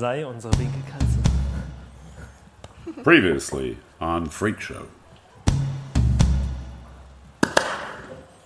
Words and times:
sei 0.00 0.24
unsere 0.26 0.54
Winkelkatze. 0.58 1.18
Previously 3.04 3.76
on 4.00 4.26
Freak 4.26 4.60
Show. 4.62 4.86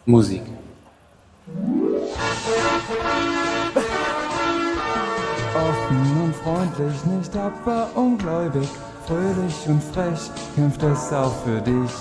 Musik. 0.05 0.43
Offen 5.55 6.23
und 6.25 6.35
freundlich, 6.43 7.05
nicht 7.05 7.33
tapfer 7.33 7.89
und 7.95 8.19
gläubig, 8.19 8.69
fröhlich 9.07 9.69
und 9.69 9.83
frech, 9.83 10.31
kämpft 10.57 10.83
es 10.83 11.13
auch 11.13 11.35
für 11.45 11.61
dich. 11.61 11.93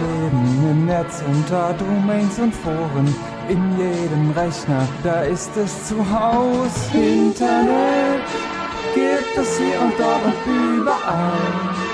Leben 0.00 0.70
im 0.70 0.86
Netz 0.86 1.22
unter 1.28 1.74
Domains 1.74 2.38
und 2.38 2.54
Foren, 2.54 3.14
in 3.50 3.78
jedem 3.78 4.30
Rechner, 4.30 4.88
da 5.02 5.20
ist 5.22 5.54
es 5.56 5.88
zu 5.88 5.96
Haus. 6.10 6.90
Internet 6.94 8.43
es 9.36 9.58
hier 9.58 9.80
und 9.80 9.94
dort 9.98 10.24
und 10.24 10.34
überall. 10.46 11.84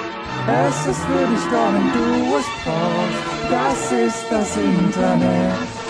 Es 0.47 0.87
ist 0.87 1.01
für 1.05 1.27
dich 1.27 1.45
da, 1.51 1.69
wenn 1.73 1.93
du 1.93 2.37
es 2.37 2.47
brauchst. 2.65 3.23
Das 3.51 3.93
ist 3.93 4.27
das 4.30 4.57
Internet. 4.57 5.80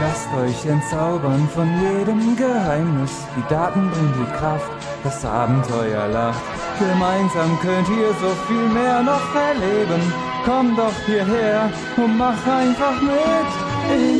Lasst 0.00 0.28
euch 0.34 0.70
entzaubern 0.70 1.48
von 1.54 1.68
jedem 1.80 2.36
Geheimnis. 2.36 3.12
Die 3.36 3.48
Daten 3.48 3.90
bringen 3.90 4.14
die 4.18 4.38
Kraft, 4.38 4.70
das 5.02 5.24
Abenteuer 5.24 6.08
lacht. 6.08 6.42
Gemeinsam 6.78 7.58
könnt 7.62 7.88
ihr 7.88 8.12
so 8.20 8.30
viel 8.46 8.68
mehr 8.68 9.02
noch 9.02 9.34
erleben. 9.34 10.02
Komm 10.44 10.76
doch 10.76 10.92
hierher 11.06 11.70
und 11.96 12.18
mach 12.18 12.46
einfach 12.46 13.00
mit. 13.00 13.50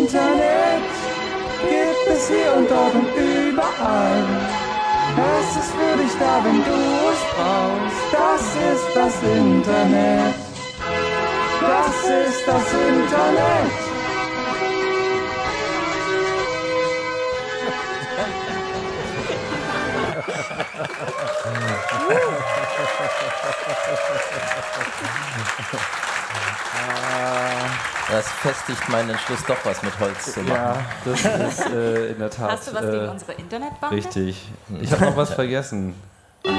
Internet 0.00 0.88
gibt 1.68 2.16
es 2.16 2.28
hier 2.28 2.56
und 2.56 2.70
dort 2.70 2.94
und 2.94 3.08
überall. 3.14 3.33
Es 3.56 3.62
ist 5.56 5.70
für 5.70 5.96
dich 5.96 6.12
da, 6.18 6.42
wenn 6.42 6.64
du 6.64 6.72
es 7.12 7.22
brauchst. 7.34 8.12
Das 8.12 8.56
ist 8.56 8.96
das 8.96 9.22
Internet. 9.22 10.34
Das 11.60 12.04
ist 12.26 12.48
das 12.48 12.72
Internet. 12.72 13.70
Das 28.10 28.28
festigt 28.28 28.88
meinen 28.88 29.10
Entschluss, 29.10 29.44
doch 29.46 29.56
was 29.64 29.82
mit 29.82 29.98
Holz 29.98 30.34
zu 30.34 30.40
machen. 30.40 30.54
Ja, 30.54 30.76
das 31.04 31.20
ist 31.24 31.66
äh, 31.66 32.08
in 32.12 32.18
der 32.18 32.30
Tat. 32.30 32.50
Hast 32.50 32.68
du 32.68 32.74
was 32.74 32.82
gegen 32.82 33.06
äh, 33.06 33.08
unsere 33.08 33.32
Internetbank? 33.32 33.92
Richtig. 33.92 34.48
Ich 34.80 34.92
habe 34.92 35.06
noch 35.06 35.16
was 35.16 35.32
vergessen. 35.32 35.94
So, 36.44 36.50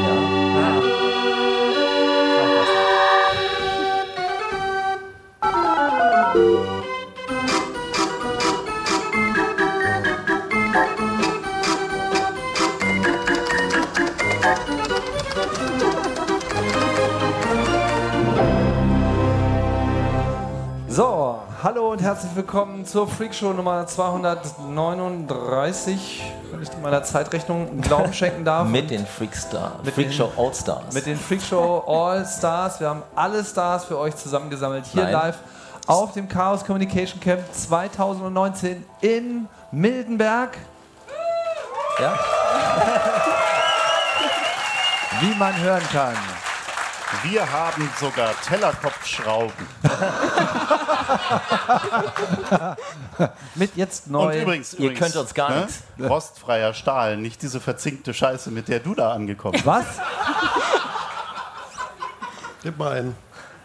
herzlich 22.06 22.36
willkommen 22.36 22.86
zur 22.86 23.08
Freakshow 23.08 23.52
Nummer 23.52 23.88
239, 23.88 26.24
wenn 26.52 26.62
ich 26.62 26.70
meiner 26.84 27.02
Zeitrechnung 27.02 27.82
Glauben 27.82 28.14
schenken 28.14 28.46
darf. 28.46 28.68
Mit 28.70 28.92
den 28.92 29.08
Freakstar, 29.08 29.80
Mit 29.84 29.96
Freakshow 29.96 30.28
den- 30.28 30.46
Allstars. 30.46 30.94
Mit 30.94 31.08
den 31.08 31.18
Freakshow 31.18 31.84
All 31.88 32.24
Stars. 32.24 32.80
Wir 32.80 32.90
haben 32.90 33.02
alle 33.16 33.44
Stars 33.44 33.86
für 33.86 33.98
euch 33.98 34.16
zusammengesammelt. 34.16 34.86
Hier 34.86 35.02
Nein. 35.02 35.14
live 35.14 35.38
auf 35.88 36.14
dem 36.14 36.30
Chaos 36.30 36.64
Communication 36.64 37.20
Camp 37.20 37.42
2019 37.52 38.86
in 39.02 39.48
Mildenberg. 39.72 40.56
Ja? 42.00 42.14
Wie 45.22 45.34
man 45.40 45.60
hören 45.60 45.82
kann. 45.92 46.14
Wir 47.24 47.52
haben 47.52 47.90
sogar 48.00 48.32
Tellerkopfschrauben. 48.48 49.54
Mit 53.56 53.76
jetzt 53.76 54.08
neu. 54.10 54.36
Und 54.36 54.42
übrigens, 54.42 54.74
Ihr 54.74 54.80
übrigens, 54.92 55.00
könnt 55.00 55.16
uns 55.16 55.34
gar 55.34 55.50
ne? 55.52 55.62
nichts. 55.62 55.84
Rostfreier 56.00 56.74
Stahl, 56.74 57.18
nicht 57.18 57.42
diese 57.42 57.60
verzinkte 57.60 58.14
Scheiße, 58.14 58.52
mit 58.52 58.68
der 58.68 58.80
du 58.80 58.96
da 58.96 59.12
angekommen 59.14 59.54
bist. 59.54 59.66
Was? 59.66 59.86
Gib 62.64 62.78
mal 62.78 62.92
einen. 62.94 63.16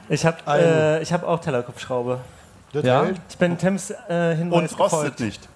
Ich 0.09 0.27
habe 0.27 0.37
äh, 0.47 1.03
ich 1.03 1.13
hab 1.13 1.23
auch 1.23 1.41
Tellerkopfschraube. 1.41 2.21
Das 2.73 2.85
Ja? 2.85 3.03
hält. 3.05 3.21
Ich 3.29 3.39
bin 3.39 3.57
Tims 3.59 3.91
äh, 3.91 4.37
Hinweis 4.37 4.73
Und 4.73 4.79
rostet 4.81 4.91
gefolgt. 4.91 5.21
nicht. 5.21 5.49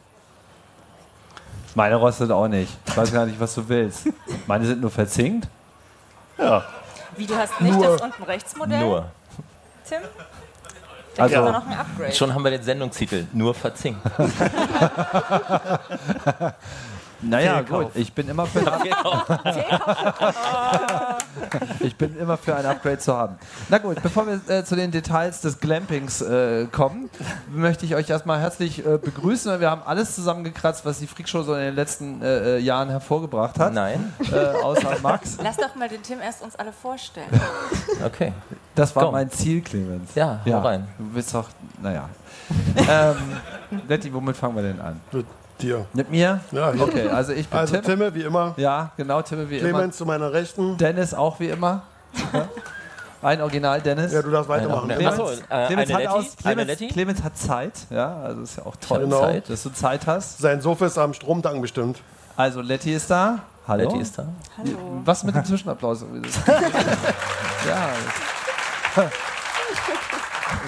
Meine 1.75 1.97
rostet 1.97 2.31
auch 2.31 2.49
nicht. 2.49 2.73
Ich 2.87 2.97
weiß 2.97 3.13
gar 3.13 3.27
nicht, 3.27 3.39
was 3.39 3.55
du 3.55 3.69
willst. 3.69 4.07
Meine 4.47 4.65
sind 4.65 4.81
nur 4.81 4.91
verzinkt. 4.91 5.49
Ja. 6.39 6.65
Wie, 7.17 7.27
du 7.27 7.37
hast 7.37 7.61
nicht 7.61 7.81
das 7.81 8.01
unten 8.01 8.23
rechts 8.25 8.57
Modell, 8.57 8.81
Nur. 8.81 9.11
Tim? 9.89 10.03
Da 11.17 11.23
Also- 11.25 11.51
noch 11.53 11.67
ein 11.67 11.73
Upgrade. 11.79 12.13
Schon 12.13 12.35
haben 12.35 12.43
wir 12.43 12.51
den 12.51 12.63
Sendungstitel, 12.63 13.27
nur 13.33 13.55
verzinkt. 13.55 14.01
Naja, 17.25 17.57
Fehlkauf. 17.59 17.83
gut. 17.85 17.97
Ich 17.97 18.13
bin 18.13 18.29
immer 18.29 18.47
für 18.47 18.61
ein, 18.73 18.81
ich 21.81 21.97
bin 21.97 22.17
immer 22.19 22.37
für 22.37 22.55
ein 22.55 22.67
Upgrade 22.67 22.99
zu 22.99 23.17
haben. 23.17 23.37
Na 23.69 23.79
gut, 23.79 24.03
bevor 24.03 24.27
wir 24.27 24.41
äh, 24.49 24.65
zu 24.65 24.77
den 24.77 24.91
Details 24.91 25.41
des 25.41 25.61
Glampings 25.61 26.21
äh, 26.21 26.67
kommen, 26.67 27.11
möchte 27.53 27.87
ich 27.87 27.95
euch 27.95 28.09
erstmal 28.11 28.41
herzlich 28.41 28.85
äh, 28.85 28.99
begrüßen. 28.99 29.61
Wir 29.61 29.71
haben 29.71 29.83
alles 29.85 30.15
zusammengekratzt, 30.15 30.85
was 30.85 30.99
die 30.99 31.07
Freakshow 31.07 31.43
so 31.43 31.55
in 31.55 31.61
den 31.61 31.75
letzten 31.75 32.23
äh, 32.23 32.57
äh, 32.57 32.59
Jahren 32.59 32.89
hervorgebracht 32.91 33.59
hat. 33.59 33.73
Nein? 33.73 34.13
Äh, 34.33 34.37
außer 34.63 34.97
Max. 35.03 35.39
Lass 35.43 35.57
doch 35.57 35.75
mal 35.75 35.89
den 35.89 36.03
Tim 36.03 36.21
erst 36.21 36.43
uns 36.43 36.57
alle 36.57 36.73
vorstellen. 36.73 37.29
Okay. 38.05 38.33
Das 38.75 38.95
war 38.97 39.05
Komm. 39.05 39.13
mein 39.13 39.31
Ziel, 39.31 39.61
Clemens. 39.63 40.15
Ja, 40.15 40.41
hau 40.47 40.59
rein. 40.61 40.87
Du 40.99 41.05
bist 41.05 41.33
doch, 41.35 41.49
naja. 41.81 42.09
ähm, 42.77 43.17
Letty, 43.89 44.13
womit 44.13 44.37
fangen 44.37 44.57
wir 44.57 44.63
denn 44.63 44.81
an? 44.81 45.01
Mit 45.59 45.63
dir. 45.63 45.87
Mit 45.93 46.11
mir? 46.11 46.41
Ja, 46.51 46.73
hier. 46.73 46.83
Okay, 46.83 47.09
also 47.09 47.33
ich 47.33 47.49
bin 47.49 47.59
Also 47.59 47.75
Tim. 47.77 47.85
Timme, 47.85 48.15
wie 48.15 48.23
immer. 48.23 48.55
Ja, 48.57 48.91
genau, 48.97 49.23
Timme 49.23 49.49
wie 49.49 49.59
Clemens 49.59 49.97
zu 49.97 50.05
meiner 50.05 50.33
Rechten. 50.33 50.69
immer. 50.71 50.77
Dennis 50.77 51.15
auch 51.15 51.39
wie 51.41 51.49
immer. 51.49 51.83
Ja. 52.33 52.49
Ein 53.23 53.41
Original 53.41 53.81
Dennis. 53.81 54.13
Ja, 54.13 54.21
du 54.21 54.31
darfst 54.31 54.49
weitermachen. 54.51 54.91
Ein 54.91 54.99
Clemens, 54.99 55.19
Achso, 55.21 55.33
äh, 55.49 55.67
Clemens, 55.67 55.93
hat 55.93 55.99
Letty? 56.01 56.07
aus, 56.09 56.37
Clemens, 56.37 56.67
Letty? 56.69 56.89
Clemens 56.89 57.23
hat 57.23 57.39
Zeit, 57.39 57.73
ja, 57.89 58.17
also 58.23 58.43
ist 58.43 58.57
ja 58.59 58.67
auch 58.67 58.77
toll, 58.77 59.01
Genau. 59.01 59.21
Zeit, 59.21 59.49
dass 59.49 59.63
du 59.63 59.71
Zeit 59.73 60.07
hast. 60.07 60.39
Sein 60.39 60.61
Sofa 60.61 60.87
ist 60.87 60.99
am 60.99 61.15
Stromtank 61.15 61.63
bestimmt. 61.63 62.01
Also 62.37 62.61
Letty 62.61 62.93
ist 62.93 63.11
da. 63.11 63.39
Hallo. 63.67 63.85
Letty 63.85 64.01
ist 64.01 64.19
da. 64.19 64.27
Hallo. 64.59 64.77
Was 65.05 65.25
mit 65.25 65.35
dem 65.35 65.45
Zwischenapplaus? 65.45 66.05
ja. 67.67 69.05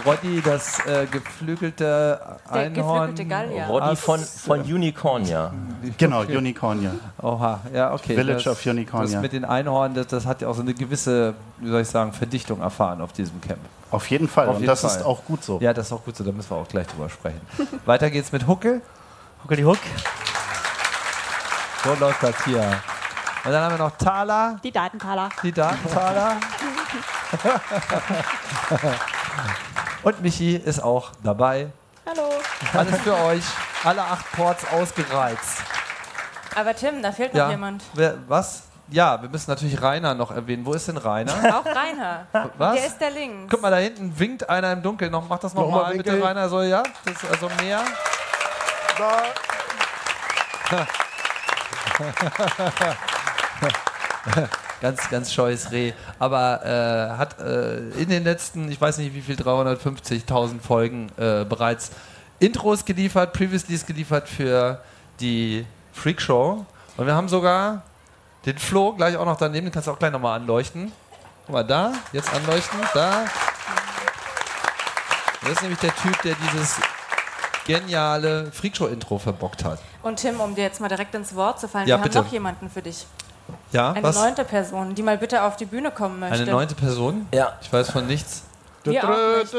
Roddy, 0.06 0.40
das 0.40 0.78
äh, 0.86 1.06
geflügelte 1.06 1.84
Der 1.84 2.38
Einhorn. 2.52 3.14
geflügelte 3.14 3.24
Gallier. 3.26 3.66
Roddy 3.66 3.86
Aus- 3.88 4.00
von, 4.00 4.20
von 4.20 4.60
Unicornia. 4.62 5.52
Genau, 5.98 6.20
Unicornia. 6.20 6.92
Oha, 7.20 7.60
ja, 7.74 7.92
okay. 7.92 8.14
Village 8.14 8.44
das, 8.44 8.52
of 8.58 8.64
Unicornia. 8.66 9.12
Das 9.12 9.20
mit 9.20 9.32
den 9.32 9.44
Einhorn, 9.44 9.94
das, 9.94 10.06
das 10.06 10.24
hat 10.26 10.40
ja 10.42 10.48
auch 10.48 10.54
so 10.54 10.62
eine 10.62 10.74
gewisse, 10.74 11.34
wie 11.58 11.68
soll 11.70 11.80
ich 11.82 11.88
sagen, 11.88 12.12
Verdichtung 12.12 12.60
erfahren 12.60 13.00
auf 13.00 13.12
diesem 13.12 13.40
Camp. 13.40 13.58
Auf 13.90 14.08
jeden 14.10 14.28
Fall. 14.28 14.46
Auf 14.48 14.54
Und 14.56 14.60
jeden 14.62 14.68
das 14.68 14.80
Fall. 14.82 14.90
ist 14.90 15.02
auch 15.04 15.24
gut 15.24 15.42
so. 15.44 15.58
Ja, 15.60 15.72
das 15.74 15.86
ist 15.86 15.92
auch 15.92 16.04
gut 16.04 16.16
so, 16.16 16.24
da 16.24 16.30
müssen 16.32 16.50
wir 16.50 16.56
auch 16.56 16.68
gleich 16.68 16.86
drüber 16.86 17.08
sprechen. 17.10 17.40
Weiter 17.86 18.10
geht's 18.10 18.30
mit 18.32 18.46
Huckel. 18.46 18.80
Huckeli 19.44 19.62
Huck. 19.62 19.78
So 21.84 21.94
läuft 21.98 22.22
das 22.22 22.44
hier. 22.44 22.62
Und 23.44 23.52
dann 23.52 23.62
haben 23.62 23.78
wir 23.78 23.84
noch 23.84 23.96
Thaler, 23.96 24.58
Die 24.64 24.72
Datentaler. 24.72 25.28
die 25.42 25.52
Datenthaler. 25.52 26.36
Und 30.02 30.22
Michi 30.22 30.56
ist 30.56 30.82
auch 30.82 31.10
dabei. 31.22 31.68
Hallo. 32.06 32.28
Alles 32.72 33.00
für 33.00 33.14
euch. 33.16 33.42
Alle 33.84 34.02
acht 34.02 34.30
Ports 34.32 34.64
ausgereizt. 34.72 35.62
Aber 36.54 36.74
Tim, 36.74 37.02
da 37.02 37.12
fehlt 37.12 37.34
noch 37.34 37.40
Ja. 37.40 37.50
jemand. 37.50 37.82
Wer, 37.94 38.16
was? 38.28 38.62
Ja, 38.88 39.20
wir 39.20 39.28
müssen 39.28 39.50
natürlich 39.50 39.82
Rainer 39.82 40.14
noch 40.14 40.30
erwähnen. 40.30 40.64
Wo 40.64 40.72
ist 40.72 40.86
denn 40.86 40.96
Rainer? 40.96 41.32
Auch 41.60 41.66
Rainer. 41.66 42.26
Was? 42.56 42.74
Der 42.76 42.86
ist 42.86 42.98
da 43.00 43.08
links. 43.08 43.50
Guck 43.50 43.60
mal, 43.60 43.70
da 43.70 43.78
hinten 43.78 44.16
winkt 44.16 44.48
einer 44.48 44.70
im 44.72 44.80
Dunkeln. 44.82 45.10
Noch, 45.10 45.28
mach 45.28 45.40
das 45.40 45.54
Nochmal 45.54 45.80
nochmal, 45.92 45.96
bitte. 45.96 46.22
Rainer. 46.22 46.48
So, 46.48 46.62
ja? 46.62 46.84
Das 47.04 47.14
ist 47.22 47.30
also 47.30 47.50
mehr. 47.60 47.82
Da. 48.96 49.22
Ganz, 54.80 55.08
ganz 55.08 55.32
scheues 55.32 55.70
Reh. 55.72 55.92
Aber 56.18 56.64
äh, 56.64 57.16
hat 57.18 57.40
äh, 57.40 57.78
in 58.00 58.08
den 58.10 58.24
letzten, 58.24 58.70
ich 58.70 58.80
weiß 58.80 58.98
nicht 58.98 59.14
wie 59.14 59.22
viel, 59.22 59.36
350.000 59.36 60.60
Folgen 60.60 61.08
äh, 61.16 61.44
bereits 61.44 61.90
Intros 62.38 62.84
geliefert, 62.84 63.32
Previouslys 63.32 63.86
geliefert 63.86 64.28
für 64.28 64.80
die 65.20 65.64
Freak 65.92 66.20
Show. 66.20 66.66
Und 66.98 67.06
wir 67.06 67.14
haben 67.14 67.28
sogar 67.28 67.82
den 68.44 68.58
Flo 68.58 68.92
gleich 68.92 69.16
auch 69.16 69.24
noch 69.24 69.38
daneben, 69.38 69.66
den 69.66 69.72
kannst 69.72 69.88
du 69.88 69.92
auch 69.92 69.98
gleich 69.98 70.12
nochmal 70.12 70.38
anleuchten. 70.40 70.92
Guck 71.46 71.52
mal, 71.54 71.62
da, 71.62 71.92
jetzt 72.12 72.32
anleuchten, 72.34 72.78
da. 72.92 73.24
Das 75.42 75.50
ist 75.52 75.62
nämlich 75.62 75.80
der 75.80 75.94
Typ, 75.94 76.20
der 76.22 76.34
dieses 76.34 76.76
geniale 77.66 78.50
Freakshow-Intro 78.52 79.18
verbockt 79.18 79.64
hat. 79.64 79.78
Und 80.02 80.16
Tim, 80.16 80.40
um 80.40 80.54
dir 80.54 80.64
jetzt 80.64 80.80
mal 80.80 80.88
direkt 80.88 81.14
ins 81.14 81.34
Wort 81.34 81.60
zu 81.60 81.68
fallen, 81.68 81.88
Ja, 81.88 81.98
wir 81.98 82.02
bitte. 82.04 82.18
haben 82.18 82.24
noch 82.26 82.32
jemanden 82.32 82.70
für 82.70 82.82
dich. 82.82 83.06
Ja, 83.72 83.92
Eine 83.92 84.02
was? 84.02 84.16
neunte 84.16 84.44
Person, 84.44 84.94
die 84.94 85.02
mal 85.02 85.18
bitte 85.18 85.42
auf 85.42 85.56
die 85.56 85.66
Bühne 85.66 85.90
kommen 85.90 86.20
möchte. 86.20 86.42
Eine 86.42 86.50
neunte 86.50 86.74
Person? 86.74 87.28
Ja. 87.32 87.54
Ich 87.60 87.70
weiß 87.72 87.90
von 87.90 88.06
nichts. 88.06 88.42
Wir 88.84 89.02
auch 89.04 89.38
nicht. 89.40 89.52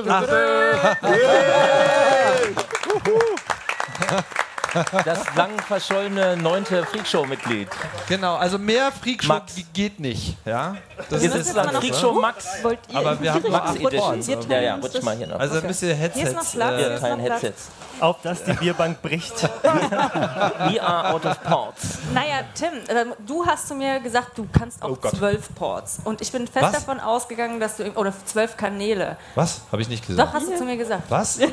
Das 5.06 5.36
lang 5.36 5.57
verschollene 5.60 6.38
neunte 6.38 6.86
Freakshow-Mitglied. 6.86 7.68
Genau, 8.07 8.36
also 8.36 8.60
mehr 8.60 8.92
Freakshow 8.92 9.34
Max. 9.34 9.56
geht 9.74 10.00
nicht. 10.00 10.38
Ja? 10.45 10.75
Das 11.09 11.21
ist 11.21 11.33
jetzt 11.35 11.47
jetzt 11.47 11.55
mal 11.55 11.65
noch- 11.71 11.79
Freakshow 11.81 12.11
Max. 12.13 12.45
Wollt 12.63 12.79
ihr 12.89 12.97
Aber 12.97 13.19
wir 13.21 13.33
haben 13.33 13.51
Max 13.51 13.75
Edition. 13.75 14.49
Ja, 14.49 14.59
ja, 14.61 14.75
rutsch 14.75 15.01
mal 15.01 15.15
hier 15.15 15.27
noch. 15.27 15.39
Also 15.39 15.55
ein 15.57 15.67
bisschen 15.67 15.91
ist 15.91 15.97
Headsets. 15.99 16.55
Äh, 16.55 16.59
Wir 16.77 16.91
ist 16.94 17.01
teilen. 17.01 17.19
Headsets. 17.19 17.67
Auf 17.99 18.21
dass 18.21 18.44
die 18.44 18.53
Bierbank 18.53 19.01
bricht. 19.01 19.41
We 19.63 20.81
are 20.81 21.13
out 21.13 21.25
of 21.25 21.41
ports. 21.44 21.97
Naja, 22.13 22.41
Tim, 22.53 22.69
äh, 22.95 23.05
du 23.25 23.44
hast 23.45 23.67
zu 23.69 23.73
mir 23.75 23.99
gesagt, 23.99 24.38
du 24.38 24.47
kannst 24.51 24.83
auch 24.83 24.97
zwölf 25.01 25.53
Ports. 25.55 25.97
Und 26.03 26.21
ich 26.21 26.31
bin 26.31 26.45
fest 26.47 26.63
Was? 26.65 26.71
davon 26.73 27.00
ausgegangen, 27.00 27.59
dass 27.59 27.77
du. 27.77 27.89
Oder 27.95 28.13
zwölf 28.25 28.55
Kanäle. 28.55 29.17
was? 29.33 29.61
Habe 29.71 29.81
ich 29.81 29.89
nicht 29.89 30.03
Doch, 30.03 30.09
gesagt. 30.09 30.33
hast 30.33 30.47
du 30.47 30.55
zu 30.57 30.63
mir 30.65 30.77
gesagt. 30.77 31.03
Was? 31.09 31.38
Ja. 31.39 31.47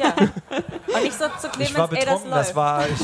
Und 0.94 1.02
nicht 1.02 1.18
so 1.18 1.24
zu 1.40 1.48
Clemens, 1.48 1.70
Ich 1.70 1.78
war 1.78 1.90
ey, 1.92 1.96
das 1.96 2.04
betrunken, 2.04 2.30
läuft. 2.30 2.48
das 2.50 2.54
war, 2.56 2.86
ich, 2.88 3.00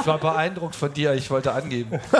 ich 0.00 0.06
war 0.06 0.18
beeindruckt 0.18 0.74
von 0.76 0.92
dir, 0.92 1.12
ich 1.12 1.30
wollte 1.30 1.52
angeben. 1.52 2.00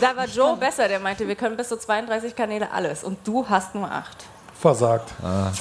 da 0.00 0.16
war 0.16 0.26
Joe 0.26 0.56
besser, 0.56 0.88
der 0.88 1.00
meinte, 1.00 1.26
wir 1.28 1.34
können 1.36 1.56
bis 1.56 1.68
zu 1.68 1.78
32 1.78 2.34
Kanäle 2.34 2.70
alles. 2.72 3.04
Und 3.04 3.18
du 3.26 3.48
hast 3.48 3.74
nur 3.74 3.90
acht. 3.90 4.16
Versagt. 4.60 5.08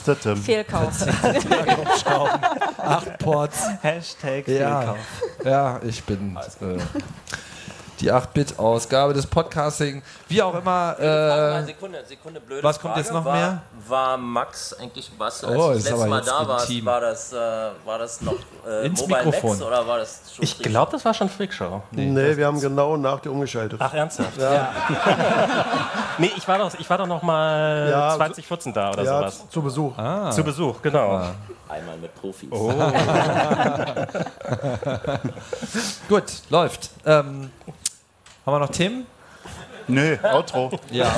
Der 0.05 0.19
Tim. 0.19 0.35
Fehlkauf. 0.35 0.91
Acht 2.77 3.17
Ports. 3.19 3.63
Hashtag 3.81 4.45
Ja, 4.47 4.81
Fehlkauf. 4.81 4.97
ja 5.45 5.79
ich 5.83 6.03
bin 6.03 6.37
äh, 6.61 6.77
die 7.99 8.11
8-Bit-Ausgabe 8.11 9.13
des 9.13 9.27
Podcasting. 9.27 10.01
Wie 10.27 10.41
auch 10.41 10.55
immer. 10.55 10.97
Äh, 10.99 11.65
Sekunde, 11.65 12.03
Sekunde, 12.05 12.39
blöde 12.39 12.63
was 12.63 12.79
kommt 12.79 12.95
jetzt 12.97 13.11
noch 13.11 13.25
war, 13.25 13.35
mehr? 13.35 13.61
War 13.87 14.17
Max 14.17 14.73
eigentlich 14.73 15.11
was? 15.17 15.43
Als 15.43 15.57
Oh, 15.57 15.67
du 15.69 15.73
das 15.75 15.83
letzte 15.89 16.07
Mal 16.07 16.17
jetzt 16.17 16.29
da 16.29 16.47
warst, 16.47 16.85
war 16.85 17.01
das, 17.01 17.33
äh, 17.33 17.37
war 17.85 17.99
das 17.99 18.21
noch 18.21 18.35
äh, 18.67 18.85
Ins 18.85 19.01
Mobile 19.01 19.25
Mikrofon. 19.25 19.49
Max 19.51 19.61
oder 19.61 19.87
war 19.87 19.97
das 19.97 20.21
schon 20.33 20.43
Ich 20.43 20.59
glaube, 20.59 20.91
das 20.93 21.03
war 21.03 21.13
schon 21.13 21.29
Freakshow. 21.29 21.81
Nee, 21.91 22.37
wir 22.37 22.45
haben 22.45 22.59
genau 22.59 22.95
nach 22.97 23.19
dir 23.19 23.31
umgeschaltet. 23.31 23.79
Ach, 23.81 23.93
ernsthaft? 23.93 24.37
Ja. 24.37 24.71
nee, 26.17 26.31
ich 26.37 26.47
war 26.47 26.57
doch, 26.57 26.73
ich 26.79 26.89
war 26.89 26.97
doch 26.97 27.07
noch 27.07 27.21
mal 27.21 27.89
Ja, 27.91 28.15
2014 28.15 28.73
da 28.73 28.91
oder 28.91 29.03
ja, 29.03 29.19
sowas. 29.19 29.49
zu 29.49 29.61
Besuch. 29.61 29.93
Zu 30.31 30.43
Besuch, 30.43 30.81
genau. 30.81 31.21
einmal 31.67 31.97
mit 31.97 32.15
Profis? 32.15 32.49
Oh. 32.51 32.71
gut, 36.09 36.23
läuft. 36.49 36.89
Ähm, 37.05 37.51
haben 38.49 38.61
wir 38.61 38.65
noch 38.65 38.71
Themen? 38.71 39.05
Nö, 39.87 40.17
Outro. 40.21 40.71
Ja. 40.91 41.11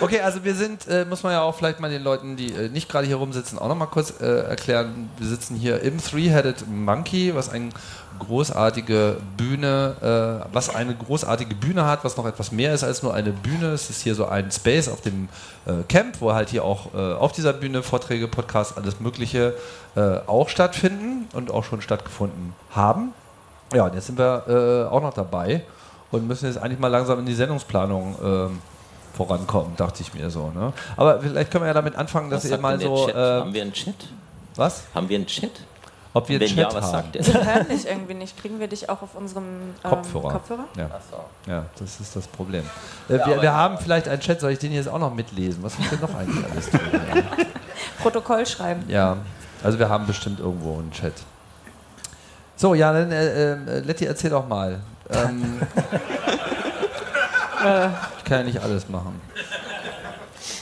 Okay, 0.00 0.20
also 0.20 0.44
wir 0.44 0.54
sind, 0.54 0.86
äh, 0.88 1.04
muss 1.04 1.22
man 1.22 1.32
ja 1.32 1.42
auch 1.42 1.54
vielleicht 1.54 1.78
mal 1.78 1.88
den 1.88 2.02
Leuten, 2.02 2.36
die 2.36 2.52
äh, 2.52 2.68
nicht 2.68 2.88
gerade 2.88 3.06
hier 3.06 3.16
rumsitzen, 3.16 3.58
auch 3.58 3.68
noch 3.68 3.76
mal 3.76 3.86
kurz 3.86 4.20
äh, 4.20 4.24
erklären. 4.24 5.10
Wir 5.16 5.28
sitzen 5.28 5.54
hier 5.54 5.80
im 5.82 6.02
Three-Headed 6.02 6.68
Monkey, 6.68 7.34
was 7.34 7.48
eine 7.50 7.70
großartige 8.18 9.18
Bühne, 9.36 10.42
äh, 10.50 10.52
was 10.52 10.74
eine 10.74 10.94
großartige 10.94 11.54
Bühne 11.54 11.86
hat, 11.86 12.04
was 12.04 12.16
noch 12.16 12.26
etwas 12.26 12.50
mehr 12.50 12.74
ist 12.74 12.82
als 12.82 13.02
nur 13.02 13.14
eine 13.14 13.30
Bühne. 13.30 13.68
Es 13.68 13.90
ist 13.90 14.02
hier 14.02 14.16
so 14.16 14.26
ein 14.26 14.50
Space 14.50 14.88
auf 14.88 15.00
dem 15.00 15.28
äh, 15.66 15.84
Camp, 15.88 16.20
wo 16.20 16.34
halt 16.34 16.50
hier 16.50 16.64
auch 16.64 16.92
äh, 16.94 17.14
auf 17.14 17.30
dieser 17.30 17.52
Bühne 17.52 17.84
Vorträge, 17.84 18.26
Podcasts, 18.28 18.76
alles 18.76 19.00
Mögliche 19.00 19.54
auch 20.28 20.48
stattfinden 20.48 21.26
und 21.32 21.50
auch 21.50 21.64
schon 21.64 21.80
stattgefunden 21.80 22.54
haben. 22.70 23.14
Ja, 23.74 23.86
und 23.86 23.94
jetzt 23.94 24.06
sind 24.06 24.16
wir 24.16 24.88
auch 24.92 25.02
noch 25.02 25.12
dabei 25.12 25.64
und 26.10 26.26
müssen 26.26 26.46
jetzt 26.46 26.58
eigentlich 26.58 26.78
mal 26.78 26.88
langsam 26.88 27.18
in 27.18 27.26
die 27.26 27.34
Sendungsplanung 27.34 28.16
ähm, 28.22 28.58
vorankommen, 29.14 29.76
dachte 29.76 30.02
ich 30.02 30.14
mir 30.14 30.30
so. 30.30 30.50
Ne? 30.54 30.72
Aber 30.96 31.20
vielleicht 31.20 31.50
können 31.50 31.64
wir 31.64 31.68
ja 31.68 31.74
damit 31.74 31.96
anfangen, 31.96 32.30
dass 32.30 32.44
Was 32.44 32.50
ihr 32.50 32.58
mal 32.58 32.80
so. 32.80 33.06
Chat? 33.06 33.14
Äh, 33.14 33.18
Haben 33.18 33.54
wir 33.54 33.62
einen 33.62 33.72
Chat? 33.72 33.94
was? 34.56 34.82
Haben 34.94 35.08
wir 35.08 35.16
einen 35.16 35.26
Chat? 35.26 35.50
Ob 36.14 36.28
wir 36.28 36.40
Wenn 36.40 36.48
Chat 36.48 36.58
ja, 36.58 36.74
was 36.74 36.84
haben? 36.86 36.92
sagt 36.92 37.14
der? 37.14 37.26
Wir 37.26 37.44
hören 37.44 37.68
dich 37.68 37.86
irgendwie 37.86 38.14
nicht. 38.14 38.40
Kriegen 38.40 38.58
wir 38.58 38.66
dich 38.66 38.88
auch 38.88 39.02
auf 39.02 39.14
unserem 39.14 39.44
ähm, 39.44 39.90
Kopfhörer. 39.90 40.32
Kopfhörer? 40.32 40.64
Ja. 40.76 40.90
Ach 40.92 41.00
so. 41.10 41.50
ja, 41.50 41.66
das 41.78 42.00
ist 42.00 42.16
das 42.16 42.26
Problem. 42.26 42.64
Äh, 43.08 43.18
wir 43.26 43.42
wir 43.42 43.52
haben 43.52 43.78
vielleicht 43.78 44.08
einen 44.08 44.20
Chat, 44.20 44.40
soll 44.40 44.52
ich 44.52 44.58
den 44.58 44.72
jetzt 44.72 44.88
auch 44.88 44.98
noch 44.98 45.14
mitlesen? 45.14 45.62
Was 45.62 45.78
ist 45.78 45.92
denn 45.92 46.00
noch 46.00 46.14
eigentlich 46.14 46.44
alles 46.50 46.70
drin? 46.70 46.80
Protokoll 48.02 48.46
schreiben. 48.46 48.84
Ja, 48.88 49.18
also 49.62 49.78
wir 49.78 49.88
haben 49.88 50.06
bestimmt 50.06 50.40
irgendwo 50.40 50.78
einen 50.78 50.90
Chat. 50.92 51.12
So, 52.56 52.74
ja, 52.74 52.92
dann 52.92 53.12
äh, 53.12 53.52
äh, 53.52 53.80
Letty, 53.80 54.06
erzähl 54.06 54.30
doch 54.30 54.48
mal. 54.48 54.80
Ähm, 55.10 55.60
ich 58.18 58.24
kann 58.24 58.38
ja 58.38 58.42
nicht 58.44 58.60
alles 58.60 58.88
machen. 58.88 59.20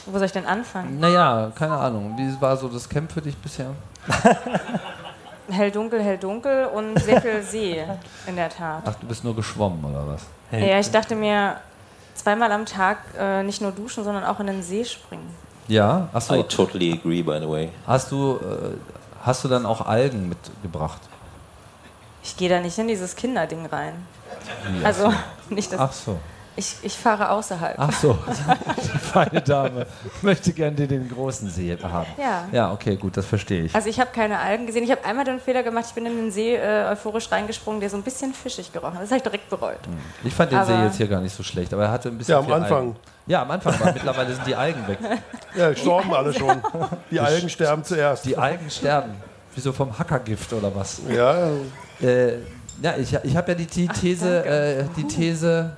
Wo 0.07 0.19
soll 0.19 0.27
ich 0.27 0.33
denn 0.33 0.47
anfangen? 0.47 1.01
Naja, 1.01 1.51
keine 1.55 1.77
Ahnung. 1.77 2.17
Wie 2.17 2.41
war 2.41 2.57
so 2.57 2.69
das 2.69 2.89
Camp 2.89 3.11
für 3.11 3.21
dich 3.21 3.37
bisher? 3.37 3.71
Hell 5.49 5.71
dunkel, 5.71 6.03
hell 6.03 6.19
dunkel 6.19 6.67
und 6.67 6.99
sehr 6.99 7.23
viel 7.23 7.41
See, 7.41 7.85
in 8.27 8.35
der 8.35 8.49
Tat. 8.49 8.83
Ach, 8.85 8.97
du 8.97 9.07
bist 9.07 9.23
nur 9.23 9.37
geschwommen 9.37 9.85
oder 9.85 10.05
was? 10.09 10.23
Ja, 10.51 10.81
ich 10.81 10.91
dachte 10.91 11.15
mir, 11.15 11.59
zweimal 12.17 12.51
am 12.51 12.67
Tag 12.67 12.99
äh, 13.17 13.45
nicht 13.45 13.61
nur 13.61 13.71
duschen, 13.71 14.03
sondern 14.03 14.25
auch 14.25 14.41
in 14.41 14.49
den 14.49 14.65
See 14.65 14.85
springen. 14.85 15.33
Ja, 15.69 16.09
I 16.13 16.17
achso. 16.17 16.43
totally 16.43 16.95
agree, 16.95 17.23
by 17.23 17.39
the 17.41 17.49
way. 17.49 17.69
Hast 17.87 18.11
du, 18.11 18.37
äh, 18.37 18.77
hast 19.25 19.45
du 19.45 19.49
dann 19.49 19.67
auch 19.67 19.87
Algen 19.87 20.29
mitgebracht? 20.29 21.01
Ich 22.25 22.37
gehe 22.37 22.49
da 22.49 22.59
nicht 22.59 22.77
in 22.79 22.89
dieses 22.89 23.15
Kinderding 23.15 23.67
rein. 23.67 24.05
Wie, 24.71 24.85
Also 24.85 25.13
nicht 25.51 25.73
das. 25.73 25.81
Ach 25.81 25.93
so. 25.93 26.19
Ich, 26.59 26.75
ich 26.83 26.95
fahre 26.97 27.29
außerhalb. 27.33 27.75
Ach 27.79 27.93
so. 27.93 28.19
Die 28.83 28.99
feine 28.99 29.43
Dame 29.43 29.87
möchte 30.23 30.55
gerne 30.55 30.87
den 30.87 31.07
großen 31.07 31.51
See 31.51 31.77
haben. 31.83 32.07
Ja. 32.19 32.45
Ja, 32.51 32.73
okay, 32.73 32.97
gut, 32.97 33.15
das 33.19 33.27
verstehe 33.27 33.65
ich. 33.65 33.75
Also 33.75 33.91
ich 33.91 34.01
habe 34.01 34.09
keine 34.11 34.39
Algen 34.39 34.65
gesehen. 34.67 34.83
Ich 34.83 34.91
habe 34.91 35.05
einmal 35.05 35.27
den 35.27 35.39
Fehler 35.39 35.63
gemacht, 35.63 35.85
ich 35.89 35.93
bin 35.95 36.07
in 36.07 36.17
den 36.17 36.31
See 36.31 36.55
äh, 36.57 36.87
euphorisch 36.93 37.31
reingesprungen, 37.31 37.79
der 37.81 37.91
so 37.91 37.99
ein 37.99 38.03
bisschen 38.03 38.33
fischig 38.33 38.73
gerochen 38.73 38.95
hat. 38.95 39.03
Das 39.03 39.11
habe 39.11 39.19
ich 39.19 39.23
direkt 39.23 39.51
bereut. 39.51 39.81
Ich 40.25 40.33
fand 40.33 40.51
den 40.51 40.65
See 40.65 40.73
Aber- 40.73 40.85
jetzt 40.85 40.97
hier 40.97 41.09
gar 41.09 41.21
nicht 41.21 41.37
so 41.37 41.43
schlecht, 41.43 41.75
aber 41.75 41.83
er 41.85 41.91
hatte 41.91 42.09
ein 42.09 42.17
bisschen. 42.17 42.33
Ja, 42.33 42.39
am 42.39 42.51
Anfang. 42.51 42.79
Algen. 42.79 42.97
Ja, 43.27 43.43
am 43.43 43.51
Anfang, 43.51 43.75
aber 43.75 43.93
mittlerweile 43.93 44.35
sind 44.35 44.47
die 44.47 44.57
Algen 44.57 44.89
weg. 44.89 44.99
Ja, 45.57 45.71
gestorben 45.71 46.13
alle 46.15 46.33
schon. 46.33 46.63
Die 47.11 47.21
Algen 47.21 47.49
sterben 47.51 47.85
zuerst. 47.85 48.25
Die 48.25 48.37
Algen 48.37 48.71
sterben. 48.71 49.13
Wieso 49.55 49.73
vom 49.75 49.99
Hackergift 49.99 50.53
oder 50.55 50.75
was? 50.75 51.01
Ja, 51.11 51.49
Äh, 52.01 52.35
ja, 52.83 52.97
ich, 52.97 53.13
ich 53.23 53.37
habe 53.37 53.53
ja 53.53 53.55
die, 53.59 53.67
die 53.67 53.89
These, 53.89 54.45
äh, 54.45 54.85
die 54.97 55.05
These. 55.05 55.77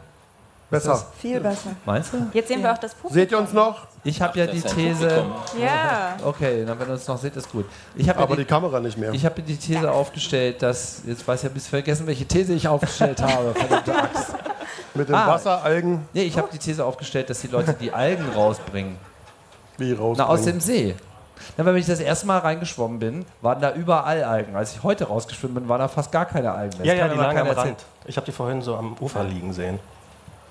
besser. 0.70 1.06
Viel 1.20 1.40
besser. 1.40 1.70
Meinst 1.86 2.12
du? 2.12 2.26
Jetzt 2.32 2.48
sehen 2.48 2.62
wir 2.62 2.72
auch 2.72 2.78
das 2.78 2.94
Publikum. 2.94 3.14
Seht 3.14 3.32
ihr 3.32 3.38
uns 3.38 3.52
noch? 3.52 3.86
Ich 4.04 4.20
habe 4.22 4.38
ja 4.38 4.46
die 4.46 4.60
These. 4.60 5.06
Publikum. 5.08 5.32
Ja. 5.62 6.16
Okay, 6.24 6.64
dann 6.64 6.78
wenn 6.78 6.88
ihr 6.88 6.92
uns 6.94 7.06
noch 7.08 7.18
seht, 7.18 7.34
ist 7.36 7.50
gut. 7.50 7.66
Ich 7.94 8.08
habe 8.08 8.18
ja 8.18 8.24
Aber 8.24 8.36
die, 8.36 8.42
die 8.42 8.48
Kamera 8.48 8.78
nicht 8.80 8.96
mehr. 8.98 9.12
ich 9.12 9.24
habe 9.24 9.40
die 9.42 9.56
These 9.56 9.90
aufgestellt, 9.90 10.62
dass 10.62 11.02
jetzt 11.06 11.26
weiß 11.26 11.40
ich 11.40 11.44
ja 11.44 11.50
bis 11.50 11.66
vergessen, 11.66 12.06
welche 12.06 12.24
These 12.26 12.52
ich 12.52 12.68
aufgestellt 12.68 13.20
habe. 13.22 13.54
Verdammte 13.54 13.94
Axt. 13.94 14.34
Mit 14.94 15.08
den 15.08 15.14
Ah. 15.14 15.28
Wasseralgen 15.28 16.06
Nee, 16.12 16.22
ich 16.22 16.36
habe 16.38 16.48
die 16.52 16.58
These 16.58 16.84
aufgestellt, 16.84 17.28
dass 17.30 17.40
die 17.40 17.48
Leute 17.48 17.74
die 17.74 17.92
Algen 17.92 18.24
rausbringen. 18.34 18.96
wie 19.76 19.92
raus. 19.92 20.16
Na, 20.18 20.26
aus 20.26 20.42
dem 20.42 20.60
See. 20.60 20.94
Na, 21.56 21.64
wenn 21.64 21.76
ich 21.76 21.86
das 21.86 22.00
erste 22.00 22.26
Mal 22.26 22.38
reingeschwommen 22.38 22.98
bin, 22.98 23.26
waren 23.40 23.60
da 23.60 23.72
überall 23.72 24.24
Algen. 24.24 24.56
Als 24.56 24.74
ich 24.74 24.82
heute 24.82 25.04
rausgeschwommen 25.04 25.54
bin, 25.54 25.68
waren 25.68 25.80
da 25.80 25.88
fast 25.88 26.12
gar 26.12 26.26
keine 26.26 26.52
Algen 26.52 26.76
mehr. 26.78 26.86
Ja, 26.86 26.94
ja, 26.94 27.08
kann 27.08 27.16
die 27.16 27.22
lagen 27.22 27.38
am. 27.38 27.48
Rand. 27.48 27.84
Ich 28.06 28.16
habe 28.16 28.24
die 28.24 28.32
vorhin 28.32 28.62
so 28.62 28.76
am 28.76 28.96
Ufer 29.00 29.24
liegen 29.24 29.52
sehen. 29.52 29.78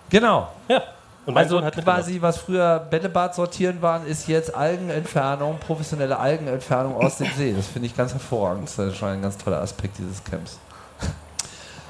Genau. 0.10 0.48
Ja. 0.68 0.82
Und 1.26 1.38
Also 1.38 1.62
quasi, 1.62 2.22
was 2.22 2.38
früher 2.38 2.80
Bällebad 2.80 3.36
sortieren 3.36 3.82
waren, 3.82 4.08
ist 4.08 4.30
jetzt 4.30 4.56
Algenentfernung, 4.56 5.58
professionelle 5.60 6.18
Algenentfernung 6.18 6.96
aus 6.96 7.18
dem 7.18 7.28
See. 7.36 7.54
Das 7.54 7.68
finde 7.68 7.88
ich 7.88 7.98
ganz 7.98 8.14
hervorragend. 8.14 8.70
Das 8.70 8.78
ist 8.80 8.96
schon 8.96 9.10
ein 9.10 9.22
ganz 9.22 9.38
toller 9.38 9.62
Aspekt 9.62 9.98
dieses 9.98 10.24
Camps. 10.24 10.58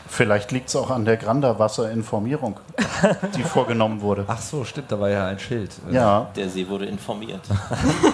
Vielleicht 0.10 0.52
liegt 0.52 0.70
es 0.70 0.76
auch 0.76 0.90
an 0.90 1.06
der 1.06 1.18
Granda-Wasserinformierung, 1.18 2.60
die 3.36 3.44
vorgenommen 3.44 4.02
wurde. 4.02 4.24
Ach 4.28 4.42
so, 4.42 4.64
stimmt, 4.64 4.92
da 4.92 5.00
war 5.00 5.10
ja 5.10 5.28
ein 5.28 5.40
Schild. 5.40 5.72
Ja, 5.92 6.30
Der 6.36 6.50
See 6.50 6.68
wurde 6.68 6.86
informiert. 6.86 7.42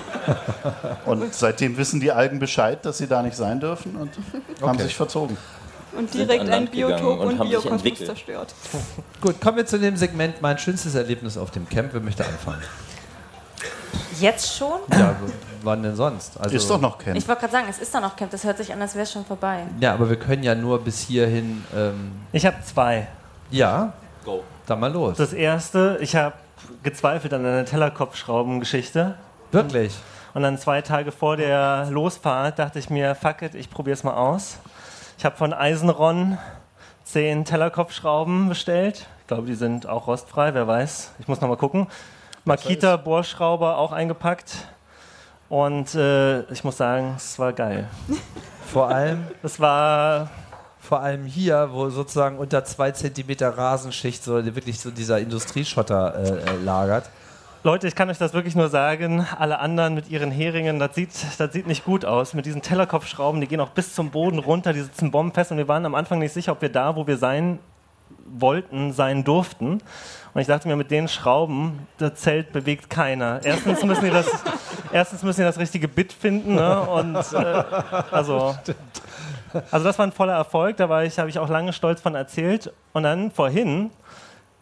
und 1.06 1.34
seitdem 1.34 1.78
wissen 1.78 2.00
die 2.00 2.12
Algen 2.12 2.40
Bescheid, 2.40 2.84
dass 2.86 2.98
sie 2.98 3.08
da 3.08 3.22
nicht 3.22 3.36
sein 3.36 3.60
dürfen 3.60 3.96
und 3.96 4.12
haben 4.62 4.72
Okay. 4.76 4.84
sich 4.84 4.96
verzogen. 4.96 5.38
Und 5.96 6.12
direkt 6.14 6.42
an 6.42 6.50
ein 6.50 6.68
Biotop 6.68 7.20
und 7.20 7.28
und, 7.28 7.40
haben 7.40 7.50
sich 7.52 7.60
Biokosmos 7.62 8.00
zerstört. 8.00 8.56
Gut, 9.22 9.40
kommen 9.40 9.58
wir 9.58 9.66
zu 9.66 9.78
dem 9.78 9.96
Segment 9.96 10.42
Mein 10.42 10.58
schönstes 10.58 10.96
Erlebnis 10.96 11.38
auf 11.38 11.52
dem 11.52 11.70
Camp. 11.70 11.90
Wer 11.94 12.02
möchte 12.02 12.26
anfangen? 12.26 12.62
Jetzt 14.24 14.56
schon? 14.56 14.80
Ja, 14.98 15.18
wann 15.64 15.84
denn 15.84 15.98
sonst? 15.98 16.40
Also, 16.40 16.56
Ist 16.56 16.70
doch 16.70 16.80
noch 16.80 16.98
Ken. 16.98 17.14
Ich 17.18 17.28
wollte 17.28 17.42
gerade 17.42 17.52
sagen, 17.52 17.68
es 17.70 17.78
ist 17.80 17.94
doch 17.94 18.00
noch 18.00 18.16
Camp. 18.16 18.32
Das 18.32 18.46
hört 18.46 18.58
sich 18.58 18.72
an, 18.72 18.82
als 18.82 18.96
wäre 18.96 19.04
es 19.04 19.12
schon 19.12 19.26
vorbei. 19.26 19.64
Ja, 19.82 19.94
aber 19.94 20.10
wir 20.10 20.16
können 20.18 20.44
ja 20.44 20.56
nur 20.56 20.80
bis 20.82 21.02
hierhin. 21.02 21.66
Ähm, 21.76 22.14
Ich 22.32 22.46
habe 22.46 22.56
zwei. 22.64 23.08
Ja, 23.52 23.92
Go. 24.24 24.42
dann 24.66 24.80
mal 24.80 24.90
los. 24.94 25.18
Das 25.18 25.34
erste, 25.34 25.98
ich 26.00 26.16
habe 26.16 26.36
gezweifelt 26.84 27.34
an 27.34 27.46
einer 27.46 27.66
Tellerkopfschraubengeschichte. 27.66 29.16
Wirklich? 29.52 29.94
Und 30.34 30.44
dann 30.44 30.58
zwei 30.58 30.82
Tage 30.82 31.12
vor 31.12 31.36
der 31.36 31.88
Losfahrt 31.92 32.58
dachte 32.60 32.80
ich 32.80 32.90
mir, 32.90 33.16
fuck 33.16 33.42
it, 33.42 33.56
ich 33.56 33.70
probiere 33.70 33.94
es 33.96 34.06
mal 34.06 34.14
aus. 34.14 34.58
Ich 35.18 35.26
habe 35.26 35.36
von 35.36 35.54
Eisenron 35.54 36.38
zehn 37.04 37.44
Tellerkopfschrauben 37.44 38.48
bestellt. 38.48 39.06
Ich 39.20 39.28
glaube, 39.28 39.48
die 39.48 39.56
sind 39.56 39.86
auch 39.86 40.08
rostfrei, 40.08 40.54
wer 40.54 40.66
weiß. 40.66 41.12
Ich 41.20 41.28
muss 41.28 41.42
noch 41.42 41.50
mal 41.50 41.58
gucken. 41.58 41.88
Makita 42.46 42.98
Bohrschrauber 42.98 43.78
auch 43.78 43.92
eingepackt. 43.92 44.68
Und 45.50 45.94
äh, 45.96 46.42
ich 46.52 46.64
muss 46.64 46.78
sagen, 46.78 47.14
es 47.16 47.38
war 47.40 47.54
geil. 47.54 47.88
Vor 48.66 48.90
allem, 48.90 49.28
Es 49.44 49.60
war 49.60 50.30
vor 50.80 51.00
allem 51.00 51.26
hier, 51.26 51.70
wo 51.72 51.90
sozusagen 51.90 52.38
unter 52.38 52.66
zwei 52.66 52.92
Zentimeter 52.92 53.58
Rasenschicht 53.58 54.22
so 54.24 54.44
wirklich 54.44 54.80
so 54.80 54.92
dieser 54.92 55.20
Industrieschotter 55.20 56.16
äh, 56.16 56.30
äh, 56.30 56.56
lagert. 56.64 57.10
Leute, 57.64 57.88
ich 57.88 57.96
kann 57.96 58.10
euch 58.10 58.18
das 58.18 58.34
wirklich 58.34 58.56
nur 58.56 58.68
sagen. 58.68 59.26
Alle 59.40 59.60
anderen 59.60 59.94
mit 59.94 60.10
ihren 60.10 60.30
Heringen, 60.30 60.80
das 60.80 60.96
sieht, 60.96 61.12
das 61.38 61.54
sieht 61.54 61.68
nicht 61.68 61.86
gut 61.86 62.04
aus. 62.04 62.34
Mit 62.34 62.46
diesen 62.46 62.62
Tellerkopfschrauben, 62.62 63.40
die 63.40 63.48
gehen 63.48 63.62
auch 63.62 63.70
bis 63.70 63.96
zum 63.96 64.12
Boden 64.12 64.40
runter, 64.40 64.74
die 64.74 64.82
sitzen 64.82 65.12
bombenfest. 65.12 65.52
Und 65.52 65.58
wir 65.58 65.70
waren 65.70 65.86
am 65.86 65.96
Anfang 65.96 66.20
nicht 66.20 66.34
sicher, 66.34 66.52
ob 66.52 66.62
wir 66.62 66.70
da, 66.70 66.96
wo 66.98 67.08
wir 67.08 67.18
sein 67.18 67.60
wollten, 68.26 68.94
sein 68.94 69.24
durften. 69.24 69.82
Und 70.34 70.42
ich 70.42 70.48
dachte 70.48 70.68
mir, 70.68 70.76
mit 70.76 70.90
den 70.90 71.08
Schrauben, 71.08 71.88
das 71.98 72.16
Zelt 72.16 72.52
bewegt 72.52 72.90
keiner. 72.90 73.42
Erstens 73.44 73.84
müssen 73.84 74.06
die 74.06 74.12
das, 74.12 74.28
erstens 74.92 75.24
müssen 75.24 75.42
die 75.42 75.46
das 75.46 75.60
richtige 75.60 75.88
Bit 75.88 76.12
finden. 76.12 76.56
Ne? 76.56 76.82
Und 76.82 77.16
äh, 77.34 77.64
also, 78.12 78.56
also 79.70 79.86
das 79.86 80.00
war 80.00 80.08
ein 80.08 80.12
voller 80.12 80.34
Erfolg. 80.34 80.78
Da 80.78 80.90
war 80.90 81.04
ich, 81.04 81.20
habe 81.20 81.30
ich 81.30 81.38
auch 81.38 81.50
lange 81.50 81.74
stolz 81.74 82.02
von 82.02 82.16
erzählt. 82.16 82.74
Und 82.94 83.04
dann 83.04 83.30
vorhin 83.30 83.92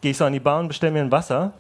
gehe 0.02 0.12
ich 0.12 0.18
so 0.18 0.26
an 0.26 0.34
die 0.34 0.40
Bar 0.40 0.60
und 0.60 0.68
bestelle 0.68 0.92
mir 0.92 1.02
ein 1.02 1.12
Wasser. 1.12 1.54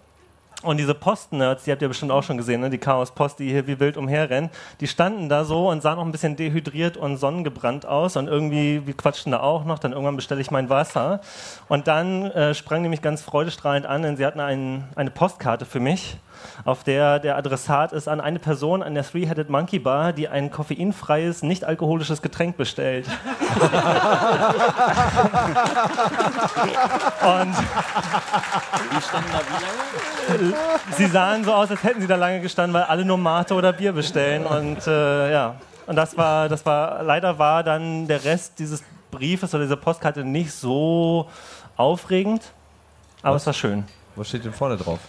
Und 0.63 0.77
diese 0.77 0.94
Post-Nerds, 0.94 1.63
die 1.63 1.72
habt 1.72 1.82
ihr 1.82 1.88
bestimmt 1.88 2.12
auch 2.12 2.22
schon 2.22 2.38
gesehen, 2.38 2.62
ne? 2.62 2.70
die 2.70 2.77
Chaos-Post, 2.77 3.39
die 3.39 3.50
hier 3.50 3.65
wie 3.65 3.80
wild 3.80 3.98
umherrennen, 3.98 4.51
die 4.80 4.88
standen 4.88 5.27
da 5.27 5.44
so 5.44 5.70
und 5.70 5.82
sahen 5.82 5.98
noch 5.98 6.06
ein 6.06 6.12
bisschen 6.12 6.36
dehydriert 6.36 6.98
und 6.98 7.18
sonnengebrannt 7.18 7.88
aus 7.88 8.15
und 8.15 8.27
irgendwie, 8.27 8.86
wir 8.86 8.94
quatschten 8.94 9.32
da 9.32 9.39
auch 9.39 9.65
noch, 9.65 9.80
dann 9.80 9.91
irgendwann 9.91 10.15
bestelle 10.15 10.39
ich 10.39 10.51
mein 10.51 10.70
Wasser. 10.70 11.22
Und 11.68 11.88
dann 11.88 12.25
äh, 12.32 12.53
sprang 12.53 12.84
die 12.84 12.89
mich 12.89 13.01
ganz 13.01 13.24
freudestrahlend 13.24 13.88
an, 13.88 14.03
denn 14.03 14.18
sie 14.18 14.25
hatten 14.25 14.39
ein, 14.39 14.88
eine 14.96 15.10
Postkarte 15.10 15.65
für 15.65 15.80
mich, 15.80 16.18
auf 16.65 16.83
der 16.83 17.19
der 17.19 17.38
Adressat 17.38 17.91
ist 17.93 18.07
an 18.07 18.21
eine 18.21 18.39
Person 18.39 18.83
an 18.83 18.93
der 18.93 19.03
Three-Headed 19.03 19.50
Monkey 19.50 19.79
Bar, 19.79 20.13
die 20.13 20.27
ein 20.27 20.51
koffeinfreies, 20.51 21.43
nicht 21.43 21.63
alkoholisches 21.63 22.21
Getränk 22.21 22.57
bestellt. 22.57 23.07
und 27.21 27.55
Die 28.91 29.01
standen 29.01 29.29
da 29.31 29.39
wie 29.48 29.53
lange? 29.63 30.53
sie 30.98 31.07
sahen 31.07 31.43
so 31.43 31.53
aus, 31.53 31.69
als 31.71 31.83
hätten 31.83 32.01
sie 32.01 32.07
da 32.07 32.15
lange 32.15 32.41
gestanden, 32.41 32.74
weil 32.74 32.83
alle 32.83 33.05
nur 33.05 33.17
Mate 33.17 33.53
oder 33.53 33.74
Bier 33.74 33.91
bestellen. 33.93 34.45
Und 34.45 34.86
äh, 34.88 35.31
ja, 35.31 35.55
und 35.88 35.95
das 35.95 36.15
war, 36.17 36.48
das 36.50 36.65
war, 36.65 37.03
leider 37.03 37.38
war 37.38 37.63
dann 37.63 38.07
der 38.07 38.24
Rest 38.24 38.60
dieses 38.60 38.83
Briefes 39.10 39.53
oder 39.53 39.63
dieser 39.63 39.75
Postkarte 39.77 40.24
nicht 40.24 40.51
so 40.53 41.27
aufregend, 41.75 42.53
aber 43.21 43.36
es 43.36 43.45
war 43.45 43.53
schön. 43.53 43.83
Was 44.15 44.29
steht 44.29 44.45
denn 44.45 44.53
vorne 44.53 44.77
drauf? 44.77 45.00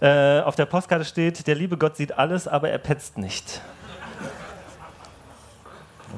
Äh, 0.00 0.40
auf 0.40 0.54
der 0.54 0.66
Postkarte 0.66 1.04
steht, 1.04 1.46
der 1.46 1.54
liebe 1.54 1.76
Gott 1.76 1.96
sieht 1.96 2.16
alles, 2.16 2.46
aber 2.46 2.70
er 2.70 2.78
petzt 2.78 3.18
nicht. 3.18 3.60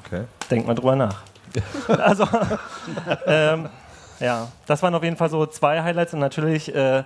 Okay. 0.05 0.25
Denkt 0.51 0.67
mal 0.67 0.75
drüber 0.75 0.97
nach. 0.97 1.23
also, 1.89 2.27
ähm, 3.27 3.69
ja, 4.21 4.49
das 4.67 4.83
waren 4.83 4.95
auf 4.95 5.03
jeden 5.03 5.17
Fall 5.17 5.31
so 5.31 5.47
zwei 5.47 5.83
Highlights 5.83 6.15
und 6.15 6.21
natürlich, 6.21 6.75
äh, 6.75 7.05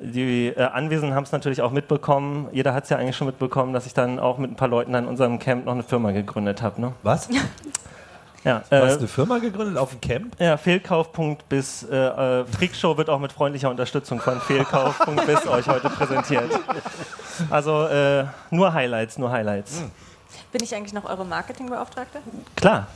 die 0.00 0.48
äh, 0.48 0.62
Anwesenden 0.62 1.14
haben 1.14 1.24
es 1.24 1.32
natürlich 1.32 1.62
auch 1.62 1.70
mitbekommen. 1.70 2.48
Jeder 2.52 2.74
hat 2.74 2.84
es 2.84 2.90
ja 2.90 2.96
eigentlich 2.96 3.16
schon 3.16 3.26
mitbekommen, 3.26 3.72
dass 3.72 3.86
ich 3.86 3.94
dann 3.94 4.18
auch 4.18 4.38
mit 4.38 4.50
ein 4.50 4.56
paar 4.56 4.68
Leuten 4.68 4.94
an 4.94 5.06
unserem 5.06 5.38
Camp 5.38 5.66
noch 5.66 5.72
eine 5.72 5.82
Firma 5.82 6.12
gegründet 6.12 6.62
habe. 6.62 6.80
Ne? 6.80 6.92
Was? 7.02 7.28
Ja, 8.44 8.62
Du 8.68 8.76
hast 8.76 8.96
äh, 8.96 8.98
eine 8.98 9.08
Firma 9.08 9.38
gegründet 9.38 9.78
auf 9.78 9.90
dem 9.90 10.00
Camp? 10.00 10.36
ja, 10.38 10.56
Fehlkauf.bis. 10.56 11.84
Äh, 11.84 11.96
äh, 11.96 12.44
Freakshow 12.44 12.96
wird 12.96 13.08
auch 13.08 13.18
mit 13.18 13.32
freundlicher 13.32 13.70
Unterstützung 13.70 14.20
von 14.20 14.40
Fehlkauf.bis 14.40 15.46
euch 15.48 15.66
heute 15.66 15.88
präsentiert. 15.88 16.50
Also 17.50 17.86
äh, 17.86 18.24
nur 18.50 18.72
Highlights, 18.72 19.16
nur 19.18 19.30
Highlights. 19.30 19.82
Bin 20.52 20.62
ich 20.62 20.74
eigentlich 20.74 20.92
noch 20.92 21.04
eure 21.04 21.24
Marketingbeauftragte? 21.24 22.18
Klar. 22.56 22.86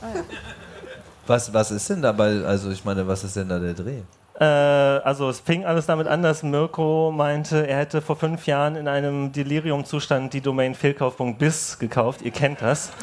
Was, 1.25 1.53
was 1.53 1.71
ist 1.71 1.89
denn 1.89 2.01
dabei, 2.01 2.43
also 2.45 2.69
ich 2.69 2.85
meine, 2.85 3.07
was 3.07 3.23
ist 3.23 3.35
denn 3.35 3.49
da 3.49 3.59
der 3.59 3.73
Dreh? 3.73 4.01
Äh, 4.39 4.45
also 4.45 5.29
es 5.29 5.41
fing 5.41 5.65
alles 5.65 5.85
damit 5.85 6.07
an, 6.07 6.23
dass 6.23 6.43
Mirko 6.43 7.11
meinte, 7.15 7.67
er 7.67 7.79
hätte 7.79 8.01
vor 8.01 8.15
fünf 8.15 8.47
Jahren 8.47 8.75
in 8.75 8.87
einem 8.87 9.33
Delirium-Zustand 9.33 10.33
die 10.33 10.41
Domain 10.41 10.75
Fehlkauf.biz 10.75 11.79
gekauft. 11.79 12.21
Ihr 12.21 12.31
kennt 12.31 12.61
das. 12.61 12.91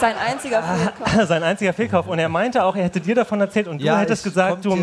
Sein 0.00 0.14
einziger 0.18 0.62
Fehlkauf. 0.62 1.22
Sein 1.26 1.42
einziger 1.42 1.72
Fehlkauf. 1.72 2.06
Und 2.06 2.18
er 2.18 2.28
meinte 2.28 2.64
auch, 2.64 2.76
er 2.76 2.84
hätte 2.84 3.00
dir 3.00 3.14
davon 3.14 3.40
erzählt 3.40 3.66
und 3.66 3.80
du 3.80 3.96
hättest 3.96 4.24
gesagt, 4.24 4.64
du, 4.64 4.76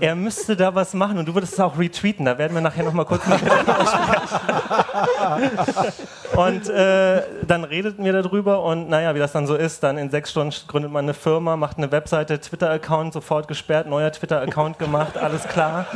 er 0.00 0.14
müsste 0.14 0.54
da 0.54 0.74
was 0.74 0.92
machen 0.92 1.16
und 1.16 1.26
du 1.26 1.34
würdest 1.34 1.54
es 1.54 1.60
auch 1.60 1.78
retweeten. 1.78 2.26
Da 2.26 2.36
werden 2.36 2.52
wir 2.52 2.60
nachher 2.60 2.84
noch 2.84 2.92
mal 2.92 3.04
kurz 3.04 3.26
mit 3.26 3.40
Und 6.36 6.68
äh, 6.68 7.22
dann 7.46 7.64
redeten 7.64 8.04
wir 8.04 8.12
darüber 8.12 8.62
und 8.64 8.88
naja, 8.88 9.14
wie 9.14 9.20
das 9.20 9.32
dann 9.32 9.46
so 9.46 9.54
ist, 9.54 9.82
dann 9.82 9.96
in 9.96 10.10
sechs 10.10 10.30
Stunden 10.30 10.54
gründet 10.66 10.90
man 10.90 11.04
eine 11.04 11.14
Firma, 11.14 11.56
macht 11.56 11.78
eine 11.78 11.92
Webseite, 11.92 12.40
Twitter-Account 12.40 13.12
sofort 13.12 13.46
gesperrt, 13.46 13.86
neuer 13.86 14.10
Twitter-Account 14.10 14.73
gemacht, 14.78 15.16
alles 15.16 15.42
klar. 15.44 15.86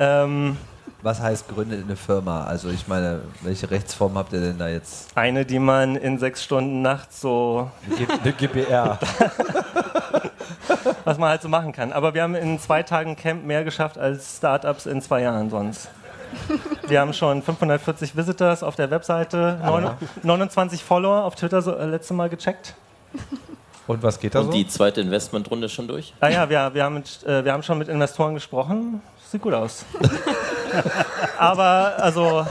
Ähm, 0.00 0.56
Was 1.02 1.20
heißt 1.20 1.48
gründet 1.48 1.84
eine 1.84 1.96
Firma? 1.96 2.44
Also 2.44 2.68
ich 2.70 2.88
meine, 2.88 3.20
welche 3.42 3.70
Rechtsform 3.70 4.16
habt 4.18 4.32
ihr 4.32 4.40
denn 4.40 4.58
da 4.58 4.68
jetzt? 4.68 5.16
eine, 5.16 5.44
die 5.44 5.58
man 5.58 5.96
in 5.96 6.18
sechs 6.18 6.42
Stunden 6.44 6.82
nachts 6.82 7.20
so, 7.20 7.70
Eine 8.22 8.32
GBR. 8.32 8.98
was 11.04 11.18
man 11.18 11.30
halt 11.30 11.42
so 11.42 11.48
machen 11.48 11.72
kann. 11.72 11.92
Aber 11.92 12.14
wir 12.14 12.22
haben 12.22 12.34
in 12.34 12.58
zwei 12.60 12.82
Tagen 12.82 13.16
Camp 13.16 13.44
mehr 13.44 13.64
geschafft 13.64 13.98
als 13.98 14.36
Startups 14.36 14.86
in 14.86 15.00
zwei 15.02 15.22
Jahren 15.22 15.50
sonst. 15.50 15.88
Wir 16.86 17.00
haben 17.00 17.12
schon 17.14 17.42
540 17.42 18.16
Visitors 18.16 18.62
auf 18.62 18.76
der 18.76 18.90
Webseite, 18.90 19.58
neun- 19.64 19.90
29 20.22 20.84
Follower 20.84 21.24
auf 21.24 21.34
Twitter 21.36 21.62
so, 21.62 21.74
äh, 21.74 21.86
letzte 21.86 22.12
Mal 22.14 22.28
gecheckt. 22.28 22.74
Und 23.88 24.02
was 24.02 24.20
geht 24.20 24.34
da 24.34 24.40
Und 24.40 24.46
so? 24.46 24.52
die 24.52 24.68
zweite 24.68 25.00
Investmentrunde 25.00 25.68
schon 25.68 25.88
durch? 25.88 26.12
Ah 26.20 26.28
ja, 26.28 26.48
wir, 26.48 26.74
wir, 26.74 26.84
haben 26.84 26.94
mit, 26.94 27.24
äh, 27.26 27.44
wir 27.44 27.52
haben 27.52 27.62
schon 27.62 27.78
mit 27.78 27.88
Investoren 27.88 28.34
gesprochen. 28.34 29.00
Sieht 29.30 29.42
gut 29.42 29.54
aus. 29.54 29.84
Aber 31.38 31.94
also, 31.98 32.46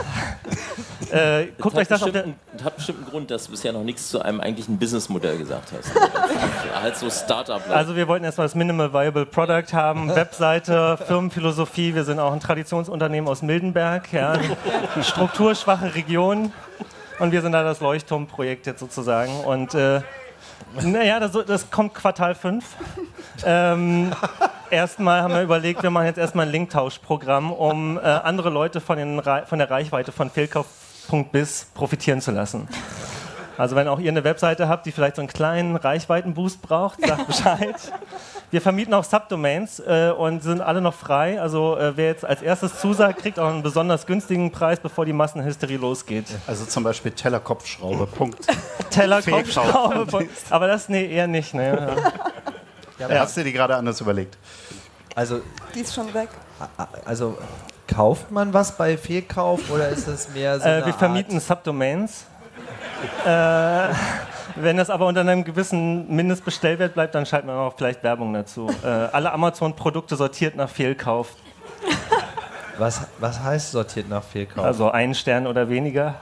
äh, 1.12 1.46
guckt 1.60 1.78
euch 1.78 1.88
das 1.88 2.02
auf 2.02 2.12
der. 2.12 2.24
bestimmt, 2.24 2.40
einen- 2.56 2.66
hat 2.66 2.76
bestimmt 2.76 3.00
einen 3.00 3.10
Grund, 3.10 3.32
dass 3.32 3.46
du 3.46 3.52
bisher 3.52 3.72
noch 3.72 3.84
nichts 3.84 4.10
zu 4.10 4.20
einem 4.22 4.42
eigentlichen 4.42 4.78
Businessmodell 4.80 5.38
gesagt 5.38 5.72
hast. 5.78 5.92
halt 6.82 6.98
so 6.98 7.10
Startup. 7.10 7.62
Also 7.70 7.96
wir 7.96 8.08
wollten 8.08 8.26
erstmal 8.26 8.46
das 8.48 8.56
Minimal 8.56 8.92
Viable 8.92 9.26
Product 9.28 9.74
haben, 9.74 10.10
Webseite, 10.16 10.98
Firmenphilosophie. 11.06 11.94
Wir 11.94 12.04
sind 12.04 12.20
auch 12.20 12.34
ein 12.34 12.40
Traditionsunternehmen 12.40 13.30
aus 13.30 13.44
Mildenberg, 13.44 14.12
ja, 14.12 14.34
strukturschwache 15.04 15.94
Region. 15.94 16.52
Und 17.20 17.32
wir 17.32 17.42
sind 17.42 17.52
da 17.52 17.64
das 17.64 17.80
Leuchtturmprojekt 17.80 18.66
jetzt 18.68 18.80
sozusagen. 18.80 19.40
Und 19.42 19.74
äh, 19.74 20.02
naja, 20.82 21.20
das, 21.20 21.32
das 21.46 21.70
kommt 21.72 21.94
Quartal 21.94 22.36
5. 22.36 22.66
Ähm, 23.46 24.12
erstmal 24.70 25.22
haben 25.22 25.34
wir 25.34 25.42
überlegt, 25.42 25.84
wir 25.84 25.90
machen 25.90 26.06
jetzt 26.06 26.18
erstmal 26.18 26.46
ein 26.46 26.52
Linktauschprogramm, 26.52 27.52
um 27.52 27.98
äh, 27.98 28.02
andere 28.02 28.50
Leute 28.50 28.82
von, 28.82 28.98
den, 28.98 29.22
von 29.22 29.60
der 29.60 29.70
Reichweite 29.70 30.12
von 30.12 30.30
Fehlkauf.biz 30.30 31.68
profitieren 31.74 32.22
zu 32.22 32.32
lassen. 32.32 32.68
Also 33.58 33.76
wenn 33.76 33.88
auch 33.88 34.00
ihr 34.00 34.12
eine 34.12 34.24
Webseite 34.24 34.70
habt, 34.70 34.86
die 34.86 34.92
vielleicht 34.92 35.16
so 35.16 35.22
einen 35.22 35.30
kleinen 35.30 35.76
Reichweitenboost 35.76 36.62
braucht, 36.62 37.02
sagt 37.06 37.28
Bescheid. 37.28 37.76
Wir 38.50 38.62
vermieten 38.62 38.94
auch 38.94 39.04
Subdomains 39.04 39.80
äh, 39.82 40.10
und 40.18 40.42
sind 40.42 40.62
alle 40.62 40.80
noch 40.80 40.94
frei. 40.94 41.42
Also 41.42 41.76
äh, 41.78 41.98
wer 41.98 42.06
jetzt 42.08 42.24
als 42.24 42.42
erstes 42.42 42.80
zusagt, 42.80 43.20
kriegt 43.22 43.40
auch 43.40 43.50
einen 43.50 43.62
besonders 43.62 44.06
günstigen 44.06 44.52
Preis, 44.54 44.80
bevor 44.80 45.04
die 45.06 45.12
Massenhysterie 45.12 45.76
losgeht. 45.78 46.28
Also 46.48 46.64
zum 46.66 46.84
Beispiel 46.86 47.12
Tellerkopfschraube. 47.12 48.08
Punkt. 48.08 48.48
Teller, 48.90 49.22
Fehlkauf. 49.22 49.44
Kopfschraube. 49.72 50.08
von- 50.10 50.30
Aber 50.50 50.68
das, 50.68 50.88
nee, 50.88 51.06
eher 51.14 51.28
nicht. 51.28 51.54
Ne? 51.54 51.94
Ja, 53.00 53.10
Hast 53.20 53.36
du 53.36 53.44
dir 53.44 53.52
gerade 53.52 53.76
anders 53.76 54.00
überlegt? 54.00 54.38
Also, 55.14 55.42
Die 55.76 55.82
ist 55.82 55.94
schon 55.94 56.14
weg. 56.14 56.30
also 57.06 57.38
kauft 57.88 58.32
man 58.32 58.54
was 58.54 58.78
bei 58.78 58.98
Fehlkauf 58.98 59.70
oder 59.72 59.90
ist 59.90 60.08
es 60.08 60.30
mehr 60.30 60.58
so 60.60 60.66
Äh, 60.66 60.70
eine 60.72 60.86
wir 60.86 60.94
vermieten 60.94 61.40
Subdomains. 61.40 62.26
Äh, 63.26 63.90
wenn 64.62 64.78
das 64.78 64.90
aber 64.90 65.06
unter 65.08 65.22
einem 65.22 65.44
gewissen 65.44 66.14
Mindestbestellwert 66.14 66.94
bleibt, 66.94 67.16
dann 67.16 67.26
schalten 67.26 67.48
wir 67.48 67.56
auch 67.56 67.76
vielleicht 67.78 68.04
Werbung 68.04 68.34
dazu. 68.34 68.70
Äh, 68.84 68.88
alle 68.88 69.32
Amazon-Produkte 69.34 70.16
sortiert 70.16 70.56
nach 70.56 70.70
Fehlkauf. 70.70 71.36
Was, 72.78 73.08
was 73.20 73.42
heißt 73.42 73.72
sortiert 73.72 74.08
nach 74.08 74.24
Fehlkauf? 74.24 74.64
Also 74.64 74.92
ein 74.92 75.16
Stern 75.16 75.48
oder 75.48 75.68
weniger. 75.68 76.16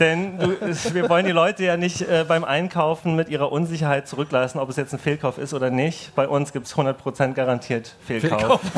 Denn 0.00 0.38
du, 0.38 0.56
wir 0.94 1.08
wollen 1.08 1.26
die 1.26 1.32
Leute 1.32 1.62
ja 1.64 1.76
nicht 1.76 2.00
äh, 2.02 2.24
beim 2.26 2.42
Einkaufen 2.42 3.14
mit 3.16 3.28
ihrer 3.28 3.52
Unsicherheit 3.52 4.08
zurücklassen, 4.08 4.58
ob 4.58 4.70
es 4.70 4.76
jetzt 4.76 4.92
ein 4.92 4.98
Fehlkauf 4.98 5.38
ist 5.38 5.54
oder 5.54 5.70
nicht. 5.70 6.14
Bei 6.14 6.26
uns 6.26 6.52
gibt 6.52 6.66
es 6.66 6.74
100% 6.74 7.34
garantiert 7.34 7.94
Fehlkauf. 8.04 8.60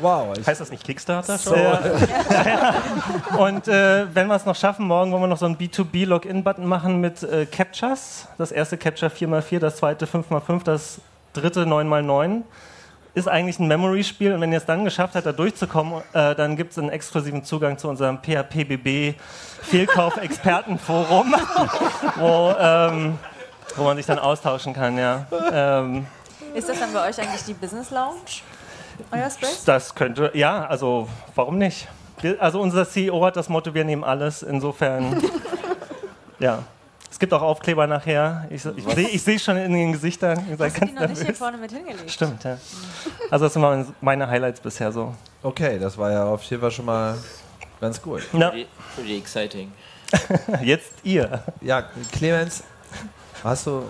Wow. 0.00 0.36
Ich, 0.38 0.46
Heißt 0.46 0.60
das 0.60 0.70
nicht 0.70 0.84
Kickstarter 0.84 1.38
schon? 1.38 1.58
Ja. 1.58 2.74
Und 3.38 3.66
äh, 3.68 4.06
wenn 4.14 4.28
wir 4.28 4.36
es 4.36 4.46
noch 4.46 4.56
schaffen, 4.56 4.86
morgen 4.86 5.10
wollen 5.10 5.22
wir 5.22 5.26
noch 5.28 5.38
so 5.38 5.46
einen 5.46 5.56
B2B-Login-Button 5.56 6.66
machen 6.66 7.00
mit 7.00 7.22
äh, 7.22 7.46
Captchas. 7.46 8.28
Das 8.38 8.52
erste 8.52 8.76
Captcha 8.76 9.08
4x4, 9.08 9.58
das 9.58 9.76
zweite 9.76 10.06
5x5, 10.06 10.64
das 10.64 11.00
dritte 11.32 11.64
9x9. 11.64 12.42
Ist 13.14 13.26
eigentlich 13.26 13.58
ein 13.58 13.66
Memory-Spiel 13.66 14.32
und 14.32 14.40
wenn 14.40 14.52
ihr 14.52 14.58
es 14.58 14.66
dann 14.66 14.84
geschafft 14.84 15.14
habt, 15.16 15.26
da 15.26 15.32
durchzukommen, 15.32 16.02
äh, 16.12 16.34
dann 16.36 16.56
gibt 16.56 16.72
es 16.72 16.78
einen 16.78 16.90
exklusiven 16.90 17.42
Zugang 17.42 17.76
zu 17.76 17.88
unserem 17.88 18.18
PHPBB 18.18 19.14
Fehlkauf-Expertenforum, 19.62 21.34
wo, 22.16 22.54
ähm, 22.60 23.18
wo 23.74 23.84
man 23.84 23.96
sich 23.96 24.06
dann 24.06 24.20
austauschen 24.20 24.72
kann. 24.72 24.96
Ja. 24.96 25.26
Ähm, 25.52 26.06
Ist 26.54 26.68
das 26.68 26.78
dann 26.78 26.92
bei 26.92 27.08
euch 27.08 27.18
eigentlich 27.18 27.42
die 27.44 27.54
Business 27.54 27.90
Lounge? 27.90 28.20
Euer 29.10 29.30
Space? 29.30 29.64
Das 29.64 29.94
könnte, 29.94 30.30
ja, 30.34 30.66
also 30.66 31.08
warum 31.34 31.58
nicht? 31.58 31.88
Wir, 32.20 32.40
also 32.42 32.60
unser 32.60 32.88
CEO 32.88 33.24
hat 33.24 33.36
das 33.36 33.48
Motto, 33.48 33.72
wir 33.74 33.84
nehmen 33.84 34.04
alles, 34.04 34.42
insofern, 34.42 35.22
ja. 36.38 36.62
Es 37.10 37.18
gibt 37.18 37.32
auch 37.32 37.42
Aufkleber 37.42 37.86
nachher. 37.86 38.46
Ich, 38.50 38.64
ich 38.64 38.84
sehe 38.94 39.08
ich 39.08 39.22
seh 39.22 39.38
schon 39.38 39.56
in 39.56 39.72
den 39.72 39.92
Gesichtern. 39.92 40.44
Ihr 40.48 40.56
seid 40.56 40.70
Hast 40.72 40.76
du 40.76 40.80
ganz 40.80 40.92
die 40.92 41.00
noch 41.00 41.08
nicht 41.08 41.22
hier 41.24 41.34
vorne 41.34 41.56
mit 41.56 41.72
hingelegt? 41.72 42.08
Stimmt, 42.10 42.44
ja. 42.44 42.58
Also 43.30 43.46
das 43.46 43.54
sind 43.54 43.94
meine- 44.02 44.28
Highlights 44.28 44.60
bisher 44.60 44.92
so. 44.92 45.14
okay, 45.42 45.78
das 45.80 45.96
war 45.98 46.12
ja 46.12 46.26
auf 46.26 46.42
jeden 46.44 46.60
Fall 46.60 46.70
schon 46.70 46.84
mal 46.84 47.16
ganz 47.80 48.00
gut. 48.00 48.22
Na, 48.32 48.50
Pretty, 48.50 48.66
pretty 48.94 49.16
exciting. 49.18 49.72
jetzt 50.62 50.92
ihr. 51.02 51.42
Ja, 51.60 51.84
Clemens, 52.12 52.62
hast 53.42 53.66
du. 53.66 53.84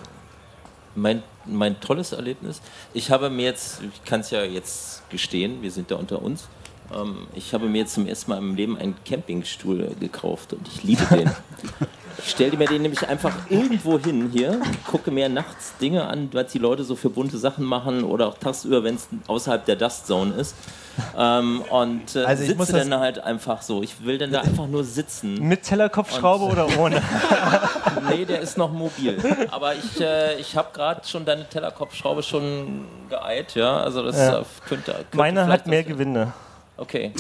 Mein, 0.99 1.23
mein 1.45 1.81
tolles 1.81 2.13
Erlebnis. 2.13 2.61
Ich 2.93 3.11
habe 3.11 3.31
mir 3.31 3.45
jetzt, 3.45 3.81
ich 3.83 4.05
kann 4.05 4.21
es 4.21 4.31
ja 4.31 4.43
jetzt 4.43 5.09
gestehen, 5.11 5.63
wir 5.63 5.71
sind 5.71 5.91
da 5.91 5.97
unter 5.97 6.21
uns. 6.23 6.49
Ähm, 6.95 7.27
ich 7.35 7.55
habe 7.55 7.67
mir 7.67 7.79
jetzt 7.79 7.95
zum 7.95 8.07
ersten 8.07 8.31
Mal 8.31 8.39
im 8.39 8.55
Leben 8.57 8.77
einen 8.79 8.97
Campingstuhl 9.05 9.95
gekauft 10.01 10.53
und 10.53 10.67
ich 10.69 10.83
liebe 10.83 11.05
den. 11.07 11.31
Ich 12.21 12.31
stelle 12.31 12.57
mir 12.57 12.67
den 12.67 12.83
nämlich 12.83 13.09
einfach 13.09 13.33
irgendwo 13.49 13.97
hin 13.99 14.31
hier, 14.33 14.61
gucke 14.91 15.13
mir 15.13 15.29
nachts 15.29 15.75
Dinge 15.81 16.05
an, 16.09 16.29
was 16.33 16.51
die 16.51 16.59
Leute 16.59 16.83
so 16.83 16.97
für 16.97 17.11
bunte 17.11 17.39
Sachen 17.39 17.65
machen 17.65 18.03
oder 18.03 18.27
auch 18.27 18.39
tagsüber, 18.39 18.83
wenn 18.83 18.97
es 18.97 19.09
außerhalb 19.29 19.65
der 19.65 19.77
Dust 19.77 20.09
Zone 20.09 20.35
ist. 20.35 20.57
Ähm, 21.17 21.63
und 21.71 22.17
äh, 22.17 22.25
Also 22.25 22.45
sitze 22.45 22.73
dann 22.73 22.99
halt 22.99 23.21
einfach 23.21 23.63
so. 23.63 23.85
Ich 23.85 24.05
will 24.05 24.19
dann 24.19 24.33
da 24.33 24.41
einfach 24.41 24.67
nur 24.67 24.83
sitzen. 24.83 25.35
Mit 25.47 25.63
Tellerkopfschraube 25.63 26.45
oder 26.45 26.77
ohne? 26.77 27.01
Nee, 28.09 28.25
der 28.25 28.41
ist 28.41 28.57
noch 28.59 28.71
mobil. 28.73 29.19
Aber 29.51 29.75
ich, 29.75 30.01
äh, 30.01 30.35
ich 30.41 30.57
habe 30.57 30.69
gerade 30.73 31.07
schon 31.07 31.25
deine 31.25 31.49
Tellerkopfschraube 31.49 32.23
schon 32.23 32.85
geeilt, 33.11 33.55
ja. 33.55 33.79
Also 33.79 34.03
das 34.03 34.17
Ja. 34.17 34.41
äh, 34.41 34.45
könnte, 34.69 34.93
könnte 34.93 35.17
Meine 35.17 35.47
hat 35.47 35.67
mehr 35.67 35.85
Gewinde. 35.85 36.33
Okay. 36.77 37.13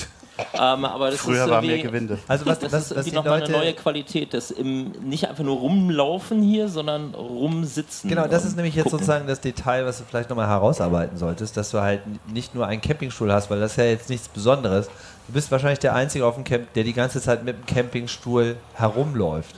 Ähm, 0.54 0.84
aber 0.84 1.10
das 1.10 1.18
Früher 1.18 1.42
ist 1.46 1.50
war 1.50 1.60
mehr 1.60 1.78
Gewinde. 1.78 2.16
Also 2.28 2.46
was, 2.46 2.60
Das 2.60 2.72
was, 2.72 2.90
ist 2.92 2.96
was 2.96 3.04
die 3.06 3.10
nochmal 3.10 3.40
Leute. 3.40 3.52
eine 3.52 3.64
neue 3.64 3.74
Qualität, 3.74 4.32
das 4.32 4.52
im, 4.52 4.92
nicht 5.02 5.28
einfach 5.28 5.42
nur 5.42 5.56
rumlaufen 5.56 6.42
hier, 6.42 6.68
sondern 6.68 7.12
rumsitzen. 7.12 8.08
Genau, 8.08 8.28
das 8.28 8.44
ist 8.44 8.54
nämlich 8.54 8.76
jetzt 8.76 8.84
gucken. 8.84 9.00
sozusagen 9.00 9.26
das 9.26 9.40
Detail, 9.40 9.84
was 9.84 9.98
du 9.98 10.04
vielleicht 10.08 10.30
nochmal 10.30 10.46
herausarbeiten 10.46 11.18
solltest, 11.18 11.56
dass 11.56 11.72
du 11.72 11.80
halt 11.80 12.02
nicht 12.32 12.54
nur 12.54 12.68
einen 12.68 12.80
Campingstuhl 12.80 13.32
hast, 13.32 13.50
weil 13.50 13.58
das 13.58 13.72
ist 13.72 13.76
ja 13.78 13.84
jetzt 13.86 14.10
nichts 14.10 14.28
Besonderes. 14.28 14.86
Du 15.26 15.32
bist 15.32 15.50
wahrscheinlich 15.50 15.80
der 15.80 15.96
Einzige 15.96 16.24
auf 16.24 16.36
dem 16.36 16.44
Camp, 16.44 16.72
der 16.74 16.84
die 16.84 16.92
ganze 16.92 17.20
Zeit 17.20 17.42
mit 17.42 17.56
dem 17.56 17.66
Campingstuhl 17.66 18.56
herumläuft. 18.74 19.56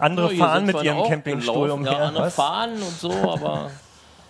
Andere 0.00 0.32
Ja, 0.32 0.44
fahren 0.46 0.66
mit 0.66 0.82
ihrem 0.82 1.04
Campingstuhl 1.04 1.70
umher. 1.70 1.92
Ja, 1.92 1.98
andere 1.98 2.24
Was? 2.26 2.34
fahren 2.34 2.72
und 2.74 2.98
so, 2.98 3.10
aber 3.12 3.70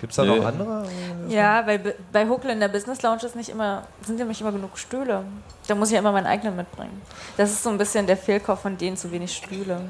Gibt 0.00 0.12
es 0.12 0.16
da 0.16 0.24
Nö. 0.24 0.36
noch 0.36 0.44
andere? 0.44 0.84
Ja, 1.28 1.66
weil 1.66 1.78
be- 1.78 1.94
bei 2.12 2.28
Huckle 2.28 2.52
in 2.52 2.60
der 2.60 2.68
Business 2.68 3.00
Lounge 3.02 3.22
ist 3.24 3.34
nicht 3.34 3.48
immer, 3.48 3.84
sind 4.02 4.18
ja 4.20 4.26
nicht 4.26 4.40
immer 4.42 4.52
genug 4.52 4.76
Stühle. 4.78 5.24
Da 5.66 5.74
muss 5.74 5.88
ich 5.88 5.94
ja 5.94 6.00
immer 6.00 6.12
meinen 6.12 6.26
eigenen 6.26 6.54
mitbringen. 6.54 7.02
Das 7.36 7.50
ist 7.50 7.62
so 7.62 7.70
ein 7.70 7.78
bisschen 7.78 8.06
der 8.06 8.16
Fehlkauf 8.16 8.60
von 8.60 8.78
denen 8.78 8.96
zu 8.96 9.10
wenig 9.10 9.36
Stühle. 9.36 9.80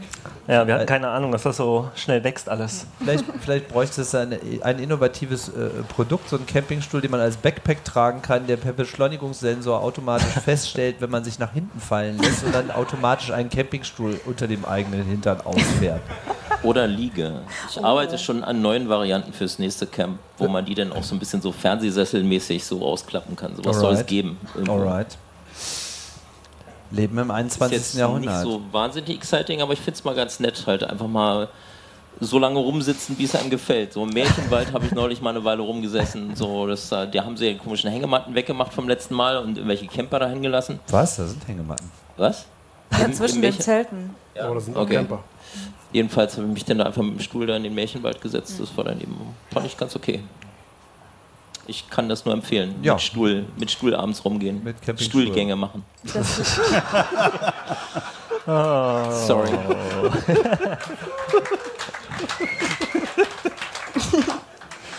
Ja, 0.47 0.67
wir 0.67 0.75
hatten 0.75 0.87
keine 0.87 1.09
Ahnung, 1.09 1.33
dass 1.33 1.43
das 1.43 1.59
so 1.59 1.91
schnell 1.95 2.25
wächst 2.25 2.49
alles. 2.49 2.87
Vielleicht, 2.99 3.25
vielleicht 3.41 3.69
bräuchte 3.69 4.01
es 4.01 4.15
eine, 4.15 4.41
ein 4.62 4.79
innovatives 4.79 5.49
äh, 5.49 5.69
Produkt, 5.95 6.31
so 6.31 6.37
ein 6.37 6.47
Campingstuhl, 6.47 7.03
den 7.03 7.11
man 7.11 7.21
als 7.21 7.37
Backpack 7.37 7.85
tragen 7.85 8.23
kann, 8.23 8.47
der 8.47 8.57
per 8.57 8.73
Beschleunigungssensor 8.73 9.83
automatisch 9.83 10.33
feststellt, 10.45 10.97
wenn 11.01 11.11
man 11.11 11.25
sich 11.25 11.39
nach 11.39 11.53
hinten 11.53 11.79
fallen 11.79 12.19
lässt 12.19 12.45
und 12.45 12.55
dann 12.55 12.71
automatisch 12.71 13.31
einen 13.31 13.51
Campingstuhl 13.51 14.19
unter 14.25 14.49
dem 14.49 14.65
eigenen 14.65 15.05
Hintern 15.05 15.43
ausfährt. 15.43 16.01
Oder 16.62 16.87
Liege. 16.87 17.43
Ich 17.69 17.85
arbeite 17.85 18.19
schon 18.19 18.43
an 18.43 18.62
neuen 18.62 18.89
Varianten 18.89 19.33
fürs 19.33 19.59
nächste 19.59 19.87
Camp, 19.87 20.19
wo 20.39 20.49
man 20.49 20.65
die 20.65 20.75
dann 20.75 20.93
auch 20.93 21.03
so 21.03 21.15
ein 21.15 21.19
bisschen 21.19 21.43
so 21.43 21.53
Fernsehsesselmäßig 21.53 22.65
so 22.65 22.83
ausklappen 22.85 23.37
kann. 23.37 23.55
Sowas 23.57 23.77
soll 23.77 23.93
es 23.93 23.99
Alright. 23.99 24.07
geben. 24.07 24.41
irgendwo. 24.55 24.73
Alright. 24.73 25.19
Leben 26.90 27.18
im 27.18 27.31
Ist 27.31 27.35
21. 27.37 27.77
jetzt 27.79 27.94
Jahrhundert. 27.94 28.44
nicht 28.44 28.53
so 28.53 28.62
wahnsinnig 28.72 29.11
exciting, 29.16 29.61
aber 29.62 29.72
ich 29.72 29.81
finde 29.81 29.92
es 29.99 30.05
mal 30.05 30.14
ganz 30.14 30.40
nett, 30.40 30.64
halt 30.66 30.85
einfach 30.85 31.09
mal 31.09 31.49
so 32.20 32.38
lange 32.38 32.59
rumsitzen, 32.59 33.18
wie 33.18 33.25
es 33.25 33.35
einem 33.35 33.51
gefällt. 33.51 33.92
So 33.92 34.03
im 34.05 34.11
Märchenwald 34.11 34.72
habe 34.72 34.87
ich 34.87 34.92
neulich 34.92 35.20
mal 35.20 35.31
eine 35.31 35.44
Weile 35.44 35.61
rumgesessen. 35.62 36.35
So, 36.35 36.66
das, 36.66 36.90
äh, 36.92 37.09
da 37.11 37.25
haben 37.25 37.37
sie 37.37 37.53
die 37.53 37.59
komischen 37.59 37.90
Hängematten 37.90 38.35
weggemacht 38.35 38.72
vom 38.72 38.88
letzten 38.88 39.14
Mal 39.14 39.37
und 39.38 39.59
irgendwelche 39.59 39.87
Camper 39.87 40.18
dahin 40.20 40.40
gelassen. 40.40 40.81
Was? 40.88 41.16
Da 41.16 41.27
sind 41.27 41.46
Hängematten. 41.46 41.90
Was? 42.16 42.46
Ja, 42.92 43.05
Im- 43.05 43.12
zwischen 43.12 43.42
den 43.42 43.59
Zelten. 43.61 44.14
Ja. 44.35 44.51
Oh, 44.51 44.55
das 44.55 44.64
sind 44.66 44.77
auch 44.77 44.83
okay. 44.83 44.94
Camper. 44.96 45.25
Jedenfalls 45.92 46.37
habe 46.37 46.46
ich 46.46 46.53
mich 46.55 46.64
dann 46.64 46.79
da 46.79 46.85
einfach 46.85 47.03
mit 47.03 47.14
dem 47.14 47.20
Stuhl 47.20 47.46
da 47.46 47.57
in 47.57 47.62
den 47.64 47.75
Märchenwald 47.75 48.20
gesetzt. 48.20 48.61
Das 48.61 48.75
war 48.77 48.85
dann 48.85 49.01
eben, 49.01 49.16
fand 49.53 49.66
ich 49.66 49.77
ganz 49.77 49.94
okay. 49.96 50.20
Ich 51.68 51.90
kann 51.90 52.09
das 52.09 52.24
nur 52.24 52.35
empfehlen. 52.35 52.76
Ja. 52.83 52.94
Mit 52.94 53.02
Stuhl, 53.02 53.44
mit 53.59 53.70
Stuhl 53.70 53.94
abends 53.94 54.24
rumgehen. 54.24 54.62
Mit 54.64 54.81
Campingstuhl. 54.83 55.22
Stuhlgänge 55.22 55.57
machen. 55.57 55.85
Das 56.14 56.38
ist, 56.38 56.61
Sorry. 59.26 59.50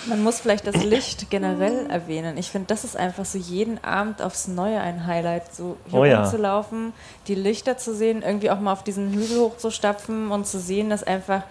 man 0.07 0.23
muss 0.23 0.39
vielleicht 0.39 0.65
das 0.67 0.83
Licht 0.83 1.29
generell 1.29 1.85
erwähnen. 1.89 2.37
Ich 2.37 2.49
finde, 2.49 2.67
das 2.67 2.83
ist 2.83 2.95
einfach 2.97 3.25
so 3.25 3.37
jeden 3.37 3.83
Abend 3.83 4.21
aufs 4.21 4.47
Neue 4.47 4.79
ein 4.79 5.05
Highlight, 5.05 5.53
so 5.53 5.77
hier 5.89 5.99
Oh 5.99 6.05
ja. 6.05 6.21
rumzulaufen, 6.21 6.93
die 7.27 7.35
Lichter 7.35 7.77
zu 7.77 7.95
sehen, 7.95 8.21
irgendwie 8.21 8.49
auch 8.49 8.59
mal 8.59 8.73
auf 8.73 8.83
diesen 8.83 9.11
Hügel 9.13 9.39
hochzustapfen 9.39 10.31
und 10.31 10.47
zu 10.47 10.59
sehen, 10.59 10.89
dass 10.89 11.03
einfach 11.03 11.43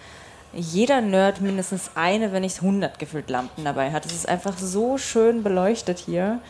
jeder 0.56 1.00
Nerd 1.00 1.40
mindestens 1.40 1.90
eine, 1.94 2.32
wenn 2.32 2.42
nicht 2.42 2.60
hundert 2.62 2.98
gefüllt 2.98 3.30
Lampen 3.30 3.64
dabei 3.64 3.92
hat. 3.92 4.06
Es 4.06 4.12
ist 4.12 4.28
einfach 4.28 4.56
so 4.58 4.98
schön 4.98 5.42
beleuchtet 5.42 5.98
hier. 5.98 6.40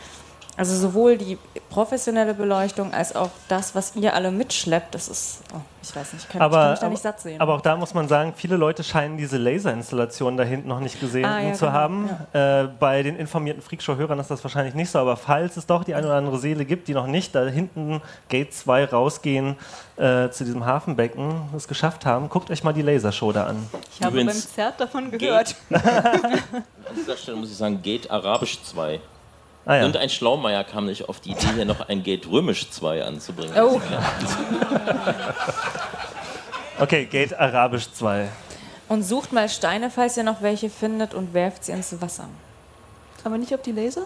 Also 0.59 0.75
sowohl 0.75 1.19
die 1.19 1.37
professionelle 1.69 2.33
Beleuchtung 2.33 2.91
als 2.91 3.15
auch 3.15 3.29
das, 3.47 3.75
was 3.75 3.95
ihr 3.95 4.15
alle 4.15 4.31
mitschleppt, 4.31 4.95
das 4.95 5.07
ist, 5.07 5.41
oh, 5.53 5.59
ich 5.83 5.95
weiß 5.95 6.13
nicht, 6.13 6.23
ich 6.23 6.29
kann, 6.29 6.41
ich 6.41 6.41
kann 6.41 6.41
Aber, 6.41 6.69
mich 6.71 6.79
da 6.79 6.85
aber, 6.87 6.91
nicht 6.93 7.03
satt 7.03 7.19
sehen. 7.21 7.39
aber 7.39 7.53
auch 7.53 7.61
da 7.61 7.75
muss 7.77 7.93
man 7.93 8.07
sagen, 8.07 8.33
viele 8.35 8.55
Leute 8.57 8.83
scheinen 8.83 9.17
diese 9.17 9.37
Laserinstallation 9.37 10.35
da 10.35 10.41
hinten 10.43 10.67
noch 10.67 10.79
nicht 10.79 10.99
gesehen 10.99 11.25
Ah, 11.25 11.41
ja, 11.43 11.53
zu 11.53 11.65
genau, 11.67 11.77
haben. 11.77 12.09
Äh, 12.33 12.63
bei 12.79 13.03
den 13.03 13.17
informierten 13.17 13.61
Freakshow-Hörern 13.61 14.17
ist 14.17 14.31
das 14.31 14.43
wahrscheinlich 14.43 14.73
nicht 14.73 14.89
so, 14.89 14.97
aber 14.97 15.15
falls 15.15 15.57
es 15.57 15.67
doch 15.67 15.83
die 15.83 15.93
eine 15.93 16.07
oder 16.07 16.15
andere 16.15 16.39
Seele 16.39 16.65
gibt, 16.65 16.87
die 16.87 16.95
noch 16.95 17.05
nicht 17.05 17.35
da 17.35 17.45
hinten 17.45 18.01
Gate 18.27 18.51
2 18.51 18.85
rausgehen 18.85 19.57
äh, 19.97 20.29
zu 20.29 20.43
diesem 20.45 20.65
Hafenbecken, 20.65 21.49
es 21.55 21.67
geschafft 21.67 22.05
haben, 22.05 22.29
guckt 22.29 22.49
euch 22.51 22.63
mal 22.63 22.73
die 22.73 22.81
Lasershow 22.83 23.31
da 23.31 23.45
an. 23.47 23.67
Ich 23.97 24.01
habe 24.03 24.15
beim 24.15 24.27
Übrigens- 24.27 24.53
Zert 24.53 24.79
davon 24.79 25.09
gehört. 25.11 25.55
An 25.71 25.83
dieser 26.95 27.17
Stelle 27.17 27.37
muss 27.37 27.49
ich 27.51 27.57
sagen, 27.57 27.81
Gate 27.81 28.09
Arabisch 28.11 28.61
2. 28.63 28.99
Ah, 29.65 29.75
ja. 29.75 29.85
Und 29.85 29.97
ein 29.97 30.09
Schlaumeier 30.09 30.63
kam 30.63 30.85
nicht 30.85 31.09
auf 31.09 31.19
die 31.19 31.31
Idee, 31.31 31.47
hier 31.55 31.65
noch 31.65 31.89
ein 31.89 32.01
Gate 32.03 32.25
Römisch 32.27 32.69
2 32.69 33.03
anzubringen. 33.03 33.53
Oh. 33.59 33.81
Okay, 36.79 37.05
Gate 37.05 37.33
Arabisch 37.39 37.91
2. 37.91 38.29
Und 38.87 39.01
sucht 39.03 39.33
mal 39.33 39.49
Steine, 39.49 39.89
falls 39.89 40.15
ihr 40.15 40.23
noch 40.23 40.41
welche 40.43 40.69
findet, 40.69 41.13
und 41.15 41.33
werft 41.33 41.63
sie 41.65 41.71
ins 41.71 41.99
Wasser. 42.01 42.29
Aber 43.23 43.37
nicht 43.37 43.53
auf 43.53 43.61
die 43.63 43.71
Laser? 43.71 44.03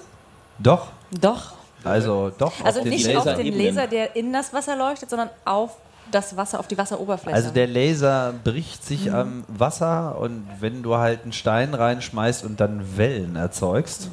Doch. 0.57 0.87
Doch. 1.11 1.53
Also 1.83 2.31
doch. 2.37 2.53
Also 2.63 2.79
auf 2.79 2.83
den 2.83 2.93
nicht 2.93 3.07
Laser 3.07 3.31
auf 3.31 3.37
den. 3.37 3.57
Laser, 3.57 3.87
der 3.87 4.15
in 4.15 4.31
das 4.33 4.53
Wasser 4.53 4.75
leuchtet, 4.75 5.09
sondern 5.09 5.29
auf 5.45 5.77
das 6.11 6.35
Wasser, 6.35 6.59
auf 6.59 6.67
die 6.67 6.77
Wasseroberfläche. 6.77 7.35
Also 7.35 7.51
der 7.51 7.67
Laser 7.67 8.33
bricht 8.43 8.85
sich 8.85 9.11
am 9.13 9.43
Wasser 9.47 10.17
und 10.19 10.45
wenn 10.59 10.83
du 10.83 10.95
halt 10.97 11.23
einen 11.23 11.31
Stein 11.31 11.73
reinschmeißt 11.73 12.43
und 12.45 12.59
dann 12.59 12.97
Wellen 12.97 13.35
erzeugst, 13.37 14.09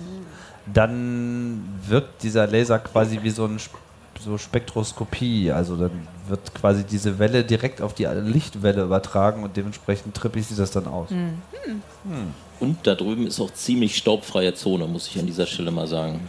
dann 0.72 1.62
wirkt 1.86 2.22
dieser 2.22 2.46
Laser 2.46 2.78
quasi 2.78 3.20
wie 3.22 3.30
so 3.30 3.46
ein 3.46 3.56
Sp- 3.58 3.76
so 4.20 4.36
Spektroskopie. 4.36 5.50
Also 5.50 5.76
dann 5.76 5.90
wird 6.28 6.54
quasi 6.54 6.84
diese 6.84 7.18
Welle 7.18 7.42
direkt 7.44 7.80
auf 7.80 7.94
die 7.94 8.04
Lichtwelle 8.04 8.82
übertragen 8.82 9.42
und 9.42 9.56
dementsprechend 9.56 10.14
trippig 10.14 10.46
sieht 10.46 10.58
das 10.58 10.70
dann 10.70 10.86
aus. 10.86 11.08
Und 12.60 12.76
da 12.86 12.94
drüben 12.94 13.26
ist 13.26 13.40
auch 13.40 13.52
ziemlich 13.52 13.96
staubfreie 13.96 14.54
Zone, 14.54 14.86
muss 14.86 15.08
ich 15.08 15.18
an 15.18 15.26
dieser 15.26 15.46
Stelle 15.46 15.70
mal 15.70 15.86
sagen. 15.86 16.20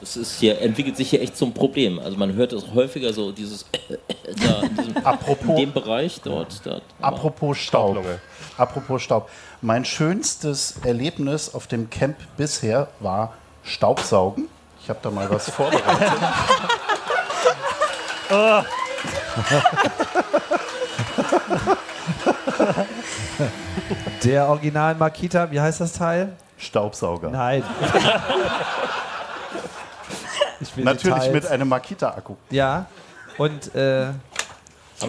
Das 0.00 0.16
ist 0.16 0.40
hier, 0.40 0.60
entwickelt 0.60 0.96
sich 0.96 1.10
hier 1.10 1.20
echt 1.20 1.36
zum 1.36 1.52
Problem. 1.52 1.98
Also 1.98 2.16
man 2.16 2.32
hört 2.34 2.54
es 2.54 2.64
häufiger 2.74 3.12
so, 3.12 3.32
dieses 3.32 3.66
da 4.42 4.62
in, 4.62 4.76
diesem, 4.76 4.96
in 4.96 5.04
Apropos, 5.04 5.56
dem 5.56 5.72
Bereich 5.72 6.20
dort. 6.22 6.64
dort. 6.64 6.82
Apropos 7.02 7.58
Staub. 7.58 7.92
Staublunge. 7.92 8.18
Apropos 8.56 9.02
Staub. 9.02 9.28
Mein 9.60 9.84
schönstes 9.84 10.76
Erlebnis 10.84 11.54
auf 11.54 11.66
dem 11.66 11.90
Camp 11.90 12.16
bisher 12.38 12.88
war 13.00 13.34
Staubsaugen. 13.62 14.48
Ich 14.82 14.88
habe 14.88 15.00
da 15.02 15.10
mal 15.10 15.30
was 15.30 15.50
vorbereitet. 15.50 16.18
Der 24.24 24.48
Original 24.48 24.94
Makita, 24.94 25.50
wie 25.50 25.60
heißt 25.60 25.80
das 25.80 25.92
Teil? 25.92 26.32
Staubsauger. 26.56 27.30
Nein. 27.30 27.62
ich 30.60 30.76
will 30.76 30.84
Natürlich 30.84 31.14
Details. 31.16 31.32
mit 31.34 31.46
einem 31.46 31.68
Makita-Akku. 31.68 32.34
Ja. 32.50 32.86
Und 33.38 33.74
äh, 33.74 34.10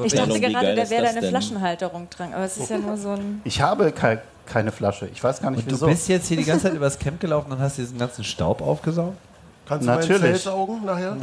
Ich 0.03 0.13
dachte 0.13 0.39
gerade, 0.39 0.75
da 0.75 0.89
wäre 0.89 1.01
das 1.03 1.11
eine 1.11 1.21
denn? 1.21 1.29
Flaschenhalterung 1.29 2.09
dran, 2.09 2.33
aber 2.33 2.45
es 2.45 2.57
ist 2.57 2.69
ja 2.69 2.77
nur 2.77 2.97
so 2.97 3.09
ein. 3.11 3.41
Ich 3.43 3.61
habe 3.61 3.91
kei 3.91 4.19
keine 4.45 4.71
Flasche. 4.71 5.07
Ich 5.13 5.23
weiß 5.23 5.41
gar 5.41 5.51
nicht 5.51 5.65
du 5.67 5.71
wieso. 5.73 5.85
bist 5.87 6.09
jetzt 6.09 6.27
hier 6.27 6.35
die 6.37 6.43
ganze 6.43 6.63
Zeit 6.63 6.73
übers 6.73 6.97
Camp 6.99 7.19
gelaufen 7.21 7.51
und 7.51 7.59
hast 7.59 7.77
diesen 7.77 7.97
ganzen 7.97 8.23
Staub 8.23 8.61
aufgesaugt? 8.61 9.15
Kannst 9.67 9.87
du 9.87 9.91
Natürlich. 9.91 10.19
Zelt 10.21 10.37
saugen 10.41 10.83
nachher? 10.85 11.15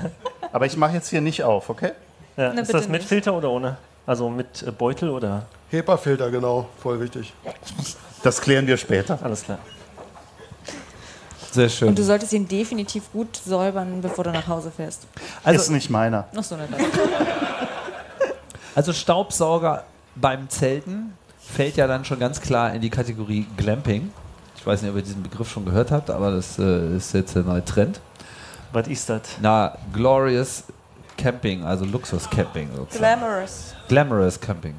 Aber 0.52 0.66
ich 0.66 0.76
mache 0.76 0.92
jetzt 0.94 1.08
hier 1.08 1.20
nicht 1.22 1.42
auf, 1.44 1.70
okay? 1.70 1.92
Ja, 2.36 2.52
Na, 2.54 2.60
ist 2.60 2.66
bitte 2.66 2.72
das 2.72 2.88
mit 2.88 3.00
nicht. 3.00 3.08
Filter 3.08 3.32
oder 3.34 3.50
ohne? 3.50 3.76
Also 4.06 4.28
mit 4.28 4.62
äh, 4.62 4.70
Beutel 4.70 5.08
oder? 5.08 5.46
HEPA-Filter, 5.70 6.30
genau. 6.30 6.68
Voll 6.82 7.00
wichtig. 7.00 7.32
Das 8.22 8.40
klären 8.40 8.66
wir 8.66 8.76
später. 8.76 9.18
Alles 9.22 9.44
klar. 9.44 9.58
Sehr 11.54 11.68
schön. 11.68 11.88
Und 11.88 11.98
du 11.98 12.02
solltest 12.02 12.32
ihn 12.32 12.48
definitiv 12.48 13.12
gut 13.12 13.36
säubern, 13.36 14.00
bevor 14.00 14.24
du 14.24 14.32
nach 14.32 14.48
Hause 14.48 14.72
fährst. 14.76 15.04
ist 15.04 15.08
Also, 15.44 15.72
nicht 15.72 15.88
meiner. 15.88 16.26
Ach 16.36 16.42
so, 16.42 16.56
nicht. 16.56 16.68
also 18.74 18.92
Staubsauger 18.92 19.84
beim 20.16 20.48
Zelten 20.48 21.16
fällt 21.38 21.76
ja 21.76 21.86
dann 21.86 22.04
schon 22.04 22.18
ganz 22.18 22.40
klar 22.40 22.74
in 22.74 22.80
die 22.80 22.90
Kategorie 22.90 23.46
Glamping. 23.56 24.10
Ich 24.56 24.66
weiß 24.66 24.82
nicht, 24.82 24.90
ob 24.90 24.96
ihr 24.96 25.02
diesen 25.02 25.22
Begriff 25.22 25.48
schon 25.50 25.64
gehört 25.64 25.92
habt, 25.92 26.10
aber 26.10 26.32
das 26.32 26.58
äh, 26.58 26.96
ist 26.96 27.14
jetzt 27.14 27.36
der 27.36 27.44
neue 27.44 27.64
Trend. 27.64 28.00
Was 28.72 28.88
ist 28.88 29.08
das? 29.08 29.20
Na, 29.40 29.76
Glorious 29.92 30.64
Camping, 31.16 31.62
also 31.62 31.84
Luxus-Camping. 31.84 32.70
sozusagen. 32.74 32.98
Glamorous. 33.20 33.74
Glamorous 33.88 34.40
Camping. 34.40 34.74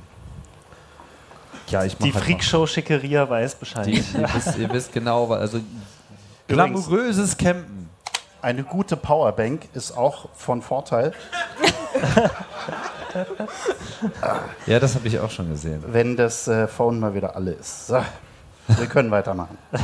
Ja, 1.69 1.85
ich 1.85 1.93
mach 1.93 1.99
Die 2.05 2.13
halt 2.13 2.15
mal- 2.15 2.21
Freakshow 2.23 2.67
Schickeria 2.67 3.29
weiß 3.29 3.55
Bescheid. 3.55 3.85
Die, 3.85 3.93
ihr, 3.93 4.29
wisst, 4.33 4.57
ihr 4.57 4.69
wisst 4.73 4.91
genau, 4.91 5.31
also 5.31 5.61
glamouröses 6.47 7.37
Campen. 7.37 7.89
Eine 8.41 8.63
gute 8.63 8.95
Powerbank 8.95 9.67
ist 9.73 9.97
auch 9.97 10.29
von 10.35 10.61
Vorteil, 10.61 11.13
Ja, 14.65 14.79
das 14.79 14.95
habe 14.95 15.07
ich 15.07 15.19
auch 15.19 15.31
schon 15.31 15.49
gesehen. 15.49 15.83
wenn 15.87 16.15
das 16.17 16.47
äh, 16.47 16.67
Phone 16.67 16.99
mal 16.99 17.13
wieder 17.13 17.35
alle 17.35 17.51
ist. 17.51 17.87
So, 17.87 18.03
wir 18.67 18.87
können 18.87 19.11
weitermachen. 19.11 19.57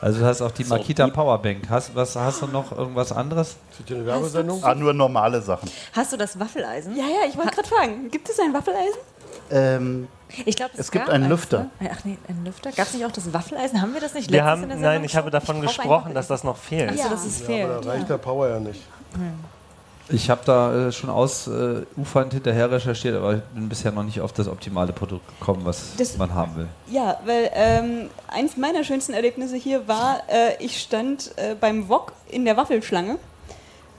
Also 0.00 0.20
du 0.20 0.26
hast 0.26 0.40
auch 0.42 0.52
die 0.52 0.62
Makita 0.62 1.08
Powerbank. 1.08 1.68
Hast, 1.68 1.92
was, 1.92 2.14
hast 2.14 2.40
du 2.42 2.46
noch 2.46 2.70
irgendwas 2.70 3.10
anderes? 3.10 3.48
Ist 3.48 3.80
das 3.80 3.86
hier 3.88 3.96
eine 3.96 4.06
Werbesendung? 4.06 4.62
Ah, 4.62 4.72
nur 4.72 4.92
normale 4.92 5.42
Sachen. 5.42 5.68
Hast 5.92 6.12
du 6.12 6.16
das 6.16 6.38
Waffeleisen? 6.38 6.96
Ja, 6.96 7.02
ja, 7.06 7.28
ich 7.28 7.36
wollte 7.36 7.50
gerade 7.50 7.66
fragen. 7.68 8.08
Gibt 8.08 8.28
es 8.28 8.38
ein 8.38 8.54
Waffeleisen? 8.54 9.00
Ähm, 9.50 10.08
Ich 10.44 10.56
glaube, 10.56 10.72
Es 10.76 10.90
gibt 10.90 11.08
einen 11.08 11.28
Lüfter. 11.28 11.66
Ne? 11.80 11.90
Ach 11.92 12.04
nee, 12.04 12.18
ein 12.28 12.44
Lüfter? 12.44 12.70
Gab 12.72 12.86
es 12.86 12.94
nicht 12.94 13.04
auch 13.06 13.12
das 13.12 13.32
Waffeleisen? 13.32 13.80
Haben 13.80 13.94
wir 13.94 14.00
das 14.00 14.14
nicht 14.14 14.30
Wir 14.30 14.44
haben, 14.44 14.62
in 14.64 14.68
der 14.68 14.76
nein, 14.78 14.84
Sendung 14.92 15.04
ich 15.04 15.16
habe 15.16 15.30
davon 15.30 15.56
Ich 15.56 15.62
gesprochen, 15.76 16.14
dass 16.14 16.26
das 16.28 16.44
noch 16.44 16.56
fehlt. 16.56 16.90
Achso, 16.90 17.08
dass 17.08 17.24
es 17.24 17.40
Ja, 17.40 17.46
fehlt. 17.46 17.70
aber 17.70 17.80
da 17.82 17.90
reicht 17.90 18.08
der 18.10 18.18
Power 18.18 18.48
ja 18.48 18.60
nicht. 18.60 18.82
Ich 20.10 20.30
habe 20.30 20.40
da 20.46 20.88
äh, 20.88 20.92
schon 20.92 21.10
ausufernd 21.10 22.32
hinterher 22.32 22.70
recherchiert, 22.70 23.14
aber 23.16 23.34
ich 23.36 23.42
bin 23.54 23.68
bisher 23.68 23.92
noch 23.92 24.04
nicht 24.04 24.20
auf 24.22 24.32
das 24.32 24.48
optimale 24.48 24.92
Produkt 24.94 25.26
gekommen, 25.38 25.60
was 25.64 25.96
Das- 25.98 26.16
man 26.16 26.32
haben 26.34 26.56
will. 26.56 26.68
Ja, 26.90 27.18
weil 27.26 27.50
ähm, 27.52 28.08
eins 28.28 28.56
meiner 28.56 28.84
schönsten 28.84 29.12
Erlebnisse 29.12 29.56
hier 29.56 29.86
war, 29.86 30.22
äh, 30.28 30.62
ich 30.64 30.80
stand 30.80 31.32
äh, 31.36 31.54
beim 31.60 31.90
Wok 31.90 32.12
in 32.28 32.46
der 32.46 32.56
Waffelschlange. 32.56 33.16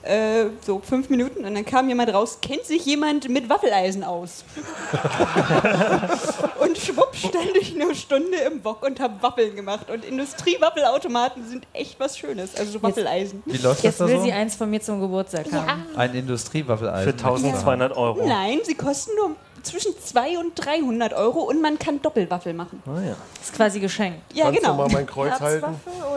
Äh, 0.02 0.46
so 0.64 0.80
fünf 0.80 1.10
Minuten 1.10 1.44
und 1.44 1.54
dann 1.54 1.64
kam 1.64 1.88
jemand 1.88 2.12
raus, 2.14 2.38
kennt 2.40 2.64
sich 2.64 2.86
jemand 2.86 3.28
mit 3.28 3.50
Waffeleisen 3.50 4.02
aus? 4.02 4.44
und 6.60 6.78
schwupp 6.78 7.14
stand 7.14 7.54
ich 7.60 7.74
eine 7.78 7.94
Stunde 7.94 8.38
im 8.50 8.64
Wok 8.64 8.82
und 8.82 8.98
habe 8.98 9.22
Waffeln 9.22 9.54
gemacht. 9.54 9.90
Und 9.90 10.04
Industriewaffelautomaten 10.04 11.46
sind 11.46 11.66
echt 11.74 12.00
was 12.00 12.16
Schönes, 12.16 12.54
also 12.56 12.72
so 12.72 12.82
Waffeleisen. 12.82 13.42
Wie 13.44 13.58
läuft 13.58 13.84
Jetzt 13.84 14.00
das 14.00 14.06
da 14.06 14.12
will 14.12 14.20
so? 14.20 14.24
sie 14.24 14.32
eins 14.32 14.56
von 14.56 14.70
mir 14.70 14.80
zum 14.80 15.00
Geburtstag 15.00 15.52
haben. 15.52 15.84
Ein 15.94 16.10
Für 16.12 16.18
Industriewaffeleisen. 16.18 17.12
1200 17.12 17.94
Euro. 17.94 18.26
Nein, 18.26 18.60
sie 18.64 18.74
kosten 18.74 19.10
nur 19.16 19.36
zwischen 19.62 19.92
200 19.98 20.44
und 20.44 20.54
300 20.54 21.12
Euro 21.12 21.40
und 21.40 21.60
man 21.60 21.78
kann 21.78 22.00
Doppelwaffel 22.00 22.54
machen. 22.54 22.82
Ah, 22.86 23.00
ja. 23.00 23.16
Das 23.38 23.50
ist 23.50 23.54
quasi 23.54 23.80
geschenkt. 23.80 24.20
Ja, 24.32 24.46
Kannst 24.46 24.60
genau. 24.60 24.72
du 24.72 24.78
mal 24.78 24.88
mein 24.90 25.06
Kreuz 25.06 25.38
halten? 25.38 25.66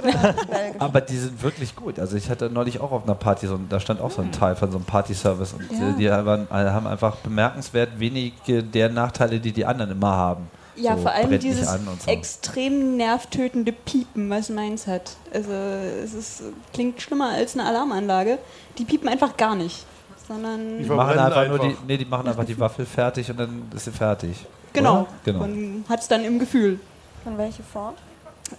Oder 0.03 0.33
Aber 0.79 1.01
die 1.01 1.17
sind 1.17 1.41
wirklich 1.41 1.75
gut. 1.75 1.99
Also 1.99 2.17
ich 2.17 2.29
hatte 2.29 2.49
neulich 2.49 2.79
auch 2.79 2.91
auf 2.91 3.03
einer 3.03 3.15
Party, 3.15 3.47
so, 3.47 3.55
ein- 3.55 3.67
da 3.69 3.79
stand 3.79 4.01
auch 4.01 4.11
so 4.11 4.21
ein 4.21 4.31
Teil 4.31 4.55
von 4.55 4.71
so 4.71 4.77
einem 4.77 4.85
Party-Service 4.85 5.53
und 5.53 5.71
Ja. 5.71 5.89
äh, 5.89 5.93
die 5.97 6.09
waren, 6.25 6.47
äh, 6.49 6.53
haben 6.71 6.87
einfach 6.87 7.15
bemerkenswert 7.17 7.99
wenige 7.99 8.63
der 8.63 8.89
Nachteile, 8.89 9.39
die 9.39 9.51
die 9.51 9.65
anderen 9.65 9.91
immer 9.91 10.11
haben. 10.11 10.47
Ja, 10.75 10.95
So, 10.95 11.03
vor 11.03 11.11
allem 11.11 11.39
dieses 11.39 11.67
an 11.67 11.87
und 11.87 12.01
so. 12.01 12.09
extrem 12.09 12.97
nervtötende 12.97 13.71
Piepen, 13.71 14.29
was 14.31 14.49
meins 14.49 14.87
hat. 14.87 15.17
Also 15.31 15.51
es 15.51 16.13
ist, 16.15 16.43
klingt 16.73 16.99
schlimmer 16.99 17.29
als 17.29 17.53
eine 17.53 17.65
Alarmanlage. 17.67 18.39
Die 18.79 18.83
piepen 18.85 19.07
einfach 19.07 19.37
gar 19.37 19.53
nicht, 19.55 19.85
sondern 20.27 20.79
Die 20.79 20.85
machen 20.85 21.13
verbrennen 21.13 21.19
einfach, 21.25 21.47
nur 21.47 21.59
die, 21.59 21.65
einfach. 21.67 21.83
nee, 21.87 21.97
die 21.97 22.05
machen 22.05 22.27
einfach 22.27 22.45
die 22.45 22.59
Waffel 22.59 22.87
fertig 22.87 23.29
und 23.29 23.39
dann 23.39 23.63
ist 23.75 23.85
sie 23.85 23.91
fertig. 23.91 24.35
genau, 24.73 25.01
Oder? 25.01 25.07
Genau. 25.25 25.39
man 25.41 25.85
hat 25.87 25.99
es 25.99 26.07
dann 26.07 26.23
im 26.25 26.39
Gefühl. 26.39 26.79
Von 27.23 27.37
welcher 27.37 27.61
Form? 27.63 27.93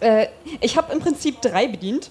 Äh, 0.00 0.28
ich 0.60 0.76
habe 0.76 0.92
im 0.92 1.00
Prinzip 1.00 1.40
drei 1.40 1.68
bedient. 1.68 2.10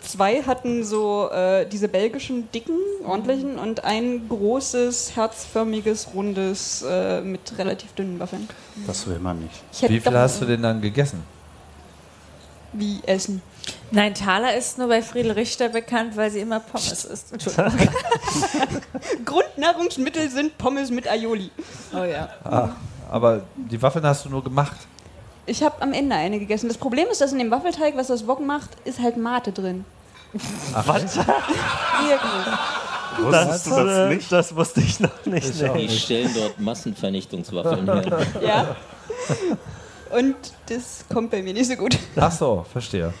Zwei 0.00 0.42
hatten 0.42 0.84
so 0.84 1.30
äh, 1.30 1.66
diese 1.66 1.88
belgischen 1.88 2.50
dicken, 2.52 2.76
ordentlichen 3.04 3.58
und 3.58 3.84
ein 3.84 4.28
großes, 4.28 5.16
herzförmiges, 5.16 6.08
rundes 6.14 6.82
äh, 6.82 7.20
mit 7.20 7.56
relativ 7.58 7.92
dünnen 7.92 8.18
Waffeln. 8.20 8.48
das 8.86 9.06
will 9.06 9.18
man 9.18 9.40
nicht. 9.40 9.90
Wie 9.90 10.00
viel 10.00 10.18
hast 10.18 10.40
du 10.40 10.46
denn 10.46 10.62
dann 10.62 10.80
gegessen? 10.80 11.22
Wie 12.72 13.00
essen? 13.04 13.42
Nein, 13.90 14.14
Thaler 14.14 14.56
ist 14.56 14.78
nur 14.78 14.88
bei 14.88 15.02
Friedel 15.02 15.32
Richter 15.32 15.68
bekannt, 15.68 16.16
weil 16.16 16.30
sie 16.30 16.40
immer 16.40 16.60
Pommes 16.60 17.04
isst. 17.04 17.32
Entschuldigung. 17.32 17.88
Grundnahrungsmittel 19.26 20.30
sind 20.30 20.56
Pommes 20.56 20.90
mit 20.90 21.06
Aioli. 21.06 21.50
Oh 21.94 22.02
ja. 22.02 22.30
Ah, 22.44 22.70
aber 23.10 23.42
die 23.56 23.80
Waffeln 23.80 24.04
hast 24.06 24.24
du 24.24 24.30
nur 24.30 24.42
gemacht. 24.42 24.76
Ich 25.46 25.62
habe 25.62 25.82
am 25.82 25.92
Ende 25.92 26.14
eine 26.14 26.38
gegessen. 26.38 26.68
Das 26.68 26.78
Problem 26.78 27.08
ist, 27.10 27.20
dass 27.20 27.32
in 27.32 27.38
dem 27.38 27.50
Waffelteig, 27.50 27.96
was 27.96 28.06
das 28.08 28.26
Wok 28.26 28.40
macht, 28.40 28.70
ist 28.84 29.00
halt 29.00 29.16
Mate 29.16 29.52
drin. 29.52 29.84
Was? 30.72 31.16
Wirklich. 31.16 32.46
Wusstest 33.18 33.66
du 33.66 33.70
das 33.70 34.08
nicht? 34.08 34.32
das 34.32 34.56
wusste 34.56 34.80
ich 34.80 35.00
noch 35.00 35.26
nicht. 35.26 35.48
Ich 35.50 35.60
Nee. 35.60 35.86
Die 35.86 35.98
stellen 35.98 36.30
dort 36.34 36.58
Massenvernichtungswaffeln 36.58 37.84
her. 37.92 38.26
Ja. 38.42 38.76
Und 40.16 40.36
das 40.68 41.04
kommt 41.12 41.30
bei 41.30 41.42
mir 41.42 41.54
nicht 41.54 41.68
so 41.68 41.76
gut. 41.76 41.98
Ach 42.16 42.32
so, 42.32 42.64
verstehe. 42.70 43.12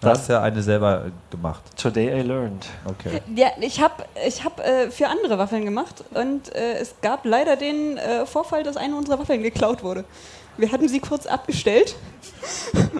Du 0.00 0.06
hast 0.06 0.28
ja 0.28 0.40
eine 0.42 0.62
selber 0.62 1.06
gemacht. 1.28 1.62
Today 1.76 2.20
I 2.20 2.22
learned. 2.22 2.66
Okay. 2.84 3.20
Ja, 3.34 3.48
ich 3.60 3.80
habe 3.80 4.04
ich 4.26 4.44
hab, 4.44 4.60
äh, 4.60 4.92
für 4.92 5.08
andere 5.08 5.38
Waffeln 5.38 5.64
gemacht 5.64 6.04
und 6.14 6.54
äh, 6.54 6.74
es 6.74 6.94
gab 7.02 7.24
leider 7.24 7.56
den 7.56 7.96
äh, 7.98 8.24
Vorfall, 8.24 8.62
dass 8.62 8.76
eine 8.76 8.94
unserer 8.94 9.18
Waffeln 9.18 9.42
geklaut 9.42 9.82
wurde. 9.82 10.04
Wir 10.58 10.70
hatten 10.72 10.88
sie 10.88 11.00
kurz 11.00 11.24
abgestellt 11.26 11.96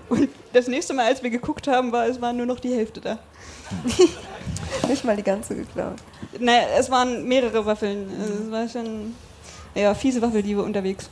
und 0.08 0.28
das 0.52 0.68
nächste 0.68 0.94
Mal, 0.94 1.06
als 1.06 1.22
wir 1.22 1.30
geguckt 1.30 1.66
haben, 1.66 1.92
war 1.92 2.06
es 2.06 2.20
war 2.20 2.32
nur 2.32 2.46
noch 2.46 2.60
die 2.60 2.72
Hälfte 2.74 3.00
da. 3.00 3.18
Nicht 4.88 5.04
mal 5.04 5.16
die 5.16 5.22
ganze 5.22 5.54
geklaut. 5.56 5.96
Naja, 6.38 6.68
es 6.78 6.90
waren 6.90 7.26
mehrere 7.26 7.66
Waffeln. 7.66 8.08
Also 8.20 8.44
Es 8.44 8.50
war 8.50 8.68
schon 8.68 9.14
ja, 9.74 9.92
fiese 9.94 10.22
Waffeldiebe 10.22 10.62
unterwegs. 10.62 11.10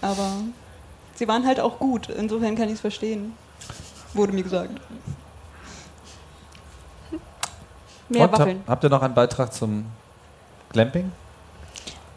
Aber 0.00 0.30
sie 1.14 1.26
waren 1.26 1.44
halt 1.46 1.58
auch 1.58 1.78
gut. 1.78 2.08
Insofern 2.10 2.54
kann 2.54 2.68
ich 2.68 2.74
es 2.74 2.80
verstehen. 2.80 3.34
Wurde 4.14 4.32
mir 4.32 4.42
gesagt. 4.42 4.70
Mehr 8.08 8.24
Und, 8.24 8.32
Waffeln. 8.32 8.60
hab, 8.60 8.68
habt 8.68 8.84
ihr 8.84 8.90
noch 8.90 9.02
einen 9.02 9.14
Beitrag 9.14 9.52
zum 9.52 9.86
Glamping? 10.70 11.10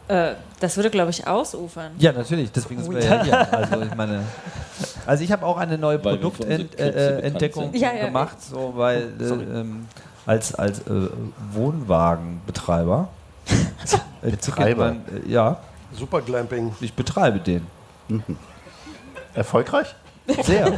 Äh, 0.08 0.34
das 0.60 0.76
würde, 0.76 0.90
glaube 0.90 1.10
ich, 1.10 1.26
ausufern. 1.26 1.92
Ja, 1.98 2.12
natürlich, 2.12 2.50
deswegen 2.52 2.82
sind 2.82 2.94
wir 2.94 3.04
ja 3.04 3.22
hier. 3.22 3.52
Also 3.52 3.82
ich 3.82 3.94
meine, 3.94 4.22
also 5.06 5.24
ich 5.24 5.32
habe 5.32 5.46
auch 5.46 5.56
eine 5.56 5.78
neue 5.78 5.98
Produktentdeckung 5.98 7.72
sind. 7.72 7.76
Ja, 7.76 7.92
ja, 7.92 8.06
gemacht, 8.06 8.36
so 8.42 8.72
weil 8.76 9.12
äh, 9.20 9.24
ähm, 9.24 9.86
als 10.26 10.54
als 10.54 10.80
äh, 10.80 11.08
Wohnwagenbetreiber 11.52 13.08
entwickelt 14.22 14.40
Betreiber? 14.40 14.84
man, 14.86 15.02
äh, 15.26 15.30
ja, 15.30 15.58
Super 15.92 16.20
Glamping. 16.22 16.74
ich 16.80 16.92
betreibe 16.94 17.38
den. 17.40 17.66
Erfolgreich? 19.34 19.94
Sehr. 20.42 20.72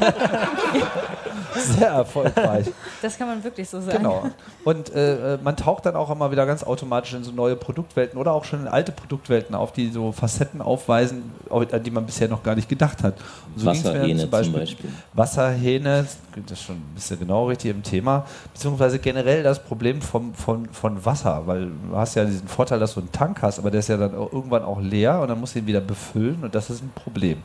Sehr 1.56 1.88
erfolgreich. 1.88 2.66
Das 3.00 3.16
kann 3.16 3.28
man 3.28 3.44
wirklich 3.44 3.68
so 3.68 3.80
sagen. 3.80 3.98
Genau. 3.98 4.24
Und 4.64 4.92
äh, 4.94 5.34
äh, 5.34 5.38
man 5.42 5.56
taucht 5.56 5.86
dann 5.86 5.94
auch 5.94 6.10
immer 6.10 6.30
wieder 6.30 6.46
ganz 6.46 6.64
automatisch 6.64 7.12
in 7.14 7.22
so 7.22 7.30
neue 7.30 7.54
Produktwelten 7.54 8.18
oder 8.18 8.32
auch 8.32 8.44
schon 8.44 8.62
in 8.62 8.68
alte 8.68 8.90
Produktwelten 8.92 9.54
auf, 9.54 9.72
die 9.72 9.90
so 9.90 10.10
Facetten 10.12 10.60
aufweisen, 10.60 11.30
au- 11.50 11.60
an 11.60 11.82
die 11.82 11.90
man 11.90 12.06
bisher 12.06 12.28
noch 12.28 12.42
gar 12.42 12.54
nicht 12.56 12.68
gedacht 12.68 13.02
hat. 13.02 13.14
Und 13.54 13.60
so 13.60 13.70
ging's 13.70 13.84
mir 13.84 13.90
Wasserhähne 13.92 14.20
zum 14.22 14.30
Beispiel. 14.30 14.90
Wasserhähne, 15.12 16.06
das 16.46 16.58
ist 16.58 16.64
schon 16.64 16.76
ein 16.76 16.92
bisschen 16.94 17.18
genau 17.20 17.46
richtig 17.46 17.70
im 17.70 17.82
Thema, 17.82 18.24
beziehungsweise 18.52 18.98
generell 18.98 19.42
das 19.42 19.62
Problem 19.62 20.02
vom, 20.02 20.34
von, 20.34 20.68
von 20.70 21.04
Wasser, 21.04 21.42
weil 21.46 21.66
du 21.90 21.96
hast 21.96 22.16
ja 22.16 22.24
diesen 22.24 22.48
Vorteil, 22.48 22.80
dass 22.80 22.94
du 22.94 23.00
einen 23.00 23.12
Tank 23.12 23.42
hast, 23.42 23.58
aber 23.60 23.70
der 23.70 23.80
ist 23.80 23.88
ja 23.88 23.96
dann 23.96 24.14
auch 24.16 24.32
irgendwann 24.32 24.64
auch 24.64 24.80
leer 24.80 25.20
und 25.20 25.28
dann 25.28 25.38
musst 25.38 25.54
du 25.54 25.60
ihn 25.60 25.66
wieder 25.66 25.80
befüllen 25.80 26.38
und 26.42 26.54
das 26.54 26.68
ist 26.70 26.82
ein 26.82 26.90
Problem. 26.94 27.38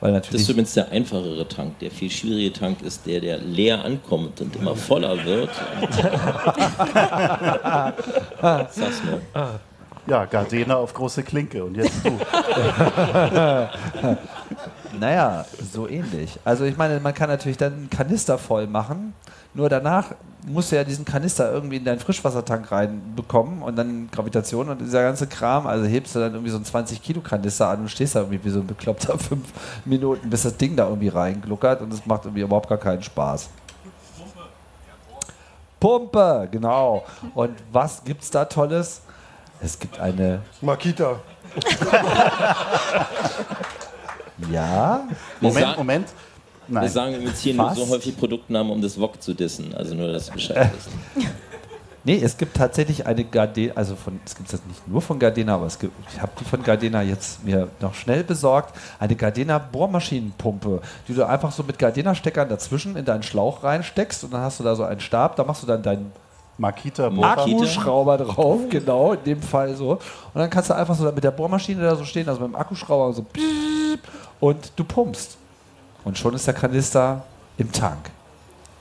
Weil 0.00 0.12
Das 0.12 0.22
natürlich 0.22 0.42
ist 0.42 0.48
übrigens 0.48 0.74
der 0.74 0.90
einfachere 0.90 1.41
Tank. 1.48 1.78
Der 1.80 1.90
viel 1.90 2.10
schwierige 2.10 2.52
Tank 2.52 2.82
ist 2.82 3.06
der, 3.06 3.20
der 3.20 3.38
leer 3.38 3.84
ankommt 3.84 4.40
und 4.40 4.54
immer 4.56 4.76
voller 4.76 5.24
wird. 5.24 5.50
Sag's 8.70 9.02
nur. 9.04 9.20
Ja, 10.06 10.24
Gardena 10.24 10.76
auf 10.76 10.94
große 10.94 11.22
Klinke 11.22 11.64
und 11.64 11.76
jetzt 11.76 12.04
du. 12.04 12.10
Naja, 14.98 15.44
so 15.72 15.88
ähnlich. 15.88 16.38
Also 16.44 16.64
ich 16.64 16.76
meine, 16.76 17.00
man 17.00 17.14
kann 17.14 17.28
natürlich 17.28 17.56
dann 17.56 17.72
einen 17.72 17.90
Kanister 17.90 18.38
voll 18.38 18.66
machen, 18.66 19.14
nur 19.54 19.68
danach 19.68 20.06
musst 20.46 20.72
du 20.72 20.76
ja 20.76 20.84
diesen 20.84 21.04
Kanister 21.04 21.52
irgendwie 21.52 21.76
in 21.76 21.84
deinen 21.84 22.00
Frischwassertank 22.00 22.72
reinbekommen 22.72 23.62
und 23.62 23.76
dann 23.76 24.10
Gravitation 24.10 24.68
und 24.68 24.80
dieser 24.80 25.02
ganze 25.02 25.26
Kram, 25.26 25.66
also 25.66 25.86
hebst 25.86 26.14
du 26.14 26.20
dann 26.20 26.32
irgendwie 26.32 26.50
so 26.50 26.56
einen 26.56 26.64
20 26.64 27.02
Kilo 27.02 27.20
Kanister 27.20 27.68
an 27.68 27.80
und 27.80 27.88
stehst 27.88 28.16
da 28.16 28.20
irgendwie 28.20 28.44
wie 28.44 28.50
so 28.50 28.60
ein 28.60 28.66
bekloppter 28.66 29.18
fünf 29.28 29.46
Minuten, 29.84 30.30
bis 30.30 30.42
das 30.42 30.56
Ding 30.56 30.74
da 30.74 30.88
irgendwie 30.88 31.08
reingluckert 31.08 31.80
und 31.80 31.92
es 31.92 32.04
macht 32.06 32.24
irgendwie 32.24 32.42
überhaupt 32.42 32.68
gar 32.68 32.78
keinen 32.78 33.02
Spaß. 33.02 33.50
Pumpe, 35.78 36.48
genau. 36.50 37.04
Und 37.34 37.56
was 37.72 38.02
gibt's 38.04 38.30
da 38.30 38.44
Tolles? 38.44 39.02
Es 39.60 39.78
gibt 39.78 39.98
eine, 39.98 40.40
Makita. 40.60 41.16
ja, 44.50 45.04
Wir 45.40 45.48
Moment, 45.48 45.66
sagen- 45.66 45.78
Moment. 45.78 46.08
Wir 46.68 46.80
Nein. 46.80 46.88
sagen 46.88 47.14
übrigens 47.16 47.40
hier 47.40 47.54
nur 47.54 47.74
so 47.74 47.88
häufig 47.88 48.16
Produktnamen, 48.16 48.72
um 48.72 48.80
das 48.80 48.98
Wok 48.98 49.20
zu 49.22 49.34
dissen. 49.34 49.74
Also 49.74 49.94
nur, 49.94 50.12
dass 50.12 50.26
du 50.26 50.32
Bescheid 50.32 50.70
wisst. 50.74 51.28
Nee, 52.04 52.20
es 52.20 52.36
gibt 52.36 52.56
tatsächlich 52.56 53.06
eine 53.06 53.22
Gardena, 53.22 53.74
also 53.76 53.94
von, 53.94 54.18
es 54.26 54.34
gibt 54.34 54.52
das 54.52 54.60
nicht 54.66 54.88
nur 54.88 55.00
von 55.00 55.20
Gardena, 55.20 55.54
aber 55.54 55.66
es 55.66 55.78
gibt, 55.78 55.92
ich 56.12 56.20
habe 56.20 56.32
die 56.40 56.44
von 56.44 56.60
Gardena 56.60 57.00
jetzt 57.00 57.44
mir 57.44 57.68
noch 57.78 57.94
schnell 57.94 58.24
besorgt, 58.24 58.74
eine 58.98 59.14
Gardena 59.14 59.58
Bohrmaschinenpumpe, 59.58 60.80
die 61.06 61.14
du 61.14 61.24
einfach 61.24 61.52
so 61.52 61.62
mit 61.62 61.78
Gardena-Steckern 61.78 62.48
dazwischen 62.48 62.96
in 62.96 63.04
deinen 63.04 63.22
Schlauch 63.22 63.62
reinsteckst 63.62 64.24
und 64.24 64.32
dann 64.34 64.40
hast 64.40 64.58
du 64.58 64.64
da 64.64 64.74
so 64.74 64.82
einen 64.82 64.98
Stab, 64.98 65.36
da 65.36 65.44
machst 65.44 65.62
du 65.62 65.66
dann 65.68 65.84
deinen 65.84 66.10
Makita 66.58 67.08
Bohrer. 67.08 67.38
Akkuschrauber 67.38 68.18
drauf, 68.18 68.60
genau, 68.68 69.12
in 69.14 69.24
dem 69.24 69.42
Fall 69.42 69.74
so. 69.74 69.92
Und 69.92 70.00
dann 70.34 70.50
kannst 70.50 70.70
du 70.70 70.74
einfach 70.74 70.94
so 70.94 71.10
mit 71.10 71.24
der 71.24 71.30
Bohrmaschine 71.30 71.82
da 71.82 71.96
so 71.96 72.04
stehen, 72.04 72.28
also 72.28 72.40
mit 72.40 72.50
dem 72.50 72.56
Akkuschrauber 72.56 73.12
so 73.12 73.22
piep, 73.22 74.00
und 74.40 74.72
du 74.76 74.84
pumpst. 74.84 75.38
Und 76.04 76.18
schon 76.18 76.34
ist 76.34 76.46
der 76.46 76.54
Kanister 76.54 77.24
im 77.56 77.70
Tank. 77.72 78.10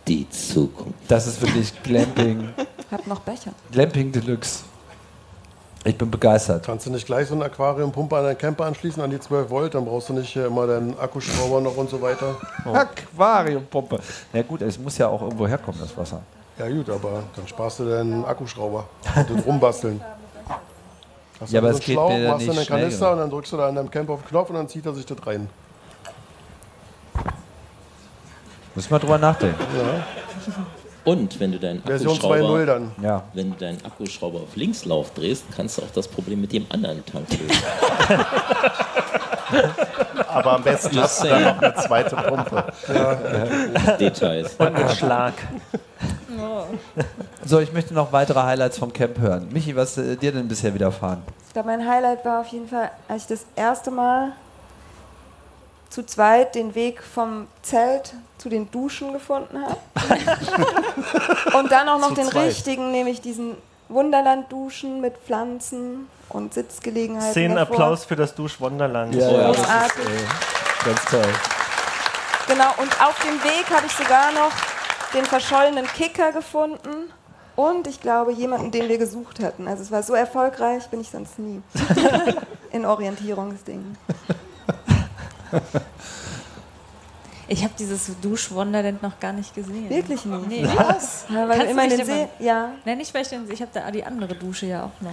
Die 0.08 0.28
Zukunft. 0.30 1.00
Das 1.08 1.28
ist 1.28 1.42
wirklich 1.42 1.72
Glamping, 1.84 2.50
Hab 2.92 3.08
noch 3.08 3.20
Becher. 3.20 3.52
Glamping 3.72 4.12
Deluxe. 4.12 4.64
Ich 5.84 5.98
bin 5.98 6.12
begeistert. 6.12 6.66
Kannst 6.66 6.86
du 6.86 6.92
nicht 6.92 7.06
gleich 7.08 7.28
so 7.28 7.34
eine 7.34 7.46
Aquariumpumpe 7.46 8.16
an 8.16 8.24
deinen 8.26 8.38
Camper 8.38 8.66
anschließen, 8.66 9.02
an 9.02 9.10
die 9.10 9.20
12 9.20 9.50
Volt? 9.50 9.74
Dann 9.74 9.86
brauchst 9.86 10.10
du 10.10 10.14
nicht 10.14 10.30
hier 10.30 10.46
immer 10.46 10.68
deinen 10.68 10.98
Akkuschrauber 11.00 11.60
noch 11.62 11.76
und 11.76 11.90
so 11.90 12.00
weiter. 12.02 12.36
Aquariumpumpe. 12.66 14.00
Na 14.32 14.42
gut, 14.44 14.62
es 14.62 14.78
muss 14.78 14.98
ja 14.98 15.08
auch 15.08 15.22
irgendwo 15.24 15.48
herkommen, 15.48 15.80
das 15.80 15.98
Wasser. 15.98 16.22
Ja 16.58 16.70
gut, 16.70 16.90
aber 16.90 17.24
dann 17.36 17.48
sparst 17.48 17.80
du 17.80 17.90
deinen 17.90 18.26
Akkuschrauber 18.26 18.86
und 19.16 19.30
das 19.30 19.46
rumbasteln. 19.46 20.02
Hast 21.40 21.54
Ja, 21.54 21.62
du 21.62 21.68
aber 21.68 21.74
so 21.74 21.80
es 21.80 21.80
einen 21.80 21.86
geht 21.86 21.96
Schlauch, 21.96 22.10
mir 22.10 22.20
ja 22.24 22.30
machst 22.32 22.48
du 22.48 22.52
nicht 22.52 22.60
einen 22.60 22.68
Kanister 22.82 23.00
genug. 23.06 23.12
und 23.14 23.20
dann 23.20 23.30
drückst 23.32 23.52
du 23.54 23.58
da 23.58 23.68
an 23.70 23.76
deinem 23.76 23.90
Camper 23.92 24.14
auf 24.14 24.22
den 24.22 24.30
Knopf 24.30 24.50
und 24.50 24.56
dann 24.58 24.68
zieht 24.70 24.86
er 24.86 24.94
sich 24.94 25.06
das 25.06 25.18
rein. 25.26 25.50
Müssen 28.76 28.92
wir 28.92 29.00
drüber 29.00 29.18
nachdenken. 29.18 29.58
Und 31.04 31.40
wenn 31.40 31.52
du 31.52 31.60
deinen 31.60 31.82
Version 31.82 32.16
2.0 32.16 32.22
Akkuschrauber, 32.22 32.66
dann. 32.66 32.92
Ja. 33.02 33.24
wenn 33.34 33.52
du 33.52 33.58
deinen 33.58 33.84
Akkuschrauber 33.84 34.40
auf 34.42 34.56
Linkslauf 34.56 35.12
drehst, 35.12 35.46
kannst 35.56 35.78
du 35.78 35.82
auch 35.82 35.90
das 35.94 36.08
Problem 36.08 36.42
mit 36.42 36.54
dem 36.54 36.66
anderen 36.70 37.04
Tank 37.06 37.26
lösen. 37.32 37.64
Aber 40.28 40.54
am 40.54 40.64
besten 40.64 40.98
hast 41.02 41.24
du 41.24 41.28
dann 41.28 41.44
noch 41.44 41.62
eine 41.62 41.76
zweite 41.76 42.16
Pumpe. 42.16 42.64
Details. 44.00 44.56
Und 44.58 44.74
mit 44.78 44.92
Schlag. 44.92 45.34
So, 47.46 47.60
ich 47.60 47.74
möchte 47.74 47.94
noch 47.94 48.12
weitere 48.12 48.42
Highlights 48.42 48.78
vom 48.78 48.94
Camp 48.94 49.18
hören. 49.20 49.50
Michi, 49.52 49.76
was 49.76 49.98
äh, 49.98 50.16
dir 50.16 50.32
denn 50.32 50.48
bisher 50.48 50.74
widerfahren? 50.74 51.22
Ich 51.48 51.54
glaube, 51.54 51.68
mein 51.68 51.88
Highlight 51.88 52.24
war 52.24 52.42
auf 52.42 52.48
jeden 52.48 52.68
Fall, 52.68 52.92
als 53.08 53.24
ich 53.24 53.28
das 53.28 53.46
erste 53.56 53.92
Mal 53.92 54.34
zu 55.90 56.06
zweit 56.06 56.56
den 56.56 56.74
Weg 56.74 57.04
vom 57.04 57.48
Zelt 57.62 58.14
zu 58.38 58.48
den 58.48 58.72
Duschen 58.72 59.12
gefunden 59.12 59.62
habe. 59.62 59.78
und 61.58 61.72
dann 61.72 61.90
auch 61.90 62.00
noch 62.00 62.10
Zu 62.10 62.16
den 62.16 62.28
zweit. 62.28 62.46
richtigen, 62.46 62.92
nämlich 62.92 63.22
diesen 63.22 63.58
Wunderland-Duschen 63.90 65.02
mit 65.02 65.18
Pflanzen 65.18 66.08
und 66.30 66.54
Sitzgelegenheiten. 66.54 67.32
Szenenapplaus 67.32 68.06
für 68.06 68.16
das 68.16 68.34
Duschwunderland. 68.34 69.14
davor. 69.14 69.54
Großartig. 69.54 70.06
Ganz 70.86 71.06
toll. 71.06 71.34
Genau, 72.48 72.74
und 72.78 73.02
auf 73.02 73.20
dem 73.20 73.44
Weg 73.44 73.70
habe 73.70 73.86
ich 73.86 73.92
sogar 73.92 74.32
noch 74.32 74.52
den 75.14 75.26
verschollenen 75.26 75.86
Kicker 75.88 76.32
gefunden 76.32 77.12
und 77.56 77.88
ich 77.88 78.00
glaube 78.00 78.32
jemanden, 78.34 78.72
den 78.72 78.88
wir 78.90 78.98
gesucht 78.98 79.42
hatten. 79.44 79.68
Also 79.68 79.84
es 79.84 79.92
war 79.92 80.04
so 80.04 80.14
erfolgreich, 80.14 80.88
bin 80.90 81.02
ich 81.02 81.10
sonst 81.10 81.38
nie 81.40 81.62
in 82.72 82.86
Orientierungsdingen. 82.86 83.98
Ich 87.48 87.64
habe 87.64 87.74
dieses 87.78 88.12
Duschwonderland 88.22 89.04
noch 89.04 89.20
gar 89.20 89.34
nicht 89.34 89.54
gesehen. 89.54 89.90
Wirklich 89.90 90.24
nicht. 90.24 90.48
Nee, 90.48 90.66
was? 90.76 91.26
Ja, 91.30 91.50
weil 91.50 91.58
Kannst 91.58 91.66
du 91.66 91.72
immer 91.72 91.88
den 91.90 92.06
See, 92.06 92.28
ja, 92.40 92.70
Nein, 92.86 92.98
nicht 92.98 93.14
weil 93.14 93.24
ich 93.24 93.28
den, 93.28 93.50
ich 93.52 93.62
habe 93.62 93.72
da 93.74 93.92
die 93.92 94.06
andere 94.06 94.36
Dusche 94.36 94.68
ja 94.68 94.86
auch 94.86 95.02
noch. 95.02 95.12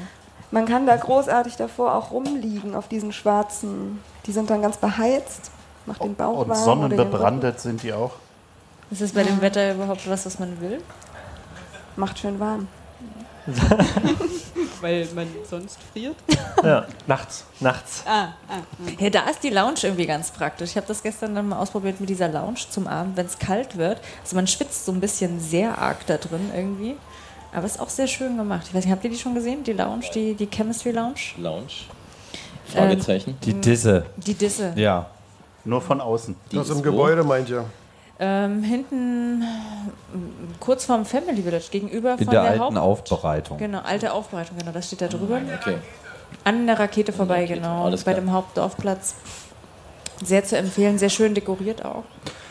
man 0.52 0.64
kann 0.64 0.86
da 0.86 0.96
großartig 0.96 1.56
davor 1.56 1.94
auch 1.96 2.12
rumliegen 2.12 2.76
auf 2.76 2.86
diesen 2.86 3.12
schwarzen. 3.12 3.98
Die 4.26 4.32
sind 4.32 4.48
dann 4.50 4.62
ganz 4.62 4.76
beheizt, 4.76 5.50
macht 5.86 6.04
den 6.04 6.14
Bauch 6.14 6.38
Und 6.42 6.48
warm. 6.50 6.58
den 6.58 6.64
sonnenbebrandet 6.64 7.58
sind 7.58 7.82
die 7.82 7.92
auch. 7.92 8.12
Ist 8.90 9.02
das 9.02 9.12
bei 9.12 9.22
dem 9.22 9.40
Wetter 9.40 9.74
überhaupt 9.74 10.08
was, 10.08 10.24
was 10.26 10.38
man 10.38 10.60
will? 10.60 10.80
Macht 11.96 12.18
schön 12.18 12.38
warm. 12.40 12.68
Weil 14.80 15.08
man 15.14 15.26
sonst 15.48 15.78
friert. 15.92 16.16
Ja, 16.62 16.86
nachts. 17.06 17.44
Nachts. 17.60 18.02
Ah, 18.06 18.28
ah. 18.48 18.60
Ja, 18.98 19.10
da 19.10 19.28
ist 19.28 19.42
die 19.42 19.50
Lounge 19.50 19.78
irgendwie 19.82 20.06
ganz 20.06 20.30
praktisch. 20.30 20.70
Ich 20.70 20.76
habe 20.76 20.86
das 20.86 21.02
gestern 21.02 21.34
dann 21.34 21.48
mal 21.48 21.58
ausprobiert 21.58 21.98
mit 22.00 22.08
dieser 22.08 22.28
Lounge 22.28 22.60
zum 22.70 22.86
Abend, 22.86 23.16
wenn 23.16 23.26
es 23.26 23.38
kalt 23.38 23.76
wird. 23.76 24.00
Also 24.22 24.36
man 24.36 24.46
schwitzt 24.46 24.84
so 24.86 24.92
ein 24.92 25.00
bisschen 25.00 25.40
sehr 25.40 25.78
arg 25.78 26.06
da 26.06 26.16
drin 26.18 26.50
irgendwie. 26.54 26.96
Aber 27.52 27.64
ist 27.64 27.80
auch 27.80 27.88
sehr 27.88 28.06
schön 28.06 28.36
gemacht. 28.36 28.66
Ich 28.68 28.74
weiß 28.74 28.84
nicht, 28.84 28.92
habt 28.92 29.04
ihr 29.04 29.10
die 29.10 29.18
schon 29.18 29.34
gesehen? 29.34 29.64
Die 29.64 29.72
Lounge, 29.72 30.04
die, 30.14 30.34
die 30.34 30.46
Chemistry 30.46 30.90
Lounge? 30.90 31.14
Lounge? 31.38 31.72
Fragezeichen. 32.66 33.38
Die 33.42 33.54
Disse. 33.54 34.04
Die 34.18 34.34
Disse. 34.34 34.72
Ja. 34.76 35.06
Nur 35.64 35.80
von 35.80 36.00
außen. 36.00 36.36
Die 36.52 36.56
Das 36.56 36.66
ist 36.66 36.72
im 36.72 36.78
wo? 36.78 36.82
Gebäude 36.82 37.24
meint 37.24 37.48
ihr. 37.48 37.64
Ähm, 38.20 38.64
hinten, 38.64 39.44
kurz 40.58 40.86
vorm 40.86 41.04
Family 41.04 41.42
Village, 41.42 41.66
gegenüber 41.70 42.12
In 42.12 42.24
von 42.24 42.30
der 42.30 42.42
der, 42.42 42.50
alten 42.50 42.62
Haupt... 42.62 42.78
Aufbereitung. 42.78 43.58
Genau, 43.58 43.80
alte 43.80 44.12
Aufbereitung, 44.12 44.56
genau, 44.58 44.72
das 44.72 44.88
steht 44.88 45.02
da 45.02 45.08
drüber. 45.08 45.40
Okay. 45.60 45.76
An 46.42 46.66
der 46.66 46.80
Rakete 46.80 47.12
vorbei, 47.12 47.42
Rakete, 47.42 47.60
genau, 47.60 47.84
alles 47.84 48.02
bei 48.02 48.12
klar. 48.12 48.24
dem 48.24 48.32
Hauptdorfplatz. 48.32 49.14
Sehr 50.24 50.44
zu 50.44 50.56
empfehlen, 50.56 50.98
sehr 50.98 51.10
schön 51.10 51.34
dekoriert 51.34 51.84
auch. 51.84 52.02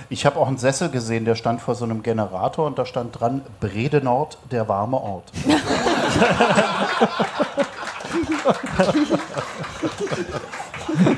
Ich 0.09 0.25
habe 0.25 0.39
auch 0.39 0.47
einen 0.47 0.57
Sessel 0.57 0.89
gesehen, 0.89 1.25
der 1.25 1.35
stand 1.35 1.61
vor 1.61 1.75
so 1.75 1.83
einem 1.83 2.01
Generator 2.01 2.65
und 2.65 2.79
da 2.79 2.85
stand 2.85 3.19
dran 3.19 3.41
Brede 3.59 4.01
Nord, 4.01 4.37
der 4.51 4.69
warme 4.69 5.01
Ort. 5.01 5.33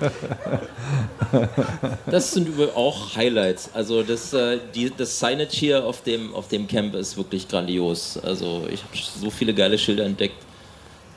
Das 2.06 2.32
sind 2.32 2.48
übrigens 2.48 2.74
auch 2.74 3.16
Highlights. 3.16 3.70
Also 3.74 4.02
das, 4.02 4.32
äh, 4.32 4.58
die, 4.74 4.92
das 4.96 5.18
Signage 5.18 5.50
hier 5.50 5.84
auf 5.84 6.02
dem, 6.02 6.34
auf 6.34 6.48
dem 6.48 6.66
Camp 6.66 6.94
ist 6.94 7.16
wirklich 7.16 7.48
grandios. 7.48 8.18
Also 8.18 8.62
ich 8.70 8.82
habe 8.82 8.92
so 9.20 9.30
viele 9.30 9.54
geile 9.54 9.78
Schilder 9.78 10.04
entdeckt. 10.04 10.34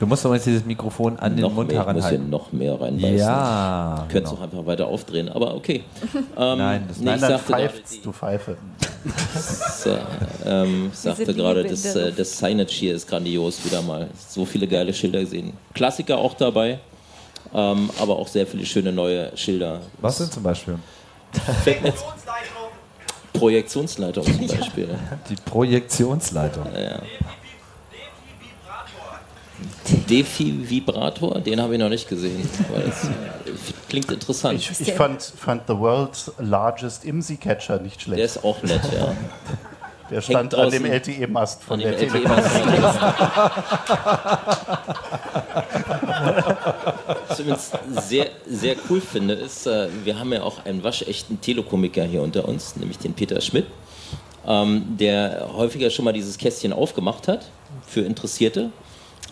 Du 0.00 0.06
musst 0.06 0.24
doch 0.24 0.30
mal 0.30 0.36
jetzt 0.36 0.46
dieses 0.46 0.64
Mikrofon 0.64 1.18
an 1.18 1.36
den 1.36 1.42
noch 1.42 1.52
Mund 1.52 1.70
mehr, 1.70 1.80
ich 1.80 1.86
muss 1.86 1.94
hier 1.94 2.02
heranhalten. 2.18 2.30
noch 2.30 2.52
mehr 2.52 2.80
reinbeißen. 2.80 3.16
Ja. 3.16 4.06
Könntest 4.10 4.34
genau. 4.34 4.42
auch 4.42 4.44
einfach 4.44 4.66
weiter 4.66 4.86
aufdrehen, 4.88 5.28
aber 5.28 5.54
okay. 5.54 5.84
Ähm, 6.36 6.58
Nein, 6.58 6.84
das- 6.88 6.98
nee, 6.98 7.04
Nein, 7.04 7.14
ich 7.14 7.20
dann 7.20 7.30
sagte 7.30 7.52
gerade, 7.52 7.72
du 8.02 8.12
Pfeife. 8.12 8.56
das, 9.34 9.86
äh, 9.86 9.96
ähm, 10.44 10.90
ich 10.92 10.98
sagte 10.98 11.22
Liebe 11.22 11.34
gerade, 11.34 11.64
das, 11.64 11.84
äh, 11.94 12.12
das 12.12 12.38
Signage 12.38 12.72
hier 12.72 12.94
ist 12.96 13.08
grandios 13.08 13.64
wieder 13.64 13.82
mal. 13.82 14.08
So 14.28 14.44
viele 14.44 14.66
geile 14.66 14.92
Schilder 14.92 15.20
gesehen. 15.20 15.52
Klassiker 15.74 16.18
auch 16.18 16.34
dabei, 16.34 16.80
ähm, 17.54 17.90
aber 17.98 18.18
auch 18.18 18.28
sehr 18.28 18.46
viele 18.46 18.66
schöne 18.66 18.92
neue 18.92 19.36
Schilder. 19.36 19.80
Was 20.00 20.18
denn 20.18 20.30
zum 20.30 20.42
Beispiel? 20.42 20.78
Jetzt 21.64 22.04
Projektionsleitung 23.32 24.24
zum 24.24 24.46
Beispiel. 24.58 24.88
Die 25.28 25.36
Projektionsleitung. 25.36 26.66
Ja. 26.74 27.02
Defi-Vibrator, 30.08 31.40
den 31.40 31.60
habe 31.60 31.74
ich 31.74 31.80
noch 31.80 31.88
nicht 31.88 32.08
gesehen. 32.08 32.48
Aber 32.68 32.80
das 32.82 33.08
klingt 33.88 34.10
interessant. 34.10 34.58
Ich, 34.58 34.80
ich 34.80 34.92
fand, 34.94 35.22
fand 35.22 35.62
The 35.66 35.78
World's 35.78 36.32
Largest 36.38 37.04
IMSI-Catcher 37.04 37.80
nicht 37.80 38.02
schlecht. 38.02 38.18
Der 38.18 38.26
ist 38.26 38.44
auch 38.44 38.62
nett, 38.62 38.82
ja. 38.92 39.14
Der 40.10 40.20
stand 40.20 40.52
Hängt 40.52 40.64
an 40.64 40.70
dem 40.70 40.84
LTE-Mast 40.84 41.62
von 41.62 41.82
An 41.82 41.90
der. 41.90 42.12
Was 42.12 42.94
ich 47.38 47.46
übrigens 47.46 47.70
sehr, 48.08 48.26
sehr 48.48 48.76
cool 48.88 49.00
finde, 49.00 49.34
ist, 49.34 49.66
äh, 49.66 49.88
wir 50.04 50.18
haben 50.18 50.32
ja 50.32 50.42
auch 50.42 50.64
einen 50.64 50.82
waschechten 50.82 51.40
Telekomiker 51.40 52.04
hier 52.04 52.22
unter 52.22 52.48
uns, 52.48 52.76
nämlich 52.76 52.98
den 52.98 53.14
Peter 53.14 53.40
Schmidt, 53.40 53.66
ähm, 54.46 54.96
der 54.98 55.50
häufiger 55.54 55.90
schon 55.90 56.04
mal 56.04 56.12
dieses 56.12 56.38
Kästchen 56.38 56.72
aufgemacht 56.72 57.28
hat 57.28 57.46
für 57.86 58.00
Interessierte. 58.00 58.70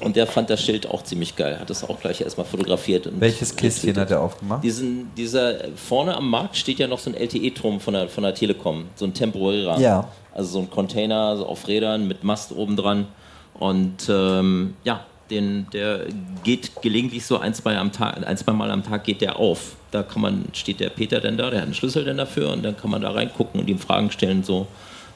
Und 0.00 0.16
der 0.16 0.26
fand 0.26 0.50
das 0.50 0.60
Schild 0.60 0.88
auch 0.88 1.04
ziemlich 1.04 1.36
geil, 1.36 1.60
hat 1.60 1.70
das 1.70 1.88
auch 1.88 2.00
gleich 2.00 2.20
erstmal 2.20 2.46
fotografiert. 2.46 3.08
Welches 3.20 3.54
Kistchen 3.54 3.96
hat 3.96 4.10
er 4.10 4.20
aufgemacht? 4.20 4.64
Diesen, 4.64 5.14
dieser, 5.16 5.54
vorne 5.76 6.16
am 6.16 6.28
Markt 6.28 6.56
steht 6.56 6.78
ja 6.80 6.88
noch 6.88 6.98
so 6.98 7.10
ein 7.10 7.14
LTE-Turm 7.14 7.78
von 7.78 7.94
der, 7.94 8.08
von 8.08 8.24
der 8.24 8.34
Telekom, 8.34 8.86
so 8.96 9.04
ein 9.04 9.14
temporärer. 9.14 9.78
Ja. 9.78 10.08
Also 10.34 10.52
so 10.52 10.58
ein 10.60 10.70
Container 10.70 11.36
so 11.36 11.46
auf 11.46 11.68
Rädern 11.68 12.08
mit 12.08 12.24
Mast 12.24 12.52
oben 12.52 12.76
dran. 12.76 13.06
Und 13.54 14.08
ähm, 14.08 14.74
ja, 14.82 15.04
den, 15.32 15.66
der 15.72 16.06
geht 16.44 16.80
gelegentlich 16.82 17.26
so 17.26 17.38
ein, 17.38 17.52
zwei, 17.54 17.76
am 17.76 17.90
Tag, 17.90 18.24
ein, 18.26 18.36
zwei 18.36 18.52
Mal 18.52 18.70
am 18.70 18.84
Tag 18.84 19.02
geht 19.04 19.20
der 19.20 19.36
auf. 19.40 19.72
Da 19.90 20.02
kann 20.04 20.22
man, 20.22 20.44
steht 20.52 20.78
der 20.80 20.90
Peter 20.90 21.20
denn 21.20 21.36
da, 21.36 21.50
der 21.50 21.58
hat 21.60 21.66
einen 21.66 21.74
Schlüssel 21.74 22.04
denn 22.04 22.16
dafür 22.18 22.50
und 22.52 22.62
dann 22.64 22.76
kann 22.76 22.90
man 22.90 23.02
da 23.02 23.10
reingucken 23.10 23.60
und 23.60 23.68
ihm 23.68 23.78
Fragen 23.78 24.10
stellen. 24.10 24.42
So 24.44 24.66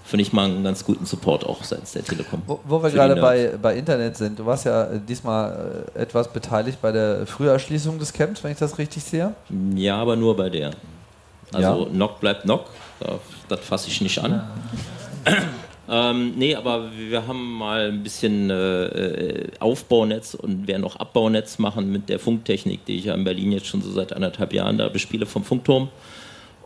finde 0.05 0.23
ich 0.23 0.33
mal 0.33 0.45
einen 0.47 0.63
ganz 0.65 0.85
guten 0.85 1.05
Support 1.07 1.45
auch 1.47 1.65
seitens 1.65 1.93
der 1.93 2.05
Telekom. 2.05 2.43
Wo, 2.47 2.61
wo 2.65 2.83
wir 2.83 2.91
gerade 2.91 3.17
bei, 3.21 3.53
bei 3.61 3.77
Internet 3.77 4.17
sind, 4.17 4.39
du 4.39 4.47
warst 4.47 4.65
ja 4.67 4.85
äh, 4.85 5.01
diesmal 5.09 5.85
äh, 5.95 6.01
etwas 6.03 6.33
beteiligt 6.33 6.81
bei 6.83 6.93
der 6.93 7.27
Früherschließung 7.27 7.99
des 7.99 8.13
Camps, 8.13 8.43
wenn 8.45 8.53
ich 8.53 8.59
das 8.59 8.79
richtig 8.79 9.03
sehe. 9.05 9.35
Ja, 9.75 9.97
aber 9.97 10.15
nur 10.17 10.37
bei 10.37 10.49
der. 10.51 10.71
Also 11.53 11.85
Ja. 11.87 11.91
Knock 11.91 12.21
bleibt 12.21 12.43
Knock, 12.43 12.67
da- 13.01 13.19
das 13.49 13.61
fasse 13.61 13.89
ich 13.89 14.01
nicht 14.01 14.19
an. 14.19 14.43
Ähm, 15.89 16.35
nee, 16.37 16.55
aber 16.55 16.91
wir 16.97 17.27
haben 17.27 17.53
mal 17.53 17.89
ein 17.89 18.03
bisschen 18.03 18.51
äh, 18.51 18.85
äh, 18.87 19.49
Aufbaunetz 19.61 20.35
und 20.35 20.67
werden 20.67 20.85
auch 20.85 20.97
Abbaunetz 20.97 21.59
machen 21.59 21.93
mit 21.93 22.09
der 22.09 22.19
Funktechnik, 22.19 22.85
die 22.87 22.97
ich 22.97 23.05
ja 23.05 23.15
in 23.15 23.23
Berlin 23.23 23.53
jetzt 23.53 23.67
schon 23.67 23.83
so 23.83 23.93
seit 23.93 24.13
anderthalb 24.13 24.53
Jahren 24.53 24.79
da 24.79 24.89
bespiele 24.89 25.27
vom 25.27 25.45
Funkturm. 25.45 25.89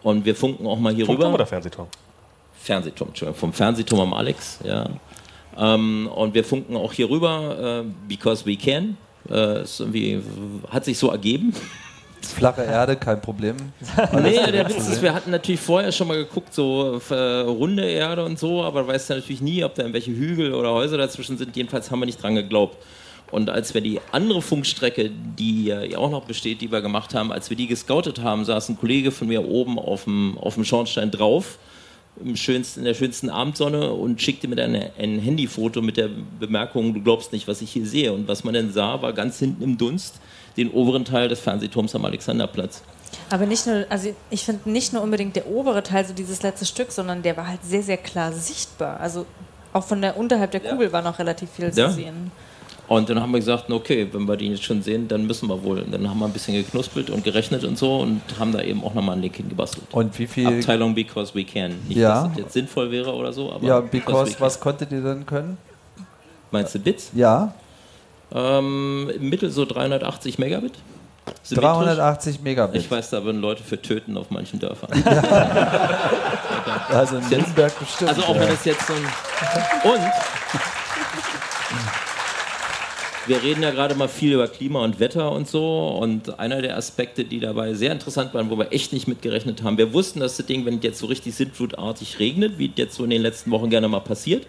Und 0.02 0.24
wir 0.24 0.34
funken 0.34 0.66
auch 0.66 0.78
mal 0.78 0.94
hier 0.94 1.04
Funkturm 1.04 1.28
rüber. 1.28 1.34
oder 1.34 1.46
Fernsehturm? 1.46 1.88
Fernsehturm, 2.54 3.08
Entschuldigung, 3.08 3.38
vom 3.38 3.52
Fernsehturm 3.52 4.00
am 4.00 4.14
Alex, 4.14 4.58
ja. 4.64 4.88
Ähm, 5.58 6.08
und 6.14 6.32
wir 6.34 6.44
funken 6.44 6.76
auch 6.76 6.92
hier 6.92 7.10
rüber, 7.10 7.84
äh, 7.84 7.90
because 8.08 8.46
we 8.46 8.56
can. 8.56 8.96
Äh, 9.28 9.64
irgendwie, 9.78 10.20
hat 10.70 10.86
sich 10.86 10.98
so 10.98 11.10
ergeben. 11.10 11.54
Flache 12.26 12.62
Erde, 12.62 12.96
kein 12.96 13.20
Problem. 13.20 13.56
Nee, 14.12 14.50
der 14.50 14.68
Witz 14.68 14.88
ist, 14.88 15.02
wir 15.02 15.14
hatten 15.14 15.30
natürlich 15.30 15.60
vorher 15.60 15.92
schon 15.92 16.08
mal 16.08 16.16
geguckt, 16.16 16.54
so 16.54 17.00
äh, 17.10 17.14
runde 17.14 17.84
Erde 17.84 18.24
und 18.24 18.38
so, 18.38 18.62
aber 18.62 18.82
du 18.82 18.88
weißt 18.88 19.10
ja 19.10 19.16
natürlich 19.16 19.40
nie, 19.40 19.64
ob 19.64 19.74
da 19.74 19.82
irgendwelche 19.82 20.12
Hügel 20.12 20.54
oder 20.54 20.72
Häuser 20.72 20.98
dazwischen 20.98 21.38
sind. 21.38 21.56
Jedenfalls 21.56 21.90
haben 21.90 22.00
wir 22.00 22.06
nicht 22.06 22.22
dran 22.22 22.34
geglaubt. 22.34 22.76
Und 23.30 23.48
als 23.48 23.74
wir 23.74 23.80
die 23.80 24.00
andere 24.10 24.42
Funkstrecke, 24.42 25.10
die 25.38 25.66
ja 25.66 25.98
auch 25.98 26.10
noch 26.10 26.24
besteht, 26.24 26.60
die 26.60 26.72
wir 26.72 26.80
gemacht 26.80 27.14
haben, 27.14 27.30
als 27.30 27.48
wir 27.48 27.56
die 27.56 27.68
gescoutet 27.68 28.20
haben, 28.22 28.44
saß 28.44 28.70
ein 28.70 28.78
Kollege 28.78 29.12
von 29.12 29.28
mir 29.28 29.46
oben 29.46 29.78
auf 29.78 30.04
dem, 30.04 30.36
auf 30.38 30.54
dem 30.54 30.64
Schornstein 30.64 31.10
drauf, 31.10 31.58
im 32.22 32.36
schönsten, 32.36 32.80
in 32.80 32.86
der 32.86 32.94
schönsten 32.94 33.30
Abendsonne 33.30 33.92
und 33.92 34.20
schickte 34.20 34.48
mir 34.48 34.56
dann 34.56 34.74
ein 34.74 35.20
Handyfoto 35.20 35.80
mit 35.80 35.96
der 35.96 36.10
Bemerkung, 36.40 36.92
du 36.92 37.00
glaubst 37.00 37.32
nicht, 37.32 37.46
was 37.48 37.62
ich 37.62 37.70
hier 37.70 37.86
sehe. 37.86 38.12
Und 38.12 38.28
was 38.28 38.44
man 38.44 38.52
dann 38.52 38.72
sah, 38.72 39.00
war 39.00 39.12
ganz 39.12 39.38
hinten 39.38 39.62
im 39.62 39.78
Dunst 39.78 40.20
den 40.64 40.70
oberen 40.72 41.04
Teil 41.04 41.28
des 41.28 41.40
Fernsehturms 41.40 41.94
am 41.94 42.04
Alexanderplatz. 42.04 42.82
Aber 43.30 43.46
nicht 43.46 43.66
nur, 43.66 43.86
also 43.88 44.14
ich 44.30 44.44
finde 44.44 44.70
nicht 44.70 44.92
nur 44.92 45.02
unbedingt 45.02 45.34
der 45.36 45.48
obere 45.48 45.82
Teil, 45.82 46.04
so 46.06 46.12
dieses 46.14 46.42
letzte 46.42 46.64
Stück, 46.66 46.92
sondern 46.92 47.22
der 47.22 47.36
war 47.36 47.46
halt 47.48 47.60
sehr, 47.64 47.82
sehr 47.82 47.96
klar 47.96 48.32
sichtbar. 48.32 49.00
Also 49.00 49.26
auch 49.72 49.84
von 49.84 50.00
der 50.00 50.16
unterhalb 50.16 50.50
der 50.50 50.60
Kugel 50.60 50.92
war 50.92 51.02
noch 51.02 51.18
relativ 51.18 51.50
viel 51.50 51.66
Ja. 51.74 51.88
zu 51.88 51.94
sehen. 51.94 52.30
Und 52.88 53.08
dann 53.08 53.20
haben 53.22 53.30
wir 53.30 53.38
gesagt, 53.38 53.70
okay, 53.70 54.08
wenn 54.10 54.24
wir 54.26 54.36
den 54.36 54.50
jetzt 54.50 54.64
schon 54.64 54.82
sehen, 54.82 55.06
dann 55.06 55.24
müssen 55.24 55.48
wir 55.48 55.62
wohl. 55.62 55.78
Und 55.78 55.92
dann 55.92 56.10
haben 56.10 56.18
wir 56.18 56.26
ein 56.26 56.32
bisschen 56.32 56.54
geknuspelt 56.54 57.08
und 57.08 57.22
gerechnet 57.22 57.62
und 57.64 57.78
so 57.78 57.98
und 58.00 58.20
haben 58.38 58.50
da 58.50 58.60
eben 58.62 58.82
auch 58.82 58.94
nochmal 58.94 59.12
einen 59.12 59.22
Link 59.22 59.36
hingebastelt. 59.36 59.86
Und 59.92 60.18
wie 60.18 60.26
viel? 60.26 60.46
Abteilung 60.48 60.92
Because 60.92 61.32
We 61.34 61.44
Can. 61.44 61.74
Nicht, 61.86 61.98
Ja. 61.98 62.22
dass 62.24 62.30
das 62.32 62.38
jetzt 62.38 62.52
sinnvoll 62.52 62.90
wäre 62.90 63.14
oder 63.14 63.32
so, 63.32 63.52
aber 63.52 63.64
Ja, 63.64 63.80
because, 63.80 64.32
can. 64.32 64.40
was 64.40 64.58
konntet 64.58 64.90
ihr 64.90 65.02
denn 65.02 65.24
können? 65.24 65.56
Meinst 66.50 66.74
du 66.74 66.80
Bits? 66.80 67.12
Ja, 67.14 67.54
Ähm, 68.32 69.10
Im 69.14 69.28
Mittel 69.28 69.50
so 69.50 69.64
380 69.64 70.38
Megabit. 70.38 70.72
Symmetrisch. 71.42 71.74
380 71.74 72.40
Megabit. 72.42 72.80
Ich 72.80 72.90
weiß, 72.90 73.10
da 73.10 73.24
würden 73.24 73.40
Leute 73.40 73.62
für 73.62 73.80
töten 73.80 74.16
auf 74.16 74.30
manchen 74.30 74.58
Dörfern. 74.58 74.90
Also 76.88 77.16
in 77.18 77.28
Nürnberg 77.28 77.78
bestimmt. 77.78 78.10
Also 78.10 78.22
auch 78.24 78.34
wenn 78.34 78.48
es 78.48 78.64
jetzt 78.64 78.86
so 78.86 78.92
ein... 78.92 79.04
Und 79.84 80.00
wir 83.26 83.42
reden 83.42 83.62
ja 83.62 83.70
gerade 83.70 83.94
mal 83.94 84.08
viel 84.08 84.32
über 84.32 84.48
Klima 84.48 84.82
und 84.82 84.98
Wetter 84.98 85.30
und 85.32 85.48
so. 85.48 85.88
Und 85.88 86.38
einer 86.38 86.62
der 86.62 86.76
Aspekte, 86.76 87.24
die 87.24 87.40
dabei 87.40 87.74
sehr 87.74 87.92
interessant 87.92 88.34
waren, 88.34 88.50
wo 88.50 88.58
wir 88.58 88.72
echt 88.72 88.92
nicht 88.92 89.06
mitgerechnet 89.08 89.62
haben, 89.62 89.78
wir 89.78 89.92
wussten, 89.92 90.20
dass 90.20 90.36
das 90.36 90.46
Ding, 90.46 90.66
wenn 90.66 90.78
es 90.78 90.84
jetzt 90.84 90.98
so 90.98 91.06
richtig 91.06 91.34
sintflutartig 91.34 92.18
regnet, 92.18 92.58
wie 92.58 92.66
es 92.66 92.72
jetzt 92.76 92.96
so 92.96 93.04
in 93.04 93.10
den 93.10 93.22
letzten 93.22 93.50
Wochen 93.50 93.70
gerne 93.70 93.88
mal 93.88 94.00
passiert, 94.00 94.46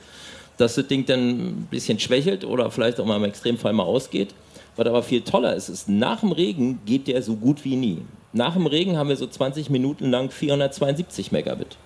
dass 0.58 0.76
das 0.76 0.88
Ding 0.88 1.06
dann 1.06 1.30
ein 1.30 1.68
bisschen 1.72 2.00
schwächelt 2.00 2.46
oder 2.46 2.70
vielleicht 2.72 3.00
auch 3.00 3.06
mal 3.06 3.18
im 3.18 3.24
Extremfall 3.24 3.74
mal 3.74 3.84
ausgeht. 3.84 4.34
Was 4.76 4.88
aber 4.88 5.04
viel 5.04 5.22
toller 5.22 5.56
ist, 5.56 5.70
ist, 5.70 5.90
nach 5.90 6.22
dem 6.22 6.32
Regen 6.32 6.80
geht 6.86 7.08
der 7.08 7.22
so 7.22 7.36
gut 7.36 7.66
wie 7.66 7.76
nie. 7.76 8.00
Nach 8.34 8.54
dem 8.54 8.68
Regen 8.68 8.98
haben 8.98 9.10
wir 9.10 9.18
so 9.18 9.28
20 9.28 9.70
Minuten 9.70 10.10
lang 10.10 10.32
472 10.32 11.32
Megabit 11.32 11.78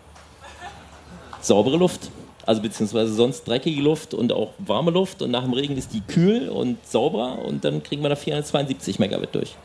saubere 1.45 1.77
Luft. 1.77 2.09
Also 2.45 2.61
beziehungsweise 2.61 3.13
sonst 3.13 3.47
dreckige 3.47 3.81
Luft 3.81 4.13
und 4.13 4.31
auch 4.31 4.51
warme 4.59 4.91
Luft 4.91 5.21
und 5.23 5.31
nach 5.31 5.43
dem 5.43 5.53
Regen 5.53 5.77
ist 5.77 5.93
die 5.93 6.01
kühl 6.01 6.47
und 6.49 6.77
sauberer 6.87 7.39
und 7.43 7.63
dann 7.65 7.81
kriegen 7.81 8.03
wir 8.03 8.09
da 8.09 8.15
472 8.15 8.99
Megabit 8.99 9.33
durch. 9.33 9.55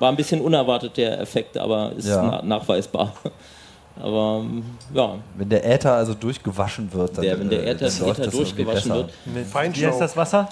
War 0.00 0.08
ein 0.10 0.16
bisschen 0.16 0.40
unerwartet 0.40 0.96
der 0.96 1.20
Effekt, 1.20 1.56
aber 1.56 1.92
ist 1.96 2.08
Ja. 2.08 2.40
na 2.42 2.42
nachweisbar. 2.42 3.12
Aber 4.00 4.44
ja, 4.92 5.14
Wenn 5.36 5.48
der 5.48 5.64
Äther 5.64 5.92
also 5.94 6.14
durchgewaschen 6.14 6.92
wird, 6.92 7.16
dann 7.16 7.22
der, 7.22 7.38
wenn 7.38 7.48
der 7.48 7.60
äh, 7.64 7.70
Äther, 7.70 7.86
Äther 7.86 7.86
das 7.86 8.00
irgendwie 8.00 8.36
durchgewaschen 8.38 8.88
besser. 8.90 8.94
wird, 8.96 9.10
Mit, 9.26 9.46
Feinstaub. 9.46 9.82
wie 9.82 9.86
heißt 9.86 10.00
das 10.00 10.16
Wasser? 10.16 10.48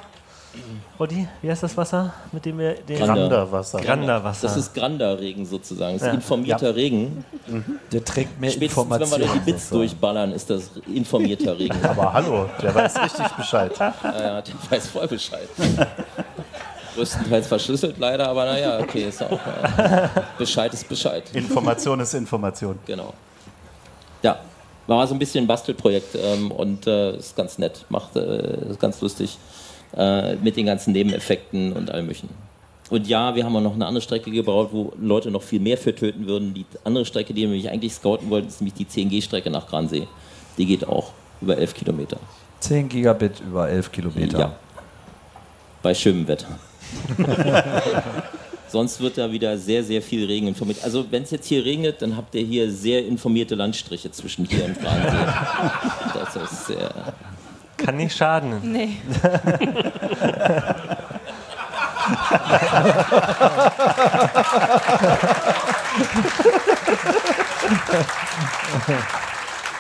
Rodi, 1.01 1.27
wie 1.41 1.51
heißt 1.51 1.63
das 1.63 1.75
Wasser, 1.79 2.13
mit 2.31 2.45
dem 2.45 2.59
wir 2.59 2.75
den 2.75 2.99
Granda. 2.99 3.15
Granderwasser. 3.15 3.81
Granda-Wasser. 3.81 4.47
das 4.49 4.57
ist 4.59 4.75
Granda-Regen 4.75 5.47
sozusagen, 5.47 5.95
das 5.95 6.03
ist 6.03 6.09
Ja. 6.09 6.15
informierter 6.15 6.77
Regen. 6.77 7.25
Der 7.91 8.05
trägt 8.05 8.39
mehr 8.39 8.51
Spätestens 8.51 8.85
wenn 8.85 8.91
wir 8.91 8.97
Informationen. 8.97 9.29
da 9.29 9.35
die 9.45 9.51
Bits 9.53 9.71
durchballern, 9.71 10.33
ist 10.33 10.51
das 10.51 10.71
informierter 10.95 11.59
Regen. 11.59 11.79
Aber 11.89 12.13
hallo, 12.13 12.51
der 12.61 12.75
weiß 12.75 13.03
richtig 13.03 13.27
Bescheid. 13.29 13.73
Ja, 13.79 13.95
ja, 14.05 14.43
der 14.43 14.55
weiß 14.71 14.89
voll 14.89 15.09
Bescheid. 15.09 15.49
Größtenteils 16.95 17.47
verschlüsselt 17.47 17.99
leider, 17.99 18.29
aber 18.29 18.45
naja, 18.45 18.79
okay, 18.79 19.05
ist 19.09 19.23
auch. 19.23 19.33
Äh, 19.33 20.09
Bescheid 20.37 20.75
ist 20.75 20.87
Bescheid. 20.87 21.23
Information 21.33 21.99
ist 22.01 22.13
Information. 22.13 22.79
Genau. 22.85 23.15
Ja, 24.23 24.39
war 24.87 25.07
so 25.07 25.15
ein 25.15 25.19
bisschen 25.19 25.45
ein 25.45 25.47
Bastelprojekt 25.47 26.17
ähm, 26.17 26.51
und 26.51 26.87
äh, 26.87 27.17
ist 27.17 27.37
ganz 27.37 27.59
nett, 27.59 27.85
macht 27.89 28.17
äh, 28.17 28.71
ist 28.71 28.81
ganz 28.81 29.01
lustig 29.01 29.39
äh, 29.97 30.37
mit 30.37 30.57
den 30.57 30.67
ganzen 30.67 30.93
Nebeneffekten 30.93 31.73
und 31.73 31.91
allem 31.91 32.07
möglichen. 32.07 32.29
Und 32.91 33.07
ja, 33.07 33.35
wir 33.35 33.45
haben 33.45 33.57
auch 33.57 33.63
noch 33.63 33.75
eine 33.75 33.87
andere 33.87 34.03
Strecke 34.03 34.31
gebaut, 34.31 34.69
wo 34.73 34.93
Leute 35.01 35.31
noch 35.31 35.43
viel 35.43 35.61
mehr 35.61 35.79
für 35.79 35.95
töten 35.95 36.27
würden. 36.27 36.53
Die 36.53 36.67
andere 36.85 37.07
Strecke, 37.07 37.33
die 37.33 37.43
wir 37.43 37.49
nämlich 37.49 37.71
eigentlich 37.71 37.95
scouten 37.95 38.29
wollten, 38.29 38.49
ist 38.49 38.61
nämlich 38.61 38.75
die 38.75 38.85
10G-Strecke 38.85 39.51
nach 39.51 39.67
Gransee. 39.67 40.07
Die 40.59 40.67
geht 40.67 40.87
auch 40.87 41.13
über 41.41 41.57
11 41.57 41.75
Kilometer. 41.75 42.19
10 42.61 42.91
Gigabit 42.91 43.41
über 43.41 43.69
11 43.69 43.93
Kilometer. 43.93 44.39
Ja. 44.39 44.57
Bei 45.83 45.95
schönem 45.95 46.29
Wetter. 46.29 46.49
Sonst 48.73 49.03
wird 49.03 49.19
da 49.19 49.31
wieder 49.31 49.59
sehr, 49.59 49.85
sehr 49.85 50.01
viel 50.01 50.25
Regen 50.25 50.49
informiert. 50.49 50.79
Also 50.83 51.05
wenn 51.11 51.25
es 51.25 51.31
jetzt 51.31 51.47
hier 51.47 51.63
regnet, 51.63 52.01
dann 52.01 52.17
habt 52.17 52.35
ihr 52.35 52.41
hier 52.41 52.71
sehr 52.73 53.05
informierte 53.05 53.55
Landstriche 53.55 54.11
zwischen 54.11 54.47
hier 54.47 54.65
und 54.65 54.81
Gransee. 54.81 55.11
Das 56.15 56.37
ist 56.37 56.67
sehr... 56.69 56.91
Kann 57.77 57.99
nicht 57.99 58.17
schaden. 58.17 58.61
Nee. 58.63 58.97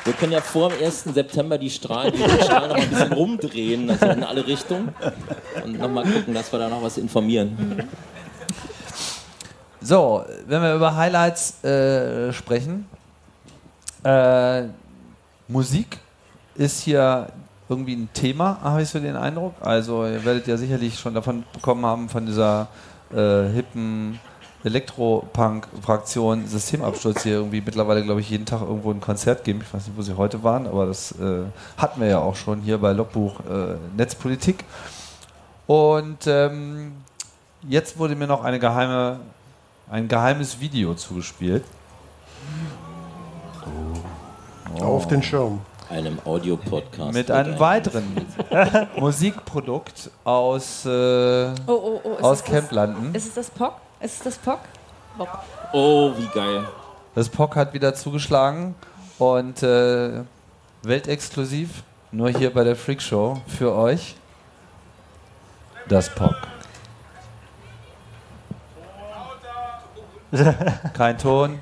Wir 0.05 0.12
können 0.14 0.32
ja 0.32 0.40
vor 0.43 0.68
dem 0.68 0.84
1. 0.84 1.05
September 1.14 1.57
die 1.57 1.70
Strahlen, 1.70 2.12
die 2.12 2.43
Strahlen 2.43 2.68
noch 2.68 2.76
mal 2.76 2.82
ein 2.82 2.90
bisschen 2.90 3.12
rumdrehen, 3.12 3.88
also 3.88 4.07
in 4.07 4.24
alle 4.24 4.47
Richtungen. 4.47 4.95
Und 5.64 5.78
nochmal 5.78 6.05
gucken, 6.05 6.34
dass 6.34 6.53
wir 6.53 6.59
da 6.59 6.68
noch 6.68 6.82
was 6.82 6.99
informieren. 6.99 7.86
So, 9.83 10.24
wenn 10.47 10.62
wir 10.62 10.74
über 10.74 10.95
Highlights 10.95 11.62
äh, 11.64 12.33
sprechen, 12.33 12.87
Äh, 14.05 14.64
Musik 15.47 15.99
ist 16.57 16.83
hier 16.83 17.28
irgendwie 17.68 17.95
ein 17.95 18.09
Thema, 18.12 18.59
habe 18.61 18.83
ich 18.83 18.89
so 18.89 18.99
den 18.99 19.14
Eindruck. 19.14 19.55
Also 19.61 20.05
ihr 20.05 20.24
werdet 20.24 20.49
ja 20.49 20.57
sicherlich 20.57 20.99
schon 20.99 21.14
davon 21.14 21.45
bekommen 21.53 21.87
haben, 21.87 22.09
von 22.09 22.26
dieser 22.26 22.66
äh, 23.14 23.45
hippen 23.55 24.18
Elektropunk-Fraktion 24.64 26.49
Systemabsturz 26.49 27.22
hier 27.22 27.35
irgendwie 27.35 27.62
mittlerweile, 27.64 28.03
glaube 28.03 28.20
ich, 28.20 28.30
jeden 28.30 28.45
Tag 28.45 28.62
irgendwo 28.62 28.91
ein 28.91 29.01
Konzert 29.01 29.45
geben. 29.45 29.61
Ich 29.62 29.72
weiß 29.72 29.87
nicht, 29.87 29.97
wo 29.97 30.03
sie 30.03 30.16
heute 30.16 30.43
waren, 30.43 30.66
aber 30.66 30.87
das 30.87 31.12
äh, 31.12 31.45
hatten 31.76 32.01
wir 32.01 32.09
ja 32.09 32.18
auch 32.18 32.35
schon 32.35 32.61
hier 32.61 32.78
bei 32.78 32.93
Logbuch 32.93 33.39
äh, 33.41 33.76
Netzpolitik. 33.97 34.64
Und 35.68 36.26
ähm, 36.26 36.93
jetzt 37.68 37.99
wurde 37.99 38.16
mir 38.16 38.26
noch 38.26 38.43
eine 38.43 38.59
geheime, 38.59 39.20
ein 39.93 40.09
geheimes 40.09 40.59
Video 40.59 40.95
zugespielt. 40.95 41.64
Auf 44.80 45.07
den 45.07 45.22
Schirm. 45.22 45.61
Einem 45.90 46.18
Audio-Podcast. 46.24 47.12
Mit 47.12 47.30
einem 47.30 47.61
weiteren 47.61 48.26
Musikprodukt 48.97 50.11
aus, 50.24 50.86
äh, 50.86 50.88
Oh, 50.88 51.53
oh, 51.66 52.01
oh. 52.05 52.12
Ist 52.14 52.22
aus 52.24 52.38
es 52.38 52.45
Camplanden. 52.45 53.12
Das, 53.12 53.24
ist 53.24 53.28
es 53.28 53.34
das 53.34 53.51
POC? 53.51 53.74
Ist 54.01 54.14
es 54.14 54.22
das 54.22 54.38
POC? 54.38 54.61
Bock. 55.18 55.28
Oh, 55.74 56.12
wie 56.16 56.28
geil. 56.28 56.64
Das 57.14 57.28
POC 57.28 57.57
hat 57.57 57.74
wieder 57.74 57.95
zugeschlagen 57.95 58.74
und 59.18 59.62
äh, 59.62 60.22
weltexklusiv, 60.82 61.82
nur 62.11 62.30
hier 62.30 62.51
bei 62.55 62.64
der 62.64 62.76
Freak 62.76 63.03
Show 63.03 63.43
für 63.47 63.74
euch. 63.74 64.16
Das 65.86 66.09
POC. 66.09 66.34
Kein 70.95 71.18
Ton. 71.18 71.59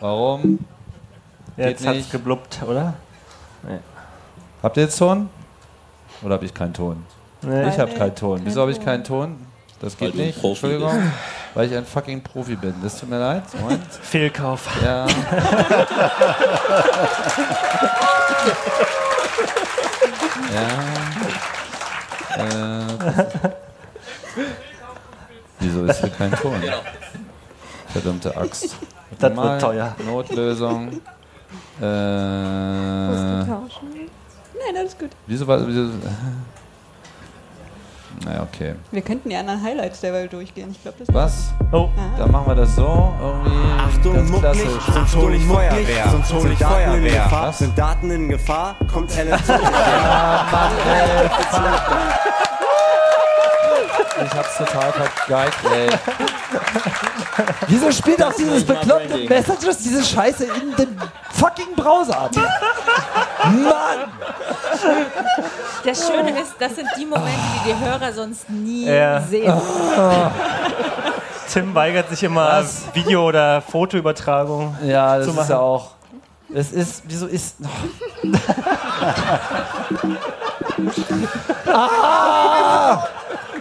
Warum? 0.00 0.58
Jetzt 1.56 1.78
Geht 1.78 1.86
hat's 1.88 1.96
nicht. 1.96 2.12
geblubbt, 2.12 2.60
oder? 2.66 2.94
Habt 4.62 4.76
ihr 4.76 4.84
jetzt 4.84 4.98
Ton? 4.98 5.28
Oder 6.22 6.34
habe 6.34 6.44
ich 6.44 6.52
keinen 6.54 6.74
Ton? 6.74 7.04
Nee. 7.42 7.68
Ich 7.68 7.78
habe 7.78 7.92
keinen 7.94 8.14
Ton. 8.14 8.40
Wieso 8.44 8.60
habe 8.60 8.70
ich 8.72 8.80
keinen 8.84 9.04
Ton? 9.04 9.46
Das 9.80 10.00
Weil 10.00 10.08
geht 10.10 10.18
du 10.18 10.22
ein 10.22 10.26
nicht. 10.26 10.40
Profi 10.40 10.66
Entschuldigung. 10.66 11.12
Weil 11.54 11.66
ich 11.70 11.76
ein 11.76 11.86
fucking 11.86 12.22
Profi 12.22 12.56
bin. 12.56 12.74
Das 12.82 12.98
tut 12.98 13.08
mir 13.08 13.18
leid. 13.20 13.44
Moment. 13.60 13.84
Fehlkauf. 14.02 14.68
Ja. 14.82 15.06
ja. 20.54 20.68
Äh, 22.36 22.82
wieso 25.60 25.84
ist 25.84 26.00
hier 26.00 26.10
kein 26.10 26.32
Ton? 26.32 26.62
Verdammte 28.00 28.36
Axt. 28.36 28.76
Das 29.18 29.34
Mal 29.34 29.52
wird 29.52 29.62
teuer. 29.62 29.96
Notlösung. 30.06 30.88
Äh, 30.88 30.92
Tauschen? 31.80 33.88
Nein, 34.52 34.76
alles 34.76 34.98
gut. 34.98 35.08
wieso 35.26 35.46
war. 35.46 35.66
Wieso, 35.66 35.88
naja, 38.24 38.42
okay. 38.42 38.74
Wir 38.90 39.00
könnten 39.00 39.30
die 39.30 39.36
anderen 39.36 39.62
Highlights 39.62 40.00
derweil 40.00 40.28
durchgehen. 40.28 40.70
Ich 40.72 40.82
glaube, 40.82 40.98
das 40.98 41.08
Was? 41.14 41.52
Oh, 41.72 41.88
Dann 42.18 42.30
machen 42.30 42.48
wir 42.48 42.54
das 42.54 42.76
so. 42.76 43.14
Irgendwie 43.20 43.50
Achtung, 43.78 44.14
ganz 44.14 44.30
mucklig, 44.30 44.52
klassisch. 44.52 44.94
sonst 44.94 45.16
hol 45.16 45.34
ich 45.34 45.44
Feuerwehr. 45.44 46.08
Sonst 46.10 46.32
hol 46.34 46.50
ich 46.52 46.58
Daten 46.58 46.74
in 46.74 46.90
Feuerwehr. 46.90 47.22
Gefahr? 47.24 47.52
Sind 47.52 47.78
Daten 47.78 48.10
in 48.10 48.28
Gefahr? 48.28 48.76
Kommt 48.92 49.10
LFZ. 49.16 49.48
Ich 54.24 54.32
hab's 54.34 54.56
total 54.58 54.92
vergeigt, 54.92 55.58
ey. 55.72 55.88
Wieso 57.68 57.92
spielt 57.92 58.22
auch 58.22 58.32
dieses 58.32 58.58
ist 58.58 58.66
bekloppte. 58.66 59.18
Messages 59.28 59.78
diese 59.78 60.04
Scheiße 60.04 60.44
in 60.44 60.74
den 60.76 61.00
fucking 61.32 61.74
Browser 61.76 62.18
ab? 62.22 62.30
Mann! 63.44 64.10
Das 65.84 66.06
Schöne 66.06 66.30
ist, 66.40 66.54
das 66.58 66.74
sind 66.74 66.88
die 66.98 67.06
Momente, 67.06 67.30
die 67.64 67.72
die 67.72 67.78
Hörer 67.84 68.12
sonst 68.12 68.50
nie 68.50 68.86
Ja. 68.86 69.20
sehen. 69.20 69.52
Tim 71.52 71.74
weigert 71.74 72.08
sich 72.10 72.22
immer 72.24 72.46
Was? 72.46 72.82
Video- 72.92 73.26
oder 73.26 73.62
Fotoübertragung. 73.62 74.76
Ja, 74.82 75.16
das 75.16 75.24
Zu 75.26 75.30
ist 75.30 75.36
machen. 75.36 75.50
ja 75.50 75.58
auch. 75.58 75.90
Es 76.52 76.72
ist, 76.72 77.02
wieso 77.06 77.26
ist. 77.26 77.56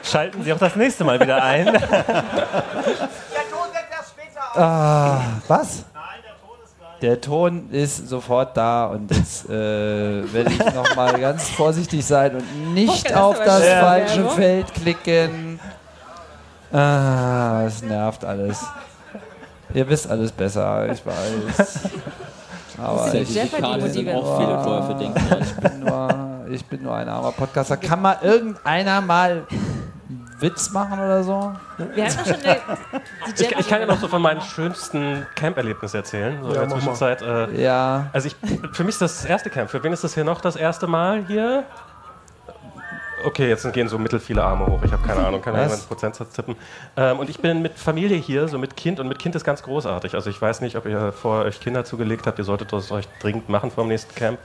Schalten 0.09 0.43
Sie 0.43 0.53
auch 0.53 0.57
das 0.57 0.75
nächste 0.75 1.03
Mal 1.03 1.19
wieder 1.19 1.43
ein. 1.43 1.67
Ah, 4.55 5.19
was? 5.47 5.83
Der 7.01 7.21
Ton 7.21 7.69
ist 7.69 8.07
sofort 8.09 8.57
da 8.57 8.85
und 8.87 9.15
jetzt 9.15 9.47
äh, 9.47 10.33
werde 10.33 10.51
ich 10.51 10.73
nochmal 10.73 11.19
ganz 11.19 11.47
vorsichtig 11.49 12.03
sein 12.03 12.35
und 12.37 12.73
nicht 12.73 12.89
Okay, 13.05 13.13
das 13.13 13.17
auf 13.21 13.37
das 13.43 13.63
schön. 13.63 13.79
falsche 13.79 14.17
Werbung. 14.17 14.35
Feld 14.35 14.73
klicken. 14.73 15.59
Ah, 16.71 17.61
es 17.67 17.83
nervt 17.83 18.25
alles. 18.25 18.65
Ihr 19.75 19.87
wisst 19.87 20.09
alles 20.09 20.31
besser, 20.31 20.91
ich 20.91 21.05
weiß. 21.05 21.81
Aber 22.83 23.09
Sie 23.09 23.17
ich 23.19 23.37
ich, 23.37 23.51
bin 23.51 23.61
nur, 25.81 26.09
ich 26.49 26.65
bin 26.65 26.81
nur 26.83 26.95
ein 26.95 27.07
armer 27.09 27.31
Podcaster. 27.31 27.77
Kann 27.77 28.01
mal 28.01 28.17
irgendeiner 28.23 29.01
mal 29.01 29.45
Witz 30.39 30.71
machen 30.71 30.99
oder 30.99 31.23
so? 31.23 31.53
Wir 31.77 32.05
haben 32.05 32.15
doch 32.17 32.25
schon 32.25 32.35
eine, 32.43 32.57
Ich, 33.35 33.51
ich 33.59 33.67
kann 33.67 33.79
ja 33.81 33.87
noch 33.87 33.99
so 33.99 34.07
von 34.07 34.21
meinen 34.21 34.41
schönsten 34.41 35.25
Camp-Erlebnissen 35.35 35.97
erzählen. 35.97 36.39
So 36.43 36.53
Ja, 36.53 36.63
in 36.63 36.69
der. 36.69 36.77
Zwischenzeit. 36.77 37.21
Äh, 37.21 37.61
Ja. 37.61 38.07
also 38.13 38.27
ich, 38.27 38.35
für 38.73 38.83
mich 38.83 38.93
ist 38.95 39.01
das 39.01 39.17
das 39.21 39.25
erste 39.25 39.49
Camp. 39.49 39.69
Für 39.71 39.83
wen 39.83 39.93
ist 39.93 40.03
das 40.03 40.13
hier 40.13 40.23
noch 40.23 40.41
das 40.41 40.55
erste 40.55 40.85
Mal 40.87 41.23
hier? 41.27 41.63
Okay, 43.25 43.49
jetzt 43.49 43.71
gehen 43.73 43.89
so 43.89 43.97
mittel 43.97 44.19
viele 44.19 44.43
Arme 44.43 44.67
hoch. 44.67 44.79
Ich 44.83 44.91
habe 44.91 45.05
keine 45.05 45.25
Ahnung, 45.25 45.41
kann 45.41 45.55
ja 45.55 45.61
jemand 45.61 45.79
einen 45.79 45.87
Prozentsatz 45.87 46.33
tippen. 46.33 46.55
Ähm, 46.95 47.19
und 47.19 47.29
ich 47.29 47.39
bin 47.39 47.61
mit 47.61 47.73
Familie 47.73 48.17
hier, 48.17 48.47
so 48.47 48.57
mit 48.57 48.77
Kind. 48.77 48.99
Und 48.99 49.07
mit 49.07 49.17
Kind 49.17 49.35
ist 49.35 49.43
ganz 49.43 49.63
großartig. 49.63 50.13
Also 50.13 50.29
ich 50.29 50.39
weiß 50.41 50.61
nicht, 50.61 50.75
ob 50.75 50.85
ihr 50.85 51.11
vor 51.11 51.45
euch 51.45 51.59
Kinder 51.59 51.83
zugelegt 51.83 52.27
habt. 52.27 52.37
Ihr 52.37 52.45
solltet 52.45 52.71
das 52.73 52.91
euch 52.91 53.07
dringend 53.19 53.49
machen 53.49 53.71
vor 53.71 53.85
dem 53.85 53.89
nächsten 53.89 54.13
Camp. 54.13 54.39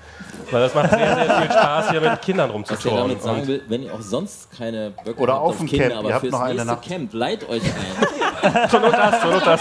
Weil 0.50 0.62
das 0.62 0.74
macht 0.74 0.90
sehr, 0.90 1.14
sehr 1.14 1.40
viel 1.40 1.50
Spaß, 1.52 1.90
hier 1.90 2.00
mit 2.00 2.22
Kindern 2.22 2.48
Was 2.48 2.50
er 2.50 2.54
rumzuturnen. 2.54 2.98
damit 3.00 3.22
sagen 3.22 3.40
Und 3.42 3.48
will, 3.48 3.62
wenn 3.68 3.82
ihr 3.82 3.92
auch 3.92 4.00
sonst 4.00 4.50
keine 4.56 4.92
Böcke 5.04 5.20
Oder 5.20 5.34
habt 5.34 5.42
auf 5.42 5.58
dem 5.58 5.66
Kinder, 5.66 5.88
Camp, 5.88 5.98
aber 5.98 6.08
ihr 6.08 6.14
habt 6.14 6.20
fürs 6.22 6.32
noch 6.32 6.40
eine 6.40 6.54
nächste 6.54 6.68
Nacht. 6.68 6.88
Camp, 6.88 7.12
leiht 7.12 7.48
euch 7.48 7.62
ein. 7.62 8.68
zur 8.70 8.80
Not 8.80 8.92
das, 8.94 9.20
zur 9.20 9.30
Not 9.32 9.46
das. 9.46 9.60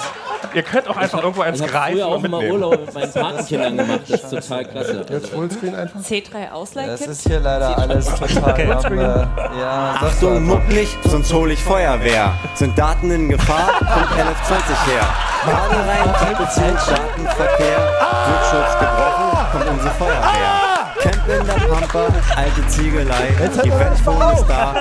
Ihr 0.54 0.64
könnt 0.64 0.88
auch 0.88 0.98
einfach 0.98 1.20
irgendwo 1.22 1.42
eins 1.42 1.58
Ich 1.58 1.64
habe 1.64 1.72
greifen 1.72 1.94
früher 1.96 2.08
auch 2.08 2.16
und 2.18 2.26
immer 2.26 2.38
mitnehmen. 2.38 2.62
Urlaub 2.64 2.80
mit 2.86 2.94
meinen 2.94 3.14
Patenkindern 3.14 3.78
gemacht. 3.78 4.00
Das 4.10 4.20
ist 4.24 4.30
total 4.30 4.66
klasse. 4.66 5.06
Jetzt 5.10 5.30
Fullscreen 5.30 5.76
einfach. 5.76 6.00
C3 6.00 6.24
Das 6.44 6.52
Ausleihkit. 6.52 7.08
ist 7.08 7.28
hier 7.28 7.40
leider 7.40 7.78
alles 7.78 8.06
total 8.16 8.52
Okay. 8.52 8.72
am, 8.72 8.98
äh, 9.00 9.04
Ja, 9.04 9.96
sagst 10.02 10.22
du 10.22 10.28
Achtung, 10.28 10.36
einfach. 10.38 10.56
mucklig, 10.60 10.98
sonst 11.06 11.34
hol 11.34 11.52
ich 11.52 11.64
Feuerwehr. 11.64 12.34
Sind 12.56 12.78
Daten 12.78 13.12
in 13.12 13.30
Gefahr? 13.30 13.70
Kommt 13.80 14.12
LF20 14.12 14.92
her. 14.92 15.08
Badereien, 15.46 16.14
Tippezelt, 16.20 16.76
Datenverkehr. 16.76 17.92
Blitzschutz 18.28 18.80
gebrochen, 18.80 19.38
kommt 19.52 19.68
unsere 19.70 19.90
Feuerwehr. 19.96 20.72
Camp 21.02 21.28
in 21.28 21.46
der 21.48 21.54
Pampa, 21.54 22.06
alte 22.36 22.68
Ziegelei. 22.68 23.30
Die 23.64 23.72
Wetterung 23.72 24.34
ist 24.34 24.46
da. 24.48 24.76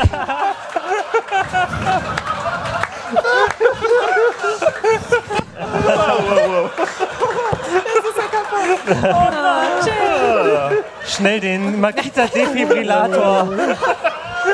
Schnell 11.06 11.40
den 11.40 11.80
Makita 11.80 12.26
Defibrillator. 12.26 13.48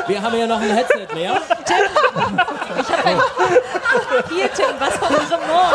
Wir 0.07 0.21
haben 0.21 0.37
ja 0.37 0.47
noch 0.47 0.61
ein 0.61 0.69
Headset 0.69 1.07
mehr. 1.13 1.41
Hier, 4.29 4.51
Tim, 4.53 4.65
was 4.79 4.97
von 4.97 5.07
Cremant. 5.07 5.73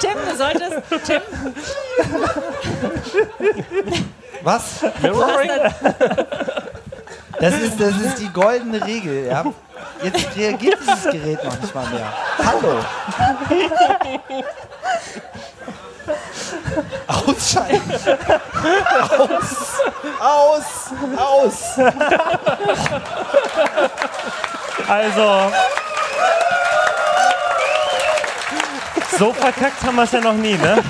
Tim, 0.00 0.16
du 0.28 0.36
solltest. 0.36 0.76
Tim, 1.06 1.22
Was? 4.44 4.82
Mirroring? 5.00 5.50
Das 7.40 7.54
ist, 7.54 7.80
das 7.80 7.96
ist 7.96 8.18
die 8.18 8.28
goldene 8.28 8.84
Regel, 8.84 9.26
ja. 9.26 9.44
Jetzt 10.02 10.36
reagiert 10.36 10.78
dieses 10.80 11.04
Gerät 11.04 11.42
noch 11.42 11.58
nicht 11.60 11.74
mal 11.74 11.86
mehr. 11.88 12.12
Hallo. 12.44 12.78
Ausschalten. 17.06 17.82
Aus. 19.08 19.80
Aus. 20.20 20.92
Aus. 21.16 21.78
Also, 24.86 25.52
So 29.18 29.32
verkackt 29.32 29.82
haben 29.82 29.96
wir 29.96 30.04
es 30.04 30.12
ja 30.12 30.20
noch 30.20 30.34
nie, 30.34 30.54
ne? 30.54 30.82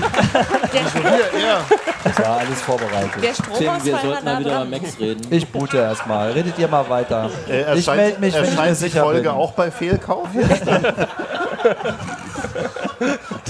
Das 2.05 2.18
war 2.18 2.39
alles 2.39 2.61
vorbereitet. 2.62 3.22
Der 3.22 3.33
Tim, 3.33 3.85
wir 3.85 3.99
sollten 3.99 4.25
mal 4.25 4.41
wieder 4.41 4.51
dran. 4.51 4.68
über 4.68 4.79
Max 4.79 4.99
reden. 4.99 5.27
Ich 5.31 5.47
boote 5.49 5.79
erstmal. 5.79 6.33
Redet 6.33 6.59
ihr 6.59 6.68
mal 6.68 6.89
weiter. 6.89 7.31
Äh, 7.49 7.61
ich 7.61 7.87
erscheint, 7.87 8.20
melde 8.20 8.20
mich, 8.20 8.35
wenn 8.35 8.45
ich 8.45 8.51
mir 8.51 8.57
erscheint 8.57 8.77
die 8.77 8.81
sicher 8.81 9.03
Folge 9.03 9.22
bin. 9.22 9.31
auch 9.31 9.53
bei 9.53 9.70
Fehlkauf? 9.70 10.29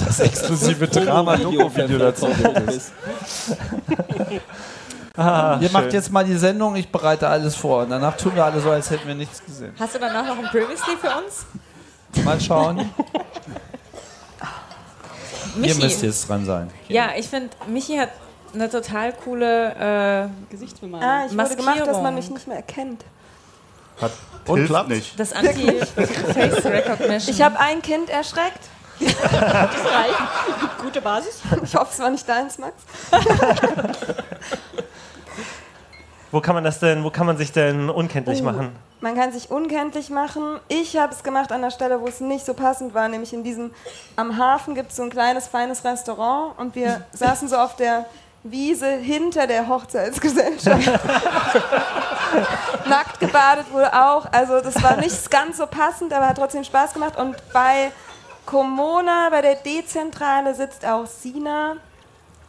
das 0.05 0.19
exklusive 0.19 0.87
Drama-Doku-Video 0.87 1.97
dazu 1.97 2.27
es. 2.67 2.91
Ah, 5.17 5.57
Ihr 5.61 5.71
macht 5.71 5.93
jetzt 5.93 6.11
mal 6.11 6.25
die 6.25 6.35
Sendung, 6.35 6.75
ich 6.75 6.91
bereite 6.91 7.29
alles 7.29 7.55
vor. 7.55 7.83
Und 7.83 7.89
danach 7.89 8.17
tun 8.17 8.35
wir 8.35 8.43
alle 8.43 8.59
so, 8.59 8.69
als 8.69 8.89
hätten 8.89 9.07
wir 9.07 9.15
nichts 9.15 9.41
gesehen. 9.45 9.73
Hast 9.79 9.95
du 9.95 9.99
danach 9.99 10.25
noch 10.25 10.37
ein 10.37 10.49
Previously 10.51 10.97
für 10.99 11.07
uns? 11.07 11.45
Mal 12.25 12.41
schauen. 12.41 12.89
Ihr 15.55 15.61
Michi. 15.61 15.81
müsst 15.83 16.01
jetzt 16.03 16.27
dran 16.29 16.45
sein. 16.45 16.69
Ja, 16.87 17.09
ich 17.17 17.27
finde, 17.27 17.49
Michi 17.67 17.97
hat 17.97 18.09
eine 18.53 18.69
total 18.69 19.13
coole 19.13 20.29
äh, 20.29 20.51
Gesichtsbemalung. 20.51 21.05
Ah, 21.07 21.25
ich 21.25 21.37
wurde 21.37 21.55
gemacht, 21.55 21.81
dass 21.85 22.01
man 22.01 22.15
mich 22.15 22.29
nicht 22.29 22.47
mehr 22.47 22.57
erkennt. 22.57 23.03
Hat 24.01 24.11
Und 24.47 24.57
hilft 24.57 24.71
klappt? 24.71 24.89
nicht. 24.89 25.19
das 25.19 25.33
Anti-Face 25.33 26.65
Recognition. 26.65 27.33
Ich 27.35 27.41
habe 27.41 27.59
ein 27.59 27.81
Kind 27.81 28.09
erschreckt. 28.09 28.59
Gute 30.81 31.01
Basis. 31.01 31.41
Ich 31.63 31.75
hoffe, 31.75 31.89
es 31.91 31.99
war 31.99 32.09
nicht 32.09 32.27
deins, 32.27 32.57
Max. 32.57 32.73
Wo 36.31 36.41
kann 36.41 36.55
man 36.55 36.63
das 36.63 36.79
denn, 36.79 37.03
wo 37.03 37.09
kann 37.11 37.25
man 37.25 37.37
sich 37.37 37.51
denn 37.51 37.89
unkenntlich 37.89 38.41
Oh. 38.41 38.45
machen? 38.45 38.75
Man 39.05 39.15
kann 39.15 39.31
sich 39.31 39.51
unkenntlich 39.51 40.09
machen. 40.09 40.59
Ich 40.67 40.97
habe 40.97 41.13
es 41.13 41.21
gemacht 41.21 41.51
an 41.51 41.61
der 41.61 41.69
Stelle, 41.69 42.01
wo 42.01 42.07
es 42.07 42.21
nicht 42.21 42.43
so 42.43 42.55
passend 42.55 42.95
war, 42.95 43.07
nämlich 43.07 43.33
in 43.33 43.43
diesem, 43.43 43.71
am 44.15 44.39
Hafen 44.39 44.73
gibt 44.73 44.89
es 44.89 44.95
so 44.95 45.03
ein 45.03 45.11
kleines, 45.11 45.45
feines 45.45 45.85
Restaurant 45.85 46.57
und 46.57 46.73
wir 46.73 47.05
saßen 47.13 47.47
so 47.47 47.55
auf 47.55 47.75
der 47.75 48.07
Wiese 48.41 48.87
hinter 48.87 49.45
der 49.45 49.67
Hochzeitsgesellschaft. 49.67 50.87
Nackt 52.89 53.19
gebadet 53.19 53.71
wurde 53.71 53.93
auch. 53.93 54.25
Also 54.31 54.59
das 54.59 54.81
war 54.81 54.97
nicht 54.97 55.29
ganz 55.29 55.57
so 55.57 55.67
passend, 55.67 56.11
aber 56.11 56.29
hat 56.29 56.39
trotzdem 56.39 56.63
Spaß 56.63 56.93
gemacht. 56.93 57.15
Und 57.15 57.35
bei 57.53 57.91
Komona, 58.47 59.29
bei 59.29 59.43
der 59.43 59.53
D-Zentrale 59.53 60.55
sitzt 60.55 60.83
auch 60.83 61.05
Sina 61.05 61.75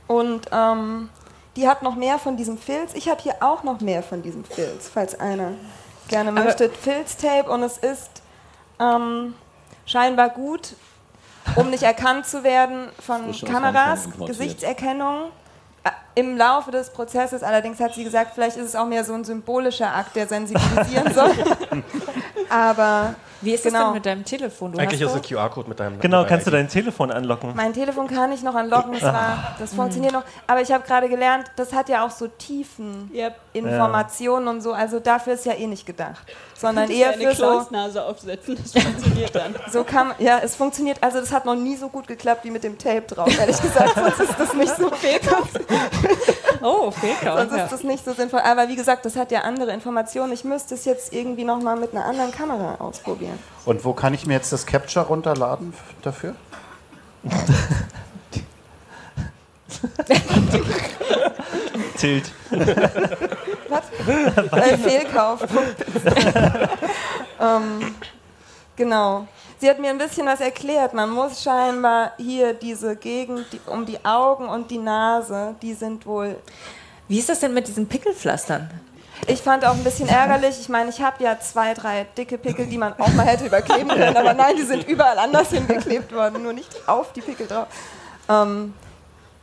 und 0.07 0.47
ähm, 0.51 1.11
die 1.55 1.69
hat 1.69 1.83
noch 1.83 1.97
mehr 1.97 2.19
von 2.19 2.39
diesem 2.39 2.57
Filz. 2.57 2.95
Ich 2.95 3.11
habe 3.11 3.21
hier 3.21 3.35
auch 3.41 3.63
noch 3.63 3.83
mehr 3.83 4.03
von 4.03 4.23
diesem 4.23 4.47
Filz, 4.47 4.89
falls 4.91 5.21
einer 5.21 5.53
gerne 6.09 6.31
Aber- 6.31 6.45
möchte. 6.45 6.69
Filztape 6.71 7.51
und 7.51 7.63
es 7.63 7.79
ist 7.79 8.11
ähm, 8.81 9.35
scheinbar 9.87 10.29
gut, 10.31 10.75
um 11.57 11.71
nicht 11.71 11.83
erkannt 11.83 12.27
zu 12.27 12.43
werden 12.45 12.89
von 13.05 13.33
Kameras. 13.45 14.09
Gesichtserkennung. 14.27 15.31
Ä- 15.85 15.91
Im 16.17 16.37
Laufe 16.37 16.71
des 16.71 16.91
Prozesses 16.91 17.43
allerdings 17.43 17.79
hat 17.81 17.95
sie 17.95 18.05
gesagt, 18.05 18.33
vielleicht 18.35 18.57
ist 18.57 18.67
es 18.67 18.77
auch 18.77 18.87
mehr 18.87 19.05
so 19.05 19.15
ein 19.15 19.25
symbolischer 19.25 19.95
Akt, 19.95 20.17
der 20.17 20.27
sensibilisieren 20.27 21.13
soll. 21.15 21.31
Aber 22.51 23.15
Wie 23.41 23.53
ist 23.53 23.65
das 23.65 23.73
Genau. 23.73 23.87
denn 23.87 23.95
mit 23.95 24.07
deinem 24.07 24.25
Telefon? 24.25 24.73
Du 24.73 24.79
Eigentlich 24.79 25.03
hast 25.03 25.15
ist 25.15 25.31
ein 25.31 25.37
QR-Code 25.37 25.69
mit 25.69 25.81
deinem. 25.81 26.01
Genau, 26.01 26.21
mit 26.21 26.29
kannst 26.29 26.47
du 26.47 26.51
dein 26.51 26.69
Telefon 26.69 27.11
anlocken? 27.11 27.53
Mein 27.55 27.73
Telefon 27.73 28.07
kann 28.09 28.33
ich 28.33 28.43
noch 28.43 28.55
anlocken, 28.55 28.93
das, 28.93 29.03
war, 29.03 29.57
das 29.59 29.75
funktioniert 29.75 30.13
noch. 30.13 30.25
Aber 30.47 30.61
ich 30.61 30.73
habe 30.73 30.85
gerade 30.85 31.09
gelernt, 31.09 31.47
das 31.57 31.73
hat 31.73 31.89
ja 31.89 32.05
auch 32.05 32.11
so 32.11 32.29
tiefen 32.29 33.11
Yep. 33.15 33.35
Informationen 33.53 34.49
und 34.49 34.61
so. 34.61 34.73
Also 34.73 35.01
dafür 35.01 35.35
ist 35.35 35.45
ja 35.47 35.53
eh 35.53 35.67
nicht 35.67 35.87
gedacht. 35.87 36.27
Sondern 36.55 36.91
eher 36.91 37.13
für 37.13 37.35
so, 37.35 37.45
Clownsnase 37.45 38.03
aufsetzen, 38.05 38.57
das 38.63 38.83
funktioniert 38.83 39.35
dann. 39.35 39.55
so 39.71 39.85
kann 39.85 40.13
ja, 40.19 40.39
es 40.43 40.57
funktioniert. 40.57 41.03
Also 41.03 41.21
das 41.21 41.33
hat 41.33 41.45
noch 41.45 41.55
nie 41.55 41.77
so 41.77 41.89
gut 41.89 42.07
geklappt 42.07 42.45
wie 42.45 42.51
mit 42.51 42.65
dem 42.65 42.79
Tape 42.79 43.03
drauf. 43.03 43.29
Ehrlich 43.39 43.61
gesagt, 43.61 43.95
sonst 43.95 44.21
ist 44.21 44.39
das 44.39 44.55
nicht 44.55 44.77
so 44.77 44.91
Oh, 46.67 46.91
Fehlkauf. 46.91 47.39
sonst 47.39 47.53
ist 47.53 47.71
das 47.71 47.85
nicht 47.85 48.05
so 48.05 48.13
sinnvoll. 48.13 48.41
Aber 48.41 48.69
wie 48.69 48.75
gesagt, 48.75 49.05
das 49.05 49.15
hat 49.15 49.31
ja 49.31 49.43
andere 49.43 49.73
Informationen. 49.73 50.33
Ich 50.33 50.43
müsste 50.43 50.75
es 50.75 50.85
jetzt 50.85 51.13
irgendwie 51.13 51.45
noch 51.45 51.61
mal 51.61 51.77
mit 51.77 51.95
einer 51.95 52.05
anderen 52.05 52.33
Kamera 52.33 52.75
ausprobieren. 52.81 53.39
Und 53.65 53.85
wo 53.85 53.93
kann 53.93 54.15
ich 54.15 54.27
mir 54.27 54.35
jetzt 54.35 54.53
das 54.53 54.67
Capture 54.67 55.07
runterladen 55.07 55.73
dafür? 56.03 56.35
Tilt. 61.99 62.33
Was? 63.69 63.85
Fehlkauf. 64.81 65.43
ähm, 67.41 67.95
genau. 68.75 69.29
Sie 69.59 69.71
hat 69.71 69.79
mir 69.79 69.91
ein 69.91 69.99
bisschen 69.99 70.27
was 70.27 70.41
erklärt. 70.41 70.93
Man 70.93 71.11
muss 71.11 71.43
scheinbar 71.43 72.13
hier 72.19 72.53
diese 72.53 72.95
Gegend 72.97 73.47
die, 73.53 73.61
um 73.67 73.87
die 73.87 74.05
Augen 74.05 74.49
und 74.49 74.71
die 74.71 74.79
Nase, 74.79 75.55
die 75.63 75.73
sind 75.73 76.05
wohl. 76.07 76.37
Wie 77.09 77.19
ist 77.19 77.29
das 77.29 77.41
denn 77.41 77.55
mit 77.55 77.67
diesen 77.67 77.89
Pickelpflastern? 77.89 78.69
Ich 79.27 79.41
fand 79.41 79.65
auch 79.65 79.73
ein 79.73 79.83
bisschen 79.83 80.09
ärgerlich. 80.09 80.61
Ich 80.61 80.69
meine, 80.69 80.91
ich 80.91 81.01
habe 81.01 81.25
ja 81.25 81.39
zwei, 81.41 81.73
drei 81.73 82.07
dicke 82.17 82.37
Pickel, 82.37 82.67
die 82.67 82.77
man 82.77 82.93
auch 82.99 83.13
mal 83.15 83.25
hätte 83.25 83.47
überkleben 83.47 83.89
können, 83.89 84.17
aber 84.17 84.35
nein, 84.35 84.57
die 84.57 84.63
sind 84.63 84.87
überall 84.87 85.19
anders 85.19 85.49
hingeklebt 85.53 86.13
worden, 86.13 86.43
nur 86.43 86.53
nicht 86.53 86.71
auf 86.87 87.13
die 87.15 87.23
Pickel 87.23 87.47
drauf. 87.47 87.67
Ähm, 88.29 88.75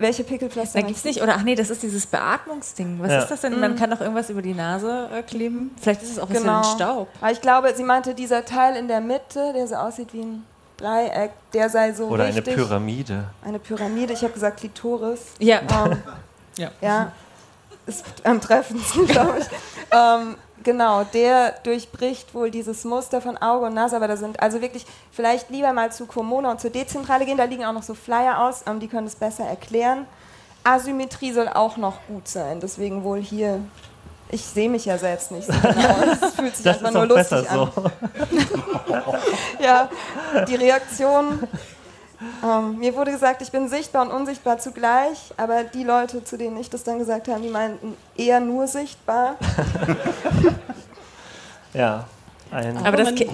welche 0.03 0.23
Pickelpflaster? 0.23 0.79
Da 0.81 0.85
gibt's 0.85 1.03
nicht, 1.03 1.23
oder 1.23 1.33
ach 1.35 1.41
nee, 1.41 1.55
das 1.55 1.71
ist 1.71 1.81
dieses 1.81 2.05
Beatmungsding. 2.05 2.99
Was 3.01 3.11
Ja. 3.11 3.19
ist 3.23 3.31
das 3.31 3.41
denn? 3.41 3.59
Man 3.59 3.75
kann 3.75 3.89
doch 3.89 3.99
irgendwas 4.01 4.29
über 4.29 4.43
die 4.43 4.53
Nase 4.53 5.09
äh, 5.11 5.23
kleben. 5.23 5.71
Vielleicht 5.81 6.03
ist 6.03 6.11
es 6.11 6.19
auch 6.19 6.29
ein 6.29 6.33
Genau. 6.35 6.59
bisschen 6.59 6.75
Staub. 6.75 7.07
Aber 7.19 7.31
ich 7.31 7.41
glaube, 7.41 7.73
sie 7.75 7.83
meinte, 7.83 8.13
dieser 8.13 8.45
Teil 8.45 8.75
in 8.75 8.87
der 8.87 9.01
Mitte, 9.01 9.51
der 9.55 9.65
so 9.67 9.73
aussieht 9.75 10.13
wie 10.13 10.21
ein 10.21 10.43
Dreieck, 10.77 11.31
der 11.53 11.69
sei 11.69 11.93
so 11.93 12.05
Oder 12.07 12.25
eine 12.25 12.35
wichtig. 12.35 12.53
Pyramide. 12.55 13.25
Eine 13.43 13.57
Pyramide, 13.59 14.13
ich 14.13 14.21
habe 14.23 14.33
gesagt 14.33 14.59
Klitoris. 14.59 15.21
Ja. 15.39 15.61
Ähm, 15.61 15.97
Ja. 16.57 16.69
ja, 16.81 17.11
ist 17.87 18.05
am 18.23 18.39
treffendsten, 18.39 19.07
glaube 19.07 19.39
ich. 19.39 19.45
ähm, 19.91 20.35
genau, 20.63 21.03
der 21.03 21.51
durchbricht 21.63 22.33
wohl 22.33 22.51
dieses 22.51 22.83
Muster 22.85 23.21
von 23.21 23.37
Auge 23.37 23.65
und 23.67 23.73
Nase, 23.73 23.95
aber 23.95 24.07
da 24.07 24.17
sind 24.17 24.41
also 24.41 24.61
wirklich 24.61 24.85
vielleicht 25.11 25.49
lieber 25.49 25.73
mal 25.73 25.91
zu 25.91 26.05
Komona 26.05 26.51
und 26.51 26.61
zur 26.61 26.69
Dezentrale 26.69 27.25
gehen, 27.25 27.37
da 27.37 27.43
liegen 27.45 27.65
auch 27.65 27.73
noch 27.73 27.83
so 27.83 27.93
Flyer 27.93 28.39
aus, 28.39 28.63
ähm, 28.67 28.79
die 28.79 28.87
können 28.87 29.07
es 29.07 29.15
besser 29.15 29.43
erklären. 29.45 30.05
Asymmetrie 30.63 31.33
soll 31.33 31.49
auch 31.49 31.77
noch 31.77 31.95
gut 32.07 32.27
sein, 32.27 32.59
deswegen 32.59 33.03
wohl 33.03 33.19
hier. 33.19 33.59
Ich 34.29 34.41
sehe 34.43 34.69
mich 34.69 34.85
ja 34.85 34.97
selbst 34.97 35.31
nicht 35.31 35.45
so 35.45 35.53
genau. 35.53 35.95
Es 36.21 36.33
fühlt 36.33 36.55
sich 36.55 36.63
Das 36.65 36.77
einfach 36.77 36.91
nur 36.91 37.05
lustig 37.05 37.41
besser 37.41 37.51
an. 37.51 37.71
so. 37.75 37.91
Ja, 39.63 39.89
die 40.47 40.55
Reaktion. 40.55 41.47
Ähm, 42.43 42.77
mir 42.79 42.93
wurde 42.95 43.11
gesagt, 43.11 43.41
ich 43.41 43.51
bin 43.51 43.67
sichtbar 43.69 44.03
und 44.03 44.11
unsichtbar 44.11 44.57
zugleich, 44.59 45.33
aber 45.37 45.63
die 45.63 45.83
Leute, 45.83 46.23
zu 46.23 46.37
denen 46.37 46.57
ich 46.57 46.69
das 46.69 46.83
dann 46.83 46.99
gesagt 46.99 47.27
habe, 47.27 47.41
die 47.41 47.49
meinten 47.49 47.95
eher 48.17 48.39
nur 48.39 48.67
sichtbar. 48.67 49.35
Ja. 51.73 52.05
Ein, 52.51 52.77
Aber 52.85 52.97
das 52.97 53.07
man 53.07 53.15
Ki- 53.15 53.29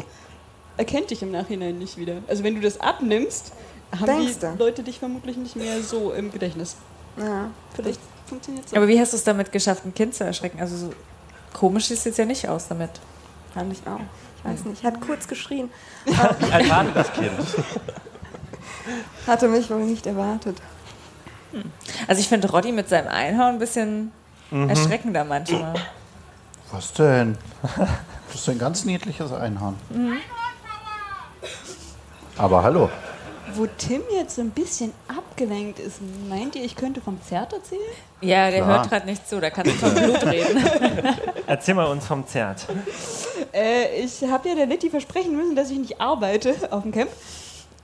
erkennt 0.78 1.10
dich 1.12 1.22
im 1.22 1.32
Nachhinein 1.32 1.78
nicht 1.78 1.98
wieder. 1.98 2.14
Also 2.28 2.44
wenn 2.44 2.56
du 2.56 2.62
das 2.62 2.80
abnimmst, 2.80 3.52
haben 3.92 4.06
Denkst 4.06 4.36
die 4.36 4.40
du? 4.40 4.56
Leute 4.58 4.82
dich 4.84 5.00
vermutlich 5.00 5.36
nicht 5.36 5.56
mehr 5.58 5.82
so 5.82 6.14
im 6.14 6.32
Gedächtnis. 6.32 6.78
Ja. 7.18 7.50
Vielleicht 7.76 8.00
funktioniert 8.28 8.66
es. 8.68 8.74
Aber 8.74 8.88
wie 8.88 8.98
hast 9.00 9.12
du 9.12 9.18
es 9.18 9.24
damit 9.26 9.52
geschafft, 9.52 9.86
ein 9.86 9.94
Kind 9.94 10.16
zu 10.16 10.24
erschrecken? 10.24 10.62
Also 10.62 10.78
so 10.78 10.94
komisch 11.54 11.88
sieht 11.88 11.98
es 11.98 12.06
jetzt 12.06 12.18
ja 12.18 12.24
nicht 12.26 12.48
aus 12.48 12.70
damit. 12.70 12.92
Fand 13.54 13.74
ich 13.74 13.80
auch. 13.86 14.00
Ich 14.38 14.46
weiß 14.50 14.64
nicht, 14.66 14.84
hat 14.86 15.02
kurz 15.02 15.28
geschrien. 15.28 15.70
Wie 16.06 16.16
alt 16.54 16.70
war 16.70 16.86
das 16.94 17.12
Kind? 17.12 17.32
Hatte 19.28 19.47
mich 19.47 19.70
wohl 19.70 19.84
nicht 19.84 20.05
erwartet. 20.05 20.57
Also 22.07 22.22
ich 22.22 22.28
finde 22.28 22.49
Roddy 22.51 22.72
mit 22.72 22.89
seinem 22.89 23.07
Einhorn 23.07 23.53
ein 23.55 23.59
bisschen 23.59 24.11
erschreckender 24.51 25.24
manchmal. 25.24 25.74
Was 26.72 26.93
denn? 26.93 27.38
Das 28.32 28.41
ist 28.41 28.49
ein 28.49 28.59
ganz 28.59 28.86
niedliches 28.86 29.32
Einhorn. 29.32 29.76
Aber 32.38 32.63
hallo. 32.63 32.89
Wo 33.55 33.65
Tim 33.65 34.01
jetzt 34.13 34.36
so 34.36 34.41
ein 34.41 34.51
bisschen 34.51 34.93
abgelenkt 35.07 35.80
ist, 35.80 35.97
meint 36.30 36.55
ihr, 36.55 36.63
ich 36.63 36.76
könnte 36.76 37.01
vom 37.01 37.20
Zert 37.22 37.51
erzählen? 37.51 37.82
Ja, 38.22 38.51
der 38.51 38.61
Klar. 38.63 38.78
hört 38.78 38.89
gerade 38.89 39.05
nicht 39.07 39.28
zu, 39.28 39.41
da 39.41 39.49
kann 39.49 39.65
nicht 39.65 39.80
vom 39.80 39.93
Blut 39.93 40.24
reden. 40.24 40.63
Erzähl 41.47 41.74
mal 41.74 41.88
uns 41.88 42.05
vom 42.05 42.28
Zert. 42.28 42.67
Äh, 43.51 44.03
ich 44.03 44.24
habe 44.24 44.49
ja 44.49 44.55
der 44.55 44.67
Litti 44.67 44.89
versprechen 44.89 45.36
müssen, 45.36 45.55
dass 45.55 45.72
ich 45.72 45.80
nicht 45.80 45.99
arbeite 45.99 46.55
auf 46.72 46.84
dem 46.84 46.91
Camp. 46.91 47.09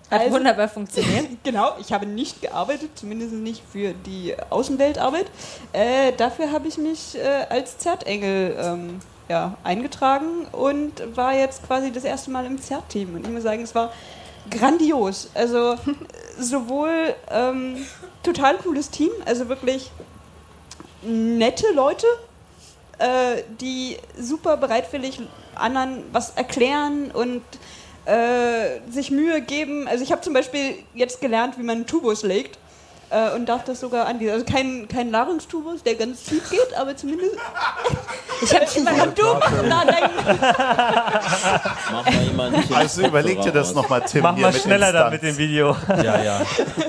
Hat 0.10 0.22
Also- 0.22 0.36
wunderbar 0.36 0.68
funktioniert. 0.68 1.26
Genau, 1.44 1.74
ich 1.80 1.92
habe 1.94 2.06
nicht 2.06 2.42
gearbeitet, 2.42 2.92
zumindest 2.96 3.34
nicht 3.34 3.62
für 3.72 3.94
die 3.94 4.36
Außenweltarbeit. 4.50 5.26
Äh, 5.74 6.12
dafür 6.14 6.52
habe 6.52 6.68
ich 6.68 6.78
mich 6.78 7.16
äh, 7.18 7.46
als 7.50 7.78
Zertengel 7.78 8.56
ähm, 8.60 9.00
ja, 9.30 9.58
eingetragen 9.64 10.46
und 10.52 11.16
war 11.16 11.34
jetzt 11.34 11.66
quasi 11.66 11.92
das 11.92 12.04
erste 12.04 12.30
Mal 12.32 12.46
im 12.46 12.62
Zert-Team. 12.62 13.16
Und 13.16 13.26
ich 13.26 13.32
muss 13.34 13.44
sagen, 13.44 13.64
es 13.64 13.74
war 13.74 13.92
grandios. 14.50 15.30
Also 15.34 15.76
sowohl 16.40 17.16
ähm, 17.32 17.86
total 18.24 18.58
cooles 18.58 18.90
Team, 18.90 19.10
also 19.26 19.50
wirklich 19.50 19.92
nette 21.04 21.66
Leute, 21.74 22.08
äh, 23.00 23.44
die 23.60 23.98
super 24.20 24.58
bereitwillig 24.58 25.20
anderen 25.56 26.04
was 26.12 26.32
erklären 26.32 27.12
und 27.12 27.42
äh, 28.06 28.80
sich 28.92 29.12
Mühe 29.12 29.42
geben. 29.42 29.88
Also 29.88 30.04
ich 30.04 30.12
habe 30.12 30.22
zum 30.22 30.34
Beispiel 30.34 30.76
jetzt 30.94 31.22
gelernt, 31.22 31.58
wie 31.58 31.64
man 31.64 31.78
einen 31.78 31.88
Tubus 31.88 32.24
legt. 32.24 32.58
Äh, 33.12 33.36
und 33.36 33.48
darf 33.48 33.64
das 33.64 33.80
sogar 33.80 34.08
anbieten. 34.08 34.32
Also 34.32 34.46
kein, 34.46 34.88
kein 34.88 35.12
Nahrungstubus, 35.12 35.84
der 35.84 35.94
ganz 35.94 36.24
tief 36.24 36.50
geht, 36.50 36.76
aber 36.78 36.96
zumindest. 36.96 37.36
Ich 38.42 38.54
habe 38.54 38.66
immer 38.76 38.92
noch 38.92 39.14
du 39.14 39.24
nachdenken. 39.70 40.12
Mach 41.90 42.06
mal 42.06 42.24
jemanden 42.24 42.74
Also 42.74 43.08
überleg 43.08 43.42
dir 43.42 43.54
das 43.54 43.74
nochmal, 43.74 44.02
Tim. 44.02 44.24
Mach 44.24 44.36
mal 44.36 44.52
schneller 44.52 44.92
da 44.92 45.08
Instanz. 45.08 45.14
mit 45.14 45.24
dem 45.24 45.38
Video. 45.38 45.76
Ja, 46.04 46.22
ja. 46.22 46.42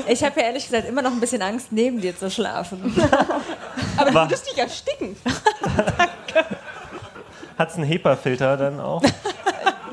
Ich 0.09 0.25
habe 0.25 0.41
ja 0.41 0.47
ehrlich 0.47 0.65
gesagt 0.65 0.89
immer 0.89 1.03
noch 1.03 1.13
ein 1.13 1.21
bisschen 1.21 1.43
Angst, 1.43 1.69
neben 1.71 2.01
dir 2.01 2.19
zu 2.19 2.33
schlafen. 2.33 3.01
Aber 3.97 4.11
du 4.11 4.15
würdest 4.17 4.51
dich 4.51 4.59
ersticken. 4.59 5.17
Hat 7.57 7.71
es 7.71 7.77
einen 7.77 7.85
HEPA-Filter 7.85 8.57
dann 8.57 8.81
auch? 8.81 9.03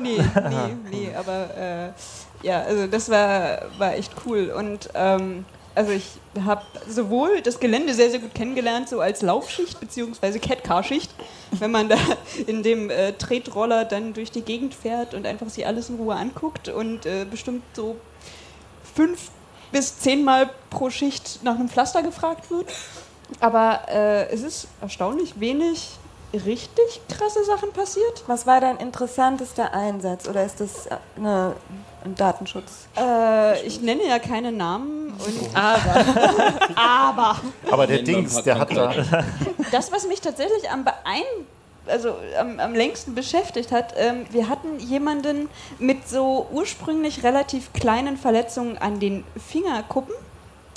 Nee, 0.04 0.18
nee, 0.50 0.76
nee, 0.90 1.14
aber 1.14 1.56
äh, 1.56 2.46
ja, 2.46 2.60
also 2.62 2.86
das 2.86 3.08
war, 3.10 3.62
war 3.78 3.94
echt 3.94 4.12
cool. 4.26 4.50
Und 4.50 4.90
ähm, 4.94 5.44
also 5.74 5.90
ich 5.92 6.04
habe 6.44 6.62
sowohl 6.88 7.40
das 7.40 7.58
Gelände 7.58 7.94
sehr, 7.94 8.10
sehr 8.10 8.20
gut 8.20 8.34
kennengelernt, 8.34 8.88
so 8.88 9.00
als 9.00 9.22
Laufschicht 9.22 9.80
bzw. 9.80 10.38
Catcar-Schicht, 10.38 11.10
wenn 11.58 11.70
man 11.70 11.88
da 11.88 11.96
in 12.46 12.62
dem 12.62 12.90
äh, 12.90 13.12
Tretroller 13.12 13.84
dann 13.84 14.12
durch 14.12 14.30
die 14.30 14.42
Gegend 14.42 14.74
fährt 14.74 15.14
und 15.14 15.26
einfach 15.26 15.48
sich 15.48 15.66
alles 15.66 15.88
in 15.88 15.96
Ruhe 15.96 16.14
anguckt 16.14 16.68
und 16.68 17.06
äh, 17.06 17.26
bestimmt 17.28 17.64
so 17.74 17.96
fünf 18.94 19.30
bis 19.72 19.98
zehnmal 19.98 20.50
pro 20.70 20.90
Schicht 20.90 21.40
nach 21.42 21.56
einem 21.56 21.68
Pflaster 21.68 22.02
gefragt 22.02 22.50
wird. 22.50 22.66
Aber 23.40 23.80
äh, 23.88 24.28
es 24.30 24.42
ist 24.42 24.68
erstaunlich 24.80 25.40
wenig 25.40 25.98
richtig 26.36 27.00
krasse 27.08 27.44
Sachen 27.44 27.72
passiert. 27.72 28.24
Was 28.26 28.46
war 28.46 28.60
dein 28.60 28.76
interessantester 28.78 29.72
Einsatz 29.72 30.28
oder 30.28 30.44
ist 30.44 30.60
das 30.60 30.86
äh, 30.86 30.96
eine, 31.16 31.54
ein 32.04 32.14
Datenschutz? 32.14 32.86
Äh, 32.96 33.66
ich 33.66 33.80
nenne 33.80 34.06
ja 34.06 34.18
keine 34.18 34.52
Namen 34.52 35.12
und 35.12 35.56
Aber 35.56 36.04
aber 36.74 37.36
Aber 37.70 37.86
der 37.86 38.02
Dings, 38.02 38.42
der 38.42 38.58
hat 38.58 38.76
da. 38.76 38.92
das, 39.72 39.92
was 39.92 40.06
mich 40.06 40.20
tatsächlich 40.20 40.70
am 40.70 40.84
beein 40.84 41.22
also 41.86 42.14
am, 42.38 42.60
am 42.60 42.74
längsten 42.74 43.14
beschäftigt 43.14 43.72
hat, 43.72 43.94
ähm, 43.96 44.24
wir 44.30 44.48
hatten 44.48 44.78
jemanden 44.78 45.48
mit 45.78 46.08
so 46.08 46.46
ursprünglich 46.50 47.22
relativ 47.22 47.72
kleinen 47.72 48.16
Verletzungen 48.16 48.78
an 48.78 49.00
den 49.00 49.24
Fingerkuppen. 49.48 50.14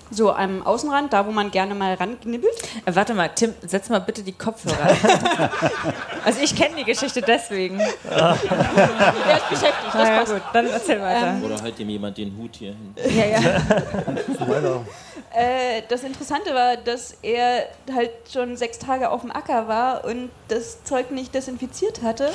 So 0.09 0.31
am 0.31 0.65
Außenrand, 0.65 1.13
da 1.13 1.25
wo 1.25 1.31
man 1.31 1.51
gerne 1.51 1.75
mal 1.75 1.93
ranknibbelt. 1.95 2.53
Äh, 2.85 2.95
warte 2.95 3.13
mal, 3.13 3.29
Tim, 3.29 3.53
setz 3.65 3.89
mal 3.89 3.99
bitte 3.99 4.23
die 4.23 4.31
Kopfhörer. 4.31 4.77
also 6.25 6.41
ich 6.41 6.55
kenne 6.55 6.75
die 6.77 6.83
Geschichte 6.83 7.21
deswegen. 7.21 7.77
Der 7.77 7.87
ist 7.87 9.49
beschäftigt, 9.49 9.93
das 9.93 10.09
ja, 10.09 10.17
passt. 10.19 10.33
gut, 10.33 10.41
dann 10.53 10.67
erzähl 10.67 11.01
weiter. 11.01 11.35
Oder 11.43 11.61
halt 11.61 11.77
dem 11.79 11.89
jemand 11.89 12.17
den 12.17 12.35
Hut 12.37 12.55
hier 12.55 12.73
hin. 12.73 12.95
ja, 13.15 13.25
ja. 13.25 13.61
Äh, 15.33 15.83
das 15.89 16.03
Interessante 16.03 16.53
war, 16.55 16.77
dass 16.77 17.17
er 17.21 17.67
halt 17.93 18.11
schon 18.31 18.57
sechs 18.57 18.79
Tage 18.79 19.11
auf 19.11 19.21
dem 19.21 19.31
Acker 19.31 19.67
war 19.67 20.05
und 20.05 20.29
das 20.47 20.83
Zeug 20.83 21.11
nicht 21.11 21.35
desinfiziert 21.35 22.01
hatte 22.01 22.31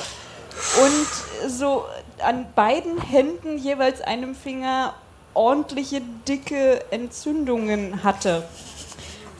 und 0.81 1.49
so 1.49 1.85
an 2.19 2.45
beiden 2.55 3.01
Händen 3.01 3.57
jeweils 3.57 4.01
einem 4.01 4.35
Finger 4.35 4.93
ordentliche 5.33 6.01
dicke 6.27 6.83
Entzündungen 6.91 8.03
hatte. 8.03 8.43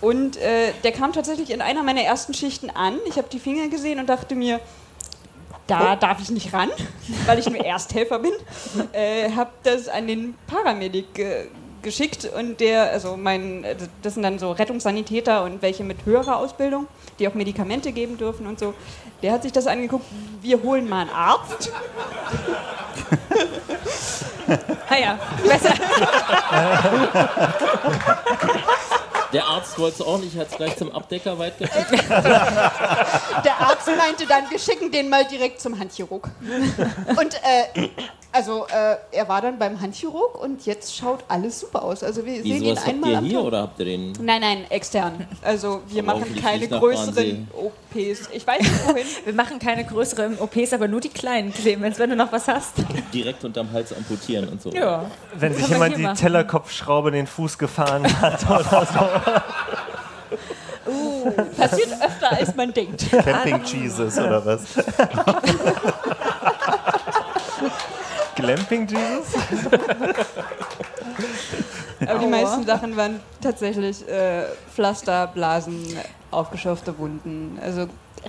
Und 0.02 0.38
äh, 0.38 0.74
der 0.84 0.92
kam 0.92 1.14
tatsächlich 1.14 1.50
in 1.50 1.62
einer 1.62 1.82
meiner 1.84 2.02
ersten 2.02 2.34
Schichten 2.34 2.70
an. 2.70 3.00
Ich 3.06 3.18
habe 3.18 3.30
die 3.32 3.40
Finger 3.40 3.70
gesehen 3.70 4.00
und 4.00 4.08
dachte 4.08 4.36
mir, 4.36 4.60
da 5.68 5.96
darf 5.96 6.22
ich 6.22 6.30
nicht 6.30 6.54
ran, 6.54 6.70
weil 7.26 7.40
ich 7.40 7.50
nur 7.50 7.64
Ersthelfer 7.64 8.20
bin. 8.20 8.34
Äh, 8.92 9.32
habe 9.32 9.52
das 9.64 9.88
an 9.88 10.08
den 10.08 10.36
Paramedic 10.48 11.20
äh, 11.20 11.46
geschickt 11.82 12.30
und 12.38 12.60
der, 12.60 12.92
also 12.92 13.16
mein, 13.18 13.66
das 14.02 14.16
sind 14.16 14.24
dann 14.24 14.40
so 14.40 14.52
Rettungssanitäter 14.52 15.44
und 15.44 15.62
welche 15.62 15.84
mit 15.84 16.06
höherer 16.06 16.38
Ausbildung, 16.38 16.88
die 17.20 17.28
auch 17.28 17.34
Medikamente 17.34 17.92
geben 17.92 18.18
dürfen 18.18 18.48
und 18.48 18.60
so. 18.60 18.74
Der 19.22 19.34
hat 19.34 19.44
sich 19.44 19.52
das 19.52 19.68
angeguckt, 19.68 20.06
wir 20.42 20.62
holen 20.62 20.88
mal 20.90 21.02
einen 21.02 21.10
Arzt. 21.12 21.72
Ah 24.90 24.98
ja, 24.98 25.20
besser. 25.42 25.74
Der 29.32 29.46
Arzt 29.46 29.80
wollte 29.80 29.96
es 29.96 30.08
auch 30.08 30.20
nicht, 30.20 30.38
hat 30.38 30.52
es 30.52 30.58
gleich 30.58 30.78
zum 30.78 30.92
Abdecker 30.92 31.40
weitgeschickt. 31.40 31.92
Der 32.10 33.60
Arzt 33.60 33.88
meinte 33.98 34.28
dann, 34.28 34.50
wir 34.50 34.60
schicken 34.60 34.92
den 34.92 35.10
mal 35.10 35.26
direkt 35.26 35.60
zum 35.60 35.80
Handchirurg. 35.80 36.30
Und 37.18 37.34
äh, 37.36 37.90
also 38.34 38.66
äh, 38.66 38.96
er 39.12 39.30
war 39.30 39.42
dann 39.42 39.60
beim 39.60 39.80
Handchirurg 39.80 40.42
und 40.42 40.66
jetzt 40.66 40.96
schaut 40.96 41.24
alles 41.28 41.60
super 41.60 41.84
aus. 41.84 42.04
Also 42.04 42.26
wir 42.26 42.34
sehen 42.34 42.44
Wieso, 42.46 42.66
ihn 42.66 42.72
was 42.72 42.80
habt 42.80 42.90
einmal 42.90 43.12
ihr 43.12 43.18
am 43.20 43.26
hier 43.26 43.38
Tag. 43.38 43.46
oder 43.46 43.62
habt 43.62 43.80
ihr 43.80 43.86
den? 43.86 44.14
Nein, 44.20 44.42
nein, 44.42 44.66
extern. 44.70 45.28
Also 45.44 45.84
wir 45.88 46.02
Aber 46.02 46.14
machen 46.14 46.22
hoffentlich 46.22 46.44
keine 46.44 46.58
nicht 46.58 46.72
nach 46.72 46.80
größeren 46.80 47.48
OPs. 47.54 48.30
Ich 48.34 48.48
weiß 48.48 48.60
nicht 48.60 48.88
wohin. 48.88 49.06
Wir 49.26 49.34
machen 49.34 49.60
keine 49.60 49.86
größeren 49.86 50.40
OPs, 50.40 50.74
aber 50.74 50.88
nur 50.88 51.00
die 51.00 51.10
kleinen, 51.10 51.54
Clemens, 51.54 52.00
wenn 52.00 52.10
du 52.10 52.16
noch 52.16 52.32
was 52.32 52.48
hast. 52.48 52.74
Direkt 53.14 53.46
unterm 53.46 53.72
Hals 53.72 53.96
amputieren 53.96 54.50
und 54.50 54.60
so. 54.62 54.72
Ja. 54.72 55.06
Wenn 55.36 55.54
sich 55.54 55.68
kann 55.68 55.78
man 55.78 55.92
jemand 55.92 55.92
hier 55.92 55.98
die 55.98 56.04
machen. 56.04 56.18
Tellerkopfschraube 56.18 57.10
in 57.10 57.16
den 57.16 57.28
Fuß 57.28 57.60
gefahren 57.60 58.04
hat 58.22 58.50
oder 58.50 58.88
so. 58.92 59.00
Uh, 60.86 61.32
passiert 61.56 61.94
öfter 61.94 62.34
als 62.34 62.54
man 62.56 62.74
denkt. 62.74 63.10
Camping 63.10 63.64
Jesus 63.64 64.18
oder 64.18 64.46
was? 64.46 64.66
Glamping 68.36 68.88
Jesus? 68.88 69.36
Aber 72.08 72.20
die 72.20 72.28
meisten 72.28 72.66
Sachen 72.66 72.98
waren 72.98 73.20
tatsächlich 73.42 74.08
äh, 74.08 74.44
Pflaster, 74.74 75.28
Blasen, 75.28 75.86
aufgeschürfte 76.32 76.98
Wunden. 76.98 77.60
Also 77.62 77.88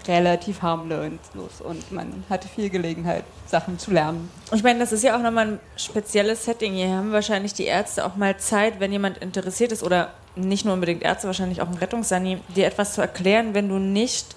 relativ 0.09 0.63
harmlos 0.63 1.61
und 1.63 1.93
man 1.93 2.25
hatte 2.29 2.49
viel 2.49 2.69
Gelegenheit, 2.69 3.25
Sachen 3.47 3.79
zu 3.79 3.93
lernen. 3.93 4.29
Ich 4.53 4.63
meine, 4.63 4.81
das 4.81 4.93
ist 4.93 5.05
ja 5.05 5.17
auch 5.17 5.23
nochmal 5.23 5.47
ein 5.47 5.61
spezielles 5.77 6.45
Setting. 6.45 6.75
Hier 6.75 6.89
haben 6.89 7.13
wahrscheinlich 7.13 7.55
die 7.55 7.65
Ärzte 7.65 8.05
auch 8.05 8.17
mal 8.17 8.37
Zeit, 8.37 8.81
wenn 8.81 8.91
jemand 8.91 9.19
interessiert 9.19 9.71
ist 9.73 9.83
oder 9.83 10.11
nicht 10.35 10.65
nur 10.65 10.75
unbedingt 10.75 11.03
Ärzte, 11.03 11.29
wahrscheinlich 11.29 11.63
auch 11.63 11.69
ein 11.69 11.75
Rettungssani, 11.77 12.39
dir 12.57 12.67
etwas 12.67 12.95
zu 12.95 13.01
erklären, 13.01 13.55
wenn 13.55 13.69
du 13.69 13.79
nicht, 13.79 14.35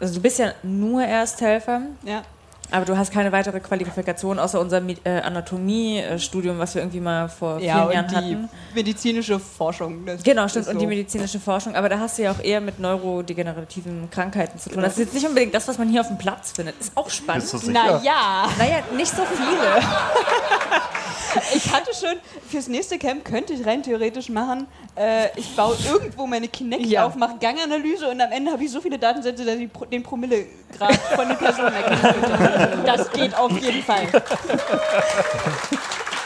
also 0.00 0.14
du 0.14 0.20
bist 0.20 0.40
ja 0.40 0.52
nur 0.62 1.04
Ersthelfer, 1.04 1.82
Ja. 2.04 2.22
Aber 2.70 2.84
du 2.84 2.96
hast 2.96 3.12
keine 3.12 3.32
weitere 3.32 3.60
Qualifikation 3.60 4.38
außer 4.38 4.60
unser 4.60 4.78
Mi- 4.80 4.98
äh, 5.04 5.20
Anatomiestudium, 5.20 6.58
was 6.58 6.74
wir 6.74 6.82
irgendwie 6.82 7.00
mal 7.00 7.28
vor 7.28 7.58
Ja, 7.60 7.74
vielen 7.74 7.86
und 7.86 7.92
Jahren 7.94 8.08
die 8.08 8.34
hatten. 8.36 8.48
medizinische 8.74 9.38
Forschung. 9.40 10.04
das 10.06 10.22
Genau, 10.22 10.48
stimmt. 10.48 10.66
ist 10.66 10.72
Und 10.72 10.78
die 10.78 10.84
so. 10.86 10.88
medizinische 10.88 11.40
Forschung. 11.40 11.74
Aber 11.74 11.88
da 11.88 11.98
hast 11.98 12.18
du 12.18 12.22
ja 12.22 12.32
auch 12.32 12.40
eher 12.42 12.60
mit 12.60 12.78
neurodegenerativen 12.78 14.10
Krankheiten 14.10 14.58
zu 14.58 14.70
tun. 14.70 14.82
Das 14.82 14.92
ist 14.92 14.98
jetzt 14.98 15.14
nicht 15.14 15.26
unbedingt 15.26 15.54
das, 15.54 15.66
was 15.68 15.78
man 15.78 15.88
hier 15.88 16.00
auf 16.00 16.08
dem 16.08 16.18
Platz 16.18 16.52
findet. 16.52 16.78
Ist 16.80 16.92
auch 16.96 17.10
spannend. 17.10 17.46
Naja, 17.68 18.48
Naja, 18.58 18.78
nicht 18.96 19.10
so 19.14 19.22
viele. 19.24 19.84
ich 21.54 21.72
hatte 21.72 21.90
schon, 21.94 22.16
fürs 22.48 22.68
nächste 22.68 22.98
Camp 22.98 23.24
könnte 23.24 23.52
ich 23.52 23.64
rein 23.66 23.82
theoretisch 23.82 24.28
machen, 24.28 24.66
äh, 24.96 25.28
ich 25.38 25.54
baue 25.56 25.76
irgendwo 25.88 26.26
meine 26.26 26.48
Kinect 26.48 26.86
Ja. 26.86 27.06
auf, 27.06 27.14
mache 27.14 27.36
Ganganalyse 27.40 28.08
und 28.08 28.20
am 28.20 28.32
Ende 28.32 28.52
habe 28.52 28.64
ich 28.64 28.70
so 28.70 28.80
viele 28.80 28.98
Datensätze, 28.98 29.44
dass 29.44 29.56
ich 29.56 29.68
den 29.90 30.02
Promillegrad 30.02 30.94
von 31.14 31.28
den 31.28 31.36
Personen 31.38 31.74
erkennen 31.74 32.00
könnte. 32.22 32.82
Das 32.86 33.10
geht 33.12 33.34
auf 33.36 33.52
jeden 33.60 33.82
Fall. 33.82 34.06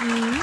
Mhm. 0.01 0.41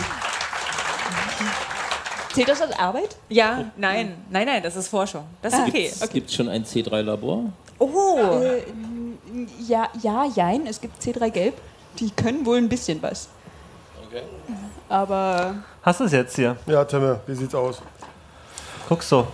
Zählt 2.34 2.48
das 2.48 2.62
als 2.62 2.80
Arbeit? 2.80 3.16
Ja, 3.30 3.66
nein, 3.76 4.16
nein, 4.30 4.46
nein, 4.48 4.64
das 4.64 4.76
ist 4.78 4.88
Forschung. 4.88 5.26
Das 5.42 5.54
ist 5.54 5.60
okay. 5.68 5.92
Es 6.00 6.10
gibt 6.10 6.32
schon 6.32 6.48
ein 6.48 6.64
C3-Labor. 6.64 7.52
Oh, 7.78 8.18
Äh, 8.42 8.62
ja, 9.68 9.90
ja, 10.02 10.26
jein, 10.26 10.66
es 10.68 10.80
gibt 10.80 11.02
C3 11.02 11.30
Gelb. 11.30 11.56
Die 12.00 12.10
können 12.12 12.46
wohl 12.46 12.58
ein 12.58 12.70
bisschen 12.70 13.02
was. 13.02 13.28
Okay. 14.12 14.24
Aber 14.90 15.56
Hast 15.84 16.02
du 16.02 16.04
es 16.04 16.12
jetzt 16.12 16.36
hier? 16.36 16.58
Ja, 16.66 16.84
Timme, 16.84 17.22
wie 17.26 17.34
sieht's 17.34 17.56
aus? 17.56 17.82
Guck 18.90 19.02
so. 19.04 19.26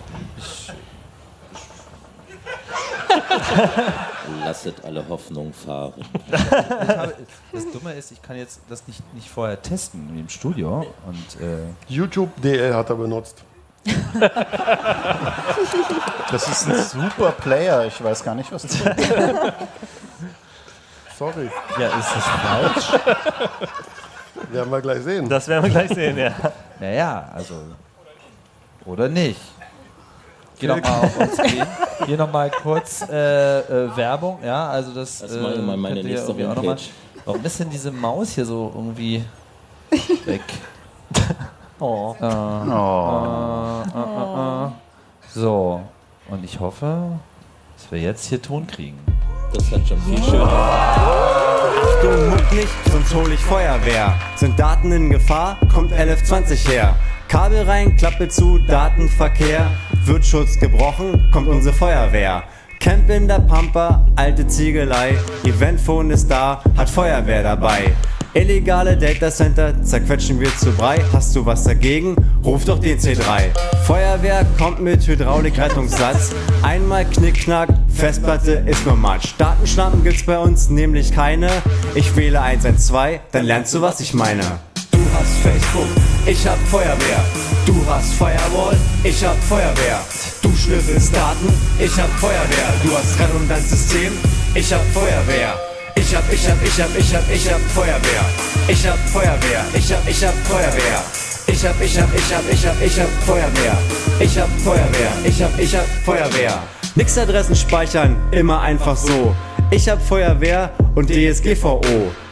Lasset 4.44 4.84
alle 4.84 5.08
Hoffnung 5.08 5.52
fahren. 5.52 5.94
Habe, 6.30 7.14
das 7.52 7.72
Dumme 7.72 7.92
ist, 7.94 8.12
ich 8.12 8.22
kann 8.22 8.36
jetzt 8.36 8.60
das 8.68 8.86
nicht, 8.86 9.02
nicht 9.14 9.28
vorher 9.28 9.60
testen 9.60 10.16
im 10.16 10.28
Studio. 10.28 10.86
Und 11.06 11.40
äh, 11.42 11.56
YouTube 11.88 12.30
DL 12.40 12.72
hat 12.74 12.90
er 12.90 12.96
benutzt. 12.96 13.42
Das 16.30 16.46
ist 16.46 16.68
ein 16.68 16.82
super 16.82 17.32
Player. 17.32 17.86
Ich 17.86 18.04
weiß 18.04 18.22
gar 18.22 18.34
nicht, 18.34 18.52
was 18.52 18.60
das 18.62 18.74
ist. 18.74 18.84
Sorry, 21.18 21.50
ja, 21.78 21.88
ist 21.98 22.14
das 22.14 22.24
falsch? 22.24 22.92
Werden 24.50 24.70
wir 24.70 24.80
gleich 24.80 25.02
sehen. 25.02 25.28
Das 25.28 25.48
werden 25.48 25.64
wir 25.64 25.70
gleich 25.70 25.90
sehen, 25.90 26.16
ja. 26.18 26.32
Naja, 26.80 27.30
also. 27.34 27.54
Oder 28.84 29.08
nicht? 29.08 29.40
Geh 30.58 30.66
doch 30.66 30.80
mal 30.80 31.00
auf 31.00 31.18
uns 31.18 31.36
gehen. 31.36 31.66
Hier 32.06 32.16
nochmal 32.16 32.50
kurz 32.50 33.02
äh, 33.08 33.58
äh, 33.60 33.96
Werbung, 33.96 34.38
ja, 34.44 34.68
also 34.70 34.92
das. 34.92 35.18
Das 35.20 35.32
mache 35.36 35.54
ich 35.54 35.60
mal 35.60 35.76
meine 35.76 36.02
nächste 36.02 36.32
auch 36.32 36.54
noch 36.54 36.62
mal-. 36.62 36.76
Warum 37.24 37.44
ist 37.44 37.60
denn 37.60 37.70
diese 37.70 37.90
Maus 37.90 38.30
hier 38.30 38.44
so 38.44 38.72
irgendwie 38.74 39.24
weg? 40.24 40.42
Oh. 41.80 42.16
Äh, 42.20 42.26
äh, 42.26 42.30
äh, 43.94 44.00
äh, 44.00 44.66
äh. 44.66 44.70
So, 45.32 45.80
und 46.28 46.42
ich 46.42 46.58
hoffe, 46.58 47.20
dass 47.76 47.92
wir 47.92 48.00
jetzt 48.00 48.26
hier 48.26 48.42
Ton 48.42 48.66
kriegen. 48.66 48.98
Das 49.54 49.70
hat 49.70 49.86
schon 49.86 50.00
viel 50.02 50.20
schöner. 50.24 51.47
Achtung, 51.68 52.30
muck 52.30 52.52
nicht, 52.52 52.68
sonst 52.90 53.14
hol 53.14 53.32
ich 53.32 53.40
Feuerwehr. 53.40 54.14
Sind 54.36 54.58
Daten 54.58 54.92
in 54.92 55.10
Gefahr, 55.10 55.58
kommt 55.72 55.92
1120 55.92 56.68
her. 56.68 56.94
Kabel 57.28 57.62
rein, 57.62 57.96
Klappe 57.96 58.28
zu, 58.28 58.58
Datenverkehr. 58.58 59.70
Wird 60.04 60.24
Schutz 60.24 60.58
gebrochen, 60.58 61.28
kommt 61.30 61.48
unsere 61.48 61.74
Feuerwehr. 61.74 62.44
Camp 62.80 63.10
in 63.10 63.28
der 63.28 63.40
Pampa, 63.40 64.06
alte 64.16 64.46
Ziegelei. 64.46 65.18
Eventphone 65.44 66.10
ist 66.10 66.30
da, 66.30 66.62
hat 66.76 66.88
Feuerwehr 66.88 67.42
dabei. 67.42 67.92
Illegale 68.34 68.96
Datacenter 68.96 69.82
zerquetschen 69.82 70.38
wir 70.38 70.54
zu 70.56 70.70
Brei. 70.72 70.98
Hast 71.12 71.34
du 71.34 71.46
was 71.46 71.64
dagegen? 71.64 72.14
Ruf 72.44 72.64
doch 72.64 72.78
den 72.78 72.98
C3. 72.98 73.50
Feuerwehr 73.86 74.44
kommt 74.58 74.80
mit 74.80 75.06
Hydraulik-Rettungssatz. 75.06 76.32
Einmal 76.62 77.06
Knickknack, 77.06 77.70
Festplatte 77.88 78.64
ist 78.66 78.84
nur 78.84 78.96
Matsch. 78.96 79.32
Datenschlampen 79.38 80.04
gibt's 80.04 80.24
bei 80.24 80.38
uns 80.38 80.68
nämlich 80.68 81.12
keine. 81.12 81.48
Ich 81.94 82.14
wähle 82.16 82.42
112, 82.42 83.20
dann 83.32 83.46
lernst 83.46 83.74
du, 83.74 83.80
was 83.80 84.00
ich 84.00 84.12
meine. 84.12 84.42
Du 84.90 84.98
hast 85.14 85.38
Facebook, 85.42 85.88
ich 86.26 86.46
hab 86.46 86.58
Feuerwehr. 86.68 87.24
Du 87.64 87.74
hast 87.88 88.12
Firewall, 88.12 88.76
ich 89.04 89.24
hab 89.24 89.42
Feuerwehr. 89.44 90.00
Du 90.42 90.54
schnüffelst 90.54 91.16
Daten, 91.16 91.48
ich 91.78 91.98
hab 91.98 92.10
Feuerwehr. 92.18 92.74
Du 92.84 92.94
hast 92.94 93.18
Redundanzsystem, 93.18 94.12
ich 94.54 94.72
hab 94.72 94.84
Feuerwehr. 94.92 95.54
Ich 95.98 96.14
hab, 96.14 96.32
ich 96.32 96.48
hab, 96.48 96.62
ich 96.64 96.80
hab, 96.80 96.96
ich 96.96 97.12
hab, 97.12 97.28
ich 97.28 97.52
hab 97.52 97.60
Feuerwehr. 97.60 98.24
Ich 98.68 98.86
hab 98.86 98.96
Feuerwehr, 99.08 99.64
ich 99.74 99.92
hab, 99.92 100.08
ich 100.08 100.24
hab 100.24 100.34
Feuerwehr. 100.46 101.02
Ich 101.48 101.66
hab, 101.66 101.80
ich 101.80 101.98
hab, 101.98 102.14
ich 102.14 102.32
hab, 102.32 102.52
ich 102.52 102.66
hab, 102.66 102.80
ich 102.80 103.00
hab 103.00 103.08
Feuerwehr. 103.26 103.78
Ich 104.20 104.38
hab 104.38 104.48
Feuerwehr, 104.60 105.12
ich 105.24 105.42
hab, 105.42 105.58
ich 105.58 105.74
hab 105.74 105.84
Feuerwehr. 106.04 106.62
Nix 106.94 107.18
Adressen 107.18 107.56
speichern, 107.56 108.16
immer 108.30 108.60
einfach 108.60 108.96
so. 108.96 109.34
Ich 109.72 109.88
hab 109.88 110.00
Feuerwehr 110.00 110.70
und 110.94 111.10
DSGVO. 111.10 111.80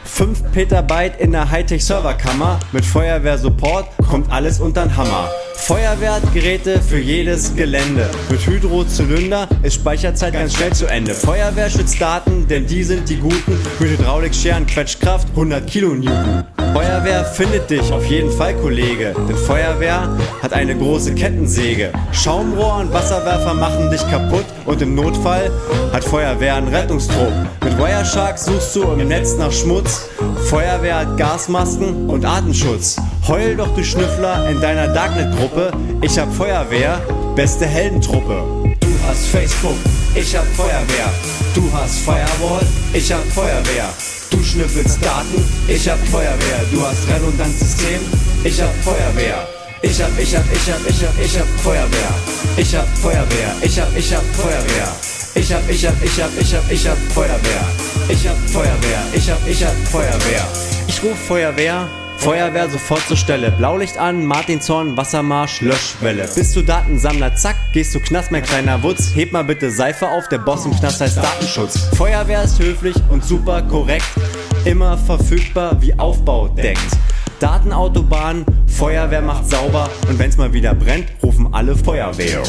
5 0.06 0.52
Petabyte 0.52 1.18
in 1.18 1.32
der 1.32 1.50
Hightech-Serverkammer. 1.50 2.58
Mit 2.72 2.84
Feuerwehr-Support 2.84 3.86
kommt 4.08 4.30
alles 4.32 4.60
unter 4.60 4.82
den 4.82 4.96
Hammer. 4.96 5.28
Feuerwehr 5.54 6.14
hat 6.14 6.32
Geräte 6.32 6.80
für 6.80 6.98
jedes 6.98 7.56
Gelände. 7.56 8.08
Mit 8.30 8.46
Hydrozylinder 8.46 9.48
ist 9.62 9.74
Speicherzeit 9.74 10.34
ganz 10.34 10.54
schnell 10.54 10.72
zu 10.72 10.86
Ende. 10.86 11.12
Feuerwehr 11.12 11.68
schützt 11.68 12.00
Daten, 12.00 12.46
denn 12.46 12.66
die 12.66 12.84
sind 12.84 13.08
die 13.08 13.16
Guten. 13.16 13.58
Mit 13.80 13.90
Hydraulikscheren 13.90 14.66
Quetschkraft 14.66 15.28
100 15.30 15.66
Kilonewton. 15.66 16.44
Feuerwehr 16.72 17.24
findet 17.24 17.70
dich 17.70 17.90
auf 17.90 18.04
jeden 18.04 18.30
Fall, 18.30 18.54
Kollege. 18.54 19.14
Denn 19.28 19.36
Feuerwehr 19.36 20.14
hat 20.42 20.52
eine 20.52 20.76
große 20.76 21.14
Kettensäge. 21.14 21.90
Schaumrohr 22.12 22.76
und 22.80 22.92
Wasserwerfer 22.92 23.54
machen 23.54 23.90
dich 23.90 24.02
kaputt. 24.10 24.44
Und 24.66 24.82
im 24.82 24.94
Notfall 24.94 25.50
hat 25.92 26.04
Feuerwehr 26.04 26.54
einen 26.56 26.68
Rettungstrupp. 26.68 27.32
Mit 27.64 27.78
Wireshark 27.78 28.38
suchst 28.38 28.76
du 28.76 28.82
im 28.92 29.08
Netz 29.08 29.36
nach 29.36 29.50
Schmutz. 29.50 29.95
Feuerwehr 30.48 31.00
hat 31.00 31.16
Gasmasken 31.16 32.08
und 32.08 32.24
Atemschutz. 32.24 32.96
Heul 33.26 33.56
doch 33.56 33.74
du 33.74 33.84
Schnüffler 33.84 34.48
in 34.48 34.60
deiner 34.60 34.88
Darknet-Gruppe. 34.88 35.72
Ich 36.02 36.18
hab 36.18 36.32
Feuerwehr, 36.32 37.00
beste 37.34 37.66
Heldentruppe. 37.66 38.42
Du 38.80 38.88
hast 39.06 39.26
Facebook, 39.26 39.76
ich 40.14 40.36
hab 40.36 40.46
Feuerwehr. 40.54 41.12
Du 41.54 41.62
hast 41.72 41.98
Firewall, 42.00 42.66
ich 42.92 43.12
hab 43.12 43.24
Feuerwehr. 43.32 43.88
Du 44.30 44.42
schnüffelst 44.42 45.04
Daten, 45.04 45.44
ich 45.68 45.88
hab 45.88 45.98
Feuerwehr. 46.08 46.60
Du 46.72 46.80
hast 46.82 47.08
Redundanzsystem, 47.08 48.00
ich 48.44 48.60
hab 48.60 48.74
Feuerwehr. 48.82 49.46
Ich 49.82 50.02
hab, 50.02 50.10
ich 50.18 50.34
hab, 50.34 50.44
ich 50.52 50.72
hab, 50.72 50.88
ich 50.88 51.04
hab, 51.04 51.20
ich 51.20 51.38
hab 51.38 51.46
Feuerwehr. 51.60 52.14
Ich 52.56 52.74
hab 52.74 52.88
Feuerwehr, 52.98 53.54
ich 53.60 53.78
hab, 53.78 53.96
ich 53.96 54.14
hab 54.14 54.24
Feuerwehr. 54.34 54.88
Ich 55.34 55.52
hab, 55.52 55.68
ich 55.68 55.86
hab, 55.86 56.02
ich 56.02 56.22
hab, 56.22 56.30
ich 56.40 56.54
hab, 56.54 56.72
ich 56.72 56.88
hab 56.88 56.96
Feuerwehr. 57.12 57.95
Ich 58.08 58.28
hab 58.28 58.36
Feuerwehr, 58.36 59.02
ich 59.12 59.28
hab, 59.28 59.48
ich 59.48 59.64
hab 59.64 59.74
Feuerwehr. 59.88 60.46
Ich 60.86 61.02
ruf 61.02 61.18
Feuerwehr, 61.26 61.88
Feuerwehr 62.18 62.70
sofort 62.70 63.00
zur 63.08 63.16
Stelle. 63.16 63.50
Blaulicht 63.50 63.98
an, 63.98 64.24
Martinshorn, 64.24 64.96
Wassermarsch, 64.96 65.60
Löschwelle. 65.60 66.28
Bist 66.32 66.54
du 66.54 66.62
Datensammler, 66.62 67.34
zack, 67.34 67.56
gehst 67.72 67.96
du 67.96 68.00
Knast, 68.00 68.30
mein 68.30 68.44
kleiner 68.44 68.80
Wutz. 68.84 69.12
Heb 69.12 69.32
mal 69.32 69.42
bitte 69.42 69.72
Seife 69.72 70.06
auf, 70.06 70.28
der 70.28 70.38
Boss 70.38 70.66
im 70.66 70.76
Knast 70.76 71.00
heißt 71.00 71.16
Datenschutz. 71.16 71.88
Feuerwehr 71.96 72.44
ist 72.44 72.60
höflich 72.60 72.94
und 73.10 73.24
super 73.24 73.62
korrekt. 73.62 74.06
Immer 74.64 74.96
verfügbar 74.96 75.76
wie 75.80 75.98
Aufbau 75.98 76.46
deckt. 76.46 76.96
Datenautobahn, 77.40 78.44
Feuerwehr 78.68 79.22
macht 79.22 79.50
sauber 79.50 79.90
und 80.08 80.18
wenn's 80.18 80.36
mal 80.36 80.52
wieder 80.52 80.74
brennt, 80.74 81.08
rufen 81.24 81.52
alle 81.52 81.76
Feuerwehr. 81.76 82.42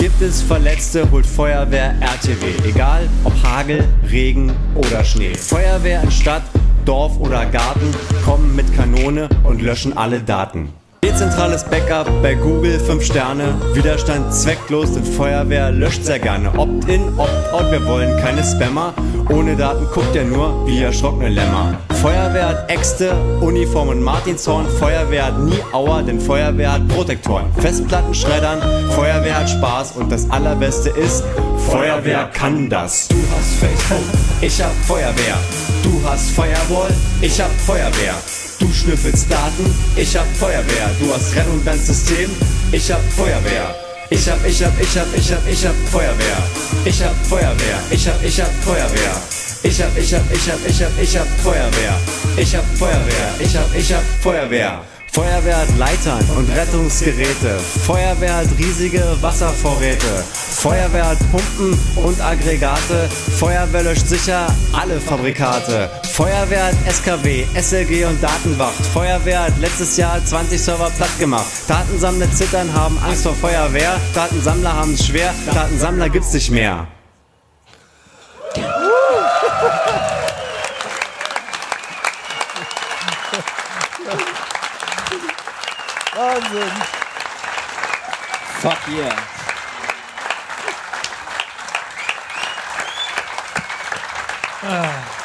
Gibt 0.00 0.22
es 0.22 0.40
Verletzte, 0.40 1.10
holt 1.10 1.26
Feuerwehr 1.26 1.94
RTW. 2.00 2.66
Egal 2.66 3.06
ob 3.22 3.34
Hagel, 3.42 3.86
Regen 4.10 4.50
oder 4.74 5.04
Schnee. 5.04 5.34
Feuerwehr 5.34 6.02
in 6.02 6.10
Stadt, 6.10 6.42
Dorf 6.86 7.18
oder 7.18 7.44
Garten 7.44 7.94
kommen 8.24 8.56
mit 8.56 8.74
Kanone 8.74 9.28
und 9.44 9.60
löschen 9.60 9.94
alle 9.98 10.20
Daten. 10.20 10.70
Dezentrales 11.02 11.64
Backup 11.64 12.10
bei 12.22 12.34
Google 12.34 12.78
5 12.78 13.02
Sterne. 13.02 13.54
Widerstand 13.72 14.34
zwecklos, 14.34 14.92
denn 14.92 15.04
Feuerwehr 15.04 15.70
löscht 15.70 16.04
sehr 16.04 16.18
gerne. 16.18 16.50
Opt-in, 16.58 17.18
Opt-out, 17.18 17.70
wir 17.70 17.86
wollen 17.86 18.18
keine 18.20 18.44
Spammer. 18.44 18.92
Ohne 19.30 19.56
Daten 19.56 19.86
guckt 19.94 20.14
er 20.14 20.24
nur 20.24 20.66
wie 20.66 20.82
erschrockene 20.82 21.30
Lämmer. 21.30 21.78
Feuerwehr 22.02 22.48
hat 22.50 22.70
Äxte, 22.70 23.12
Uniform 23.40 23.88
und 23.88 24.02
Martinshorn. 24.02 24.66
Feuerwehr 24.78 25.26
hat 25.26 25.38
nie 25.38 25.62
Auer, 25.72 26.02
denn 26.02 26.20
Feuerwehr 26.20 26.72
hat 26.72 26.86
Protektoren. 26.88 27.46
Festplatten 27.58 28.14
schreddern, 28.14 28.60
Feuerwehr 28.90 29.40
hat 29.40 29.48
Spaß 29.48 29.92
und 29.92 30.12
das 30.12 30.30
allerbeste 30.30 30.90
ist, 30.90 31.24
Feuerwehr 31.70 32.28
kann 32.34 32.68
das. 32.68 33.08
Du 33.08 33.16
hast 33.36 33.54
Facebook, 33.54 34.04
ich 34.42 34.62
hab 34.62 34.72
Feuerwehr. 34.86 35.36
Du 35.82 36.00
hast 36.04 36.30
Firewall, 36.30 36.92
ich 37.20 37.40
hab 37.40 37.50
Feuerwehr. 37.66 38.14
Du 38.58 38.70
schnüffelst 38.72 39.30
Daten, 39.30 39.74
ich 39.96 40.16
hab 40.16 40.26
Feuerwehr. 40.36 40.90
Du 41.00 41.12
hast 41.12 41.34
Redundanzsystem, 41.34 42.30
ich 42.72 42.90
hab 42.90 43.00
Feuerwehr. 43.12 43.74
Ich 44.10 44.28
hab, 44.28 44.44
ich 44.44 44.62
hab, 44.64 44.72
ich 44.80 44.98
hab, 44.98 45.06
ich 45.16 45.32
hab, 45.32 45.48
ich 45.48 45.66
hab 45.66 45.74
Feuerwehr. 45.90 46.42
Ich 46.84 47.02
hab 47.02 47.14
Feuerwehr, 47.26 47.78
ich 47.90 48.08
hab, 48.08 48.24
ich 48.24 48.40
hab 48.40 48.52
Feuerwehr. 48.64 49.22
Ich 49.62 49.80
hab, 49.80 49.96
ich 49.96 50.14
hab, 50.14 50.32
ich 50.32 50.50
hab, 50.50 50.68
ich 50.68 50.82
hab, 50.82 51.02
ich 51.02 51.18
hab 51.18 51.26
Feuerwehr. 51.42 52.00
Ich 52.36 52.56
hab 52.56 52.64
Feuerwehr, 52.76 53.34
ich 53.38 53.56
hab, 53.56 53.74
ich 53.76 53.92
hab 53.92 54.02
Feuerwehr. 54.20 54.89
Feuerwehr 55.12 55.56
hat 55.56 55.76
Leitern 55.76 56.24
und 56.36 56.48
Rettungsgeräte. 56.50 57.58
Feuerwehr 57.84 58.36
hat 58.36 58.46
riesige 58.58 59.02
Wasservorräte. 59.20 60.24
Feuerwehr 60.32 61.08
hat 61.08 61.18
Pumpen 61.32 61.76
und 61.96 62.20
Aggregate. 62.20 63.08
Feuerwehr 63.38 63.82
löscht 63.82 64.06
sicher 64.06 64.46
alle 64.72 65.00
Fabrikate. 65.00 65.90
Feuerwehr 66.12 66.66
hat 66.66 66.74
SKW, 66.88 67.44
SLG 67.60 68.04
und 68.04 68.22
Datenwacht. 68.22 68.86
Feuerwehr 68.94 69.44
hat 69.44 69.58
letztes 69.58 69.96
Jahr 69.96 70.24
20 70.24 70.60
Server 70.60 70.90
platt 70.96 71.18
gemacht. 71.18 71.50
Datensammler 71.66 72.30
zittern, 72.30 72.72
haben 72.72 72.96
Angst 73.04 73.24
vor 73.24 73.34
Feuerwehr. 73.34 74.00
Datensammler 74.14 74.76
haben 74.76 74.94
es 74.94 75.06
schwer. 75.06 75.34
Datensammler 75.52 76.08
gibt's 76.08 76.32
nicht 76.32 76.52
mehr. 76.52 76.86
Wahnsinn. 86.20 86.70
Fuck 88.60 88.88
yeah. 88.94 89.16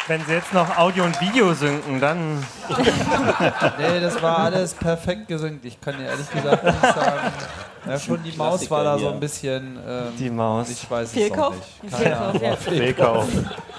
Wenn 0.07 0.25
sie 0.25 0.33
jetzt 0.33 0.53
noch 0.53 0.77
Audio 0.77 1.03
und 1.03 1.19
Video 1.19 1.53
synken, 1.53 1.99
dann. 1.99 2.37
nee, 3.77 3.99
das 3.99 4.21
war 4.21 4.37
alles 4.39 4.73
perfekt 4.73 5.27
gesynkt. 5.27 5.65
Ich 5.65 5.81
kann 5.81 5.97
dir 5.97 6.05
ehrlich 6.05 6.31
gesagt 6.31 6.63
nicht 6.63 6.81
sagen. 6.81 7.33
Ja, 7.87 7.99
schon 7.99 8.23
die 8.23 8.35
Maus 8.35 8.67
war 8.71 8.83
da 8.83 8.97
so 8.97 9.09
ein 9.09 9.19
bisschen. 9.19 9.77
Ähm, 9.87 10.07
die 10.17 10.31
Maus. 10.31 10.71
Ich 10.71 10.89
weiß 10.89 11.07
es 11.07 11.13
Fehlkauf? 11.13 11.53
auch 11.53 11.83
nicht. 11.83 11.93
Keine 11.93 12.15
Fehlkauf, 12.15 12.41
ja. 12.41 12.55
Fehlkauf. 12.55 13.27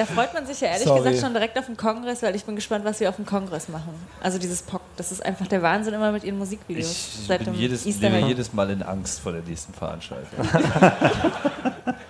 Da 0.00 0.06
freut 0.06 0.32
man 0.32 0.46
sich 0.46 0.58
ja 0.62 0.68
ehrlich 0.68 0.84
Sorry. 0.84 1.00
gesagt 1.00 1.20
schon 1.20 1.34
direkt 1.34 1.58
auf 1.58 1.66
den 1.66 1.76
Kongress, 1.76 2.22
weil 2.22 2.34
ich 2.34 2.46
bin 2.46 2.56
gespannt, 2.56 2.86
was 2.86 2.96
sie 2.96 3.06
auf 3.06 3.16
dem 3.16 3.26
Kongress 3.26 3.68
machen. 3.68 3.94
Also 4.22 4.38
dieses 4.38 4.62
POC, 4.62 4.80
das 4.96 5.12
ist 5.12 5.22
einfach 5.22 5.46
der 5.46 5.60
Wahnsinn 5.60 5.92
immer 5.92 6.10
mit 6.10 6.24
ihren 6.24 6.38
Musikvideos. 6.38 6.90
Ich 6.90 7.26
seit 7.26 7.44
bin 7.44 7.52
dem 7.52 7.60
jedes, 7.60 7.84
jedes 7.84 8.52
Mal 8.54 8.70
in 8.70 8.82
Angst 8.82 9.20
vor 9.20 9.32
der 9.32 9.42
nächsten 9.42 9.74
Veranstaltung. 9.74 10.26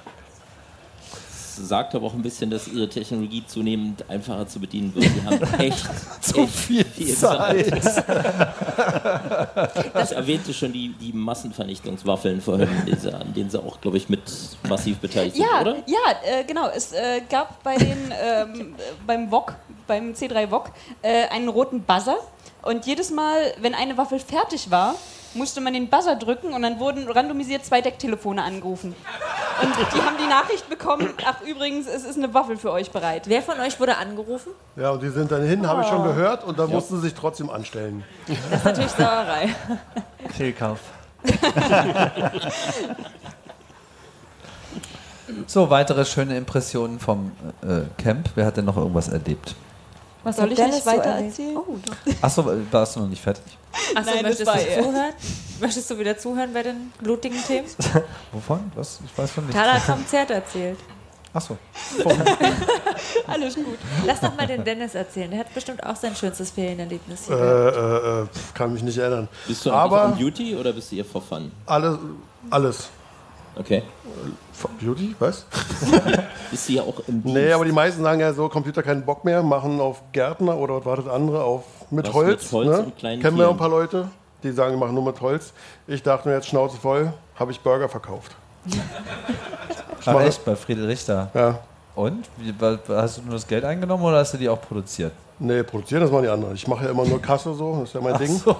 Sagt 1.66 1.94
aber 1.94 2.06
auch 2.06 2.14
ein 2.14 2.22
bisschen, 2.22 2.50
dass 2.50 2.68
ihre 2.68 2.88
Technologie 2.88 3.44
zunehmend 3.46 4.08
einfacher 4.08 4.46
zu 4.46 4.60
bedienen 4.60 4.94
wird. 4.94 5.06
Die 5.06 5.22
haben 5.24 5.54
echt 5.60 5.86
Zu 6.20 6.42
echt 6.42 6.54
viel 6.54 7.14
Zeit. 7.14 7.66
Ich 7.66 7.72
erwähnte 10.16 10.52
schon 10.54 10.72
die, 10.72 10.94
die 11.00 11.12
Massenvernichtungswaffeln 11.12 12.40
vorhin, 12.40 12.68
diese, 12.86 13.14
an 13.14 13.32
denen 13.34 13.50
sie 13.50 13.60
auch, 13.62 13.80
glaube 13.80 13.96
ich, 13.96 14.08
mit 14.08 14.20
massiv 14.68 14.98
beteiligt 14.98 15.36
sind, 15.36 15.44
Ja, 15.44 15.60
oder? 15.60 15.76
ja, 15.86 15.98
äh, 16.24 16.44
genau. 16.44 16.68
Es 16.68 16.92
äh, 16.92 17.20
gab 17.28 17.62
bei 17.62 17.76
den 17.76 18.12
ähm, 18.22 18.74
beim 19.06 19.30
VOG 19.30 19.54
beim 19.86 20.12
C3 20.12 20.50
Wok 20.50 20.70
äh, 21.02 21.26
einen 21.28 21.48
roten 21.48 21.82
Buzzer. 21.82 22.16
Und 22.62 22.86
jedes 22.86 23.10
Mal, 23.10 23.54
wenn 23.60 23.74
eine 23.74 23.96
Waffel 23.96 24.20
fertig 24.20 24.70
war, 24.70 24.94
musste 25.34 25.60
man 25.60 25.72
den 25.72 25.88
Buzzer 25.88 26.16
drücken 26.16 26.52
und 26.52 26.62
dann 26.62 26.78
wurden 26.78 27.08
randomisiert 27.08 27.64
zwei 27.64 27.80
Decktelefone 27.80 28.42
angerufen. 28.42 28.94
Und 29.62 29.94
die 29.94 30.02
haben 30.02 30.16
die 30.18 30.26
Nachricht 30.26 30.68
bekommen, 30.68 31.10
ach 31.24 31.40
übrigens, 31.42 31.86
es 31.86 32.04
ist 32.04 32.16
eine 32.16 32.32
Waffel 32.32 32.56
für 32.56 32.72
euch 32.72 32.90
bereit. 32.90 33.28
Wer 33.28 33.42
von 33.42 33.60
euch 33.60 33.78
wurde 33.78 33.96
angerufen? 33.96 34.52
Ja, 34.76 34.90
und 34.90 35.02
die 35.02 35.10
sind 35.10 35.30
dann 35.30 35.42
hin, 35.42 35.66
habe 35.66 35.82
ich 35.82 35.88
schon 35.88 36.02
gehört, 36.02 36.44
und 36.44 36.58
dann 36.58 36.70
mussten 36.70 36.96
sie 36.96 37.02
sich 37.02 37.14
trotzdem 37.14 37.50
anstellen. 37.50 38.04
Das 38.26 38.38
ist 38.58 38.64
natürlich 38.64 38.90
Sauerei. 38.92 39.54
Fehlkauf. 40.36 40.80
So, 45.46 45.70
weitere 45.70 46.04
schöne 46.04 46.36
Impressionen 46.36 46.98
vom 46.98 47.32
äh, 47.62 47.82
Camp. 48.02 48.30
Wer 48.34 48.46
hat 48.46 48.56
denn 48.56 48.64
noch 48.64 48.76
irgendwas 48.76 49.08
erlebt? 49.08 49.54
Was 50.22 50.36
Soll 50.36 50.50
ich 50.52 50.56
Dennis 50.56 50.74
nicht 50.76 50.84
so 50.84 50.90
weiter 50.90 51.04
erlebt? 51.10 51.30
erzählen? 51.38 51.56
Oh. 51.56 51.76
Achso, 52.20 52.52
warst 52.70 52.96
du 52.96 53.00
noch 53.00 53.08
nicht 53.08 53.22
fertig? 53.22 53.42
Achso, 53.94 54.10
Nein, 54.10 54.22
das 54.22 54.22
möchtest 54.22 54.46
war 54.46 54.56
du 54.56 54.66
er. 54.68 54.82
zuhören? 54.82 55.12
Möchtest 55.60 55.90
du 55.90 55.98
wieder 55.98 56.18
zuhören 56.18 56.52
bei 56.52 56.62
den 56.62 56.92
blutigen 57.00 57.42
Themen? 57.46 57.66
Wovon? 58.32 58.70
Was? 58.74 59.00
Ich 59.04 59.16
weiß 59.18 59.30
von 59.30 59.46
nicht. 59.46 59.56
Tala 59.56 59.74
hat 59.74 59.82
vom 59.82 60.06
Zert 60.06 60.30
erzählt. 60.30 60.78
Achso. 61.32 61.56
Alles 63.26 63.54
gut. 63.54 63.78
Lass 64.04 64.20
doch 64.20 64.36
mal 64.36 64.46
den 64.46 64.64
Dennis 64.64 64.94
erzählen. 64.94 65.30
Der 65.30 65.40
hat 65.40 65.54
bestimmt 65.54 65.82
auch 65.84 65.94
sein 65.96 66.14
schönstes 66.16 66.50
Ferienerlebnis 66.50 67.28
Äh, 67.28 67.34
hier. 67.36 67.36
äh, 67.38 68.22
äh, 68.22 68.26
pf, 68.26 68.54
kann 68.54 68.72
mich 68.72 68.82
nicht 68.82 68.98
erinnern. 68.98 69.28
Bist 69.46 69.64
du 69.64 69.70
Aber 69.72 70.06
on 70.06 70.18
Duty 70.18 70.56
oder 70.56 70.72
bist 70.72 70.90
du 70.90 70.96
hier 70.96 71.04
for 71.04 71.22
fun? 71.22 71.52
alles, 71.66 71.98
alles. 72.50 72.88
Okay. 73.56 73.82
Beauty, 74.68 75.14
was? 75.18 75.46
Bist 76.50 76.68
du 76.68 76.72
ja 76.74 76.82
auch 76.82 77.00
im 77.06 77.22
Dienst? 77.22 77.36
Nee, 77.36 77.52
aber 77.52 77.64
die 77.64 77.72
meisten 77.72 78.02
sagen 78.02 78.20
ja 78.20 78.32
so, 78.32 78.48
Computer 78.48 78.82
keinen 78.82 79.04
Bock 79.04 79.24
mehr, 79.24 79.42
machen 79.42 79.80
auf 79.80 80.02
Gärtner 80.12 80.56
oder 80.56 80.76
was 80.78 80.84
war 80.84 80.96
das 80.96 81.06
andere, 81.08 81.42
auf 81.42 81.62
mit 81.90 82.06
Was, 82.08 82.14
Holz. 82.14 82.42
mit 82.44 82.52
Holz 82.52 82.86
ne? 82.86 82.92
Kennen 83.00 83.22
wir 83.22 83.30
Tieren. 83.30 83.50
ein 83.50 83.56
paar 83.56 83.68
Leute, 83.68 84.08
die 84.42 84.52
sagen, 84.52 84.74
die 84.74 84.78
machen 84.80 84.94
nur 84.94 85.04
mit 85.04 85.20
Holz. 85.20 85.52
Ich 85.86 86.02
dachte 86.02 86.28
mir 86.28 86.34
jetzt 86.34 86.48
Schnauze 86.48 86.76
voll, 86.76 87.12
habe 87.36 87.50
ich 87.52 87.60
Burger 87.60 87.88
verkauft. 87.88 88.32
Ach, 90.02 90.06
mache- 90.12 90.24
echt? 90.24 90.44
Bei 90.44 90.54
Friedel 90.56 90.86
Richter. 90.86 91.30
Ja. 91.34 91.58
Und? 91.94 92.28
Wie, 92.36 92.54
hast 92.88 93.18
du 93.18 93.22
nur 93.22 93.32
das 93.34 93.46
Geld 93.46 93.64
eingenommen 93.64 94.04
oder 94.04 94.18
hast 94.18 94.32
du 94.34 94.38
die 94.38 94.48
auch 94.48 94.60
produziert? 94.60 95.12
Nee, 95.42 95.62
produzieren 95.62 96.02
das 96.02 96.10
machen 96.10 96.24
die 96.24 96.28
anderen. 96.28 96.54
Ich 96.54 96.68
mache 96.68 96.84
ja 96.84 96.90
immer 96.90 97.04
nur 97.06 97.20
Kasse 97.20 97.54
so, 97.54 97.80
das 97.80 97.88
ist 97.88 97.94
ja 97.94 98.00
mein 98.02 98.18
Ding. 98.18 98.40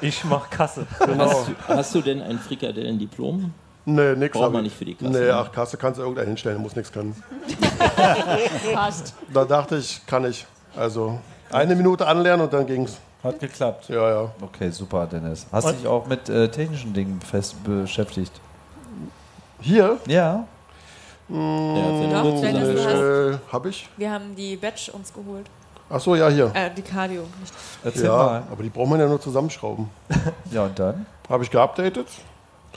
Ich 0.00 0.24
mach 0.24 0.48
Kasse. 0.50 0.86
Genau. 1.06 1.24
Hast, 1.30 1.48
du- 1.48 1.54
hast 1.68 1.94
du 1.94 2.00
denn 2.00 2.22
ein 2.22 2.38
Frikadellen-Diplom? 2.38 3.52
Nee, 3.84 4.14
nix. 4.14 4.36
Braucht 4.38 4.52
man 4.52 4.64
ich. 4.64 4.70
nicht 4.70 4.78
für 4.78 4.84
die 4.84 4.94
Kasse, 4.94 5.10
Nee, 5.10 5.26
ne? 5.26 5.34
ach, 5.34 5.50
Kasse 5.52 5.76
kannst 5.76 5.98
du 5.98 6.02
irgendeinen 6.02 6.28
hinstellen, 6.28 6.62
muss 6.62 6.76
nichts 6.76 6.92
können. 6.92 7.20
Passt. 8.74 9.14
Da 9.32 9.44
dachte 9.44 9.76
ich, 9.76 10.04
kann 10.06 10.24
ich. 10.24 10.46
Also 10.76 11.18
eine 11.50 11.74
Minute 11.74 12.06
anlernen 12.06 12.44
und 12.46 12.52
dann 12.52 12.66
ging's. 12.66 12.98
Hat 13.22 13.38
geklappt. 13.38 13.88
Ja, 13.88 14.08
ja. 14.10 14.30
Okay, 14.40 14.70
super, 14.70 15.06
Dennis. 15.06 15.46
Hast 15.52 15.68
du 15.68 15.72
dich 15.72 15.86
auch 15.86 16.06
mit 16.06 16.28
äh, 16.28 16.48
technischen 16.48 16.92
Dingen 16.92 17.20
fest 17.20 17.54
beschäftigt? 17.62 18.32
Hier? 19.60 19.98
Ja. 20.08 20.44
Der 21.28 21.38
hat 21.38 21.96
seine 21.98 22.22
Doch, 22.22 22.40
Dennis, 22.40 22.68
du 22.68 22.84
hast, 22.84 23.36
Äh, 23.36 23.38
hab 23.52 23.66
ich? 23.66 23.88
wir 23.96 24.10
haben 24.10 24.34
die 24.34 24.56
Batch 24.56 24.88
uns 24.88 25.12
geholt. 25.14 25.46
Ach 25.88 26.00
so, 26.00 26.16
ja, 26.16 26.28
hier. 26.28 26.50
Äh, 26.54 26.70
die 26.76 26.82
Cardio. 26.82 27.22
Nicht. 27.40 27.52
Erzähl 27.84 28.06
Ja, 28.06 28.16
mal. 28.16 28.42
aber 28.50 28.62
die 28.62 28.70
braucht 28.70 28.88
man 28.90 28.98
ja 28.98 29.06
nur 29.06 29.20
zusammenschrauben. 29.20 29.88
Ja, 30.50 30.64
und 30.64 30.78
dann? 30.78 31.06
Habe 31.28 31.44
ich 31.44 31.50
geupdatet, 31.50 32.08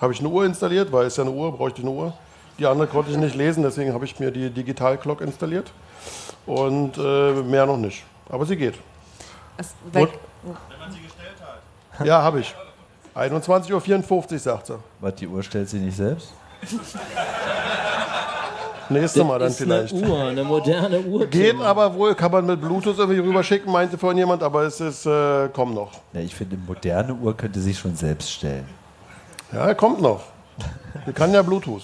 habe 0.02 0.14
ich 0.14 0.20
eine 0.20 0.30
Uhr 0.30 0.46
installiert, 0.46 0.92
weil 0.92 1.06
es 1.08 1.18
ja 1.18 1.24
eine 1.24 1.32
Uhr, 1.32 1.52
bräuchte 1.56 1.82
ich 1.82 1.88
eine 1.88 1.96
Uhr. 1.96 2.14
Die 2.60 2.66
andere 2.66 2.88
konnte 2.88 3.12
ich 3.12 3.18
nicht 3.18 3.36
lesen, 3.36 3.64
deswegen 3.64 3.94
habe 3.94 4.06
ich 4.06 4.20
mir 4.20 4.32
die 4.32 4.50
Digital 4.50 4.98
Clock 4.98 5.22
installiert. 5.22 5.72
Und 6.46 6.98
äh, 6.98 7.32
mehr 7.44 7.66
noch 7.66 7.78
nicht. 7.78 8.04
Aber 8.30 8.46
sie 8.46 8.56
geht. 8.56 8.76
Es, 9.58 9.74
weil, 9.92 10.04
Und- 10.04 10.12
Ja, 12.06 12.22
habe 12.22 12.42
ich. 12.42 12.54
21.54 13.16 14.32
Uhr, 14.34 14.40
sagt 14.40 14.68
sie. 14.68 14.76
Was, 15.00 15.16
die 15.16 15.28
Uhr 15.28 15.42
stellt 15.42 15.70
sie 15.70 15.80
nicht 15.80 15.96
selbst? 15.96 16.34
Nächstes 18.90 19.24
Mal 19.24 19.40
dann 19.40 19.48
ist 19.48 19.58
vielleicht. 19.58 19.94
eine 19.94 20.08
Uhr, 20.08 20.24
eine 20.26 20.44
moderne 20.44 21.00
Uhr. 21.00 21.26
Geht 21.26 21.60
aber 21.60 21.94
wohl, 21.96 22.14
kann 22.14 22.32
man 22.32 22.46
mit 22.46 22.62
Bluetooth 22.62 22.98
irgendwie 23.00 23.20
rüberschicken, 23.20 23.72
meinte 23.72 23.98
vorhin 23.98 24.20
jemand, 24.20 24.44
aber 24.44 24.64
es 24.64 24.80
ist, 24.80 25.06
äh, 25.08 25.48
kommt 25.50 25.74
noch. 25.74 25.92
Ja, 26.14 26.20
ich 26.22 26.36
finde, 26.36 26.56
eine 26.56 26.66
moderne 26.66 27.14
Uhr 27.16 27.36
könnte 27.36 27.60
sich 27.60 27.80
schon 27.80 27.96
selbst 27.96 28.32
stellen. 28.32 28.66
Ja, 29.52 29.74
kommt 29.74 30.02
noch. 30.02 30.22
Die 31.08 31.14
kann 31.14 31.34
ja 31.34 31.42
Bluetooth. 31.42 31.84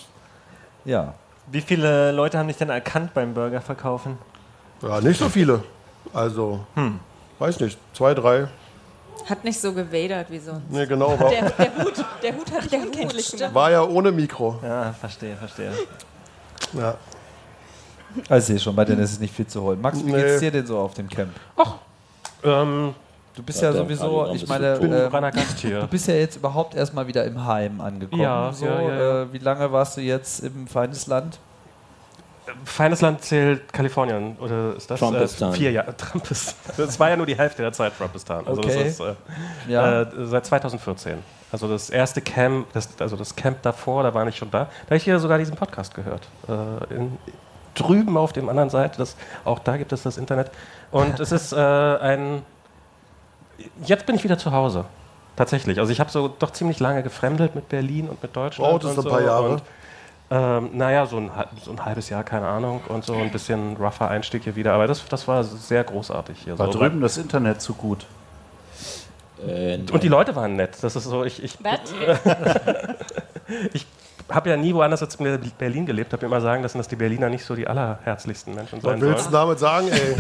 Ja. 0.85 1.13
Wie 1.51 1.61
viele 1.61 2.11
Leute 2.11 2.37
haben 2.37 2.47
dich 2.47 2.57
denn 2.57 2.69
erkannt 2.69 3.13
beim 3.13 3.33
Burger 3.33 3.61
verkaufen? 3.61 4.17
Ja, 4.81 4.99
nicht 5.01 5.19
so 5.19 5.29
viele. 5.29 5.63
Also, 6.13 6.61
weiß 7.39 7.59
nicht, 7.59 7.77
zwei, 7.93 8.13
drei. 8.13 8.47
hat 9.29 9.43
nicht 9.43 9.59
so 9.59 9.71
gewadert 9.73 10.31
wie 10.31 10.39
sonst. 10.39 10.63
Nee, 10.69 10.85
genau. 10.87 11.19
War, 11.19 11.29
Der, 11.29 11.49
der 11.51 11.77
Hut, 11.83 12.05
der 12.23 12.35
Hut 12.35 12.51
hat 12.51 12.63
dich 12.71 12.79
unkenntlich 12.79 13.31
gemacht. 13.31 13.53
war 13.53 13.71
ja 13.71 13.83
ohne 13.83 14.11
Mikro. 14.11 14.59
Ja, 14.63 14.91
verstehe, 14.93 15.35
verstehe. 15.35 15.71
Ja. 16.73 16.95
Also 18.27 18.37
ich 18.39 18.45
sehe 18.45 18.59
schon, 18.59 18.75
bei 18.75 18.83
Dennis 18.85 19.11
ist 19.13 19.21
nicht 19.21 19.33
viel 19.33 19.47
zu 19.47 19.61
holen. 19.61 19.79
Max, 19.79 19.99
wie 19.99 20.11
Nee. 20.11 20.21
geht's 20.21 20.39
dir 20.39 20.51
denn 20.51 20.65
so 20.65 20.79
auf 20.79 20.93
dem 20.95 21.07
Camp? 21.07 21.31
Ähm, 22.43 22.95
Du 23.33 23.43
bist 23.43 23.61
Ja, 23.61 23.69
ja, 23.71 23.77
sowieso, 23.77 24.29
ich 24.33 24.45
meine, 24.47 24.77
hier. 25.57 25.79
du 25.79 25.87
bist 25.87 26.07
ja 26.07 26.15
jetzt 26.15 26.35
überhaupt 26.35 26.75
erstmal 26.75 27.07
wieder 27.07 27.23
im 27.23 27.45
Heim 27.45 27.79
angekommen. 27.79 28.21
Ja, 28.21 28.51
so, 28.51 28.65
ja, 28.65 28.81
ja, 28.81 28.89
ja. 28.89 29.21
Äh, 29.23 29.33
wie 29.33 29.37
lange 29.37 29.71
warst 29.71 29.95
du 29.97 30.01
jetzt 30.01 30.43
im 30.43 30.67
Feindesland? 30.67 31.39
Feines 32.65 33.01
Land 33.01 33.21
zählt 33.23 33.71
Kalifornien, 33.71 34.35
oder 34.39 34.75
ist 34.75 34.89
das? 34.91 34.99
Trumpistan. 34.99 35.53
Äh, 35.53 35.57
vier 35.57 35.71
Jahre. 35.71 35.95
Trumpistan. 35.97 36.73
Das 36.75 36.99
war 36.99 37.09
ja 37.09 37.15
nur 37.15 37.25
die 37.25 37.37
Hälfte 37.37 37.61
der 37.61 37.71
Zeit 37.71 37.93
Trumpistan. 37.97 38.45
Also 38.45 38.61
Okay. 38.61 38.83
das 38.83 38.87
ist 38.93 38.99
äh, 38.99 39.13
Ja. 39.71 40.01
äh, 40.01 40.07
seit 40.25 40.45
2014. 40.45 41.19
Also 41.51 41.67
das 41.67 41.89
erste 41.89 42.21
Camp, 42.21 42.67
das, 42.73 42.89
also 42.99 43.15
das 43.15 43.35
Camp 43.35 43.61
davor, 43.61 44.03
da 44.03 44.13
war 44.13 44.27
ich 44.27 44.35
schon 44.37 44.51
da. 44.51 44.65
Da 44.65 44.85
habe 44.87 44.97
ich 44.97 45.03
hier 45.03 45.19
sogar 45.19 45.37
diesen 45.37 45.55
Podcast 45.55 45.93
gehört. 45.93 46.27
Äh, 46.49 46.93
in, 46.95 47.17
drüben 47.75 48.17
auf 48.17 48.33
dem 48.33 48.49
anderen 48.49 48.69
Seite, 48.69 48.97
das, 48.97 49.15
auch 49.45 49.59
da 49.59 49.77
gibt 49.77 49.93
es 49.93 50.03
das 50.03 50.17
Internet. 50.17 50.51
Und 50.91 51.19
es 51.19 51.31
ist 51.31 51.53
äh, 51.53 51.57
ein. 51.57 52.41
Jetzt 53.85 54.05
bin 54.05 54.15
ich 54.15 54.23
wieder 54.23 54.37
zu 54.37 54.51
Hause. 54.51 54.85
Tatsächlich. 55.35 55.79
Also 55.79 55.91
ich 55.91 55.99
habe 55.99 56.11
so 56.11 56.27
doch 56.27 56.51
ziemlich 56.51 56.79
lange 56.79 57.03
gefremdelt 57.03 57.55
mit 57.55 57.69
Berlin 57.69 58.09
und 58.09 58.21
mit 58.21 58.35
Deutschland. 58.35 58.73
Oh, 58.73 58.77
das 58.77 58.91
ist 58.91 58.97
und 58.97 59.05
ein 59.05 59.09
paar 59.11 59.21
so. 59.21 59.25
Jahre. 59.27 59.49
Und, 59.49 59.63
ähm, 60.29 60.69
naja, 60.73 61.05
so 61.05 61.17
ein, 61.17 61.31
so 61.63 61.71
ein 61.71 61.83
halbes 61.83 62.09
Jahr, 62.09 62.23
keine 62.23 62.47
Ahnung. 62.47 62.81
Und 62.87 63.05
so 63.05 63.13
ein 63.13 63.31
bisschen 63.31 63.77
rougher 63.77 64.09
Einstieg 64.09 64.43
hier 64.43 64.55
wieder. 64.55 64.73
Aber 64.73 64.87
das, 64.87 65.05
das 65.07 65.27
war 65.27 65.43
sehr 65.43 65.83
großartig 65.83 66.37
hier. 66.43 66.59
War 66.59 66.71
so. 66.71 66.79
drüben 66.79 67.01
das 67.01 67.17
Internet 67.17 67.61
zu 67.61 67.73
gut. 67.73 68.05
Äh, 69.45 69.79
Und 69.91 70.03
die 70.03 70.07
Leute 70.07 70.35
waren 70.35 70.55
nett. 70.55 70.77
Das 70.81 70.95
ist 70.95 71.05
so, 71.05 71.23
ich, 71.23 71.43
ich, 71.43 71.57
Was? 71.63 71.79
ich 73.73 73.85
habe 74.29 74.49
ja 74.49 74.57
nie 74.57 74.73
woanders 74.73 75.01
als 75.01 75.15
in 75.15 75.51
Berlin 75.57 75.85
gelebt, 75.85 76.13
habe 76.13 76.25
immer 76.25 76.41
sagen 76.41 76.63
lassen, 76.63 76.77
dass 76.77 76.87
die 76.87 76.95
Berliner 76.95 77.29
nicht 77.29 77.45
so 77.45 77.55
die 77.55 77.67
allerherzlichsten 77.67 78.53
Menschen 78.55 78.81
Was 78.81 78.91
sein 78.91 79.01
willst 79.01 79.27
du 79.27 79.31
sollen. 79.31 79.33
damit 79.33 79.59
sagen, 79.59 79.87
ey? 79.89 80.15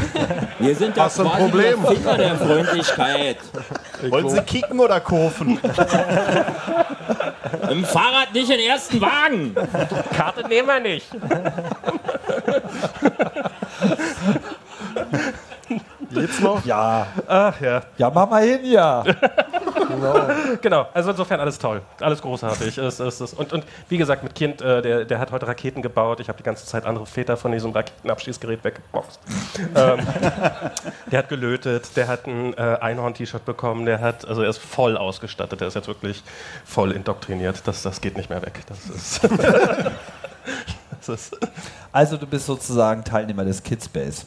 wir 0.59 0.75
sind 0.75 0.97
da 0.97 1.05
Hast 1.05 1.19
du 1.19 1.23
ein 1.23 1.29
Problem? 1.29 1.81
der 1.81 1.91
Finger 1.91 2.17
der 2.17 2.35
Freundlichkeit. 2.35 3.37
Wollen 4.09 4.29
Sie 4.29 4.41
kicken 4.41 4.79
oder 4.79 4.99
kurven? 4.99 5.59
Im 7.69 7.85
Fahrrad 7.85 8.33
nicht 8.33 8.49
in 8.49 8.57
den 8.57 8.69
ersten 8.69 8.99
Wagen. 9.01 9.55
Karte 10.15 10.47
nehmen 10.47 10.67
wir 10.67 10.79
nicht. 10.79 11.07
Geht's 16.13 16.39
noch? 16.41 16.65
Ja. 16.65 17.07
Ach 17.27 17.61
ja. 17.61 17.81
Ja, 17.97 18.09
mach 18.09 18.29
mal 18.29 18.43
hin, 18.43 18.59
ja. 18.63 19.03
Genau, 20.61 20.87
also 20.93 21.11
insofern 21.11 21.39
alles 21.39 21.57
toll, 21.59 21.81
alles 21.99 22.21
großartig. 22.21 22.77
Es, 22.77 22.99
es, 22.99 23.19
es, 23.19 23.33
und, 23.33 23.53
und 23.53 23.65
wie 23.89 23.97
gesagt, 23.97 24.23
mit 24.23 24.35
Kind, 24.35 24.61
äh, 24.61 24.81
der, 24.81 25.05
der 25.05 25.19
hat 25.19 25.31
heute 25.31 25.47
Raketen 25.47 25.81
gebaut. 25.81 26.19
Ich 26.19 26.27
habe 26.27 26.37
die 26.37 26.43
ganze 26.43 26.65
Zeit 26.65 26.85
andere 26.85 27.05
Väter 27.05 27.37
von 27.37 27.51
diesem 27.51 27.71
Raketenabschießgerät 27.71 28.63
weggeboxt. 28.63 29.19
ähm, 29.75 29.99
der 31.11 31.19
hat 31.19 31.29
gelötet, 31.29 31.95
der 31.95 32.07
hat 32.07 32.27
ein 32.27 32.53
äh, 32.53 32.77
Einhorn-T-Shirt 32.81 33.45
bekommen, 33.45 33.85
der 33.85 33.99
hat, 33.99 34.25
also 34.27 34.41
er 34.41 34.49
ist 34.49 34.59
voll 34.59 34.97
ausgestattet, 34.97 35.61
der 35.61 35.67
ist 35.67 35.75
jetzt 35.75 35.87
wirklich 35.87 36.23
voll 36.65 36.91
indoktriniert. 36.91 37.61
Das, 37.65 37.83
das 37.83 38.01
geht 38.01 38.17
nicht 38.17 38.29
mehr 38.29 38.41
weg. 38.41 38.61
Das 38.67 38.85
ist. 38.89 39.21
das 40.99 41.09
ist 41.09 41.37
Also 41.91 42.17
du 42.17 42.27
bist 42.27 42.45
sozusagen 42.45 43.03
Teilnehmer 43.03 43.45
des 43.45 43.63
Kidspace. 43.63 44.25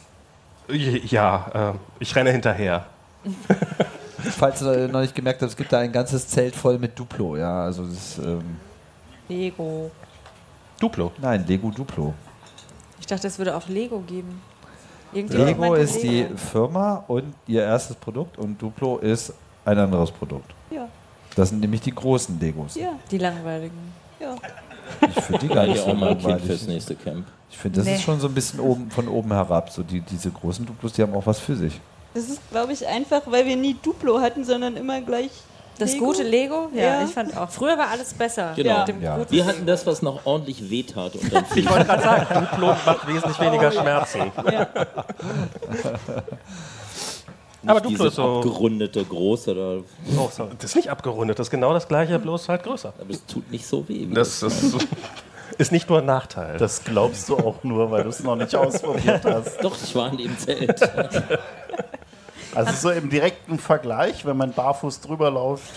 ja, 0.69 1.73
äh, 1.73 1.77
ich 1.99 2.15
renne 2.15 2.31
hinterher. 2.31 2.85
Falls 4.17 4.59
du 4.59 4.87
noch 4.87 5.01
nicht 5.01 5.13
gemerkt 5.15 5.41
hast, 5.41 5.51
es 5.51 5.57
gibt 5.57 5.71
da 5.73 5.79
ein 5.79 5.91
ganzes 5.91 6.27
Zelt 6.27 6.55
voll 6.55 6.77
mit 6.79 6.97
Duplo, 6.97 7.35
ja. 7.37 7.63
Also 7.65 7.85
das, 7.85 8.17
ähm, 8.19 8.57
Lego. 9.27 9.91
Duplo. 10.79 11.11
nein, 11.21 11.45
Lego 11.47 11.69
Duplo. 11.71 12.13
Ich 12.99 13.05
dachte, 13.05 13.27
es 13.27 13.37
würde 13.37 13.55
auch 13.55 13.67
Lego 13.67 13.99
geben. 14.01 14.41
Lego 15.13 15.73
ist 15.75 16.01
die 16.03 16.27
Firma 16.35 17.03
und 17.07 17.33
ihr 17.47 17.63
erstes 17.63 17.95
Produkt 17.95 18.37
und 18.37 18.61
Duplo 18.61 18.97
ist 18.97 19.33
ein 19.63 19.77
anderes 19.79 20.11
Produkt. 20.11 20.53
Ja, 20.69 20.87
Das 21.35 21.49
sind 21.49 21.61
nämlich 21.61 21.81
die 21.81 21.93
großen 21.95 22.37
Legos. 22.39 22.75
ja, 22.75 22.93
Die 23.11 23.17
langweiligen. 23.17 23.77
ja. 24.19 24.35
Ich 25.07 25.23
finde 25.23 25.39
die 25.39 25.47
gar 25.47 25.65
nicht 25.65 25.83
so 25.83 25.91
langweilig. 25.93 26.43
fürs 26.45 26.67
nächste 26.67 26.95
Camp? 26.95 27.25
Ich 27.49 27.57
finde, 27.57 27.79
das 27.79 27.87
Nee. 27.87 27.95
ist 27.95 28.03
schon 28.03 28.19
so 28.19 28.27
ein 28.27 28.33
bisschen 28.33 28.59
oben, 28.59 28.91
von 28.91 29.07
oben 29.07 29.31
herab. 29.31 29.69
So 29.71 29.81
die, 29.83 30.01
diese 30.01 30.29
großen 30.29 30.65
Duplos, 30.65 30.93
die 30.93 31.01
haben 31.01 31.13
auch 31.15 31.25
was 31.25 31.39
für 31.39 31.55
sich. 31.55 31.79
Das 32.15 32.29
ist, 32.29 32.39
glaube 32.49 32.73
ich, 32.73 32.87
einfach, 32.87 33.21
weil 33.25 33.45
wir 33.45 33.55
nie 33.55 33.75
Duplo 33.83 34.19
hatten, 34.21 34.43
sondern 34.43 34.75
immer 34.77 35.01
gleich. 35.01 35.29
Das 35.77 35.91
Lego? 35.91 36.05
gute 36.05 36.23
Lego? 36.23 36.69
Ja, 36.73 36.83
Ja. 36.83 37.03
ich 37.03 37.11
fand 37.11 37.35
auch. 37.35 37.49
Früher 37.49 37.77
war 37.77 37.89
alles 37.89 38.13
besser. 38.13 38.53
Genau. 38.55 38.79
Mit 38.79 38.87
dem 38.87 39.01
Ja. 39.01 39.19
Wir 39.29 39.45
hatten 39.45 39.65
das, 39.65 39.85
was 39.85 40.01
noch 40.01 40.25
ordentlich 40.25 40.69
wehtat 40.69 41.13
und 41.15 41.33
dann 41.33 41.43
Ich 41.55 41.69
wollte 41.69 41.83
gerade 41.85 42.01
sagen, 42.01 42.45
Duplo 42.49 42.67
macht 42.67 43.05
wesentlich 43.07 43.39
weniger 43.41 43.69
Schmerzen. 43.71 44.31
Aber 47.67 47.81
Duplo 47.81 47.89
diese 47.89 48.07
ist 48.07 48.15
so. 48.15 48.37
abgerundete 48.37 49.03
große, 49.03 49.55
da, 49.55 49.77
Oh, 50.17 50.29
sorry. 50.31 50.51
Das 50.59 50.69
ist 50.71 50.75
nicht 50.75 50.89
abgerundet, 50.89 51.39
das 51.39 51.47
ist 51.47 51.51
genau 51.51 51.73
das 51.73 51.87
gleiche, 51.87 52.19
bloß 52.19 52.47
halt 52.47 52.63
größer. 52.63 52.93
aber 52.99 53.09
es 53.09 53.25
tut 53.25 53.51
nicht 53.51 53.65
so 53.65 53.87
weh. 53.89 54.05
Wie 54.07 54.13
Das 54.13 54.43
ist, 54.43 54.75
ist 55.57 55.71
nicht 55.71 55.89
nur 55.89 55.97
ein 55.99 56.05
Nachteil. 56.05 56.57
Das 56.57 56.83
glaubst 56.83 57.27
du 57.27 57.37
auch 57.37 57.63
nur, 57.63 57.89
weil 57.91 58.03
du 58.03 58.09
es 58.09 58.21
noch 58.23 58.35
nicht 58.35 58.55
ausprobiert 58.55 59.25
hast. 59.25 59.57
Doch, 59.63 59.75
ich 59.83 59.95
war 59.95 60.11
in 60.11 60.17
dem 60.19 60.37
Zelt. 60.37 60.79
Also 62.55 62.73
so 62.73 62.91
im 62.91 63.09
direkten 63.09 63.59
Vergleich, 63.59 64.25
wenn 64.25 64.37
man 64.37 64.53
barfuß 64.53 65.01
drüber 65.01 65.29
läuft. 65.29 65.73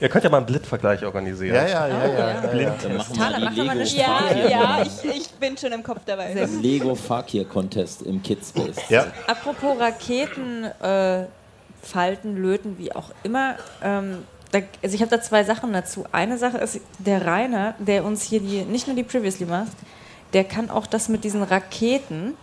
Ihr 0.00 0.08
könnt 0.08 0.24
ja 0.24 0.30
mal 0.30 0.38
einen 0.38 0.46
Blitzvergleich 0.46 1.04
organisieren. 1.04 1.54
Ja, 1.54 1.66
ja, 1.66 1.86
ja, 1.86 2.06
ja. 2.06 2.18
ja, 2.44 2.54
ja. 2.54 2.74
Dann 2.82 2.96
machen 2.96 3.16
wir 3.16 3.50
die 3.50 3.62
mal 3.62 3.70
eine 3.70 3.84
Lego 3.84 3.96
Ja, 3.96 4.48
ja, 4.48 4.82
ich, 4.82 5.04
ich 5.04 5.30
bin 5.30 5.56
schon 5.56 5.70
im 5.72 5.82
Kopf 5.82 6.00
dabei. 6.04 6.34
Gut. 6.34 6.60
Lego 6.60 6.94
Fakir 6.96 7.44
Contest 7.44 8.02
im 8.02 8.20
Kidspace. 8.20 8.88
Ja. 8.88 9.06
Apropos 9.28 9.78
Raketen, 9.78 10.64
äh, 10.64 11.26
Falten, 11.82 12.36
Löten, 12.36 12.78
wie 12.78 12.92
auch 12.92 13.10
immer. 13.22 13.54
Ähm, 13.82 14.24
da, 14.50 14.58
also 14.82 14.94
ich 14.94 15.00
habe 15.02 15.10
da 15.10 15.22
zwei 15.22 15.44
Sachen 15.44 15.72
dazu. 15.72 16.04
Eine 16.10 16.36
Sache 16.36 16.58
ist, 16.58 16.80
der 16.98 17.24
Rainer, 17.24 17.74
der 17.78 18.04
uns 18.04 18.22
hier 18.22 18.40
die, 18.40 18.62
nicht 18.62 18.88
nur 18.88 18.96
die 18.96 19.04
Previously 19.04 19.46
macht, 19.46 19.72
der 20.32 20.42
kann 20.42 20.68
auch 20.68 20.86
das 20.86 21.08
mit 21.08 21.22
diesen 21.22 21.42
Raketen. 21.44 22.34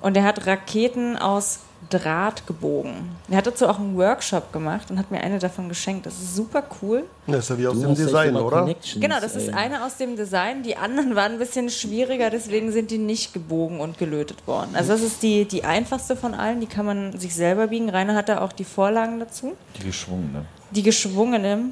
Und 0.00 0.14
der 0.14 0.24
hat 0.24 0.46
Raketen 0.46 1.16
aus 1.16 1.60
Draht 1.88 2.46
gebogen. 2.46 3.16
Er 3.30 3.38
hat 3.38 3.46
dazu 3.46 3.66
auch 3.66 3.78
einen 3.78 3.96
Workshop 3.96 4.52
gemacht 4.52 4.90
und 4.90 4.98
hat 4.98 5.10
mir 5.10 5.20
eine 5.22 5.38
davon 5.38 5.68
geschenkt. 5.68 6.04
Das 6.04 6.14
ist 6.14 6.36
super 6.36 6.62
cool. 6.82 7.04
Das 7.26 7.38
ist 7.38 7.48
ja 7.48 7.58
wie 7.58 7.66
aus 7.66 7.74
Du 7.74 7.86
dem 7.86 7.94
Design, 7.94 8.36
oder? 8.36 8.72
Genau, 8.96 9.18
das 9.18 9.34
ist 9.34 9.52
eine 9.52 9.84
aus 9.84 9.96
dem 9.96 10.14
Design. 10.14 10.62
Die 10.62 10.76
anderen 10.76 11.16
waren 11.16 11.32
ein 11.32 11.38
bisschen 11.38 11.70
schwieriger, 11.70 12.28
deswegen 12.28 12.70
sind 12.70 12.90
die 12.90 12.98
nicht 12.98 13.32
gebogen 13.32 13.80
und 13.80 13.96
gelötet 13.96 14.46
worden. 14.46 14.70
Also 14.74 14.92
das 14.92 15.00
ist 15.00 15.22
die, 15.22 15.46
die 15.46 15.64
einfachste 15.64 16.16
von 16.16 16.34
allen, 16.34 16.60
die 16.60 16.66
kann 16.66 16.84
man 16.84 17.18
sich 17.18 17.34
selber 17.34 17.68
biegen. 17.68 17.88
Rainer 17.88 18.14
hat 18.14 18.28
da 18.28 18.42
auch 18.42 18.52
die 18.52 18.64
Vorlagen 18.64 19.18
dazu. 19.18 19.56
Die 19.78 19.86
geschwungene. 19.86 20.44
Die 20.70 20.82
geschwungene, 20.82 21.70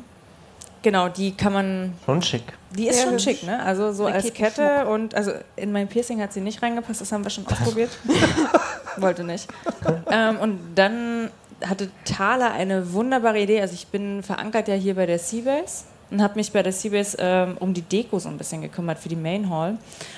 genau, 0.82 1.08
die 1.08 1.36
kann 1.36 1.52
man, 1.52 1.94
Schon 2.04 2.22
schick. 2.22 2.42
die 2.70 2.88
ist 2.88 2.96
Sehr 2.96 3.06
schon 3.08 3.18
schick, 3.18 3.42
ne? 3.42 3.62
Also 3.62 3.92
so 3.92 4.06
als. 4.06 4.32
Kette 4.32 4.86
und, 4.86 5.14
also 5.14 5.32
in 5.56 5.72
mein 5.72 5.88
Piercing 5.88 6.20
hat 6.20 6.32
sie 6.32 6.40
nicht 6.40 6.62
reingepasst, 6.62 7.00
das 7.00 7.12
haben 7.12 7.24
wir 7.24 7.30
schon 7.30 7.46
ausprobiert. 7.50 7.90
Wollte 8.96 9.24
nicht. 9.24 9.48
Ähm, 10.10 10.38
und 10.38 10.58
dann 10.74 11.30
hatte 11.66 11.90
Thaler 12.04 12.52
eine 12.52 12.92
wunderbare 12.92 13.40
Idee. 13.40 13.60
Also 13.60 13.74
ich 13.74 13.88
bin 13.88 14.22
verankert 14.22 14.68
ja 14.68 14.74
hier 14.74 14.94
bei 14.94 15.06
der 15.06 15.18
Seabase 15.18 15.84
und 16.10 16.22
habe 16.22 16.34
mich 16.36 16.52
bei 16.52 16.62
der 16.62 16.72
Seabase 16.72 17.16
ähm, 17.20 17.56
um 17.58 17.74
die 17.74 17.82
Deko 17.82 18.18
so 18.18 18.28
ein 18.28 18.38
bisschen 18.38 18.62
gekümmert 18.62 18.98
für 18.98 19.08
die 19.08 19.16
Main 19.16 19.50
Hall. 19.50 19.76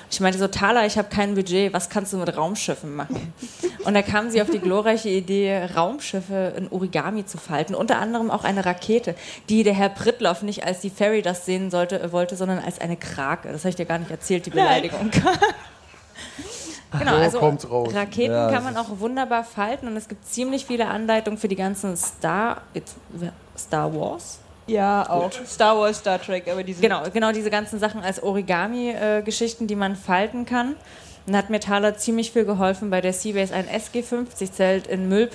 Ich 0.09 0.19
meinte 0.19 0.39
so, 0.39 0.47
Thaler, 0.47 0.85
ich 0.85 0.97
habe 0.97 1.09
kein 1.09 1.35
Budget, 1.35 1.73
was 1.73 1.89
kannst 1.89 2.13
du 2.13 2.17
mit 2.17 2.35
Raumschiffen 2.35 2.95
machen? 2.95 3.33
Und 3.83 3.93
da 3.93 4.01
kam 4.01 4.29
sie 4.29 4.41
auf 4.41 4.49
die 4.49 4.59
glorreiche 4.59 5.09
Idee, 5.09 5.69
Raumschiffe 5.75 6.53
in 6.55 6.67
Origami 6.69 7.25
zu 7.25 7.37
falten, 7.37 7.75
unter 7.75 7.97
anderem 7.97 8.31
auch 8.31 8.43
eine 8.43 8.65
Rakete, 8.65 9.15
die 9.49 9.63
der 9.63 9.73
Herr 9.73 9.89
Prittloff 9.89 10.43
nicht 10.43 10.65
als 10.65 10.81
die 10.81 10.89
Fairy 10.89 11.21
das 11.21 11.45
sehen 11.45 11.71
sollte, 11.71 12.01
äh, 12.01 12.11
wollte, 12.11 12.35
sondern 12.35 12.59
als 12.59 12.79
eine 12.79 12.97
Krake. 12.97 13.51
Das 13.51 13.61
habe 13.61 13.69
ich 13.69 13.75
dir 13.75 13.85
gar 13.85 13.99
nicht 13.99 14.11
erzählt, 14.11 14.45
die 14.45 14.51
Beleidigung. 14.51 15.11
Genau, 16.99 17.11
So 17.11 17.17
also 17.17 17.39
kommt's 17.39 17.69
raus. 17.69 17.93
Raketen 17.93 18.33
Ja, 18.33 18.51
kann 18.51 18.63
man 18.63 18.75
auch 18.75 18.99
wunderbar 18.99 19.45
falten 19.45 19.87
und 19.87 19.95
es 19.95 20.09
gibt 20.09 20.25
ziemlich 20.25 20.65
viele 20.65 20.87
Anleitungen 20.87 21.39
für 21.39 21.47
die 21.47 21.55
ganzen 21.55 21.95
Star, 21.95 22.63
Star 23.57 23.95
Wars. 23.95 24.39
Ja, 24.71 25.09
auch. 25.09 25.31
Star 25.45 25.77
Wars, 25.77 25.99
Star 25.99 26.21
Trek, 26.21 26.47
aber 26.49 26.63
diese. 26.63 26.81
Genau, 26.81 27.03
genau 27.11 27.31
diese 27.31 27.49
ganzen 27.49 27.79
Sachen 27.79 28.01
als 28.01 28.23
Origami-Geschichten, 28.23 29.67
die 29.67 29.75
man 29.75 29.95
falten 29.95 30.45
kann. 30.45 30.75
Und 31.27 31.35
hat 31.35 31.51
mir 31.51 31.59
Thaler 31.59 31.97
ziemlich 31.97 32.31
viel 32.31 32.45
geholfen, 32.45 32.89
bei 32.89 32.99
der 32.99 33.13
Seabase 33.13 33.53
ein 33.53 33.67
SG-50-Zelt 33.67 34.87
in 34.87 35.07
Müll, 35.07 35.29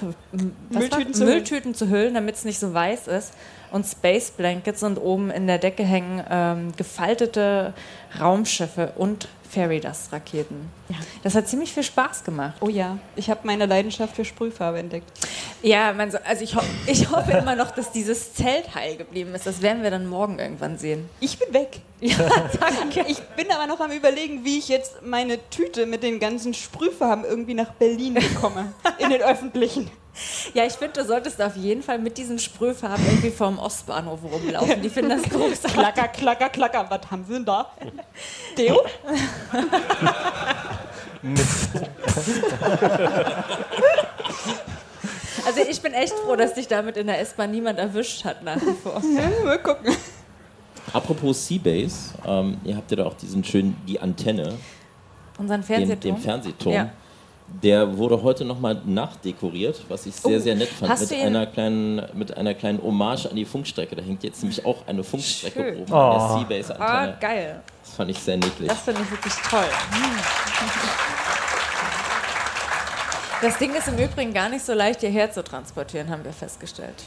Mülltüten 0.71 1.15
zu. 1.15 1.25
Mülltüten 1.25 1.75
zu 1.75 1.89
hüllen, 1.89 2.15
damit 2.15 2.35
es 2.35 2.45
nicht 2.45 2.59
so 2.59 2.75
weiß 2.75 3.07
ist. 3.07 3.35
Und 3.77 3.85
Space 3.85 4.31
Blankets 4.31 4.83
und 4.83 4.97
oben 4.97 5.31
in 5.31 5.47
der 5.47 5.59
Decke 5.59 5.85
hängen 5.85 6.25
ähm, 6.31 6.73
gefaltete 6.79 7.75
Raumschiffe 8.19 8.95
und 8.97 9.29
Fairy 9.51 9.81
Dust 9.81 10.15
Raketen. 10.15 10.71
Das 11.23 11.35
hat 11.35 11.47
ziemlich 11.47 11.75
viel 11.75 11.83
Spaß 11.83 12.25
gemacht. 12.25 12.55
Oh 12.63 12.71
ja, 12.71 12.97
ich 13.17 13.29
habe 13.29 13.41
meine 13.43 13.67
Leidenschaft 13.67 14.17
für 14.17 14.25
Sprühfarbe 14.25 14.79
entdeckt. 14.79 15.11
Ja, 15.61 15.95
also 16.25 16.43
ich, 16.43 16.57
ho 16.57 16.63
ich 16.87 17.11
hoffe 17.11 17.33
immer 17.33 17.55
noch, 17.55 17.71
dass 17.71 17.93
dieses 17.93 18.33
Zelt 18.33 18.75
heil 18.75 18.97
geblieben 18.97 19.35
ist. 19.35 19.47
Das 19.47 19.61
werden 19.61 19.83
wir 19.83 19.91
dann 19.91 20.07
morgen 20.07 20.39
irgendwann 20.39 20.79
sehen. 20.79 21.07
Ich 21.21 21.39
bin 21.39 21.53
weg. 21.53 21.81
Ja, 22.01 22.17
danke. 22.61 23.05
Ich 23.09 23.21
bin 23.37 23.51
aber 23.51 23.67
noch 23.67 23.81
am 23.81 23.91
überlegen, 23.91 24.45
wie 24.45 24.59
ich 24.59 24.69
jetzt 24.69 25.03
meine 25.03 25.39
Tüte 25.51 25.87
mit 25.87 26.03
den 26.03 26.21
ganzen 26.21 26.53
Sprühfarben 26.53 27.25
irgendwie 27.25 27.55
nach 27.55 27.73
Berlin 27.73 28.15
bekomme. 28.15 28.75
in 28.99 29.11
den 29.11 29.23
öffentlichen. 29.23 29.91
Ja, 30.55 30.65
ich 30.65 30.73
finde, 30.75 31.01
du 31.01 31.07
solltest 31.07 31.41
auf 31.43 31.57
jeden 31.57 31.83
Fall 31.83 31.99
mit 31.99 32.17
diesen 32.19 32.39
Sprühfarben 32.39 33.05
irgendwie 33.07 33.31
vorm 33.31 33.59
Ostbahnhof 33.59 34.21
rumlaufen. 34.23 34.81
Die 34.83 34.89
finden 34.89 35.11
das 35.11 35.23
großartig. 35.31 35.73
Klacker, 35.73 36.09
klacker, 36.09 36.49
klacker. 36.49 36.87
Was 36.89 37.11
haben 37.11 37.25
sie 37.27 37.35
denn 37.35 37.45
da? 37.45 37.71
Deo? 38.57 38.81
Also 45.47 45.61
ich 45.69 45.81
bin 45.81 45.93
echt 45.93 46.13
froh, 46.13 46.35
dass 46.35 46.55
dich 46.55 46.67
damit 46.67 46.97
in 46.97 47.07
der 47.07 47.21
S-Bahn 47.21 47.53
niemand 47.53 47.79
erwischt 47.79 48.25
hat 48.25 48.43
nach 48.43 48.57
wie 48.57 48.75
vor. 48.83 49.01
Mal 49.45 49.59
gucken. 49.59 49.95
Apropos 50.93 51.47
Seabase, 51.47 52.15
ähm, 52.27 52.59
ihr 52.65 52.77
habt 52.77 52.91
ja 52.91 52.97
da 52.97 53.07
auch 53.07 53.15
diesen 53.15 53.45
schönen, 53.45 53.77
die 53.87 54.01
Antenne, 54.01 54.55
Unseren 55.39 55.63
Fernsehturm. 55.63 56.15
den 56.17 56.23
Fernsehturm. 56.23 56.75
Ja. 56.75 56.91
Der 57.49 57.97
wurde 57.97 58.23
heute 58.23 58.45
nochmal 58.45 58.81
nachdekoriert, 58.85 59.83
was 59.89 60.05
ich 60.07 60.15
sehr, 60.17 60.37
Oh, 60.39 60.41
sehr 60.41 60.57
nett 60.57 60.69
fand, 60.69 60.99
mit 61.01 61.13
einer, 61.13 61.47
kleinen, 61.47 62.03
mit 62.13 62.37
einer 62.37 62.55
kleinen 62.55 62.83
Hommage 62.83 63.27
an 63.27 63.37
die 63.37 63.45
Funkstrecke. 63.45 63.95
Da 63.95 64.03
hängt 64.03 64.25
jetzt 64.25 64.43
nämlich 64.43 64.65
auch 64.67 64.87
eine 64.87 65.05
Funkstrecke 65.05 65.61
Schön. 65.61 65.83
oben 65.83 65.93
Oh. 65.93 65.97
an 65.97 66.11
der 66.11 66.21
Ah, 66.21 66.39
Seabase-Antenne. 66.39 67.17
geil. 67.21 67.61
das 67.85 67.95
fand 67.95 68.11
ich 68.11 68.19
sehr 68.19 68.37
niedlich. 68.37 68.69
Das 68.69 68.81
finde 68.81 69.01
ich 69.03 69.11
wirklich 69.11 69.33
toll. 69.49 69.65
Das 73.43 73.59
Ding 73.59 73.75
ist 73.75 73.87
im 73.89 73.99
Übrigen 73.99 74.33
gar 74.33 74.49
nicht 74.49 74.65
so 74.65 74.73
leicht 74.73 75.01
hierher 75.01 75.31
zu 75.31 75.45
transportieren, 75.45 76.09
haben 76.11 76.25
wir 76.25 76.33
festgestellt. 76.33 77.05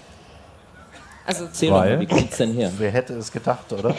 Also, 1.26 1.48
Weil? 1.72 2.00
wie 2.00 2.08
kommt's 2.08 2.38
denn 2.38 2.54
her? 2.54 2.72
Wer 2.78 2.92
hätte 2.92 3.14
es 3.14 3.32
gedacht, 3.32 3.72
oder? 3.72 3.96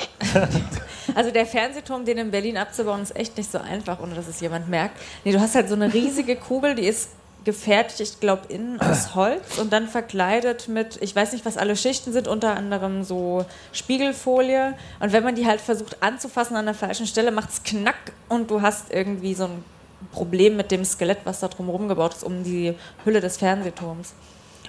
also 1.14 1.31
der 1.31 1.47
Fernsehturm, 1.47 2.05
den 2.05 2.18
in 2.18 2.31
Berlin 2.31 2.57
abzubauen, 2.57 3.03
ist 3.03 3.14
echt 3.14 3.37
nicht 3.37 3.51
so 3.51 3.59
einfach, 3.59 4.01
ohne 4.01 4.14
dass 4.14 4.27
es 4.27 4.41
jemand 4.41 4.68
merkt. 4.68 4.97
Nee, 5.25 5.33
du 5.33 5.41
hast 5.41 5.55
halt 5.55 5.68
so 5.68 5.75
eine 5.75 5.93
riesige 5.93 6.37
Kugel, 6.37 6.75
die 6.75 6.87
ist 6.87 7.11
gefertigt, 7.45 8.01
ich 8.01 8.21
glaube, 8.21 8.53
innen 8.53 8.81
aus 8.81 9.14
Holz 9.14 9.59
und 9.59 9.73
dann 9.73 9.89
verkleidet 9.89 10.68
mit, 10.68 10.99
ich 11.01 11.14
weiß 11.14 11.33
nicht, 11.33 11.47
was 11.47 11.57
alle 11.57 11.77
Schichten 11.77 12.12
sind, 12.12 12.29
unter 12.29 12.57
anderem 12.57 13.05
so 13.05 13.45
Spiegelfolie. 13.73 14.75
Und 14.99 15.12
wenn 15.12 15.23
man 15.23 15.35
die 15.35 15.47
halt 15.47 15.61
versucht 15.61 16.03
anzufassen 16.03 16.57
an 16.57 16.66
der 16.66 16.75
falschen 16.75 17.07
Stelle, 17.07 17.31
macht 17.31 17.51
es 17.51 17.62
knack 17.62 18.12
und 18.29 18.51
du 18.51 18.62
hast 18.62 18.93
irgendwie 18.93 19.35
so 19.35 19.45
ein 19.45 19.64
Problem 20.12 20.57
mit 20.57 20.71
dem 20.71 20.85
Skelett, 20.85 21.18
was 21.25 21.41
da 21.41 21.49
drumherum 21.49 21.89
gebaut 21.89 22.14
ist, 22.14 22.25
um 22.25 22.43
die 22.43 22.75
Hülle 23.05 23.21
des 23.21 23.37
Fernsehturms. 23.37 24.14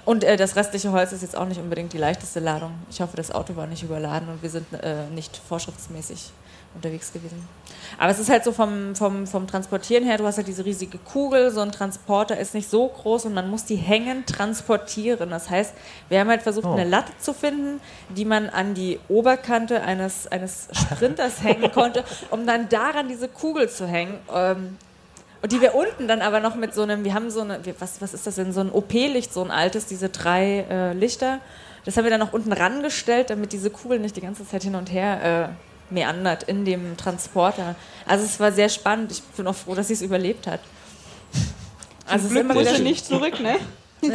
Und 0.04 0.24
äh, 0.24 0.36
das 0.36 0.56
restliche 0.56 0.90
Holz 0.92 1.12
ist 1.12 1.22
jetzt 1.22 1.36
auch 1.36 1.46
nicht 1.46 1.60
unbedingt 1.60 1.92
die 1.92 1.98
leichteste 1.98 2.40
Ladung. 2.40 2.72
Ich 2.90 3.00
hoffe, 3.00 3.16
das 3.16 3.30
Auto 3.30 3.54
war 3.56 3.66
nicht 3.66 3.82
überladen 3.82 4.28
und 4.28 4.42
wir 4.42 4.50
sind 4.50 4.66
äh, 4.72 5.06
nicht 5.14 5.36
vorschriftsmäßig 5.36 6.32
unterwegs 6.74 7.12
gewesen. 7.12 7.46
Aber 7.98 8.10
es 8.10 8.18
ist 8.18 8.30
halt 8.30 8.44
so 8.44 8.52
vom, 8.52 8.94
vom, 8.94 9.26
vom 9.26 9.46
Transportieren 9.46 10.04
her, 10.04 10.16
du 10.18 10.24
hast 10.24 10.38
halt 10.38 10.48
diese 10.48 10.64
riesige 10.64 10.98
Kugel, 10.98 11.50
so 11.50 11.60
ein 11.60 11.70
Transporter 11.70 12.38
ist 12.38 12.54
nicht 12.54 12.68
so 12.68 12.88
groß 12.88 13.26
und 13.26 13.34
man 13.34 13.50
muss 13.50 13.64
die 13.64 13.76
hängend 13.76 14.26
transportieren. 14.28 15.30
Das 15.30 15.50
heißt, 15.50 15.74
wir 16.08 16.20
haben 16.20 16.28
halt 16.28 16.42
versucht, 16.42 16.66
eine 16.66 16.84
Latte 16.84 17.12
zu 17.18 17.34
finden, 17.34 17.80
die 18.08 18.24
man 18.24 18.48
an 18.48 18.74
die 18.74 18.98
Oberkante 19.08 19.82
eines, 19.82 20.26
eines 20.28 20.68
Sprinters 20.72 21.42
hängen 21.42 21.70
konnte, 21.74 22.04
um 22.30 22.46
dann 22.46 22.68
daran 22.68 23.08
diese 23.08 23.28
Kugel 23.28 23.68
zu 23.68 23.86
hängen. 23.86 24.18
Ähm, 24.34 24.78
und 25.42 25.50
die 25.50 25.60
wir 25.60 25.74
unten 25.74 26.06
dann 26.06 26.22
aber 26.22 26.38
noch 26.38 26.54
mit 26.54 26.72
so 26.72 26.82
einem, 26.82 27.04
wir 27.04 27.14
haben 27.14 27.30
so 27.30 27.40
eine, 27.40 27.60
was, 27.80 28.00
was 28.00 28.14
ist 28.14 28.26
das 28.26 28.36
denn, 28.36 28.52
so 28.52 28.60
ein 28.60 28.70
OP-Licht, 28.70 29.32
so 29.32 29.42
ein 29.42 29.50
altes, 29.50 29.86
diese 29.86 30.08
drei 30.08 30.64
äh, 30.70 30.92
Lichter. 30.92 31.40
Das 31.84 31.96
haben 31.96 32.04
wir 32.04 32.10
dann 32.10 32.20
noch 32.20 32.32
unten 32.32 32.52
rangestellt, 32.52 33.30
damit 33.30 33.52
diese 33.52 33.68
Kugel 33.68 33.98
nicht 33.98 34.16
die 34.16 34.20
ganze 34.20 34.46
Zeit 34.46 34.62
hin 34.62 34.76
und 34.76 34.92
her 34.92 35.56
äh, 35.90 35.92
meandert 35.92 36.44
in 36.44 36.64
dem 36.64 36.96
Transporter. 36.96 37.74
Also 38.06 38.24
es 38.24 38.38
war 38.38 38.52
sehr 38.52 38.68
spannend. 38.68 39.10
Ich 39.10 39.22
bin 39.22 39.46
auch 39.48 39.56
froh, 39.56 39.74
dass 39.74 39.88
sie 39.88 39.94
es 39.94 40.02
überlebt 40.02 40.46
hat. 40.46 40.60
Also 42.06 42.18
es 42.18 42.24
ist 42.24 42.30
Glück 42.30 42.44
immer 42.44 42.54
muss 42.54 42.62
wieder 42.62 42.76
sie 42.76 42.82
nicht 42.84 43.04
zurück, 43.04 43.40
ne? 43.40 43.56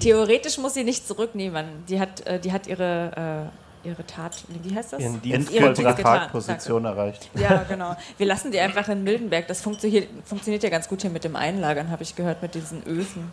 Theoretisch 0.00 0.58
muss 0.58 0.74
sie 0.74 0.84
nicht 0.84 1.06
zurücknehmen. 1.06 1.84
Die 1.88 2.00
hat, 2.00 2.26
äh, 2.26 2.40
die 2.40 2.52
hat 2.52 2.66
ihre 2.66 3.50
ihre 3.84 4.04
Tat, 4.06 4.44
wie 4.48 4.74
heißt 4.74 4.92
das? 4.92 5.00
Ihren 5.00 5.20
Dienst 5.22 5.50
Ihre 5.50 5.64
vollbracht. 5.66 5.78
Dienst 5.78 5.96
getan. 5.98 6.18
Parkposition 6.20 6.84
erreicht. 6.84 7.30
Ja, 7.34 7.64
genau. 7.68 7.96
Wir 8.18 8.26
lassen 8.26 8.50
die 8.52 8.60
einfach 8.60 8.88
in 8.88 9.02
Mildenberg. 9.04 9.46
Das 9.48 9.60
funktioniert, 9.60 10.08
funktioniert 10.24 10.62
ja 10.62 10.70
ganz 10.70 10.88
gut 10.88 11.02
hier 11.02 11.10
mit 11.10 11.24
dem 11.24 11.36
Einlagern, 11.36 11.90
habe 11.90 12.02
ich 12.02 12.14
gehört, 12.16 12.42
mit 12.42 12.54
diesen 12.54 12.82
Öfen. 12.84 13.30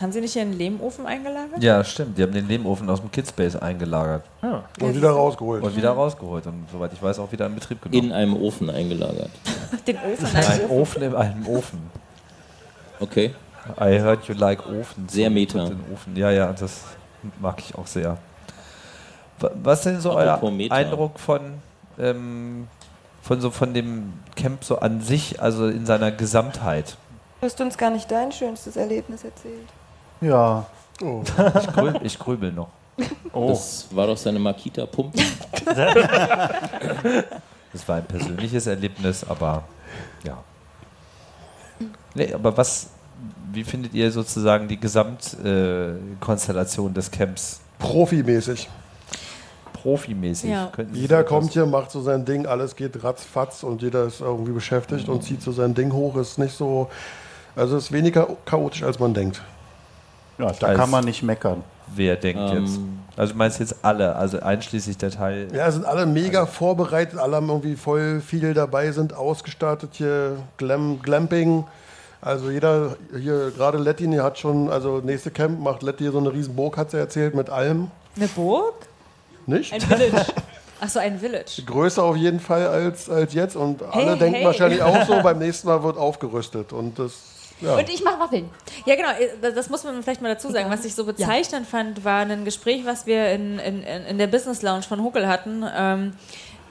Haben 0.00 0.12
Sie 0.12 0.20
nicht 0.20 0.34
hier 0.34 0.42
einen 0.42 0.52
Lehmofen 0.52 1.06
eingelagert? 1.06 1.62
Ja, 1.62 1.82
stimmt. 1.82 2.18
Die 2.18 2.22
haben 2.22 2.32
den 2.32 2.46
Lehmofen 2.46 2.88
aus 2.90 3.00
dem 3.00 3.10
Kidspace 3.10 3.56
eingelagert 3.56 4.24
Und 4.80 4.94
wieder 4.94 5.10
rausgeholt. 5.10 5.62
und 5.62 5.74
wieder 5.74 5.90
rausgeholt 5.90 6.46
und 6.46 6.66
soweit 6.70 6.92
ich 6.92 7.02
weiß 7.02 7.18
auch 7.18 7.32
wieder 7.32 7.46
in 7.46 7.54
Betrieb 7.54 7.80
genommen. 7.80 8.04
In 8.08 8.12
einem 8.12 8.36
Ofen 8.36 8.68
eingelagert. 8.68 9.30
Den 9.86 9.96
Ofen 9.96 10.26
Ein 10.36 10.44
einen 10.44 10.60
Ofen. 10.64 10.70
Ofen 10.70 11.02
in 11.02 11.14
einem 11.14 11.46
Ofen. 11.48 11.90
Okay. 13.00 13.34
I 13.80 13.98
heard 13.98 14.24
you 14.28 14.34
like 14.34 14.66
Ofen. 14.66 15.08
Sehr 15.08 15.30
meta. 15.30 15.64
Den 15.64 15.80
Ofen. 15.92 16.14
Ja, 16.14 16.30
ja, 16.30 16.52
das 16.52 16.82
mag 17.40 17.58
ich 17.60 17.74
auch 17.74 17.86
sehr. 17.86 18.18
Wa- 19.40 19.50
Was 19.62 19.78
ist 19.80 19.84
denn 19.86 20.00
so 20.00 20.12
Apropos 20.16 20.48
euer 20.48 20.52
Meta. 20.52 20.74
Eindruck 20.74 21.18
von, 21.20 21.40
ähm, 21.98 22.68
von, 23.22 23.40
so, 23.40 23.50
von 23.50 23.74
dem 23.74 24.12
Camp 24.34 24.64
so 24.64 24.78
an 24.78 25.00
sich, 25.00 25.40
also 25.42 25.66
in 25.68 25.84
seiner 25.86 26.10
Gesamtheit? 26.12 26.96
Du 27.40 27.46
hast 27.46 27.60
uns 27.60 27.76
gar 27.76 27.90
nicht 27.90 28.10
dein 28.10 28.32
schönstes 28.32 28.76
Erlebnis 28.76 29.24
erzählt. 29.24 29.68
Ja, 30.20 30.64
Ich, 31.00 31.72
grüb, 31.74 32.00
ich 32.02 32.18
grübel 32.18 32.50
noch. 32.52 32.68
Das 33.34 33.86
war 33.90 34.06
doch 34.06 34.16
seine 34.16 34.38
Makita-Pumpe. 34.38 35.18
Das 37.72 37.86
war 37.88 37.96
ein 37.96 38.04
persönliches 38.06 38.66
Erlebnis, 38.66 39.22
aber 39.28 39.64
ja. 40.24 40.38
Nee, 42.14 42.32
aber 42.32 42.56
was, 42.56 42.88
wie 43.52 43.64
findet 43.64 43.92
ihr 43.92 44.10
sozusagen 44.10 44.66
die 44.66 44.80
Gesamtkonstellation 44.80 46.94
des 46.94 47.10
Camps 47.10 47.60
Profimäßig. 47.78 48.70
Profimäßig? 49.86 50.50
Ja. 50.50 50.72
Jeder 50.92 51.20
so 51.20 51.26
kommt 51.26 51.52
hier, 51.52 51.64
macht 51.66 51.92
so 51.92 52.00
sein 52.00 52.24
Ding, 52.24 52.44
alles 52.46 52.74
geht 52.74 53.02
ratzfatz 53.04 53.62
und 53.62 53.82
jeder 53.82 54.04
ist 54.04 54.20
irgendwie 54.20 54.50
beschäftigt 54.52 55.08
und 55.08 55.22
zieht 55.22 55.42
so 55.42 55.52
sein 55.52 55.74
Ding 55.74 55.92
hoch. 55.92 56.16
Ist 56.16 56.38
nicht 56.38 56.56
so, 56.56 56.88
also 57.54 57.76
ist 57.76 57.92
weniger 57.92 58.26
chaotisch, 58.44 58.82
als 58.82 58.98
man 58.98 59.14
denkt. 59.14 59.40
ja 60.38 60.50
da 60.50 60.66
Als- 60.66 60.78
kann 60.78 60.90
man 60.90 61.04
nicht 61.04 61.22
meckern. 61.22 61.62
Wer 61.94 62.16
denkt 62.16 62.42
Ähm. 62.52 62.64
jetzt? 62.64 62.80
Also 63.16 63.32
du 63.32 63.38
meinst 63.38 63.60
jetzt 63.60 63.76
alle, 63.82 64.16
also 64.16 64.40
einschließlich 64.40 64.98
der 64.98 65.10
Teil. 65.12 65.48
Ja, 65.54 65.70
sind 65.70 65.86
alle 65.86 66.04
mega 66.04 66.44
vorbereitet, 66.46 67.18
alle 67.18 67.36
haben 67.36 67.48
irgendwie 67.48 67.76
voll 67.76 68.20
viel 68.20 68.52
dabei, 68.54 68.90
sind 68.90 69.14
ausgestattet 69.14 69.90
hier, 69.92 70.36
Glam, 70.58 71.00
Glamping. 71.00 71.64
Also 72.20 72.50
jeder, 72.50 72.96
hier 73.16 73.52
gerade 73.52 73.78
Letty 73.78 74.08
die 74.10 74.20
hat 74.20 74.36
schon, 74.38 74.68
also 74.68 74.98
nächste 74.98 75.30
Camp 75.30 75.60
macht 75.60 75.82
Letty 75.84 76.10
so 76.10 76.18
eine 76.18 76.32
riesen 76.32 76.56
Burg, 76.56 76.76
hat 76.76 76.90
sie 76.90 76.98
erzählt, 76.98 77.34
mit 77.36 77.48
allem. 77.50 77.90
Eine 78.16 78.26
Burg? 78.28 78.74
Nicht? 79.46 79.72
Ein 79.72 79.80
Village. 79.80 80.26
Achso, 80.80 80.98
ein 80.98 81.18
Village. 81.18 81.62
Größer 81.64 82.02
auf 82.02 82.16
jeden 82.16 82.40
Fall 82.40 82.66
als, 82.66 83.08
als 83.08 83.32
jetzt 83.32 83.56
und 83.56 83.82
alle 83.82 84.10
Hey, 84.10 84.18
denken 84.18 84.34
hey. 84.34 84.44
wahrscheinlich 84.44 84.82
auch 84.82 85.06
so, 85.06 85.20
beim 85.22 85.38
nächsten 85.38 85.68
Mal 85.68 85.82
wird 85.82 85.96
aufgerüstet 85.96 86.72
und 86.72 86.98
das, 86.98 87.12
ja. 87.60 87.74
Und 87.74 87.88
ich 87.88 88.04
mache 88.04 88.20
Waffeln. 88.20 88.50
Ja, 88.84 88.96
genau, 88.96 89.08
das 89.40 89.70
muss 89.70 89.82
man 89.82 90.02
vielleicht 90.02 90.20
mal 90.20 90.28
dazu 90.28 90.50
sagen. 90.50 90.70
Was 90.70 90.84
ich 90.84 90.94
so 90.94 91.04
bezeichnend 91.06 91.66
fand, 91.66 92.04
war 92.04 92.20
ein 92.20 92.44
Gespräch, 92.44 92.84
was 92.84 93.06
wir 93.06 93.30
in, 93.30 93.58
in, 93.58 93.82
in 93.82 94.18
der 94.18 94.26
Business 94.26 94.60
Lounge 94.60 94.82
von 94.82 95.02
Huckel 95.02 95.26
hatten. 95.26 95.64
Ähm, 95.74 96.12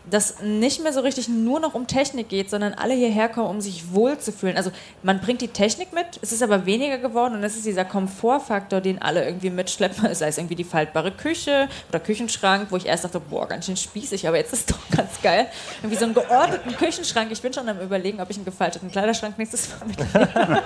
dass 0.09 0.41
nicht 0.41 0.83
mehr 0.83 0.93
so 0.93 0.99
richtig 0.99 1.27
nur 1.27 1.59
noch 1.59 1.73
um 1.73 1.87
Technik 1.87 2.29
geht, 2.29 2.49
sondern 2.49 2.73
alle 2.73 2.93
hierher 2.93 3.29
kommen, 3.29 3.49
um 3.49 3.61
sich 3.61 3.93
wohlzufühlen. 3.93 4.57
Also 4.57 4.71
man 5.03 5.19
bringt 5.19 5.41
die 5.41 5.47
Technik 5.47 5.93
mit, 5.93 6.05
es 6.21 6.31
ist 6.31 6.43
aber 6.43 6.65
weniger 6.65 6.97
geworden 6.97 7.35
und 7.35 7.43
es 7.43 7.55
ist 7.55 7.65
dieser 7.65 7.85
Komfortfaktor, 7.85 8.81
den 8.81 9.01
alle 9.01 9.25
irgendwie 9.25 9.49
mitschleppen, 9.49 10.13
sei 10.15 10.27
es 10.27 10.37
irgendwie 10.37 10.55
die 10.55 10.63
faltbare 10.63 11.11
Küche 11.11 11.67
oder 11.89 11.99
Küchenschrank, 11.99 12.67
wo 12.69 12.77
ich 12.77 12.85
erst 12.85 13.05
dachte, 13.05 13.19
boah, 13.19 13.47
ganz 13.47 13.65
schön 13.65 13.77
spießig, 13.77 14.27
aber 14.27 14.37
jetzt 14.37 14.53
ist 14.53 14.69
es 14.71 14.75
doch 14.75 14.97
ganz 14.97 15.21
geil. 15.21 15.47
Irgendwie 15.81 15.97
so 15.97 16.05
einen 16.05 16.13
geordneten 16.13 16.75
Küchenschrank. 16.75 17.31
Ich 17.31 17.41
bin 17.41 17.53
schon 17.53 17.67
am 17.67 17.79
überlegen, 17.79 18.21
ob 18.21 18.29
ich 18.29 18.37
einen 18.37 18.45
gefalteten 18.45 18.91
Kleiderschrank 18.91 19.37
nächstes 19.37 19.69
Mal 19.69 19.87
mitnehme. 19.87 20.61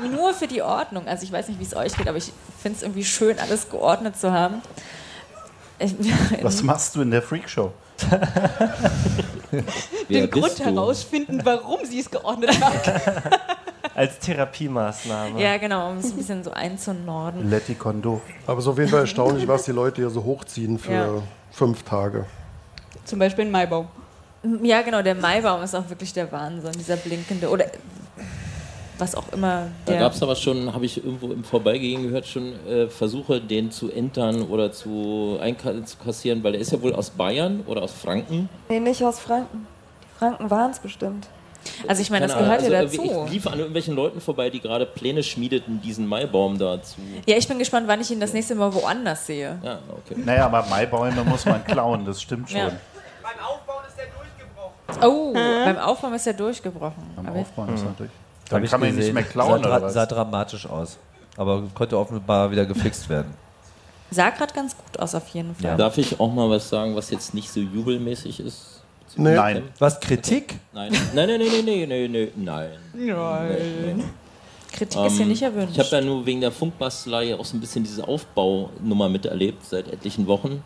nur 0.14 0.34
für 0.34 0.46
die 0.46 0.62
Ordnung. 0.62 1.08
Also 1.08 1.24
ich 1.24 1.32
weiß 1.32 1.48
nicht, 1.48 1.58
wie 1.58 1.64
es 1.64 1.74
euch 1.74 1.96
geht, 1.96 2.08
aber 2.08 2.18
ich 2.18 2.32
finde 2.60 2.76
es 2.76 2.82
irgendwie 2.82 3.04
schön, 3.04 3.38
alles 3.38 3.70
geordnet 3.70 4.16
zu 4.16 4.32
haben. 4.32 4.62
Ich, 5.78 5.94
Was 6.42 6.62
machst 6.62 6.94
du 6.96 7.02
in 7.02 7.10
der 7.10 7.22
Freakshow? 7.22 7.72
Den 10.08 10.30
Grund 10.30 10.58
du? 10.58 10.64
herausfinden, 10.64 11.40
warum 11.44 11.84
sie 11.84 12.00
es 12.00 12.10
geordnet 12.10 12.58
hat. 12.60 13.40
Als 13.94 14.18
Therapiemaßnahme. 14.18 15.40
ja, 15.40 15.56
genau, 15.58 15.90
um 15.90 15.98
es 15.98 16.06
ein 16.06 16.16
bisschen 16.16 16.42
so 16.42 16.50
einzunorden. 16.50 17.48
Letty 17.48 17.74
Kondo. 17.76 18.20
Aber 18.46 18.58
es 18.58 18.64
ist 18.64 18.68
auf 18.68 18.78
jeden 18.78 18.90
Fall 18.90 19.00
erstaunlich, 19.00 19.46
was 19.46 19.64
die 19.64 19.72
Leute 19.72 20.02
hier 20.02 20.10
so 20.10 20.24
hochziehen 20.24 20.78
für 20.78 20.92
Ja. 20.92 21.08
fünf 21.52 21.84
Tage. 21.84 22.26
Zum 23.04 23.18
Beispiel 23.20 23.44
ein 23.44 23.50
Maibaum. 23.52 23.86
Ja, 24.62 24.82
genau, 24.82 25.00
der 25.00 25.14
Maibaum 25.14 25.62
ist 25.62 25.74
auch 25.76 25.88
wirklich 25.88 26.12
der 26.12 26.30
Wahnsinn, 26.32 26.72
dieser 26.72 26.96
blinkende 26.96 27.48
oder 27.48 27.66
was 28.98 29.14
auch 29.14 29.32
immer. 29.32 29.68
Da 29.86 29.98
gab 29.98 30.12
es 30.12 30.22
aber 30.22 30.36
schon, 30.36 30.72
habe 30.72 30.84
ich 30.86 30.98
irgendwo 30.98 31.32
im 31.32 31.44
Vorbeigehen 31.44 32.02
gehört, 32.04 32.26
schon 32.26 32.52
äh, 32.66 32.88
Versuche, 32.88 33.40
den 33.40 33.70
zu 33.70 33.90
entern 33.90 34.42
oder 34.42 34.72
zu 34.72 35.38
einkassieren, 35.40 36.42
weil 36.44 36.52
der 36.52 36.60
ist 36.60 36.72
ja 36.72 36.80
wohl 36.80 36.94
aus 36.94 37.10
Bayern 37.10 37.62
oder 37.66 37.82
aus 37.82 37.92
Franken. 37.92 38.48
Nee, 38.68 38.80
nicht 38.80 39.02
aus 39.04 39.18
Franken. 39.18 39.66
Die 40.02 40.18
Franken 40.18 40.50
waren 40.50 40.70
es 40.70 40.78
bestimmt. 40.78 41.28
also 41.88 42.02
ich 42.02 42.10
meine, 42.10 42.26
das 42.26 42.36
gehört 42.36 42.60
Ahnung, 42.60 42.72
ja 42.72 42.78
also 42.78 42.96
dazu. 43.02 43.24
Ich 43.26 43.32
lief 43.32 43.46
an 43.46 43.58
irgendwelchen 43.58 43.94
Leuten 43.96 44.20
vorbei, 44.20 44.50
die 44.50 44.60
gerade 44.60 44.86
Pläne 44.86 45.22
schmiedeten, 45.22 45.80
diesen 45.80 46.06
Maibaum 46.06 46.58
da 46.58 46.80
zu. 46.82 47.00
Ja, 47.26 47.36
ich 47.36 47.48
bin 47.48 47.58
gespannt, 47.58 47.88
wann 47.88 48.00
ich 48.00 48.10
ihn 48.10 48.20
das 48.20 48.32
nächste 48.32 48.54
Mal 48.54 48.72
woanders 48.74 49.26
sehe. 49.26 49.58
Ja, 49.62 49.78
okay. 49.90 50.20
Naja, 50.24 50.46
aber 50.46 50.66
Maibäume 50.66 51.24
muss 51.24 51.44
man 51.46 51.64
klauen, 51.64 52.04
das 52.04 52.20
stimmt 52.22 52.50
schon. 52.50 52.60
Ja. 52.60 52.72
Beim 53.22 53.32
Aufbauen 53.44 53.84
ist 53.88 53.96
der 53.96 54.06
durchgebrochen. 54.06 55.02
Oh, 55.02 55.32
beim 55.32 55.78
Aufbauen 55.78 56.14
ist 56.14 56.26
er 56.26 56.34
durchgebrochen. 56.34 57.02
Beim 57.16 57.26
Aber 57.26 57.40
Aufbauen 57.40 57.74
ist 57.74 57.84
natürlich. 57.84 58.12
Hab 58.12 58.23
Dann 58.48 58.64
kann 58.64 58.80
man 58.80 58.90
ihn 58.90 58.96
nicht 58.96 59.12
mehr 59.12 59.22
klauen, 59.22 59.62
sah, 59.62 59.68
dra- 59.68 59.76
oder 59.76 59.82
was? 59.86 59.94
sah 59.94 60.06
dramatisch 60.06 60.66
aus. 60.66 60.98
Aber 61.36 61.62
konnte 61.74 61.98
offenbar 61.98 62.50
wieder 62.50 62.64
gefixt 62.66 63.08
werden. 63.08 63.32
sah 64.10 64.30
gerade 64.30 64.54
ganz 64.54 64.76
gut 64.76 64.98
aus 65.00 65.14
auf 65.14 65.26
jeden 65.28 65.54
Fall. 65.54 65.64
Ja. 65.70 65.76
Darf 65.76 65.98
ich 65.98 66.18
auch 66.20 66.32
mal 66.32 66.48
was 66.48 66.68
sagen, 66.68 66.94
was 66.94 67.10
jetzt 67.10 67.34
nicht 67.34 67.50
so 67.50 67.60
jubelmäßig 67.60 68.40
ist? 68.40 68.82
Nee. 69.16 69.34
Nein. 69.34 69.62
Was, 69.78 69.98
Kritik? 70.00 70.56
Nein, 70.72 70.92
nein, 71.14 71.28
nein, 71.28 71.40
nein, 71.40 71.64
nein, 71.64 71.88
nein, 71.88 72.10
nein, 72.12 72.30
nein. 72.36 72.68
Nein. 72.94 74.04
Kritik 74.72 75.04
ist 75.06 75.12
hier 75.14 75.22
Ähm, 75.22 75.28
nicht 75.28 75.42
erwünscht. 75.42 75.72
Ich 75.72 75.78
habe 75.78 75.88
ja 75.96 76.00
nur 76.00 76.26
wegen 76.26 76.40
der 76.40 76.50
Funkbastelei 76.50 77.34
auch 77.36 77.44
so 77.44 77.56
ein 77.56 77.60
bisschen 77.60 77.84
diese 77.84 78.06
Aufbaunummer 78.06 79.08
miterlebt 79.08 79.64
seit 79.64 79.86
etlichen 79.88 80.26
Wochen. 80.26 80.64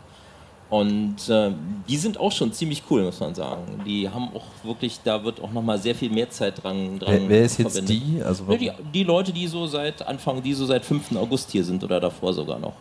Und 0.69 1.27
äh, 1.29 1.51
die 1.87 1.97
sind 1.97 2.19
auch 2.19 2.31
schon 2.31 2.53
ziemlich 2.53 2.83
cool, 2.91 3.03
muss 3.03 3.19
man 3.19 3.33
sagen. 3.33 3.81
Die 3.87 4.07
haben 4.07 4.29
auch 4.35 4.45
wirklich, 4.63 4.99
da 5.03 5.23
wird 5.23 5.41
auch 5.41 5.51
nochmal 5.51 5.79
sehr 5.79 5.95
viel 5.95 6.11
mehr 6.11 6.29
Zeit 6.29 6.63
dran, 6.63 6.99
dran 6.99 7.21
Wer, 7.21 7.29
wer 7.29 7.41
ist 7.43 7.57
jetzt 7.57 7.73
verwendet. 7.79 8.03
die? 8.17 8.21
Also, 8.23 8.43
Ne, 8.43 8.57
die, 8.57 8.71
die 8.93 9.03
Leute, 9.03 9.33
die 9.33 9.47
so 9.47 9.65
seit 9.65 10.05
Anfang, 10.07 10.43
die 10.43 10.53
so 10.53 10.67
seit 10.67 10.85
5. 10.85 11.15
August 11.15 11.49
hier 11.51 11.63
sind 11.63 11.83
oder 11.83 11.99
davor 11.99 12.33
sogar 12.33 12.59
noch. 12.59 12.73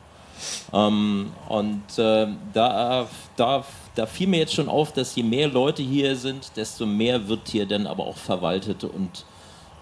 Ähm, 0.72 1.32
und 1.48 1.82
äh, 1.98 2.26
da, 2.52 3.06
da, 3.36 3.64
da 3.94 4.06
fiel 4.06 4.28
mir 4.28 4.40
jetzt 4.40 4.54
schon 4.54 4.68
auf, 4.68 4.92
dass 4.92 5.16
je 5.16 5.22
mehr 5.22 5.48
Leute 5.48 5.82
hier 5.82 6.14
sind, 6.14 6.50
desto 6.56 6.84
mehr 6.84 7.26
wird 7.26 7.48
hier 7.48 7.64
dann 7.66 7.86
aber 7.86 8.06
auch 8.06 8.16
verwaltet 8.18 8.84
und 8.84 9.24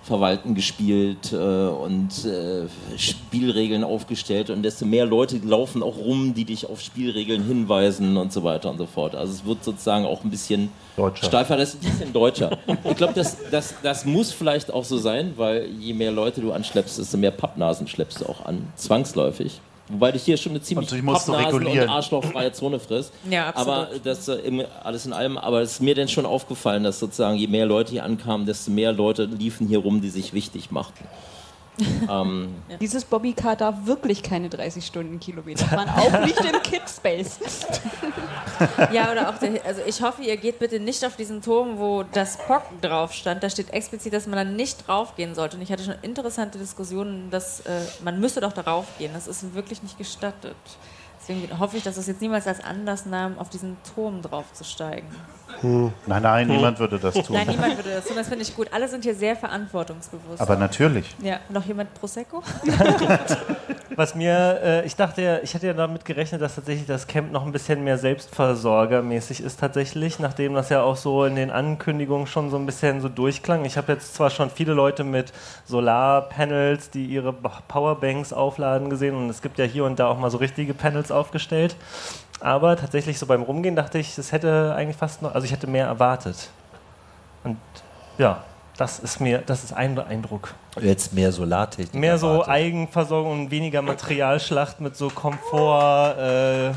verwalten 0.06 0.54
gespielt 0.54 1.32
äh, 1.32 1.36
und 1.36 2.24
äh, 2.24 2.68
Spielregeln 2.96 3.82
aufgestellt 3.82 4.50
und 4.50 4.62
desto 4.62 4.86
mehr 4.86 5.04
Leute 5.04 5.38
laufen 5.38 5.82
auch 5.82 5.96
rum, 5.96 6.32
die 6.34 6.44
dich 6.44 6.68
auf 6.68 6.80
Spielregeln 6.80 7.42
hinweisen 7.44 8.16
und 8.16 8.32
so 8.32 8.44
weiter 8.44 8.70
und 8.70 8.78
so 8.78 8.86
fort. 8.86 9.16
Also 9.16 9.32
es 9.32 9.44
wird 9.44 9.64
sozusagen 9.64 10.06
auch 10.06 10.22
ein 10.22 10.30
bisschen 10.30 10.70
Deutscher. 10.96 11.26
steifer, 11.26 11.56
das 11.56 11.74
ist 11.74 11.84
ein 11.84 11.90
bisschen 11.90 12.12
deutscher. 12.12 12.56
Ich 12.84 12.96
glaube, 12.96 13.14
das, 13.14 13.36
das, 13.50 13.74
das 13.82 14.04
muss 14.04 14.32
vielleicht 14.32 14.72
auch 14.72 14.84
so 14.84 14.96
sein, 14.96 15.32
weil 15.36 15.66
je 15.78 15.92
mehr 15.92 16.12
Leute 16.12 16.40
du 16.40 16.52
anschleppst, 16.52 16.98
desto 16.98 17.16
mehr 17.16 17.32
Pappnasen 17.32 17.88
schleppst 17.88 18.20
du 18.20 18.26
auch 18.26 18.44
an, 18.44 18.68
zwangsläufig. 18.76 19.60
Wobei 19.88 20.12
dich 20.12 20.22
hier 20.24 20.36
schon 20.36 20.52
eine 20.52 20.60
ziemlich 20.62 20.88
du 20.88 20.96
Pappnasen- 20.96 21.66
und 21.84 21.88
arschlochfreie 21.88 22.52
Zone 22.52 22.80
frisst. 22.80 23.12
Ja, 23.30 23.48
absolut. 23.50 23.72
Aber 23.72 23.88
das 24.02 24.26
äh, 24.28 24.34
im- 24.36 24.64
alles 24.82 25.06
in 25.06 25.12
allem, 25.12 25.38
aber 25.38 25.60
es 25.62 25.72
ist 25.74 25.80
mir 25.82 25.94
denn 25.94 26.08
schon 26.08 26.26
aufgefallen, 26.26 26.82
dass 26.84 26.98
sozusagen 26.98 27.36
je 27.36 27.46
mehr 27.46 27.66
Leute 27.66 27.92
hier 27.92 28.04
ankamen, 28.04 28.46
desto 28.46 28.70
mehr 28.72 28.92
Leute 28.92 29.24
liefen 29.26 29.68
hier 29.68 29.78
rum, 29.78 30.00
die 30.00 30.08
sich 30.10 30.32
wichtig 30.32 30.70
machten. 30.70 31.04
ähm, 32.10 32.54
Dieses 32.80 33.04
Bobbycar 33.04 33.56
darf 33.56 33.74
wirklich 33.84 34.22
keine 34.22 34.48
30 34.48 34.84
Stundenkilometer 34.84 35.66
fahren, 35.66 35.88
auch 35.88 36.24
nicht 36.24 36.40
im 36.44 36.62
Kidspace. 36.62 37.38
Ja, 38.90 39.12
oder 39.12 39.28
auch, 39.28 39.38
der, 39.38 39.62
also 39.66 39.82
ich 39.86 40.00
hoffe, 40.00 40.22
ihr 40.22 40.36
geht 40.38 40.58
bitte 40.58 40.80
nicht 40.80 41.04
auf 41.04 41.16
diesen 41.16 41.42
Turm, 41.42 41.78
wo 41.78 42.04
das 42.04 42.38
POC 42.38 42.80
drauf 42.80 43.12
stand. 43.12 43.42
Da 43.42 43.50
steht 43.50 43.70
explizit, 43.70 44.14
dass 44.14 44.26
man 44.26 44.36
da 44.36 44.44
nicht 44.44 44.86
draufgehen 44.86 45.34
sollte. 45.34 45.56
Und 45.56 45.62
ich 45.62 45.70
hatte 45.70 45.84
schon 45.84 45.96
interessante 46.00 46.58
Diskussionen, 46.58 47.30
dass 47.30 47.60
äh, 47.60 47.82
man 48.02 48.18
müsste 48.18 48.40
doch 48.40 48.52
darauf 48.52 48.86
gehen. 48.96 49.10
Das 49.12 49.26
ist 49.26 49.54
wirklich 49.54 49.82
nicht 49.82 49.98
gestattet. 49.98 50.56
Deswegen 51.28 51.58
hoffe 51.58 51.76
ich, 51.76 51.82
dass 51.82 51.96
es 51.96 52.06
jetzt 52.06 52.20
niemals 52.20 52.46
als 52.46 52.62
Anlass 52.62 53.04
nahm, 53.04 53.38
auf 53.38 53.48
diesen 53.48 53.76
Turm 53.94 54.22
draufzusteigen. 54.22 55.08
Nein, 55.62 56.22
nein, 56.22 56.48
niemand 56.48 56.78
würde 56.78 56.98
das 56.98 57.14
tun. 57.14 57.24
Nein, 57.30 57.48
niemand 57.48 57.76
würde 57.76 57.90
das 57.90 58.04
tun. 58.06 58.16
Das 58.16 58.28
finde 58.28 58.42
ich 58.42 58.54
gut. 58.54 58.68
Alle 58.72 58.88
sind 58.88 59.04
hier 59.04 59.14
sehr 59.14 59.36
verantwortungsbewusst. 59.36 60.40
Aber 60.40 60.56
natürlich. 60.56 61.14
ja, 61.22 61.38
noch 61.48 61.64
jemand 61.64 61.94
Prosecco? 61.94 62.42
Was 63.96 64.14
mir, 64.14 64.60
äh, 64.62 64.86
ich 64.86 64.94
dachte 64.94 65.22
ja, 65.22 65.38
ich 65.38 65.54
hätte 65.54 65.68
ja 65.68 65.72
damit 65.72 66.04
gerechnet, 66.04 66.42
dass 66.42 66.56
tatsächlich 66.56 66.86
das 66.86 67.06
Camp 67.06 67.32
noch 67.32 67.46
ein 67.46 67.52
bisschen 67.52 67.82
mehr 67.82 67.96
selbstversorgermäßig 67.96 69.40
ist 69.40 69.58
tatsächlich, 69.58 70.18
nachdem 70.18 70.52
das 70.52 70.68
ja 70.68 70.82
auch 70.82 70.96
so 70.96 71.24
in 71.24 71.34
den 71.34 71.50
Ankündigungen 71.50 72.26
schon 72.26 72.50
so 72.50 72.58
ein 72.58 72.66
bisschen 72.66 73.00
so 73.00 73.08
durchklang. 73.08 73.64
Ich 73.64 73.78
habe 73.78 73.92
jetzt 73.92 74.14
zwar 74.14 74.28
schon 74.28 74.50
viele 74.50 74.74
Leute 74.74 75.02
mit 75.02 75.32
Solarpanels, 75.64 76.90
die 76.90 77.06
ihre 77.06 77.32
Powerbanks 77.32 78.34
aufladen 78.34 78.90
gesehen 78.90 79.16
und 79.16 79.30
es 79.30 79.40
gibt 79.40 79.58
ja 79.58 79.64
hier 79.64 79.86
und 79.86 79.98
da 79.98 80.08
auch 80.08 80.18
mal 80.18 80.30
so 80.30 80.36
richtige 80.36 80.74
Panels 80.74 81.10
aufgestellt. 81.16 81.76
Aber 82.40 82.76
tatsächlich 82.76 83.18
so 83.18 83.26
beim 83.26 83.42
Rumgehen 83.42 83.76
dachte 83.76 83.98
ich, 83.98 84.18
es 84.18 84.30
hätte 84.32 84.74
eigentlich 84.76 84.96
fast 84.96 85.22
noch, 85.22 85.34
also 85.34 85.44
ich 85.44 85.52
hätte 85.52 85.66
mehr 85.66 85.86
erwartet. 85.86 86.50
Und 87.44 87.58
ja, 88.18 88.44
das 88.76 88.98
ist 88.98 89.20
mir, 89.20 89.38
das 89.38 89.64
ist 89.64 89.72
ein 89.72 89.98
Eindruck. 89.98 90.54
Jetzt 90.80 91.14
mehr 91.14 91.32
Solartechnik. 91.32 91.94
Mehr 91.94 92.18
so 92.18 92.26
erwartet. 92.28 92.48
Eigenversorgung 92.52 93.32
und 93.44 93.50
weniger 93.50 93.80
Materialschlacht 93.82 94.80
mit 94.80 94.96
so 94.96 95.08
Komfort. 95.08 96.16
Äh, 96.18 96.72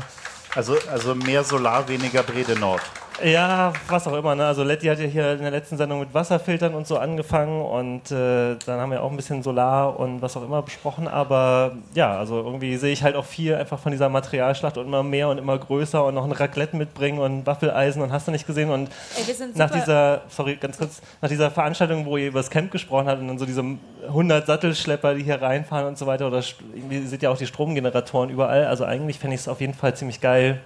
Also, 0.56 0.76
also 0.90 1.14
mehr 1.14 1.44
Solar, 1.44 1.86
weniger 1.86 2.24
Brede 2.24 2.58
Nord. 2.58 2.82
Ja, 3.24 3.72
was 3.88 4.06
auch 4.06 4.16
immer. 4.16 4.34
Ne? 4.34 4.46
Also 4.46 4.62
Letty 4.62 4.86
hat 4.86 4.98
ja 4.98 5.06
hier 5.06 5.32
in 5.32 5.40
der 5.40 5.50
letzten 5.50 5.76
Sendung 5.76 6.00
mit 6.00 6.12
Wasserfiltern 6.14 6.74
und 6.74 6.86
so 6.86 6.98
angefangen 6.98 7.62
und 7.62 8.10
äh, 8.10 8.56
dann 8.66 8.80
haben 8.80 8.90
wir 8.90 9.02
auch 9.02 9.10
ein 9.10 9.16
bisschen 9.16 9.42
Solar 9.42 9.98
und 9.98 10.22
was 10.22 10.36
auch 10.36 10.42
immer 10.42 10.62
besprochen. 10.62 11.08
Aber 11.08 11.72
ja, 11.94 12.18
also 12.18 12.38
irgendwie 12.38 12.76
sehe 12.76 12.92
ich 12.92 13.02
halt 13.02 13.16
auch 13.16 13.24
viel 13.24 13.54
einfach 13.54 13.78
von 13.78 13.92
dieser 13.92 14.08
Materialschlacht 14.08 14.78
und 14.78 14.86
immer 14.86 15.02
mehr 15.02 15.28
und 15.28 15.38
immer 15.38 15.58
größer 15.58 16.04
und 16.04 16.14
noch 16.14 16.24
ein 16.24 16.32
Raclette 16.32 16.76
mitbringen 16.76 17.18
und 17.18 17.46
Waffeleisen 17.46 18.02
und 18.02 18.12
hast 18.12 18.26
du 18.26 18.32
nicht 18.32 18.46
gesehen. 18.46 18.70
Und 18.70 18.90
Ey, 19.16 19.48
nach 19.54 19.70
dieser, 19.70 20.22
sorry, 20.28 20.56
ganz 20.56 20.78
kurz, 20.78 21.00
nach 21.20 21.28
dieser 21.28 21.50
Veranstaltung, 21.50 22.06
wo 22.06 22.16
ihr 22.16 22.28
über 22.28 22.40
das 22.40 22.50
Camp 22.50 22.70
gesprochen 22.70 23.08
habt 23.08 23.20
und 23.20 23.28
dann 23.28 23.38
so 23.38 23.46
diese 23.46 23.64
100 24.06 24.46
Sattelschlepper, 24.46 25.14
die 25.14 25.24
hier 25.24 25.40
reinfahren 25.40 25.86
und 25.86 25.98
so 25.98 26.06
weiter, 26.06 26.26
oder 26.26 26.42
ihr 26.90 27.06
seht 27.06 27.22
ja 27.22 27.30
auch 27.30 27.38
die 27.38 27.46
Stromgeneratoren 27.46 28.30
überall. 28.30 28.66
Also 28.66 28.84
eigentlich 28.84 29.18
fände 29.18 29.34
ich 29.34 29.42
es 29.42 29.48
auf 29.48 29.60
jeden 29.60 29.74
Fall 29.74 29.94
ziemlich 29.94 30.20
geil, 30.20 30.60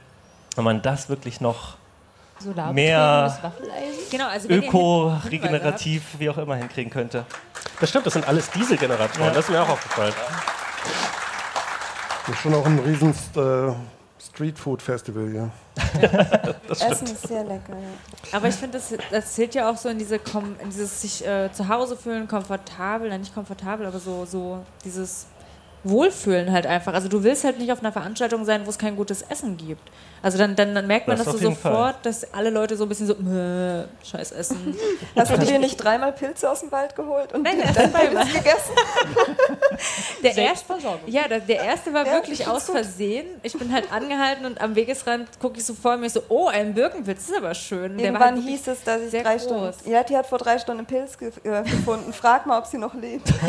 wenn 0.57 0.65
man 0.65 0.83
das 0.83 1.09
wirklich 1.09 1.41
noch 1.41 1.77
mehr 2.73 3.52
Genau, 4.11 4.28
also 4.28 4.48
wenn 4.48 4.62
ihr 4.62 4.69
öko, 4.69 5.05
Hinweise 5.05 5.16
habt- 5.23 5.32
regenerativ, 5.32 6.02
wie 6.19 6.31
auch 6.31 6.39
immer 6.39 6.56
hinkriegen 6.56 6.93
könnte. 6.93 7.24
Das 7.81 7.89
stimmt, 7.90 8.06
das 8.06 8.12
sind 8.12 8.27
alles 8.28 8.51
Dieselgeneratoren. 8.51 9.27
Ja. 9.28 9.31
Das 9.35 9.44
ist 9.47 9.51
mir 9.51 9.62
auch 9.62 9.69
aufgefallen. 9.69 10.12
Das 12.27 12.35
ist 12.36 12.40
schon 12.43 12.55
auch 12.55 12.65
ein 12.65 12.78
riesen 12.78 13.11
äh, 13.36 13.73
Streetfood-Festival 14.23 15.28
hier. 15.31 15.51
Essen 16.70 17.06
ist 17.06 17.28
sehr 17.28 17.44
lecker, 17.44 17.73
ja. 17.74 18.36
Aber 18.36 18.48
ich 18.48 18.55
finde, 18.55 18.78
das, 18.78 18.94
das 19.11 19.35
zählt 19.35 19.55
ja 19.55 19.70
auch 19.70 19.77
so 19.77 19.89
in, 19.89 19.98
diese 19.98 20.19
Kom 20.19 20.56
in 20.61 20.70
dieses 20.70 21.02
sich 21.02 21.27
äh, 21.27 21.52
zu 21.52 21.69
Hause 21.69 21.97
fühlen, 21.97 22.27
komfortabel, 22.27 23.09
na, 23.11 23.19
nicht 23.19 23.35
komfortabel, 23.35 23.86
aber 23.86 23.98
so, 23.98 24.24
so 24.24 24.65
dieses 24.85 25.27
Wohlfühlen 25.85 26.51
halt 26.52 26.66
einfach. 26.66 26.94
Also 26.94 27.09
du 27.09 27.23
willst 27.23 27.44
halt 27.44 27.59
nicht 27.59 27.70
auf 27.70 27.81
einer 27.81 27.93
Veranstaltung 27.93 28.44
sein, 28.44 28.62
wo 28.65 28.70
es 28.70 28.78
kein 28.78 28.97
gutes 28.97 29.23
Essen 29.23 29.56
gibt. 29.56 29.82
Also 30.23 30.39
dann, 30.39 30.56
dann, 30.56 30.74
dann 30.74 30.86
merkt 30.86 31.06
man 31.06 31.16
Das 31.19 31.27
das, 31.27 31.35
auf 31.35 31.40
so 31.40 31.48
jeden 31.48 31.61
Fall. 31.61 31.73
sofort, 31.73 32.06
dass 32.06 32.32
alle 32.32 32.48
Leute 32.51 32.77
so 32.77 32.85
ein 32.85 32.89
bisschen 32.89 33.06
so, 33.06 33.15
"Mäh, 33.16 33.85
scheiß 34.02 34.32
Essen. 34.32 34.74
Hast 35.16 35.31
du 35.32 35.39
dir 35.39 35.59
nicht 35.59 35.77
dreimal 35.77 36.12
Pilze 36.12 36.51
aus 36.51 36.61
dem 36.61 36.73
Wald 36.73 36.97
geholt 36.97 37.32
und 37.35 37.43
Nein, 37.43 37.59
dann. 37.74 37.93
Pilz 37.93 38.32
gegessen? 38.32 38.73
Der 40.23 40.35
erste, 40.36 40.74
ja, 41.06 41.28
der, 41.28 41.40
der 41.40 41.62
erste 41.62 41.93
war 41.93 42.06
wirklich 42.06 42.47
aus 42.48 42.65
Versehen. 42.70 43.27
Ich 43.43 43.52
bin 43.59 43.70
halt 43.73 43.93
angehalten 43.93 44.47
und 44.47 44.59
am 44.61 44.74
Wegesrand 44.74 45.28
gucke 45.39 45.59
ich 45.59 45.65
so 45.66 45.74
vor 45.74 45.98
mir 45.98 46.09
so, 46.09 46.23
oh, 46.31 46.47
ein 46.48 46.73
Birkenpilz, 46.73 47.27
das 47.27 47.31
ist 47.31 47.36
aber 47.36 47.55
schön. 47.55 47.98
Der 47.98 48.15
war 48.15 48.20
Irgendwann 48.28 48.35
halt 48.36 48.44
hieß 48.48 48.69
es, 48.69 48.82
dass 48.85 49.02
ich 49.02 49.11
sehr 49.11 49.23
drei 49.23 49.36
groß. 49.36 49.43
Stunden. 49.44 49.90
Yeti 49.90 50.15
hat 50.15 50.27
vor 50.27 50.39
drei 50.39 50.59
Stunden 50.59 50.78
einen 50.81 50.86
Pilz 50.86 51.19
ge 51.19 51.31
äh, 51.44 51.62
gefunden. 51.62 52.12
Frag 52.15 52.47
mal, 52.47 52.59
ob 52.59 52.66
sie 52.66 52.78
noch 52.78 52.94
lebt. 52.94 53.28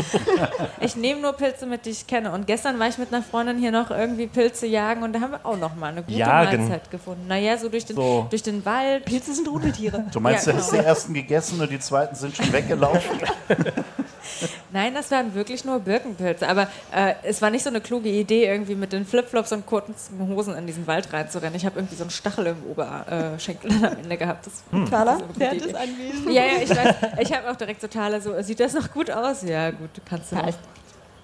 Ich 0.81 0.95
nehme 0.95 1.21
nur 1.21 1.33
Pilze 1.33 1.65
mit, 1.65 1.85
die 1.85 1.91
ich 1.91 2.05
kenne. 2.05 2.24
Und 2.34 2.47
gestern 2.47 2.80
war 2.80 2.88
ich 2.88 2.97
mit 2.97 3.14
einer 3.14 3.22
Freundin 3.23 3.57
hier 3.57 3.72
noch 3.72 3.91
irgendwie 3.91 4.27
Pilze 4.27 4.65
jagen 4.68 5.03
und 5.03 5.14
da 5.14 5.19
haben 5.22 5.31
wir 5.31 5.45
auch 5.45 5.57
noch 5.57 5.76
mal 5.76 5.88
eine 5.91 6.02
gute 6.03 6.18
Jagen? 6.18 6.57
Mahlzeit 6.68 6.89
gefunden. 6.91 7.26
Naja, 7.27 7.57
so 7.57 7.69
durch 7.69 7.85
den, 7.85 7.95
So. 7.95 8.27
durch 8.30 8.43
den 8.43 8.64
Wald. 8.65 9.06
Pilze 9.06 9.34
sind 9.34 9.47
Rudeltiere. 9.47 10.06
Du 10.11 10.19
meinst, 10.19 10.45
Ja, 10.47 10.53
du 10.53 10.60
hast 10.60 10.69
genau. 10.72 10.81
die 10.81 10.88
ersten 10.88 11.14
gegessen 11.14 11.61
und 11.61 11.69
die 11.72 11.80
zweiten 11.80 12.15
sind 12.15 12.35
schon 12.35 12.52
weggelaufen? 12.52 13.19
Nein, 14.72 14.93
das 14.93 15.11
waren 15.11 15.34
wirklich 15.35 15.64
nur 15.64 15.80
Birkenpilze. 15.80 16.47
Aber 16.49 16.64
äh, 16.93 17.14
es 17.23 17.41
war 17.41 17.49
nicht 17.49 17.64
so 17.64 17.69
eine 17.69 17.80
kluge 17.80 18.10
Idee, 18.10 18.45
irgendwie 18.47 18.76
mit 18.76 18.91
den 18.91 19.06
Flipflops 19.06 19.52
und 19.53 19.65
kurzen 19.65 19.95
Hosen 20.27 20.56
in 20.57 20.68
diesen 20.68 20.88
Wald 20.88 21.11
reinzurennen. 21.14 21.56
Ich 21.56 21.65
habe 21.65 21.80
irgendwie 21.80 21.95
so 21.95 22.03
einen 22.03 22.10
Stachel 22.11 22.47
im 22.47 22.57
Oberschenkel 22.69 23.72
am 23.85 23.97
Ende 23.97 24.18
gehabt. 24.18 24.45
Das 24.47 24.64
Hm. 24.72 24.84
Ist 24.84 24.91
Der 24.91 25.52
hat 25.52 25.61
das 25.61 25.73
anwesend. 25.76 26.26
Ja, 26.31 26.43
ja, 26.43 26.61
ich 26.61 26.69
weiß. 26.69 26.95
Ich 27.22 27.34
habe 27.34 27.49
auch 27.49 27.56
direkt 27.56 27.81
total 27.81 28.19
so, 28.22 28.34
sieht 28.41 28.60
das 28.60 28.73
noch 28.73 28.91
gut 28.91 29.10
aus? 29.11 29.43
Ja, 29.43 29.72
gut, 29.72 29.89
kannst 30.10 30.31
du 30.31 30.35
noch. 30.35 30.47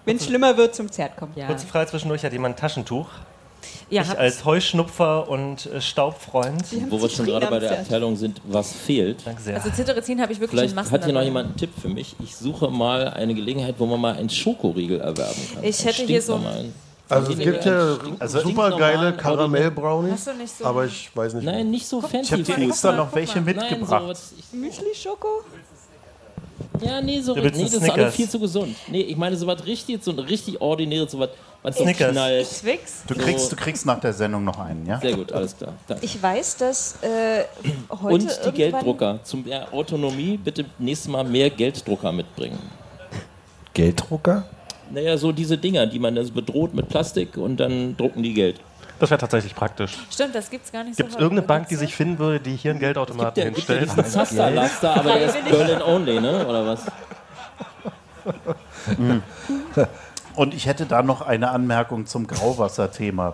Wenn 0.05 0.17
es 0.17 0.25
schlimmer 0.25 0.57
wird, 0.57 0.75
zum 0.75 0.91
Zert 0.91 1.15
kommen. 1.17 1.33
Ja, 1.35 1.47
Kurze 1.47 1.67
Frage 1.67 1.89
zwischendurch, 1.89 2.23
hat 2.23 2.33
jemand 2.33 2.55
ein 2.55 2.59
Taschentuch? 2.59 3.07
ja 3.91 4.01
ich 4.03 4.17
als 4.17 4.45
Heuschnupfer 4.45 5.29
und 5.29 5.65
äh, 5.67 5.81
Staubfreund. 5.81 6.63
Wo 6.89 7.01
wir 7.01 7.09
schon 7.09 7.25
gerade 7.25 7.47
bei 7.47 7.59
der 7.59 7.79
Abteilung 7.79 8.15
sind, 8.15 8.41
was 8.45 8.71
fehlt. 8.71 9.25
Danke 9.25 9.41
sehr. 9.41 9.55
also 9.55 9.69
Cetirizin 9.69 10.21
habe 10.21 10.33
ich 10.33 10.39
wirklich 10.39 10.59
Vielleicht 10.59 10.71
in 10.71 10.75
Massen 10.75 10.91
hat 10.91 11.03
hier 11.03 11.13
noch 11.13 11.21
jemand 11.21 11.49
einen 11.49 11.57
Tipp 11.57 11.71
für 11.79 11.89
mich. 11.89 12.15
Ich 12.23 12.35
suche 12.35 12.69
mal 12.69 13.09
eine 13.09 13.35
Gelegenheit, 13.35 13.75
wo 13.77 13.85
man 13.85 13.99
mal 13.99 14.15
einen 14.15 14.29
Schokoriegel 14.29 14.99
erwerben 15.01 15.41
kann. 15.53 15.63
Ich 15.63 15.83
hätte 15.85 16.03
hier 16.03 16.21
so 16.21 16.37
stinknormalen. 16.37 16.73
Also 17.09 17.33
es 17.33 17.39
gibt 17.39 17.65
ja 17.65 17.97
also 18.19 18.39
super 18.39 18.77
geile 18.77 19.11
Karamell-Brownies, 19.11 20.29
so 20.57 20.65
aber 20.65 20.85
ich 20.85 21.11
weiß 21.13 21.33
nicht. 21.33 21.43
Nein, 21.43 21.69
nicht 21.69 21.85
so 21.85 21.99
Ich 21.99 22.05
fancy 22.05 22.31
habe 22.31 22.43
dir 22.43 22.57
extra 22.57 22.93
noch 22.93 23.13
welche. 23.13 23.41
Nein, 23.41 23.55
mitgebracht. 23.57 24.17
Ich, 24.39 24.57
Müsli-Schoko? 24.57 25.43
Ja, 26.81 27.01
nee, 27.01 27.21
so, 27.21 27.33
Du 27.33 27.41
nee, 27.41 27.49
das 27.49 27.73
ist 27.73 27.89
alles 27.89 28.15
viel 28.15 28.29
zu 28.29 28.39
gesund. 28.39 28.75
Nee, 28.87 29.01
ich 29.01 29.17
meine, 29.17 29.35
so 29.35 29.47
was 29.47 29.65
richtig, 29.65 30.03
so 30.03 30.11
ein 30.11 30.19
richtig 30.19 30.59
ordinäres, 30.59 31.11
so 31.11 31.19
was, 31.19 31.29
was 31.61 31.77
so 31.77 31.85
knallt. 31.85 32.47
Du 33.07 33.15
kriegst, 33.15 33.51
du 33.51 33.55
kriegst 33.55 33.85
nach 33.85 33.99
der 33.99 34.13
Sendung 34.13 34.43
noch 34.43 34.59
einen, 34.59 34.85
ja? 34.85 34.99
Sehr 34.99 35.15
gut, 35.15 35.31
alles 35.31 35.57
klar. 35.57 35.73
Danke. 35.87 36.05
Ich 36.05 36.21
weiß, 36.21 36.57
dass 36.57 36.95
äh, 37.01 37.43
heute 37.89 38.13
Und 38.13 38.39
die 38.45 38.51
Gelddrucker. 38.51 39.19
Zum 39.23 39.43
mehr 39.43 39.71
Autonomie 39.73 40.37
bitte 40.37 40.65
nächstes 40.79 41.11
Mal 41.11 41.23
mehr 41.23 41.49
Gelddrucker 41.49 42.11
mitbringen. 42.11 42.59
Gelddrucker? 43.73 44.45
Naja, 44.89 45.17
so 45.17 45.31
diese 45.31 45.57
Dinger, 45.57 45.87
die 45.87 45.99
man 45.99 46.17
also 46.17 46.33
bedroht 46.33 46.73
mit 46.73 46.89
Plastik 46.89 47.37
und 47.37 47.57
dann 47.57 47.95
drucken 47.95 48.23
die 48.23 48.33
Geld. 48.33 48.59
Das 49.01 49.09
wäre 49.09 49.19
tatsächlich 49.19 49.55
praktisch. 49.55 49.97
Stimmt, 50.11 50.35
das 50.35 50.47
gibt's 50.51 50.71
gar 50.71 50.83
nicht 50.83 50.95
Gibt 50.95 51.09
es 51.09 51.15
so 51.15 51.19
irgendeine 51.19 51.47
Bank, 51.47 51.67
die 51.69 51.75
sich 51.75 51.95
finden 51.95 52.19
würde, 52.19 52.39
die 52.39 52.55
hier 52.55 52.69
einen 52.69 52.79
Geldautomaten 52.79 53.33
Der 53.33 53.49
gibt 53.49 53.67
ja 53.67 53.77
hinstellt? 53.77 53.97
diesen 53.97 54.11
Zaster-Laster, 54.13 54.95
aber 54.95 55.13
der 55.13 55.25
ist 55.25 55.43
Berlin 55.49 55.81
only, 55.81 56.21
ne? 56.21 56.45
Oder 56.45 56.67
was? 56.67 56.85
Und 60.35 60.53
ich 60.53 60.67
hätte 60.67 60.85
da 60.85 61.01
noch 61.01 61.23
eine 61.23 61.49
Anmerkung 61.49 62.05
zum 62.05 62.27
Grauwasser-Thema. 62.27 63.33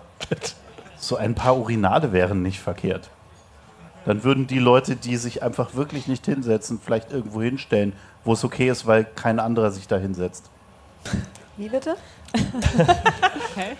So 0.96 1.16
ein 1.16 1.34
paar 1.34 1.58
Urinale 1.58 2.12
wären 2.14 2.40
nicht 2.40 2.60
verkehrt. 2.60 3.10
Dann 4.06 4.24
würden 4.24 4.46
die 4.46 4.60
Leute, 4.60 4.96
die 4.96 5.18
sich 5.18 5.42
einfach 5.42 5.74
wirklich 5.74 6.08
nicht 6.08 6.24
hinsetzen, 6.24 6.80
vielleicht 6.82 7.12
irgendwo 7.12 7.42
hinstellen, 7.42 7.92
wo 8.24 8.32
es 8.32 8.42
okay 8.42 8.70
ist, 8.70 8.86
weil 8.86 9.04
kein 9.04 9.38
anderer 9.38 9.70
sich 9.70 9.86
da 9.86 9.98
hinsetzt. 9.98 10.48
Wie 11.58 11.68
bitte? 11.68 11.96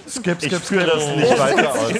Skip, 0.08 0.38
Ich 0.40 0.48
skip, 0.48 0.60
führe 0.60 0.84
skip. 0.84 0.94
das 0.94 1.16
nicht 1.16 1.38
weiter 1.38 1.72
aus. 1.72 1.92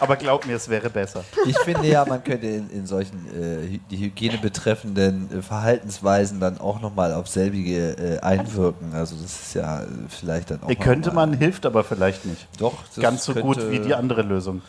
Aber 0.00 0.16
glaub 0.16 0.46
mir, 0.46 0.56
es 0.56 0.66
wäre 0.68 0.88
besser. 0.88 1.24
Ich 1.46 1.58
finde 1.58 1.86
ja, 1.86 2.06
man 2.06 2.24
könnte 2.24 2.46
in, 2.46 2.70
in 2.70 2.86
solchen 2.86 3.26
äh, 3.26 3.78
die 3.90 3.98
Hygiene 3.98 4.38
betreffenden 4.38 5.28
äh, 5.30 5.42
Verhaltensweisen 5.42 6.40
dann 6.40 6.58
auch 6.58 6.80
nochmal 6.80 7.12
auf 7.12 7.28
selbige 7.28 7.90
äh, 7.98 8.18
einwirken. 8.20 8.94
Also 8.94 9.14
das 9.16 9.42
ist 9.42 9.54
ja 9.54 9.82
äh, 9.82 9.86
vielleicht 10.08 10.50
dann 10.50 10.62
auch. 10.62 10.78
Könnte 10.78 11.12
man, 11.12 11.34
hilft 11.34 11.66
aber 11.66 11.84
vielleicht 11.84 12.24
nicht. 12.24 12.48
Doch, 12.58 12.74
das 12.94 13.02
Ganz 13.02 13.24
so 13.24 13.34
gut 13.34 13.70
wie 13.70 13.78
die 13.78 13.94
andere 13.94 14.22
Lösung. 14.22 14.62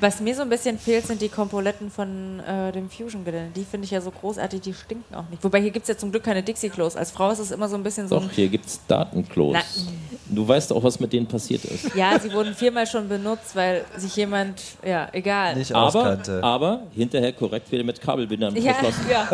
Was 0.00 0.20
mir 0.20 0.34
so 0.34 0.42
ein 0.42 0.48
bisschen 0.48 0.78
fehlt, 0.78 1.06
sind 1.06 1.22
die 1.22 1.28
Kompoletten 1.28 1.90
von 1.90 2.40
äh, 2.40 2.72
dem 2.72 2.90
Fusion-Gelände. 2.90 3.52
Die 3.54 3.64
finde 3.64 3.84
ich 3.84 3.90
ja 3.92 4.00
so 4.00 4.10
großartig, 4.10 4.60
die 4.60 4.74
stinken 4.74 5.14
auch 5.14 5.28
nicht. 5.30 5.42
Wobei 5.42 5.60
hier 5.60 5.70
gibt 5.70 5.84
es 5.84 5.88
ja 5.88 5.96
zum 5.96 6.10
Glück 6.10 6.24
keine 6.24 6.42
Dixie-Klos. 6.42 6.96
Als 6.96 7.10
Frau 7.12 7.30
ist 7.30 7.38
es 7.38 7.50
immer 7.50 7.68
so 7.68 7.76
ein 7.76 7.82
bisschen 7.82 8.08
so. 8.08 8.18
Doch, 8.18 8.30
hier 8.30 8.48
gibt 8.48 8.66
es 8.66 8.80
Datenklos. 8.86 9.56
Du 10.26 10.46
weißt 10.46 10.72
auch, 10.72 10.82
was 10.82 10.98
mit 11.00 11.12
denen 11.12 11.26
passiert 11.26 11.64
ist. 11.64 11.94
Ja, 11.94 12.18
sie 12.18 12.32
wurden 12.32 12.54
viermal 12.54 12.86
schon 12.86 13.08
benutzt, 13.08 13.54
weil 13.54 13.84
sich 13.96 14.16
jemand, 14.16 14.60
ja, 14.84 15.08
egal. 15.12 15.54
nicht 15.56 15.72
Aber, 15.74 16.18
aber 16.42 16.80
hinterher 16.94 17.32
korrekt 17.32 17.70
wieder 17.70 17.84
mit 17.84 18.00
Kabelbindern 18.00 18.56
Ja, 18.56 18.74
verschlossen. 18.74 19.06
ja. 19.10 19.28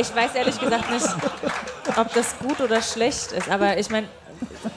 Ich 0.00 0.14
weiß 0.14 0.34
ehrlich 0.34 0.58
gesagt 0.58 0.90
nicht, 0.90 1.06
ob 1.96 2.12
das 2.14 2.38
gut 2.38 2.60
oder 2.60 2.80
schlecht 2.82 3.32
ist. 3.32 3.48
Aber 3.50 3.78
ich 3.78 3.90
meine, 3.90 4.06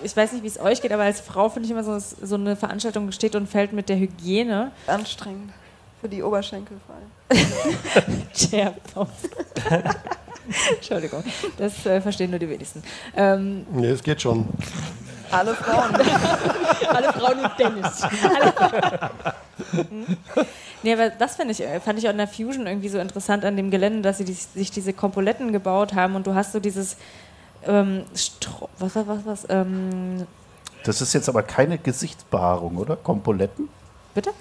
ich 0.03 0.15
weiß 0.15 0.33
nicht, 0.33 0.43
wie 0.43 0.47
es 0.47 0.59
euch 0.59 0.81
geht, 0.81 0.91
aber 0.91 1.03
als 1.03 1.19
Frau 1.21 1.49
finde 1.49 1.65
ich 1.65 1.71
immer 1.71 1.83
so, 1.83 1.97
so 1.99 2.35
eine 2.35 2.55
Veranstaltung 2.55 3.11
steht 3.11 3.35
und 3.35 3.47
fällt 3.47 3.73
mit 3.73 3.89
der 3.89 3.97
Hygiene. 3.97 4.71
Anstrengend. 4.87 5.51
Für 5.99 6.09
die 6.09 6.23
Oberschenkel 6.23 6.77
vor 6.85 6.95
allem. 6.95 8.23
Tja, 8.33 8.73
Entschuldigung, 10.75 11.23
das 11.57 11.85
äh, 11.85 12.01
verstehen 12.01 12.31
nur 12.31 12.39
die 12.39 12.49
wenigsten. 12.49 12.83
Ähm, 13.15 13.65
Nee, 13.71 13.91
es 13.91 14.01
geht 14.01 14.21
schon. 14.21 14.47
Alle 15.29 15.53
Frauen. 15.53 15.95
Alle 16.89 17.13
Frauen 17.13 17.39
und 17.39 17.51
Dennis. 17.57 18.05
Nee, 20.83 20.93
aber 20.93 21.09
das 21.11 21.35
find 21.35 21.51
ich, 21.51 21.61
äh, 21.61 21.79
fand 21.79 21.99
ich 21.99 22.07
auch 22.07 22.11
in 22.11 22.17
der 22.17 22.27
Fusion 22.27 22.65
irgendwie 22.67 22.89
so 22.89 22.97
interessant 22.97 23.45
an 23.45 23.55
dem 23.55 23.69
Gelände, 23.69 24.01
dass 24.01 24.17
sie 24.17 24.25
die, 24.25 24.33
sich 24.33 24.71
diese 24.71 24.93
Kompoletten 24.93 25.51
gebaut 25.51 25.93
haben 25.93 26.15
und 26.15 26.25
du 26.25 26.33
hast 26.33 26.51
so 26.51 26.59
dieses 26.59 26.97
ähm, 27.65 28.03
Stro 28.15 28.69
was, 28.79 28.95
was, 28.95 29.07
was, 29.07 29.25
was, 29.25 29.45
ähm, 29.49 30.27
Das 30.83 31.01
ist 31.01 31.13
jetzt 31.13 31.29
aber 31.29 31.43
keine 31.43 31.77
Gesichtsbehaarung, 31.77 32.77
oder? 32.77 32.95
Kompoletten? 32.95 33.69
bitte? 34.13 34.31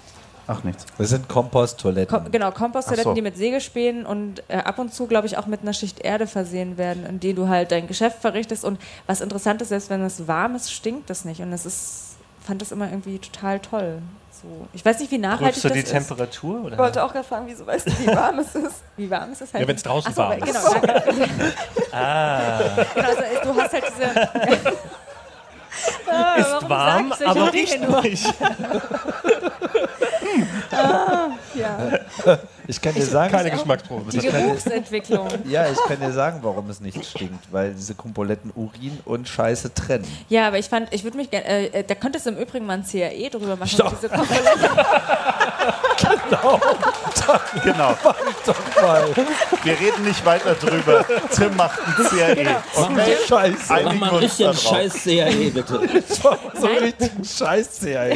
Ach, 0.47 0.63
nichts. 0.63 0.85
Das 0.97 1.09
sind 1.09 1.29
Komposttoiletten. 1.29 2.23
Kom 2.23 2.31
genau, 2.31 2.51
Komposttoiletten, 2.51 3.11
so. 3.11 3.13
die 3.13 3.21
mit 3.21 3.37
Sägespänen 3.37 4.05
und 4.05 4.43
äh, 4.49 4.57
ab 4.57 4.79
und 4.79 4.93
zu, 4.93 5.07
glaube 5.07 5.27
ich, 5.27 5.37
auch 5.37 5.45
mit 5.45 5.61
einer 5.61 5.73
Schicht 5.73 5.99
Erde 5.99 6.27
versehen 6.27 6.77
werden, 6.77 7.05
in 7.05 7.19
die 7.19 7.33
du 7.33 7.47
halt 7.47 7.71
dein 7.71 7.87
Geschäft 7.87 8.19
verrichtest. 8.19 8.65
Und 8.65 8.79
was 9.07 9.21
interessant 9.21 9.61
ist, 9.61 9.69
selbst 9.69 9.89
wenn 9.89 10.01
es 10.01 10.27
warm 10.27 10.55
ist, 10.55 10.71
stinkt 10.73 11.09
das 11.09 11.25
nicht. 11.25 11.41
Und 11.41 11.53
es 11.53 11.65
ist, 11.65 12.17
fand 12.41 12.61
das 12.61 12.71
immer 12.71 12.89
irgendwie 12.89 13.19
total 13.19 13.59
toll. 13.59 14.01
So. 14.41 14.67
Ich 14.73 14.83
weiß 14.83 14.99
nicht, 14.99 15.11
wie 15.11 15.17
nachhaltig 15.19 15.61
Prüfst 15.61 15.63
du 15.63 15.67
das 15.67 15.75
die 15.75 15.83
ist. 15.83 15.91
Temperatur? 15.91 16.59
Ich 16.61 16.65
Oder? 16.65 16.77
wollte 16.77 17.03
auch 17.03 17.11
gerade 17.11 17.27
fragen, 17.27 17.45
wieso 17.47 17.67
weißt 17.67 17.87
du, 17.87 17.91
wie 17.99 18.07
warm 18.07 18.39
es 18.39 18.55
ist? 18.55 18.81
Wie 18.97 19.09
warm 19.09 19.31
ist 19.31 19.41
es 19.41 19.53
halt? 19.53 19.61
Ja, 19.61 19.67
wenn 19.67 19.75
es 19.75 19.83
draußen 19.83 20.13
so, 20.13 20.21
warm 20.21 20.33
ist. 20.33 20.45
Genau. 20.45 20.61
Ah, 21.93 22.59
genau 22.95 23.07
also, 23.07 23.21
du 23.53 23.61
hast 23.61 23.73
halt 23.73 23.83
diese. 23.97 24.77
Ah, 26.09 26.35
ist 26.35 26.69
warm, 26.69 27.13
ich 27.19 27.27
aber 27.27 27.53
riecht 27.53 27.81
nur? 27.81 28.01
nicht. 28.01 28.33
Ja. 31.53 31.77
Ich 32.67 32.81
kann 32.81 32.93
dir 32.93 33.05
sagen, 33.05 33.31
Keine 33.31 33.51
Geschmacksprobe. 33.51 34.11
Die. 34.11 34.19
Geruchsentwicklung. 34.19 35.27
ja, 35.49 35.69
ich 35.69 35.77
kann 35.87 35.99
dir 35.99 36.11
sagen, 36.11 36.39
warum 36.41 36.69
es 36.69 36.79
nicht 36.79 37.05
stinkt, 37.05 37.51
weil 37.51 37.73
diese 37.73 37.95
Kompoletten 37.95 38.51
Urin 38.55 38.99
und 39.05 39.27
Scheiße 39.27 39.73
trennen. 39.73 40.05
Ja, 40.29 40.47
aber 40.47 40.59
ich 40.59 40.67
fand, 40.67 40.93
ich 40.93 41.03
würde 41.03 41.17
mich 41.17 41.29
gerne, 41.29 41.45
äh, 41.45 41.79
äh, 41.79 41.83
da 41.83 41.95
könntest 41.95 42.25
du 42.25 42.31
im 42.31 42.37
Übrigen 42.37 42.65
mal 42.65 42.73
ein 42.73 42.85
CAE 42.85 43.29
drüber 43.29 43.55
machen. 43.55 43.77
mit 43.77 43.91
Diese 43.91 44.09
Komponenten. 44.09 44.69
Genau. 47.63 47.95
Doch 48.45 48.81
mal. 48.81 49.05
Wir 49.63 49.79
reden 49.79 50.03
nicht 50.03 50.25
weiter 50.25 50.55
drüber. 50.55 51.05
Tim 51.33 51.55
macht 51.55 51.79
ein 51.79 52.05
CRE. 52.05 52.63
Okay? 52.75 53.17
Scheiße. 53.27 53.73
Mach 53.83 53.93
mal 53.93 54.09
einen 54.19 54.29
drauf. 54.29 54.61
scheiß 54.61 55.03
CAE, 55.03 55.51
bitte. 55.51 56.03
So 56.59 56.67
einen 56.67 56.77
richtigen 56.77 57.23
Scheiß 57.23 57.79
CAE. 57.79 58.15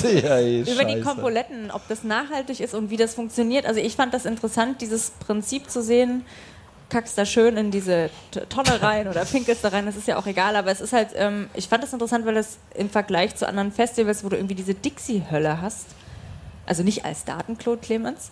CAE, 0.00 0.60
über 0.60 0.84
die 0.84 0.92
Scheiße. 0.92 1.00
Komponenten, 1.02 1.70
ob 1.70 1.86
das 1.88 2.04
nachhaltig 2.04 2.60
ist 2.60 2.74
und 2.74 2.90
wie 2.90 2.96
das 2.96 3.14
funktioniert. 3.14 3.43
Also 3.66 3.80
ich 3.80 3.96
fand 3.96 4.12
das 4.14 4.24
interessant, 4.24 4.80
dieses 4.80 5.10
Prinzip 5.10 5.70
zu 5.70 5.82
sehen. 5.82 6.24
Kackst 6.90 7.16
da 7.16 7.24
schön 7.24 7.56
in 7.56 7.70
diese 7.70 8.10
Tonne 8.50 8.80
rein 8.82 9.08
oder 9.08 9.24
pinkelst 9.24 9.64
da 9.64 9.68
rein, 9.68 9.86
das 9.86 9.96
ist 9.96 10.06
ja 10.06 10.16
auch 10.18 10.26
egal, 10.26 10.54
aber 10.54 10.70
es 10.70 10.80
ist 10.82 10.92
halt, 10.92 11.08
ähm, 11.16 11.48
ich 11.54 11.66
fand 11.66 11.82
das 11.82 11.92
interessant, 11.92 12.26
weil 12.26 12.34
das 12.34 12.58
im 12.74 12.90
Vergleich 12.90 13.34
zu 13.34 13.48
anderen 13.48 13.72
Festivals, 13.72 14.22
wo 14.22 14.28
du 14.28 14.36
irgendwie 14.36 14.54
diese 14.54 14.74
Dixie-Hölle 14.74 15.60
hast, 15.62 15.86
also 16.66 16.82
nicht 16.82 17.04
als 17.04 17.24
Daten, 17.24 17.56
Claude 17.56 17.80
Clemens, 17.80 18.30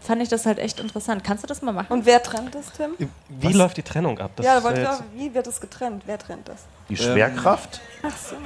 fand 0.00 0.22
ich 0.22 0.28
das 0.28 0.44
halt 0.46 0.58
echt 0.58 0.78
interessant. 0.78 1.24
Kannst 1.24 1.42
du 1.42 1.48
das 1.48 1.62
mal 1.62 1.72
machen? 1.72 1.92
Und 1.92 2.06
wer 2.06 2.22
trennt 2.22 2.54
das, 2.54 2.70
Tim? 2.72 2.92
Wie 3.28 3.52
läuft 3.54 3.78
die 3.78 3.82
Trennung 3.82 4.18
ab? 4.18 4.30
Das 4.36 4.44
ja, 4.46 4.52
da 4.52 4.58
ist 4.58 4.64
wollte 4.64 4.80
ich 4.82 4.86
jetzt- 4.86 5.00
auch, 5.00 5.04
wie 5.16 5.34
wird 5.34 5.46
das 5.46 5.60
getrennt? 5.60 6.02
Wer 6.06 6.18
trennt 6.18 6.48
das? 6.48 6.64
Die 6.90 6.96
Schwerkraft? 6.96 7.80
Ach 8.02 8.16
so. 8.16 8.36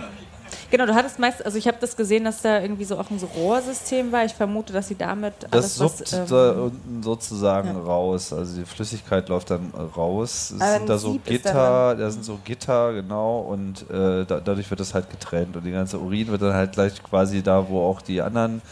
Genau, 0.71 0.87
du 0.87 0.95
hattest 0.95 1.19
meist, 1.19 1.45
also 1.45 1.59
ich 1.59 1.67
habe 1.67 1.79
das 1.81 1.97
gesehen, 1.97 2.25
dass 2.25 2.43
da 2.43 2.61
irgendwie 2.61 2.85
so 2.85 2.99
auch 2.99 3.11
ein 3.11 3.19
so 3.19 3.27
Rohrsystem 3.27 4.13
war. 4.13 4.25
Ich 4.25 4.35
vermute, 4.35 4.73
dass 4.73 4.89
sie 4.89 4.97
damit 4.97 5.35
Das 5.51 5.53
alles, 5.53 5.77
suppt 5.77 6.01
was, 6.01 6.13
ähm, 6.13 6.27
da 6.29 6.51
unten 6.53 7.03
sozusagen 7.03 7.69
ja. 7.69 7.81
raus. 7.81 8.33
Also 8.33 8.57
die 8.61 8.65
Flüssigkeit 8.65 9.29
läuft 9.29 9.51
dann 9.51 9.73
raus. 9.97 10.53
Es 10.55 10.61
Aber 10.61 10.79
sind 10.79 10.89
da 10.89 10.99
so 10.99 11.13
Sieb 11.13 11.25
Gitter, 11.25 11.95
da 11.95 12.11
sind 12.11 12.25
so 12.25 12.39
Gitter, 12.45 12.93
genau, 12.93 13.41
und 13.41 13.83
äh, 13.91 14.25
da, 14.25 14.41
dadurch 14.41 14.71
wird 14.71 14.81
das 14.81 14.95
halt 14.95 15.11
getrennt. 15.11 15.57
Und 15.57 15.65
die 15.65 15.73
ganze 15.73 15.99
Urin 15.99 16.29
wird 16.29 16.43
dann 16.43 16.55
halt 16.55 16.73
gleich 16.73 17.03
quasi 17.03 17.43
da, 17.43 17.69
wo 17.69 17.83
auch 17.83 18.01
die 18.01 18.23
anderen 18.23 18.63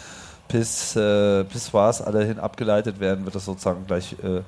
Piss, 0.48 0.96
äh, 0.96 1.44
Pissoirs 1.44 2.02
alle 2.02 2.24
hin 2.24 2.38
abgeleitet 2.38 2.98
werden, 2.98 3.24
wird 3.24 3.34
das 3.34 3.44
sozusagen 3.44 3.86
gleich 3.86 4.16
äh, 4.22 4.42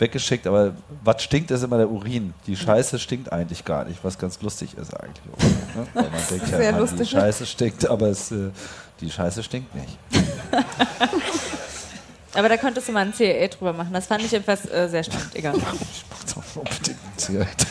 weggeschickt. 0.00 0.46
Aber 0.46 0.74
was 1.04 1.22
stinkt, 1.22 1.50
ist 1.50 1.62
immer 1.62 1.78
der 1.78 1.90
Urin. 1.90 2.34
Die 2.46 2.56
Scheiße 2.56 2.98
stinkt 2.98 3.32
eigentlich 3.32 3.64
gar 3.64 3.84
nicht, 3.84 4.00
was 4.02 4.18
ganz 4.18 4.40
lustig 4.42 4.76
ist 4.76 4.94
eigentlich. 4.94 5.22
auch, 5.32 5.38
Ne? 5.78 5.86
Weil 5.94 6.10
man 6.10 6.20
denkt 6.30 6.48
ja, 6.50 6.58
immer, 6.58 6.72
die 6.72 6.78
lustig. 6.78 7.10
Scheiße 7.10 7.46
stinkt, 7.46 7.88
aber 7.88 8.08
es, 8.08 8.32
äh, 8.32 8.50
die 9.00 9.10
Scheiße 9.10 9.42
stinkt 9.42 9.74
nicht. 9.74 9.98
Aber 12.34 12.48
da 12.48 12.56
könntest 12.56 12.86
du 12.86 12.92
mal 12.92 13.06
ein 13.06 13.14
CE 13.14 13.48
drüber 13.48 13.72
machen. 13.72 13.92
Das 13.92 14.06
fand 14.06 14.22
ich 14.22 14.30
jedenfalls 14.30 14.70
äh, 14.70 14.88
sehr 14.88 15.02
spannend. 15.02 15.34
Egal. 15.34 15.54
Unbedingt 16.54 16.88
eine 16.88 17.16
Zigarette. 17.16 17.66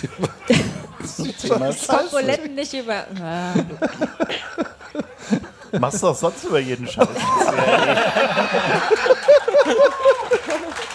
Komponenten 1.88 2.56
nicht 2.56 2.74
über. 2.74 3.06
Ah. 3.22 3.54
Machst 5.80 6.04
du 6.04 6.08
auch 6.08 6.16
sonst 6.16 6.44
über 6.44 6.60
jeden 6.60 6.88
Scheiß. 6.88 7.08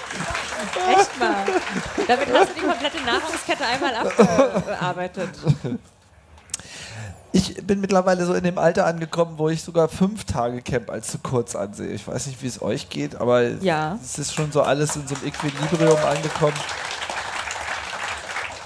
Echt 0.98 1.18
mal. 1.18 1.34
Damit 2.08 2.32
hast 2.32 2.50
du 2.50 2.54
die 2.60 2.66
komplette 2.66 2.98
Nahrungskette 3.04 3.64
einmal 3.66 3.94
abgearbeitet. 3.94 5.30
Ich 7.34 7.54
bin 7.66 7.80
mittlerweile 7.80 8.26
so 8.26 8.34
in 8.34 8.44
dem 8.44 8.58
Alter 8.58 8.84
angekommen, 8.86 9.38
wo 9.38 9.48
ich 9.48 9.62
sogar 9.62 9.88
fünf 9.88 10.24
Tage 10.24 10.60
Camp 10.60 10.90
als 10.90 11.10
zu 11.10 11.18
kurz 11.18 11.56
ansehe. 11.56 11.88
Ich 11.88 12.06
weiß 12.06 12.26
nicht, 12.26 12.42
wie 12.42 12.46
es 12.46 12.60
euch 12.60 12.90
geht, 12.90 13.14
aber 13.16 13.42
Ja. 13.62 13.98
es 14.02 14.18
ist 14.18 14.34
schon 14.34 14.52
so 14.52 14.60
alles 14.62 14.96
in 14.96 15.08
so 15.08 15.14
einem 15.14 15.26
Equilibrium 15.28 15.96
angekommen. 16.04 16.52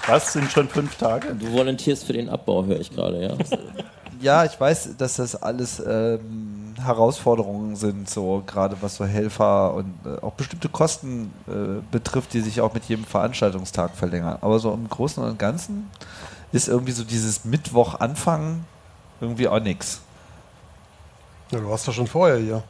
Was 0.07 0.33
sind 0.33 0.51
schon 0.51 0.69
fünf 0.69 0.95
Tage? 0.95 1.33
Du 1.35 1.51
volontierst 1.51 2.05
für 2.05 2.13
den 2.13 2.29
Abbau, 2.29 2.65
höre 2.65 2.79
ich 2.79 2.91
gerade, 2.93 3.21
ja? 3.21 3.33
Ja, 4.21 4.45
ich 4.45 4.59
weiß, 4.59 4.91
dass 4.97 5.15
das 5.17 5.35
alles 5.41 5.79
ähm, 5.85 6.56
Herausforderungen 6.83 7.75
sind, 7.75 8.09
so 8.09 8.43
gerade 8.45 8.77
was 8.81 8.97
so 8.97 9.05
Helfer 9.05 9.73
und 9.73 9.93
äh, 10.05 10.21
auch 10.21 10.33
bestimmte 10.33 10.69
Kosten 10.69 11.33
äh, 11.47 11.81
betrifft, 11.91 12.33
die 12.33 12.41
sich 12.41 12.61
auch 12.61 12.73
mit 12.73 12.85
jedem 12.85 13.05
Veranstaltungstag 13.05 13.95
verlängern. 13.95 14.37
Aber 14.41 14.59
so 14.59 14.73
im 14.73 14.87
Großen 14.87 15.23
und 15.23 15.39
Ganzen 15.39 15.89
ist 16.51 16.67
irgendwie 16.67 16.91
so 16.91 17.03
dieses 17.03 17.45
Mittwoch 17.45 17.99
anfangen 17.99 18.65
irgendwie 19.19 19.47
auch 19.47 19.59
nix. 19.59 20.01
Ja, 21.51 21.59
du 21.59 21.69
warst 21.69 21.87
doch 21.87 21.93
schon 21.93 22.07
vorher 22.07 22.37
hier. 22.37 22.63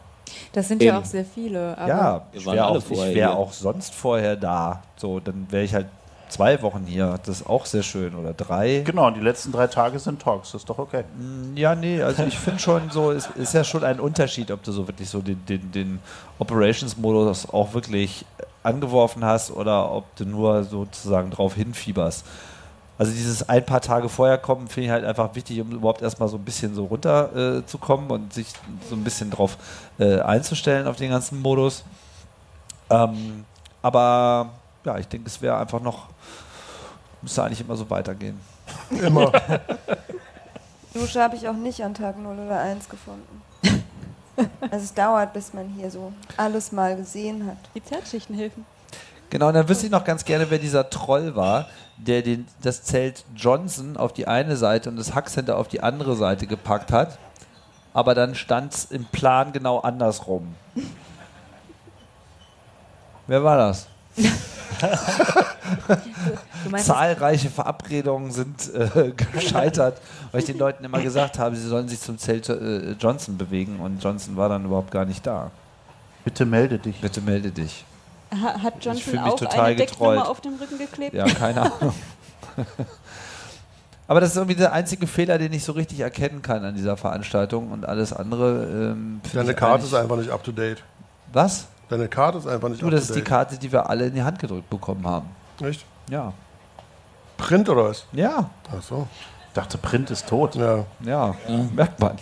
Das 0.51 0.67
sind 0.67 0.81
ja 0.81 0.93
Eben. 0.93 1.03
auch 1.03 1.05
sehr 1.05 1.25
viele. 1.25 1.77
Aber 1.77 1.87
Ja, 1.87 2.25
ich 2.31 2.45
wäre 2.45 2.67
auch, 2.67 2.89
wär 2.89 3.35
auch 3.35 3.53
sonst 3.53 3.93
vorher 3.93 4.35
da. 4.35 4.83
So, 4.97 5.19
dann 5.19 5.47
wäre 5.49 5.63
ich 5.63 5.73
halt 5.73 5.87
zwei 6.29 6.61
Wochen 6.61 6.85
hier. 6.85 7.19
Das 7.23 7.41
ist 7.41 7.47
auch 7.47 7.65
sehr 7.65 7.83
schön. 7.83 8.15
Oder 8.15 8.33
drei. 8.33 8.81
Genau, 8.85 9.09
die 9.11 9.19
letzten 9.19 9.51
drei 9.51 9.67
Tage 9.67 9.99
sind 9.99 10.21
Talks. 10.21 10.51
Das 10.51 10.61
ist 10.61 10.69
doch 10.69 10.79
okay. 10.79 11.03
Ja, 11.55 11.75
nee, 11.75 12.01
also 12.01 12.23
ich 12.23 12.37
finde 12.37 12.59
schon 12.59 12.89
so, 12.89 13.11
es 13.11 13.27
ist 13.35 13.53
ja 13.53 13.63
schon 13.63 13.83
ein 13.83 13.99
Unterschied, 13.99 14.51
ob 14.51 14.63
du 14.63 14.71
so 14.71 14.87
wirklich 14.87 15.09
so 15.09 15.21
den, 15.21 15.45
den, 15.45 15.71
den 15.71 15.99
Operations-Modus 16.39 17.49
auch 17.49 17.73
wirklich 17.73 18.25
angeworfen 18.63 19.23
hast 19.23 19.51
oder 19.51 19.91
ob 19.91 20.15
du 20.15 20.25
nur 20.25 20.63
sozusagen 20.63 21.31
drauf 21.31 21.55
hinfieberst. 21.55 22.25
Also 22.97 23.11
dieses 23.11 23.47
ein 23.47 23.63
paar 23.63 23.81
Tage 23.81 24.09
vorher 24.09 24.39
kommen, 24.39 24.67
finde 24.67 24.87
ich 24.87 24.91
halt 24.91 25.05
einfach 25.05 25.35
wichtig, 25.35 25.61
um 25.61 25.71
überhaupt 25.71 26.01
erstmal 26.01 26.29
so 26.29 26.37
ein 26.37 26.43
bisschen 26.43 26.73
so 26.73 26.85
runter 26.85 27.57
äh, 27.59 27.65
zu 27.65 27.77
kommen 27.77 28.09
und 28.09 28.33
sich 28.33 28.47
so 28.89 28.95
ein 28.95 29.03
bisschen 29.03 29.29
drauf 29.29 29.57
äh, 29.99 30.19
einzustellen 30.19 30.87
auf 30.87 30.95
den 30.95 31.11
ganzen 31.11 31.41
Modus. 31.41 31.83
Ähm, 32.89 33.45
aber 33.83 34.49
ja, 34.87 34.97
ich 34.97 35.07
denke, 35.07 35.27
es 35.27 35.41
wäre 35.41 35.57
einfach 35.57 35.81
noch, 35.81 36.07
müsste 37.21 37.43
eigentlich 37.43 37.61
immer 37.61 37.75
so 37.75 37.89
weitergehen. 37.89 38.39
Immer. 38.89 39.31
Dusche 40.93 41.21
habe 41.21 41.35
ich 41.35 41.47
auch 41.47 41.53
nicht 41.53 41.83
an 41.83 41.93
Tag 41.93 42.17
0 42.17 42.39
oder 42.39 42.59
1 42.59 42.89
gefunden. 42.89 43.41
Also 44.69 44.83
es 44.83 44.93
dauert, 44.93 45.33
bis 45.33 45.51
man 45.51 45.67
hier 45.69 45.89
so 45.89 46.13
alles 46.37 46.71
mal 46.71 46.95
gesehen 46.95 47.47
hat. 47.47 47.57
Die 47.73 47.83
Zertschichten 47.83 48.35
helfen. 48.35 48.67
Genau, 49.31 49.47
und 49.47 49.55
dann 49.55 49.67
wüsste 49.67 49.87
ich 49.87 49.91
noch 49.91 50.03
ganz 50.03 50.23
gerne, 50.25 50.47
wer 50.51 50.59
dieser 50.59 50.91
Troll 50.91 51.35
war, 51.35 51.65
der 51.97 52.21
den, 52.21 52.47
das 52.61 52.83
Zelt 52.83 53.25
Johnson 53.35 53.97
auf 53.97 54.13
die 54.13 54.27
eine 54.27 54.55
Seite 54.55 54.89
und 54.89 54.95
das 54.97 55.15
Hackcenter 55.15 55.57
auf 55.57 55.67
die 55.69 55.81
andere 55.81 56.15
Seite 56.15 56.45
gepackt 56.45 56.91
hat. 56.91 57.17
Aber 57.95 58.13
dann 58.13 58.35
stand 58.35 58.75
es 58.75 58.85
im 58.85 59.05
Plan 59.05 59.53
genau 59.53 59.79
andersrum. 59.79 60.53
Wer 63.25 63.43
war 63.43 63.57
das? 63.57 63.87
Zahlreiche 66.77 67.49
Verabredungen 67.49 68.31
sind 68.31 68.73
äh, 68.73 69.11
gescheitert, 69.33 69.99
weil 70.31 70.41
ich 70.41 70.45
den 70.47 70.57
Leuten 70.57 70.83
immer 70.83 71.01
gesagt 71.01 71.39
habe, 71.39 71.55
sie 71.55 71.67
sollen 71.67 71.87
sich 71.87 71.99
zum 71.99 72.17
Zelt 72.17 72.49
äh, 72.49 72.91
Johnson 72.91 73.37
bewegen 73.37 73.79
und 73.79 74.03
Johnson 74.03 74.35
war 74.37 74.49
dann 74.49 74.65
überhaupt 74.65 74.91
gar 74.91 75.05
nicht 75.05 75.25
da. 75.25 75.51
Bitte 76.23 76.45
melde 76.45 76.77
dich. 76.77 76.99
Bitte 77.01 77.21
melde 77.21 77.51
dich. 77.51 77.85
Ha 78.31 78.61
hat 78.61 78.73
Ich 78.79 78.85
Johnson 78.85 79.19
auch 79.19 79.35
total 79.37 79.65
eine 79.67 79.75
Decknummer 79.77 80.11
getrollt. 80.13 80.29
auf 80.29 80.41
dem 80.41 80.55
Rücken 80.55 80.77
geklebt? 80.77 81.13
Ja, 81.15 81.25
keine 81.25 81.61
Ahnung. 81.71 81.93
Aber 84.09 84.21
das 84.21 84.31
ist 84.31 84.35
irgendwie 84.37 84.55
der 84.55 84.73
einzige 84.73 85.07
Fehler, 85.07 85.37
den 85.37 85.53
ich 85.53 85.63
so 85.63 85.71
richtig 85.73 85.99
erkennen 86.01 86.41
kann 86.41 86.63
an 86.63 86.75
dieser 86.75 86.97
Veranstaltung 86.97 87.71
und 87.71 87.85
alles 87.85 88.13
andere. 88.13 88.91
Ähm, 88.93 89.21
Deine 89.33 89.53
Karte 89.53 89.85
ist 89.85 89.93
einfach 89.93 90.17
nicht 90.17 90.29
up 90.31 90.43
to 90.43 90.51
date. 90.51 90.83
Was? 91.33 91.67
Deine 91.89 92.07
Karte 92.07 92.37
ist 92.39 92.47
einfach 92.47 92.69
nicht 92.69 92.81
Du, 92.81 92.89
das 92.89 93.03
ist 93.03 93.15
die. 93.15 93.21
Karte, 93.21 93.57
die 93.57 93.71
wir 93.71 93.89
alle 93.89 94.07
in 94.07 94.13
die 94.13 94.23
Hand 94.23 94.39
gedrückt 94.39 94.69
bekommen 94.69 95.05
haben. 95.07 95.27
Echt? 95.61 95.85
Ja. 96.09 96.33
Print 97.37 97.69
oder 97.69 97.85
was? 97.85 98.05
Ja. 98.11 98.49
Ach 98.75 98.81
so. 98.81 99.07
dachte, 99.53 99.77
Print 99.77 100.09
ist 100.11 100.27
tot. 100.27 100.55
Ja, 100.55 100.85
Ja, 101.01 101.35
merkt 101.73 101.99
man. 101.99 102.17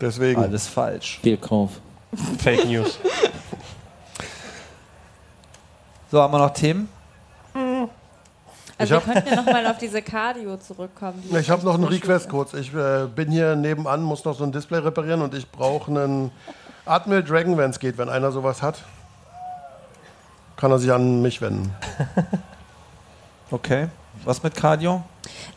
deswegen. 0.00 0.42
Alles 0.42 0.66
falsch. 0.66 1.20
Fehlkauf. 1.22 1.80
Fake 2.38 2.66
News. 2.66 2.98
So, 6.10 6.20
haben 6.20 6.32
wir 6.32 6.38
noch 6.38 6.50
Themen? 6.52 6.88
Also 7.54 8.96
Ich 8.96 9.06
wir 9.06 9.12
könnten 9.12 9.28
ja 9.28 9.36
nochmal 9.36 9.66
auf 9.66 9.78
diese 9.78 10.02
Cardio 10.02 10.56
zurückkommen. 10.56 11.22
die 11.30 11.36
Ich 11.36 11.50
habe 11.50 11.64
noch 11.64 11.74
einen 11.74 11.84
Request 11.84 12.28
kurz. 12.28 12.54
Ich 12.54 12.74
äh, 12.74 13.06
bin 13.14 13.30
hier 13.30 13.54
nebenan, 13.54 14.02
muss 14.02 14.24
noch 14.24 14.34
so 14.36 14.42
ein 14.42 14.52
Display 14.52 14.78
reparieren 14.78 15.22
und 15.22 15.34
ich 15.34 15.48
brauche 15.50 15.90
einen 15.90 16.32
Admiral 16.90 17.22
Dragon, 17.22 17.56
wenn 17.56 17.70
es 17.70 17.78
geht. 17.78 17.98
Wenn 17.98 18.08
einer 18.08 18.32
sowas 18.32 18.62
hat, 18.62 18.82
kann 20.56 20.72
er 20.72 20.78
sich 20.78 20.92
an 20.92 21.22
mich 21.22 21.40
wenden. 21.40 21.74
Okay. 23.52 23.88
Was 24.24 24.44
mit 24.44 24.54
Cardio? 24.54 25.02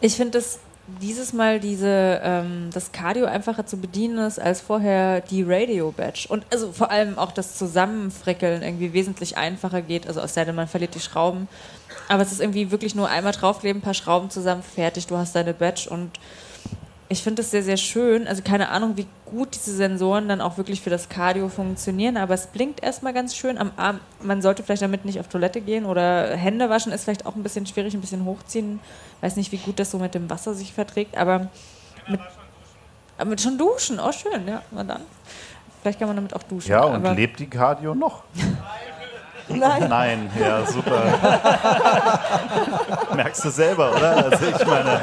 Ich 0.01 0.15
finde 0.15 0.39
es 0.39 0.57
dieses 0.99 1.31
Mal 1.31 1.59
diese, 1.59 2.19
ähm, 2.23 2.69
das 2.73 2.91
Cardio 2.91 3.25
einfacher 3.25 3.67
zu 3.67 3.77
bedienen 3.77 4.17
ist 4.17 4.39
als 4.39 4.61
vorher 4.61 5.21
die 5.21 5.43
Radio-Badge. 5.43 6.25
Und 6.27 6.43
also 6.51 6.71
vor 6.71 6.89
allem 6.89 7.19
auch 7.19 7.31
das 7.31 7.55
Zusammenfrickeln 7.55 8.63
irgendwie 8.63 8.93
wesentlich 8.93 9.37
einfacher 9.37 9.83
geht. 9.83 10.07
Also 10.07 10.21
aus 10.21 10.33
denn, 10.33 10.55
man 10.55 10.67
verliert 10.67 10.95
die 10.95 10.99
Schrauben. 10.99 11.47
Aber 12.09 12.23
es 12.23 12.31
ist 12.31 12.41
irgendwie 12.41 12.71
wirklich 12.71 12.95
nur 12.95 13.09
einmal 13.09 13.31
draufkleben, 13.31 13.79
ein 13.79 13.85
paar 13.85 13.93
Schrauben 13.93 14.31
zusammen, 14.31 14.63
fertig, 14.63 15.05
du 15.05 15.15
hast 15.15 15.35
deine 15.35 15.53
Badge 15.53 15.89
und 15.89 16.09
ich 17.09 17.21
finde 17.21 17.41
es 17.41 17.51
sehr, 17.51 17.63
sehr 17.63 17.77
schön. 17.77 18.27
Also 18.27 18.41
keine 18.41 18.69
Ahnung, 18.69 18.97
wie 18.97 19.07
gut 19.25 19.55
diese 19.55 19.75
Sensoren 19.75 20.27
dann 20.27 20.41
auch 20.41 20.57
wirklich 20.57 20.81
für 20.81 20.89
das 20.89 21.09
Cardio 21.09 21.49
funktionieren, 21.49 22.17
aber 22.17 22.33
es 22.33 22.47
blinkt 22.47 22.83
erstmal 22.83 23.13
ganz 23.13 23.35
schön 23.35 23.57
am 23.57 23.71
Arm. 23.77 23.99
Man 24.21 24.41
sollte 24.41 24.63
vielleicht 24.63 24.81
damit 24.81 25.05
nicht 25.05 25.19
auf 25.19 25.27
Toilette 25.27 25.61
gehen 25.61 25.85
oder 25.85 26.35
Hände 26.35 26.69
waschen 26.69 26.91
ist 26.91 27.03
vielleicht 27.03 27.25
auch 27.25 27.35
ein 27.35 27.43
bisschen 27.43 27.65
schwierig, 27.65 27.93
ein 27.93 28.01
bisschen 28.01 28.25
hochziehen. 28.25 28.79
Weiß 29.21 29.35
nicht, 29.35 29.51
wie 29.51 29.57
gut 29.57 29.79
das 29.79 29.91
so 29.91 29.99
mit 29.99 30.15
dem 30.15 30.29
Wasser 30.29 30.53
sich 30.53 30.73
verträgt, 30.73 31.17
aber 31.17 31.47
mit, 32.07 32.19
aber 33.17 33.29
mit 33.29 33.41
schon 33.41 33.57
duschen, 33.57 33.99
oh 33.99 34.11
schön, 34.11 34.47
ja, 34.47 34.61
na 34.71 34.83
dann. 34.83 35.01
Vielleicht 35.81 35.99
kann 35.99 36.07
man 36.07 36.15
damit 36.15 36.35
auch 36.35 36.43
duschen. 36.43 36.71
Ja, 36.71 36.83
und 36.83 37.03
lebt 37.15 37.39
die 37.39 37.49
Cardio 37.49 37.93
noch? 37.93 38.23
Nein. 39.49 39.89
Nein, 39.89 40.29
ja, 40.39 40.65
super. 40.65 41.03
Merkst 43.15 43.43
du 43.43 43.49
selber, 43.49 43.95
oder? 43.95 44.25
Also 44.25 44.45
ich 44.45 44.65
meine, 44.65 45.01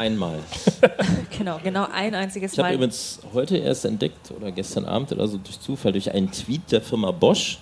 Einmal. 0.00 0.38
genau, 1.38 1.60
genau 1.62 1.86
ein 1.92 2.14
einziges 2.14 2.54
Ich 2.54 2.58
habe 2.58 2.70
Mal. 2.70 2.74
übrigens 2.76 3.20
heute 3.34 3.58
erst 3.58 3.84
entdeckt, 3.84 4.32
oder 4.34 4.50
gestern 4.50 4.86
Abend 4.86 5.12
oder 5.12 5.28
so 5.28 5.36
durch 5.36 5.60
Zufall, 5.60 5.92
durch 5.92 6.10
einen 6.10 6.32
Tweet 6.32 6.72
der 6.72 6.80
Firma 6.80 7.10
Bosch, 7.10 7.58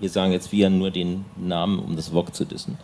wir 0.00 0.10
sagen 0.10 0.32
jetzt 0.32 0.50
wieder 0.50 0.68
nur 0.68 0.90
den 0.90 1.24
Namen, 1.36 1.78
um 1.78 1.94
das 1.94 2.08
VOG 2.08 2.34
zu 2.34 2.44
dissen, 2.44 2.76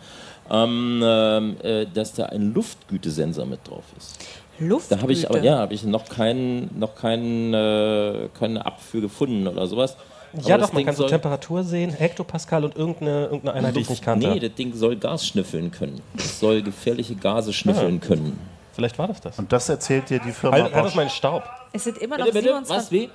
ähm, 0.49 1.01
ähm, 1.03 1.57
äh, 1.63 1.85
dass 1.93 2.13
da 2.13 2.27
ein 2.27 2.53
Luftgütesensor 2.53 3.45
mit 3.45 3.67
drauf 3.67 3.83
ist. 3.97 4.19
Luftgüte. 4.57 4.95
Da 4.95 5.01
habe 5.01 5.11
ich 5.11 5.29
aber 5.29 5.43
ja, 5.43 5.57
habe 5.57 5.73
ich 5.73 5.83
noch 5.83 6.05
keinen, 6.05 6.79
noch 6.79 6.95
keinen, 6.95 7.53
äh, 7.53 8.29
keine 8.39 8.61
App 8.61 8.79
für 8.79 9.01
gefunden 9.01 9.49
oder 9.49 9.67
sowas. 9.67 9.97
Ja, 10.45 10.55
Aber 10.55 10.63
doch, 10.63 10.71
man 10.71 10.77
Ding 10.77 10.85
kann 10.85 10.95
so 10.95 11.07
Temperatur 11.07 11.63
sehen, 11.65 11.89
Hektopascal 11.89 12.63
und 12.63 12.77
irgendeine, 12.77 13.25
irgendeine 13.25 13.53
Einheit, 13.53 13.75
die 13.75 13.81
ich 13.81 13.89
nicht 13.89 14.03
kannte. 14.03 14.29
Nee, 14.29 14.39
das 14.39 14.53
Ding 14.53 14.73
soll 14.73 14.95
Gas 14.95 15.27
schnüffeln 15.27 15.71
können. 15.71 16.01
Es 16.17 16.39
soll 16.39 16.61
gefährliche 16.61 17.15
Gase 17.15 17.51
schnüffeln 17.51 17.99
können. 17.99 18.39
Vielleicht 18.77 18.99
war 18.99 19.07
das 19.07 19.19
das. 19.19 19.39
und 19.39 19.51
das 19.51 19.67
erzählt 19.69 20.07
dir 20.11 20.19
die 20.19 20.31
Firma 20.31 20.53
Halt, 20.57 20.65
halt 20.65 20.75
Bosch. 20.75 20.85
auf 20.91 20.95
meinen 20.95 21.09
Staub. 21.09 21.41
es 21.73 21.83
sind 21.83 21.97
immer 21.97 22.15
noch 22.19 22.25
Bitte, 22.25 22.37
bitte, 22.41 22.49
27 22.53 22.77
was, 22.77 22.91
wie? 22.91 23.09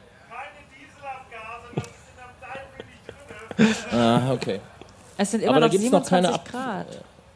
Ah, 3.96 4.32
okay. 4.32 4.58
Es 5.16 5.30
sind 5.30 5.42
immer 5.42 5.52
Aber 5.52 5.60
da 5.60 5.66
noch 5.68 5.72
noch 5.74 5.80
27 5.80 6.10
keine 6.10 6.34
Ab- 6.34 6.44
Grad. 6.50 6.86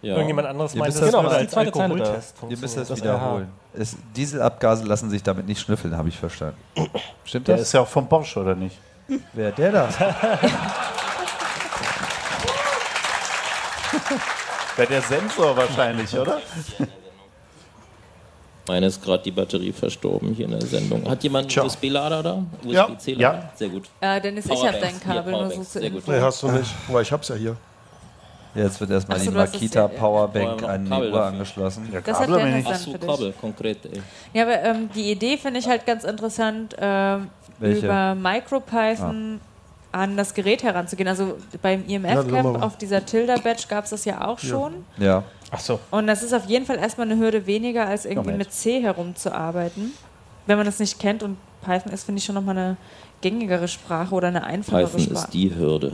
Ja. 0.02 0.14
Irgendjemand 0.14 0.48
anderes 0.48 0.74
meint, 0.74 0.92
das 0.92 1.00
Genau, 1.00 1.20
als 1.20 1.52
da. 1.52 1.60
Alkoholtest 1.60 2.34
Ihr 2.48 2.58
müsst 2.58 2.76
das, 2.76 2.88
Das 2.88 2.98
wiederholen. 3.00 3.48
Es, 3.74 3.96
Dieselabgase 4.16 4.84
lassen 4.84 5.08
sich 5.08 5.22
damit 5.22 5.46
nicht 5.46 5.60
schnüffeln, 5.60 5.96
habe 5.96 6.08
ich 6.08 6.18
verstanden. 6.18 6.56
Stimmt 7.24 7.46
Der 7.46 7.56
das? 7.58 7.68
ist 7.68 7.72
ja 7.74 7.80
auch 7.82 7.86
vom 7.88 8.08
Bosch, 8.08 8.36
oder 8.36 8.56
nicht? 8.56 8.76
Wer 9.34 9.52
der 9.52 9.70
da? 9.70 9.88
Wäre 14.76 14.88
der 14.88 15.02
Sensor 15.02 15.56
wahrscheinlich, 15.56 16.12
oder? 16.18 16.40
Meine 18.68 18.86
ist 18.86 19.02
gerade 19.02 19.22
die 19.22 19.30
Batterie 19.30 19.72
verstorben 19.72 20.32
hier 20.34 20.46
in 20.46 20.52
der 20.52 20.62
Sendung. 20.66 21.08
Hat 21.08 21.22
jemand 21.22 21.56
einen. 21.56 21.66
USB-Lader 21.66 22.22
da? 22.22 22.42
Ja. 22.64 22.86
USB-C-Lader? 22.88 23.38
Ja. 23.38 23.50
Sehr 23.54 23.68
gut. 23.68 23.84
Äh, 24.00 24.20
Dennis, 24.20 24.46
ich 24.46 24.66
habe 24.66 24.78
dein 24.80 25.00
Kabel 25.00 25.32
Ja, 25.32 25.40
nur 25.42 25.50
so 25.50 25.62
zur 25.62 25.80
Sehr 25.82 25.90
gut. 25.90 26.08
Nee, 26.08 26.20
hast 26.20 26.42
du 26.42 26.48
nicht, 26.50 26.74
weil 26.88 27.02
ich 27.02 27.12
hab's 27.12 27.28
ja 27.28 27.36
hier. 27.36 27.56
Jetzt 28.54 28.80
wird 28.80 28.90
erstmal 28.90 29.18
so, 29.20 29.30
die 29.30 29.36
Makita 29.36 29.80
ja- 29.82 29.88
Powerbank 29.88 30.60
Vorher 30.60 30.60
noch 30.62 30.68
an 30.68 30.84
die 30.84 30.90
Kabel 30.90 31.06
Uhr 31.08 31.12
dafür. 31.18 31.26
angeschlossen. 31.32 31.88
Ja, 31.92 32.00
Das 32.00 32.18
hat 32.20 32.28
Dennis 32.28 32.64
dann 32.64 32.72
Ach 32.74 32.78
so, 32.78 32.92
für 32.92 32.98
dich. 32.98 33.08
Kabel, 33.08 33.32
konkret, 33.40 33.78
ey. 33.84 34.02
Ja, 34.32 34.42
aber 34.44 34.62
ähm, 34.62 34.88
die 34.94 35.10
Idee 35.12 35.36
finde 35.36 35.60
ich 35.60 35.68
halt 35.68 35.84
ganz 35.84 36.04
interessant, 36.04 36.74
ähm, 36.80 37.28
Welche? 37.58 37.84
über 37.86 38.14
MicroPython 38.14 39.40
an 39.96 40.16
das 40.16 40.34
Gerät 40.34 40.62
heranzugehen. 40.62 41.08
Also 41.08 41.36
beim 41.62 41.84
IMF-Camp 41.86 42.30
wir. 42.30 42.62
auf 42.62 42.76
dieser 42.78 43.04
Tilda-Badge 43.06 43.64
gab 43.68 43.84
es 43.84 43.90
das 43.90 44.04
ja 44.04 44.26
auch 44.26 44.38
schon. 44.38 44.84
Ja. 44.98 45.24
Ach 45.50 45.60
so. 45.60 45.78
Und 45.90 46.06
das 46.06 46.22
ist 46.22 46.32
auf 46.34 46.44
jeden 46.46 46.66
Fall 46.66 46.78
erstmal 46.78 47.10
eine 47.10 47.20
Hürde 47.20 47.46
weniger, 47.46 47.86
als 47.86 48.04
irgendwie 48.04 48.30
Moment. 48.32 48.38
mit 48.38 48.52
C 48.52 48.80
herumzuarbeiten. 48.82 49.92
Wenn 50.46 50.56
man 50.58 50.66
das 50.66 50.78
nicht 50.78 50.98
kennt 50.98 51.22
und 51.22 51.36
Python 51.62 51.92
ist, 51.92 52.04
finde 52.04 52.18
ich 52.18 52.24
schon 52.24 52.34
nochmal 52.34 52.56
eine 52.56 52.76
gängigere 53.20 53.66
Sprache 53.68 54.14
oder 54.14 54.28
eine 54.28 54.44
einfachere 54.44 54.84
Python 54.86 55.00
Sprache. 55.00 55.24
ist 55.24 55.34
die 55.34 55.54
Hürde. 55.54 55.92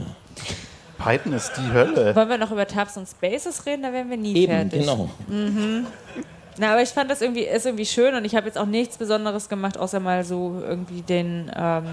Python 0.97 1.33
ist 1.33 1.51
die 1.57 1.71
Hölle. 1.73 2.15
Wollen 2.15 2.29
wir 2.29 2.37
noch 2.37 2.51
über 2.51 2.67
Tabs 2.67 2.97
und 2.97 3.07
Spaces 3.07 3.65
reden? 3.65 3.83
Da 3.83 3.91
wären 3.93 4.09
wir 4.09 4.17
nie 4.17 4.35
Eben, 4.35 4.51
fertig. 4.69 4.81
genau. 4.81 5.09
Na, 6.57 6.71
aber 6.73 6.81
ich 6.83 6.89
fand 6.89 7.09
das 7.09 7.21
irgendwie, 7.21 7.41
ist 7.43 7.65
irgendwie 7.65 7.85
schön 7.85 8.13
und 8.15 8.25
ich 8.25 8.35
habe 8.35 8.45
jetzt 8.45 8.57
auch 8.57 8.65
nichts 8.67 8.97
Besonderes 8.97 9.49
gemacht, 9.49 9.77
außer 9.77 9.99
mal 9.99 10.23
so 10.23 10.61
irgendwie 10.65 11.01
den 11.01 11.51
ähm, 11.55 11.85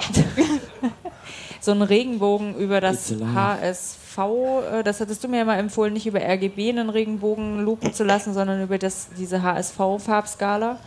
so 1.60 1.72
einen 1.72 1.82
Regenbogen 1.82 2.56
über 2.56 2.80
das. 2.80 3.12
HSV, 3.12 4.18
äh, 4.18 4.82
das 4.82 5.00
hattest 5.00 5.22
du 5.24 5.28
mir 5.28 5.38
ja 5.38 5.44
mal 5.44 5.58
empfohlen, 5.58 5.92
nicht 5.92 6.06
über 6.06 6.20
RGB 6.20 6.70
einen 6.70 6.90
Regenbogen 6.90 7.64
lupen 7.64 7.92
zu 7.92 8.04
lassen, 8.04 8.34
sondern 8.34 8.62
über 8.62 8.78
das, 8.78 9.08
diese 9.16 9.42
HSV-Farbskala. 9.42 10.78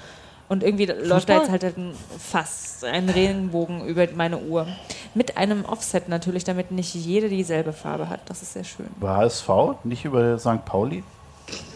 Und 0.50 0.64
irgendwie 0.64 0.86
läuft 0.86 1.30
da 1.30 1.38
jetzt 1.38 1.50
halt 1.50 1.64
ein 1.64 1.94
fast 2.20 2.84
ein 2.84 3.08
Regenbogen 3.08 3.86
über 3.86 4.06
meine 4.16 4.38
Uhr. 4.38 4.68
Mit 5.14 5.38
einem 5.38 5.64
Offset 5.64 6.10
natürlich, 6.10 6.44
damit 6.44 6.72
nicht 6.72 6.94
jede 6.94 7.30
dieselbe 7.30 7.72
Farbe 7.72 8.10
hat. 8.10 8.20
Das 8.26 8.42
ist 8.42 8.52
sehr 8.52 8.66
schön. 8.66 8.88
Über 8.98 9.16
HSV, 9.16 9.50
nicht 9.86 10.04
über 10.04 10.38
St. 10.38 10.66
Pauli? 10.66 11.06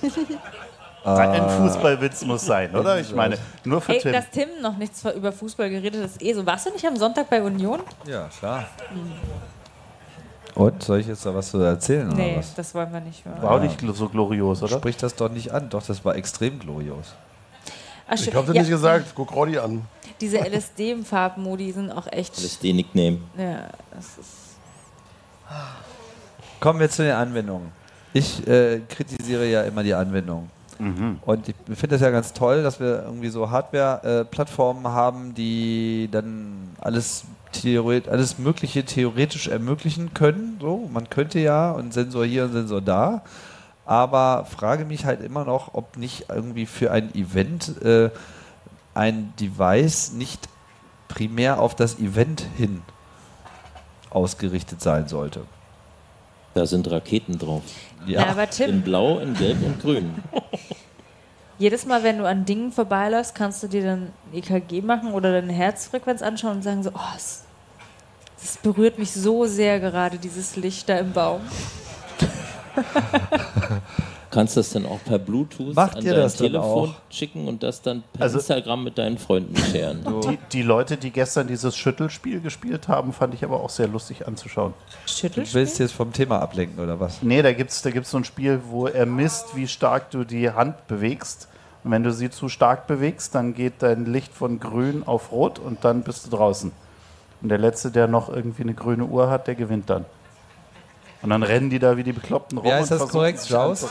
Ein 1.06 1.50
Fußballwitz 1.50 2.24
muss 2.26 2.46
sein, 2.46 2.76
oder? 2.76 3.00
Ich 3.00 3.14
meine, 3.14 3.38
nur 3.64 3.80
für 3.82 3.94
Ey, 3.94 4.00
Tim. 4.00 4.12
dass 4.14 4.30
Tim 4.32 4.50
noch 4.62 4.76
nichts 4.78 5.04
über 5.16 5.32
Fußball 5.32 5.70
geredet 5.70 6.02
hat, 6.02 6.10
ist 6.10 6.22
eh 6.22 6.34
so. 6.34 6.46
Warst 6.46 6.66
du 6.66 6.72
nicht 6.72 6.86
am 6.86 6.98
Sonntag 6.98 7.30
bei 7.30 7.42
Union? 7.44 7.82
Ja, 8.08 8.28
klar. 8.40 8.66
Und 10.56 10.82
soll 10.82 11.02
ich 11.02 11.08
jetzt 11.08 11.26
da 11.26 11.36
was 11.36 11.52
zu 11.52 11.60
erzählen 11.60 12.08
oder 12.08 12.16
Nee, 12.18 12.36
was? 12.38 12.56
das 12.56 12.74
wollen 12.74 12.92
wir 12.92 13.02
nicht 13.02 13.24
hören. 13.26 13.42
War 13.42 13.52
auch 13.52 13.60
nicht 13.60 13.80
so 13.94 14.08
glorios, 14.10 14.64
oder? 14.64 14.78
Sprich 14.78 14.98
das 14.98 15.14
doch 15.16 15.30
nicht 15.30 15.52
an. 15.52 15.70
Doch, 15.70 15.84
das 15.86 16.04
war 16.06 16.16
extrem 16.16 16.60
glorios. 16.60 17.14
Ach, 18.08 18.14
Ich 18.14 18.34
hab's 18.34 18.48
dir 18.48 18.54
Ja, 18.54 18.62
nicht 18.62 18.72
gesagt, 18.72 19.08
guck 19.16 19.36
Roddy 19.36 19.58
an. 19.60 19.82
Diese 20.22 20.38
LSD-Farbmodi 20.38 21.72
sind 21.74 21.92
auch 21.92 22.08
echt. 22.12 22.38
LSD-Nickname. 22.38 23.20
Ja, 23.38 23.68
das 23.94 24.18
ist. 24.18 24.30
Kommen 26.60 26.80
wir 26.80 26.90
zu 26.90 27.04
den 27.04 27.14
Anwendungen. 27.14 27.72
Ich 28.14 28.48
äh, 28.48 28.80
kritisiere 28.88 29.46
ja 29.46 29.64
immer 29.64 29.84
die 29.84 29.94
Anwendung. 29.94 30.50
Und 31.26 31.50
ich 31.50 31.56
finde 31.66 31.96
das 31.96 32.02
ja 32.02 32.10
ganz 32.10 32.34
toll, 32.34 32.64
dass 32.64 32.80
wir 32.80 33.04
irgendwie 33.04 33.30
so 33.30 33.50
Hardware-Plattformen 33.50 34.88
haben, 34.88 35.34
die 35.34 36.10
dann 36.12 36.70
alles, 36.80 37.26
theoret 37.52 38.10
alles 38.10 38.38
Mögliche 38.38 38.84
theoretisch 38.84 39.48
ermöglichen 39.48 40.14
können. 40.14 40.58
So, 40.60 40.90
man 40.92 41.10
könnte 41.10 41.40
ja 41.40 41.72
und 41.72 41.94
Sensor 41.94 42.26
hier 42.26 42.46
und 42.46 42.54
Sensor 42.54 42.82
da. 42.82 43.24
Aber 43.86 44.46
frage 44.46 44.86
mich 44.86 45.06
halt 45.06 45.22
immer 45.22 45.46
noch, 45.46 45.74
ob 45.74 45.96
nicht 45.98 46.26
irgendwie 46.30 46.66
für 46.66 46.92
ein 46.92 47.14
Event 47.14 47.82
äh, 47.84 48.10
ein 48.94 49.34
Device 49.40 50.14
nicht 50.14 50.50
primär 51.08 51.60
auf 51.60 51.76
das 51.76 52.00
Event 52.00 52.46
hin 52.58 52.82
ausgerichtet 54.10 54.82
sein 54.82 55.08
sollte. 55.08 55.42
Da 56.56 56.66
sind 56.66 56.90
Raketen 56.90 57.38
drauf. 57.38 57.64
Ja, 58.08 58.28
aber 58.28 58.44
In 58.44 58.50
Tim, 58.50 58.82
blau, 58.82 59.20
in 59.20 59.34
gelb 59.34 59.62
und 59.62 59.82
grün. 59.82 60.16
jedes 61.60 61.86
Mal, 61.86 62.02
wenn 62.04 62.18
du 62.18 62.26
an 62.26 62.46
Dingen 62.46 62.72
vorbeiläufst, 62.72 63.36
kannst 63.36 63.62
du 63.62 63.68
dir 63.68 63.84
dann 63.84 64.14
EKG 64.34 64.82
machen 64.82 65.12
oder 65.12 65.34
deine 65.34 65.52
Herzfrequenz 65.52 66.22
anschauen 66.22 66.58
und 66.58 66.64
sagen 66.64 66.82
so, 66.82 66.92
oh, 66.94 67.14
es, 67.18 67.44
das 68.42 68.56
berührt 68.58 68.98
mich 68.98 69.12
so 69.12 69.46
sehr 69.46 69.82
gerade, 69.82 70.18
dieses 70.18 70.56
Licht 70.56 70.88
da 70.88 70.98
im 70.98 71.12
Baum. 71.12 71.42
kannst 74.36 74.58
das 74.58 74.70
dann 74.72 74.86
auch 74.86 75.00
per 75.06 75.18
Bluetooth 75.18 75.74
Macht 75.74 75.96
an 75.98 76.06
ihr 76.06 76.14
dein 76.14 76.30
Telefon 76.30 76.94
schicken 77.10 77.48
und 77.48 77.64
das 77.64 77.82
dann 77.82 78.04
per 78.14 78.24
Also- 78.24 78.38
Instagram 78.38 78.84
mit 78.84 78.98
deinen 78.98 79.18
Freunden 79.18 79.56
scheren. 79.56 80.06
Die, 80.30 80.38
die 80.52 80.62
Leute, 80.62 80.98
die 80.98 81.12
gestern 81.12 81.48
dieses 81.48 81.78
Schüttelspiel 81.78 82.42
gespielt 82.42 82.90
haben, 82.90 83.14
fand 83.14 83.34
ich 83.34 83.44
aber 83.46 83.62
auch 83.62 83.70
sehr 83.70 83.88
lustig 83.88 84.28
anzuschauen. 84.28 84.74
Du 85.22 85.54
willst 85.54 85.80
jetzt 85.80 85.94
vom 85.94 86.12
Thema 86.12 86.40
ablenken, 86.42 86.84
oder 86.84 87.00
was? 87.00 87.24
Nee, 87.24 87.42
da 87.42 87.54
gibt 87.54 87.72
es 87.72 87.82
da 87.82 87.92
gibt's 87.92 88.12
so 88.12 88.18
ein 88.18 88.26
Spiel, 88.26 88.60
wo 88.68 88.88
er 88.88 89.06
misst, 89.06 89.56
wie 89.56 89.68
stark 89.68 90.12
du 90.12 90.26
die 90.26 90.52
Hand 90.52 90.86
bewegst. 90.88 91.48
Und 91.86 91.92
wenn 91.92 92.04
du 92.04 92.12
sie 92.12 92.30
zu 92.30 92.50
stark 92.50 92.88
bewegst, 92.88 93.36
dann 93.36 93.54
geht 93.54 93.76
dein 93.80 94.06
Licht 94.06 94.34
von 94.34 94.60
grün 94.60 95.04
auf 95.06 95.32
rot 95.32 95.60
und 95.60 95.86
dann 95.86 96.02
bist 96.04 96.26
du 96.26 96.30
draußen. 96.36 96.72
Und 97.42 97.50
der 97.50 97.58
Letzte, 97.60 97.90
der 97.92 98.08
noch 98.08 98.28
irgendwie 98.28 98.64
eine 98.64 98.74
grüne 98.74 99.06
Uhr 99.06 99.30
hat, 99.30 99.48
der 99.48 99.56
gewinnt 99.56 99.90
dann. 99.90 100.06
Und 101.26 101.32
dann 101.32 101.42
rennen 101.42 101.72
die 101.72 101.80
da 101.80 101.98
wie 101.98 102.04
die 102.04 102.14
Bekloppten 102.14 102.60
rum 102.60 102.68
Ja, 102.68 102.78
ist 102.78 102.92
das 102.92 103.08
korrekt? 103.10 103.44
Joust? 103.50 103.88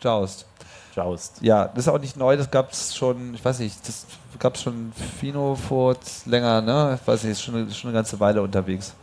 Joust. 0.00 0.46
Joust. 0.94 1.36
Ja, 1.42 1.66
das 1.66 1.86
ist 1.86 1.88
auch 1.92 1.98
nicht 1.98 2.16
neu, 2.16 2.34
das 2.34 2.50
gab 2.50 2.72
es 2.72 2.96
schon, 2.96 3.34
ich 3.34 3.44
weiß 3.44 3.58
nicht, 3.58 3.86
das 3.86 4.06
gab 4.38 4.54
es 4.54 4.62
schon 4.62 4.90
Fino 5.20 5.54
vor 5.54 5.96
länger, 6.24 6.62
ne? 6.62 6.98
Ich 6.98 7.06
weiß 7.06 7.24
nicht, 7.24 7.32
ist 7.32 7.42
schon, 7.42 7.70
schon 7.70 7.90
eine 7.90 7.98
ganze 7.98 8.18
Weile 8.20 8.40
unterwegs. 8.40 8.94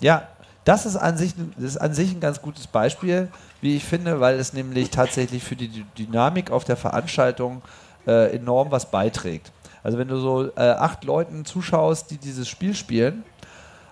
Ja, 0.00 0.26
das 0.64 0.84
ist, 0.84 0.96
an 0.96 1.16
sich, 1.16 1.34
das 1.56 1.64
ist 1.64 1.76
an 1.76 1.94
sich 1.94 2.10
ein 2.10 2.18
ganz 2.18 2.42
gutes 2.42 2.66
Beispiel, 2.66 3.28
wie 3.60 3.76
ich 3.76 3.84
finde, 3.84 4.18
weil 4.18 4.40
es 4.40 4.52
nämlich 4.52 4.90
tatsächlich 4.90 5.44
für 5.44 5.54
die 5.54 5.68
Dy- 5.68 5.86
Dynamik 5.96 6.50
auf 6.50 6.64
der 6.64 6.76
Veranstaltung 6.76 7.62
äh, 8.08 8.34
enorm 8.34 8.72
was 8.72 8.90
beiträgt. 8.90 9.52
Also 9.84 9.98
wenn 9.98 10.08
du 10.08 10.18
so 10.18 10.50
äh, 10.56 10.60
acht 10.60 11.04
Leuten 11.04 11.44
zuschaust, 11.44 12.10
die 12.10 12.18
dieses 12.18 12.48
Spiel 12.48 12.74
spielen, 12.74 13.22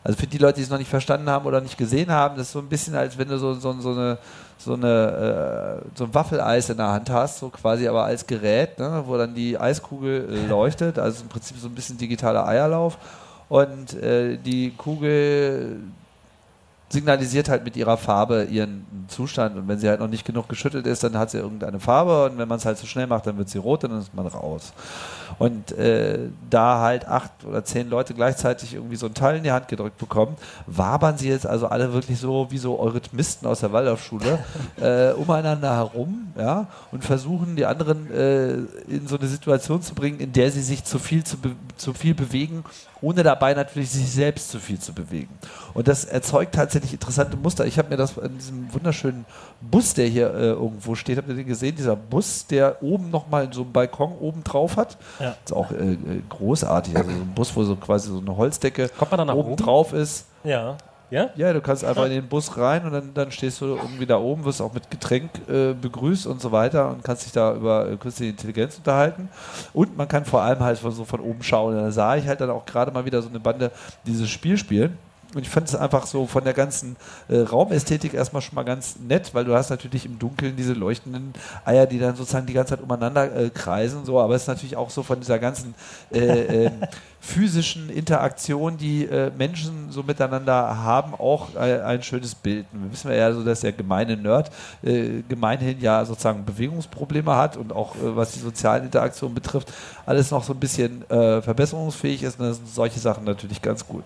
also 0.04 0.18
für 0.18 0.26
die 0.26 0.38
Leute, 0.38 0.56
die 0.56 0.62
es 0.62 0.70
noch 0.70 0.78
nicht 0.78 0.90
verstanden 0.90 1.30
haben 1.30 1.46
oder 1.46 1.62
nicht 1.62 1.78
gesehen 1.78 2.10
haben, 2.10 2.36
das 2.36 2.48
ist 2.48 2.52
so 2.52 2.58
ein 2.58 2.68
bisschen, 2.68 2.94
als 2.94 3.16
wenn 3.16 3.28
du 3.28 3.38
so, 3.38 3.54
so, 3.54 3.72
so 3.80 3.90
eine 3.90 4.18
so 4.58 4.74
eine 4.74 5.80
äh, 5.82 5.88
so 5.94 6.04
ein 6.04 6.14
Waffeleis 6.14 6.70
in 6.70 6.76
der 6.76 6.88
Hand 6.88 7.10
hast, 7.10 7.38
so 7.38 7.48
quasi 7.48 7.88
aber 7.88 8.04
als 8.04 8.26
Gerät, 8.26 8.78
ne, 8.78 9.02
wo 9.06 9.16
dann 9.16 9.34
die 9.34 9.58
Eiskugel 9.58 10.28
äh, 10.30 10.46
leuchtet, 10.48 10.98
also 10.98 11.22
im 11.22 11.28
Prinzip 11.28 11.56
so 11.58 11.68
ein 11.68 11.74
bisschen 11.74 11.98
digitaler 11.98 12.46
Eierlauf. 12.46 12.98
Und 13.48 13.94
äh, 13.94 14.36
die 14.38 14.70
Kugel 14.70 15.80
signalisiert 16.88 17.48
halt 17.48 17.64
mit 17.64 17.76
ihrer 17.76 17.96
Farbe 17.96 18.44
ihren 18.44 18.86
Zustand. 19.08 19.56
Und 19.56 19.68
wenn 19.68 19.78
sie 19.78 19.88
halt 19.88 20.00
noch 20.00 20.08
nicht 20.08 20.24
genug 20.24 20.48
geschüttelt 20.48 20.86
ist, 20.86 21.02
dann 21.02 21.18
hat 21.18 21.30
sie 21.30 21.38
irgendeine 21.38 21.80
Farbe. 21.80 22.26
Und 22.26 22.38
wenn 22.38 22.48
man 22.48 22.58
es 22.58 22.64
halt 22.64 22.78
zu 22.78 22.86
schnell 22.86 23.06
macht, 23.06 23.26
dann 23.26 23.36
wird 23.36 23.48
sie 23.48 23.58
rot 23.58 23.84
und 23.84 23.90
dann 23.90 24.00
ist 24.00 24.14
man 24.14 24.26
raus. 24.26 24.72
Und 25.38 25.72
äh, 25.72 26.18
da 26.50 26.80
halt 26.80 27.06
acht 27.06 27.32
oder 27.44 27.64
zehn 27.64 27.88
Leute 27.88 28.14
gleichzeitig 28.14 28.74
irgendwie 28.74 28.96
so 28.96 29.06
ein 29.06 29.14
Teil 29.14 29.36
in 29.36 29.42
die 29.42 29.52
Hand 29.52 29.68
gedrückt 29.68 29.98
bekommen, 29.98 30.36
wabern 30.66 31.18
sie 31.18 31.28
jetzt 31.28 31.46
also 31.46 31.66
alle 31.66 31.92
wirklich 31.92 32.18
so 32.18 32.46
wie 32.50 32.58
so 32.58 32.78
Eurythmisten 32.78 33.48
aus 33.48 33.60
der 33.60 33.72
Waldorfschule 33.72 34.38
äh, 34.80 35.12
umeinander 35.12 35.74
herum 35.74 36.32
ja, 36.38 36.66
und 36.92 37.04
versuchen 37.04 37.56
die 37.56 37.66
anderen 37.66 38.10
äh, 38.12 38.54
in 38.88 39.06
so 39.06 39.18
eine 39.18 39.28
Situation 39.28 39.82
zu 39.82 39.94
bringen, 39.94 40.20
in 40.20 40.32
der 40.32 40.50
sie 40.50 40.62
sich 40.62 40.84
zu 40.84 40.98
viel, 40.98 41.24
zu, 41.24 41.38
be 41.38 41.50
zu 41.76 41.92
viel 41.92 42.14
bewegen, 42.14 42.64
ohne 43.04 43.22
dabei 43.22 43.54
natürlich 43.54 43.90
sich 43.90 44.10
selbst 44.10 44.50
zu 44.50 44.58
viel 44.58 44.78
zu 44.78 44.94
bewegen. 44.94 45.28
Und 45.74 45.88
das 45.88 46.04
erzeugt 46.04 46.54
tatsächlich 46.54 46.94
interessante 46.94 47.36
Muster. 47.36 47.66
Ich 47.66 47.78
habe 47.78 47.90
mir 47.90 47.96
das 47.96 48.16
in 48.16 48.38
diesem 48.38 48.72
wunderschönen 48.72 49.26
Bus, 49.60 49.94
der 49.94 50.06
hier 50.06 50.32
äh, 50.32 50.50
irgendwo 50.50 50.94
steht, 50.94 51.18
habt 51.18 51.28
ihr 51.28 51.34
den 51.34 51.46
gesehen? 51.46 51.76
Dieser 51.76 51.96
Bus, 51.96 52.46
der 52.46 52.82
oben 52.82 53.10
nochmal 53.10 53.52
so 53.52 53.62
einen 53.62 53.72
Balkon 53.72 54.12
oben 54.18 54.42
drauf 54.42 54.76
hat. 54.76 54.96
Ja. 55.20 55.36
Ist 55.44 55.52
auch 55.52 55.70
äh, 55.70 55.92
äh, 55.92 55.98
großartig. 56.30 56.96
Also 56.96 57.10
so 57.10 57.16
ein 57.16 57.34
Bus, 57.34 57.54
wo 57.54 57.64
so 57.64 57.76
quasi 57.76 58.10
so 58.10 58.18
eine 58.18 58.36
Holzdecke 58.36 58.90
oben? 59.34 59.56
drauf 59.56 59.92
ist. 59.92 60.26
Ja. 60.42 60.76
Ja? 61.10 61.30
Ja, 61.36 61.52
du 61.52 61.60
kannst 61.60 61.84
einfach 61.84 62.04
in 62.06 62.12
den 62.12 62.28
Bus 62.28 62.56
rein 62.56 62.84
und 62.84 62.92
dann, 62.92 63.14
dann 63.14 63.30
stehst 63.30 63.60
du 63.60 63.76
irgendwie 63.76 64.06
da 64.06 64.18
oben, 64.18 64.44
wirst 64.44 64.60
auch 64.60 64.72
mit 64.72 64.90
Getränk 64.90 65.30
äh, 65.48 65.74
begrüßt 65.74 66.26
und 66.26 66.40
so 66.40 66.50
weiter 66.50 66.90
und 66.90 67.04
kannst 67.04 67.24
dich 67.26 67.32
da 67.32 67.54
über 67.54 67.90
äh, 67.90 67.96
künstliche 67.96 68.32
Intelligenz 68.32 68.78
unterhalten. 68.78 69.28
Und 69.72 69.96
man 69.96 70.08
kann 70.08 70.24
vor 70.24 70.42
allem 70.42 70.60
halt 70.60 70.78
so 70.78 71.04
von 71.04 71.20
oben 71.20 71.42
schauen. 71.42 71.76
Da 71.76 71.90
sah 71.90 72.16
ich 72.16 72.26
halt 72.26 72.40
dann 72.40 72.50
auch 72.50 72.66
gerade 72.66 72.90
mal 72.90 73.04
wieder 73.04 73.22
so 73.22 73.28
eine 73.28 73.40
Bande 73.40 73.70
dieses 74.06 74.28
Spiel 74.30 74.56
spielen. 74.56 74.98
Und 75.34 75.42
ich 75.42 75.48
fand 75.48 75.68
es 75.68 75.74
einfach 75.74 76.06
so 76.06 76.26
von 76.26 76.44
der 76.44 76.52
ganzen 76.52 76.96
äh, 77.28 77.38
Raumästhetik 77.38 78.14
erstmal 78.14 78.42
schon 78.42 78.54
mal 78.54 78.62
ganz 78.62 78.96
nett, 79.00 79.34
weil 79.34 79.44
du 79.44 79.54
hast 79.54 79.70
natürlich 79.70 80.06
im 80.06 80.18
Dunkeln 80.18 80.56
diese 80.56 80.74
leuchtenden 80.74 81.32
Eier, 81.64 81.86
die 81.86 81.98
dann 81.98 82.14
sozusagen 82.14 82.46
die 82.46 82.52
ganze 82.52 82.76
Zeit 82.76 82.82
umeinander 82.82 83.34
äh, 83.34 83.50
kreisen, 83.50 84.04
so, 84.04 84.20
aber 84.20 84.36
es 84.36 84.42
ist 84.42 84.48
natürlich 84.48 84.76
auch 84.76 84.90
so 84.90 85.02
von 85.02 85.18
dieser 85.18 85.38
ganzen 85.38 85.74
äh, 86.12 86.66
ähm, 86.66 86.82
physischen 87.24 87.88
Interaktion, 87.88 88.76
die 88.76 89.06
äh, 89.06 89.30
Menschen 89.36 89.90
so 89.90 90.02
miteinander 90.02 90.84
haben, 90.84 91.14
auch 91.14 91.54
äh, 91.54 91.80
ein 91.80 92.02
schönes 92.02 92.34
Bild. 92.34 92.66
Wir 92.70 92.92
wissen 92.92 93.10
ja 93.10 93.32
so, 93.32 93.42
dass 93.42 93.60
der 93.60 93.72
gemeine 93.72 94.16
Nerd 94.16 94.50
äh, 94.82 95.22
gemeinhin 95.26 95.80
ja 95.80 96.04
sozusagen 96.04 96.44
Bewegungsprobleme 96.44 97.34
hat 97.34 97.56
und 97.56 97.72
auch 97.72 97.96
äh, 97.96 98.14
was 98.14 98.32
die 98.32 98.40
sozialen 98.40 98.84
Interaktionen 98.84 99.34
betrifft, 99.34 99.72
alles 100.04 100.30
noch 100.30 100.44
so 100.44 100.52
ein 100.52 100.60
bisschen 100.60 101.08
äh, 101.10 101.40
verbesserungsfähig 101.40 102.22
ist. 102.22 102.38
Und 102.38 102.46
dann 102.46 102.54
sind 102.54 102.68
solche 102.68 103.00
Sachen 103.00 103.24
natürlich 103.24 103.62
ganz 103.62 103.86
gut. 103.86 104.04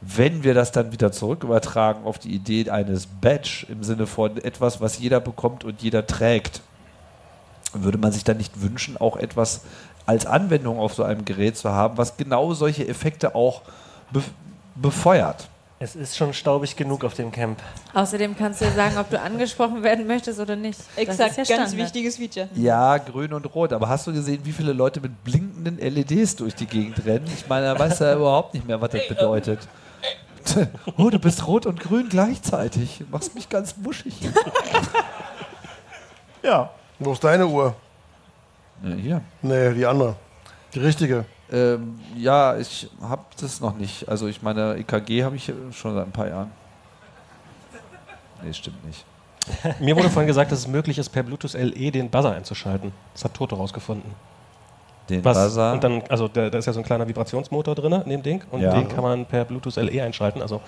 Wenn 0.00 0.42
wir 0.42 0.54
das 0.54 0.72
dann 0.72 0.92
wieder 0.92 1.12
zurück 1.12 1.44
übertragen 1.44 2.04
auf 2.04 2.18
die 2.18 2.34
Idee 2.34 2.70
eines 2.70 3.06
Badge 3.06 3.66
im 3.68 3.82
Sinne 3.82 4.06
von 4.06 4.38
etwas, 4.38 4.80
was 4.80 4.98
jeder 4.98 5.20
bekommt 5.20 5.64
und 5.64 5.82
jeder 5.82 6.06
trägt, 6.06 6.62
würde 7.72 7.98
man 7.98 8.12
sich 8.12 8.24
dann 8.24 8.36
nicht 8.36 8.60
wünschen, 8.62 8.96
auch 8.96 9.16
etwas 9.16 9.62
als 10.06 10.26
Anwendung 10.26 10.78
auf 10.78 10.94
so 10.94 11.04
einem 11.04 11.24
Gerät 11.24 11.56
zu 11.56 11.70
haben, 11.70 11.98
was 11.98 12.16
genau 12.16 12.52
solche 12.54 12.86
Effekte 12.88 13.34
auch 13.34 13.62
be 14.12 14.22
befeuert. 14.74 15.48
Es 15.82 15.96
ist 15.96 16.16
schon 16.16 16.34
staubig 16.34 16.76
genug 16.76 17.04
auf 17.04 17.14
dem 17.14 17.32
Camp. 17.32 17.58
Außerdem 17.94 18.36
kannst 18.36 18.60
du 18.60 18.66
ja 18.66 18.70
sagen, 18.72 18.98
ob 18.98 19.08
du 19.08 19.18
angesprochen 19.18 19.82
werden 19.82 20.06
möchtest 20.06 20.38
oder 20.38 20.54
nicht. 20.54 20.78
Das 20.78 20.98
Exakt, 20.98 21.38
ist 21.38 21.48
ja 21.48 21.56
ganz 21.56 21.74
wichtiges 21.74 22.16
Feature. 22.16 22.48
Ja, 22.54 22.98
grün 22.98 23.32
und 23.32 23.46
rot. 23.54 23.72
Aber 23.72 23.88
hast 23.88 24.06
du 24.06 24.12
gesehen, 24.12 24.40
wie 24.44 24.52
viele 24.52 24.74
Leute 24.74 25.00
mit 25.00 25.24
blinkenden 25.24 25.78
LEDs 25.78 26.36
durch 26.36 26.54
die 26.54 26.66
Gegend 26.66 27.04
rennen? 27.06 27.26
Ich 27.34 27.48
meine, 27.48 27.72
da 27.72 27.78
weiß 27.78 28.00
er 28.02 28.16
überhaupt 28.16 28.52
nicht 28.52 28.66
mehr, 28.66 28.80
was 28.80 28.90
das 28.90 29.08
bedeutet. 29.08 29.60
Oh, 30.98 31.08
du 31.10 31.18
bist 31.18 31.46
rot 31.46 31.64
und 31.64 31.80
grün 31.80 32.08
gleichzeitig. 32.08 32.98
Du 32.98 33.06
machst 33.10 33.34
mich 33.34 33.48
ganz 33.48 33.74
wuschig. 33.82 34.14
Ja. 36.42 36.70
Wo 37.00 37.12
ist 37.12 37.24
deine 37.24 37.46
Uhr? 37.46 37.74
Ja, 38.82 38.94
hier. 38.94 39.20
Nee, 39.40 39.72
die 39.72 39.86
andere. 39.86 40.16
Die 40.74 40.78
richtige. 40.78 41.24
Ähm, 41.50 41.98
ja, 42.14 42.56
ich 42.58 42.88
habe 43.00 43.24
das 43.40 43.60
noch 43.60 43.74
nicht. 43.74 44.06
Also 44.06 44.28
ich 44.28 44.42
meine, 44.42 44.76
EKG 44.76 45.24
habe 45.24 45.36
ich 45.36 45.52
schon 45.72 45.94
seit 45.94 46.06
ein 46.06 46.12
paar 46.12 46.28
Jahren. 46.28 46.50
Nee, 48.42 48.52
stimmt 48.52 48.84
nicht. 48.86 49.04
Mir 49.80 49.96
wurde 49.96 50.10
vorhin 50.10 50.26
gesagt, 50.26 50.52
dass 50.52 50.60
es 50.60 50.68
möglich 50.68 50.98
ist, 50.98 51.08
per 51.08 51.22
Bluetooth 51.22 51.54
LE 51.54 51.90
den 51.90 52.10
Buzzer 52.10 52.32
einzuschalten. 52.32 52.92
Das 53.14 53.24
hat 53.24 53.34
Toto 53.34 53.56
rausgefunden. 53.56 54.12
Den 55.10 55.24
Was, 55.24 55.36
Buzzer. 55.36 55.72
Und 55.72 55.84
dann, 55.84 56.02
also 56.08 56.28
da, 56.28 56.48
da 56.50 56.58
ist 56.58 56.66
ja 56.66 56.72
so 56.72 56.80
ein 56.80 56.84
kleiner 56.84 57.06
Vibrationsmotor 57.08 57.74
drin 57.74 57.92
in 57.92 58.10
dem 58.10 58.22
Ding 58.22 58.42
und 58.50 58.60
Ja. 58.60 58.72
den 58.72 58.88
kann 58.88 59.02
man 59.02 59.26
per 59.26 59.44
Bluetooth 59.44 59.76
LE 59.76 60.02
einschalten, 60.02 60.40
also 60.40 60.60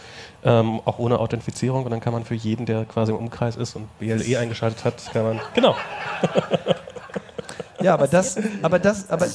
ähm, 0.45 0.81
auch 0.85 0.99
ohne 0.99 1.19
Authentifizierung 1.19 1.85
und 1.85 1.91
dann 1.91 2.01
kann 2.01 2.13
man 2.13 2.25
für 2.25 2.35
jeden, 2.35 2.67
der 2.67 2.85
quasi 2.85 3.13
im 3.13 3.19
Umkreis 3.19 3.57
ist 3.57 3.77
und 3.77 3.87
BLE 3.99 4.39
eingeschaltet 4.39 4.85
hat, 4.85 4.95
kann 5.13 5.23
man. 5.25 5.41
Genau. 5.55 5.75
Ja, 7.81 7.95
aber 7.95 8.07
das, 8.07 8.37
aber 8.63 8.79
das, 8.79 9.11
aber 9.11 9.27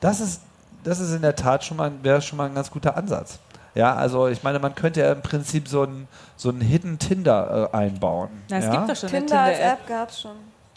das 0.00 0.20
ist, 0.20 0.42
das 0.84 1.00
ist 1.00 1.12
in 1.14 1.22
der 1.22 1.34
Tat 1.34 1.64
schon 1.64 1.76
mal, 1.76 1.90
wäre 2.02 2.22
schon 2.22 2.36
mal 2.36 2.46
ein 2.46 2.54
ganz 2.54 2.70
guter 2.70 2.96
Ansatz. 2.96 3.38
Ja, 3.74 3.94
also 3.94 4.28
ich 4.28 4.42
meine, 4.42 4.58
man 4.58 4.74
könnte 4.74 5.00
ja 5.00 5.12
im 5.12 5.22
Prinzip 5.22 5.68
so 5.68 5.84
ein, 5.84 6.08
so 6.36 6.52
Hidden 6.52 6.98
Tinder 6.98 7.70
äh, 7.72 7.76
einbauen. 7.76 8.28
Na, 8.48 8.58
es 8.58 8.64
ja? 8.64 8.70
gibt 8.72 8.90
doch 8.90 8.96
schon 8.96 9.08
eine 9.10 9.18
Tinder 9.20 9.40
als 9.40 9.56
Tinder-App. 9.58 9.78
App 9.80 9.88
gab 9.88 10.08
es 10.10 10.20
schon. 10.20 10.32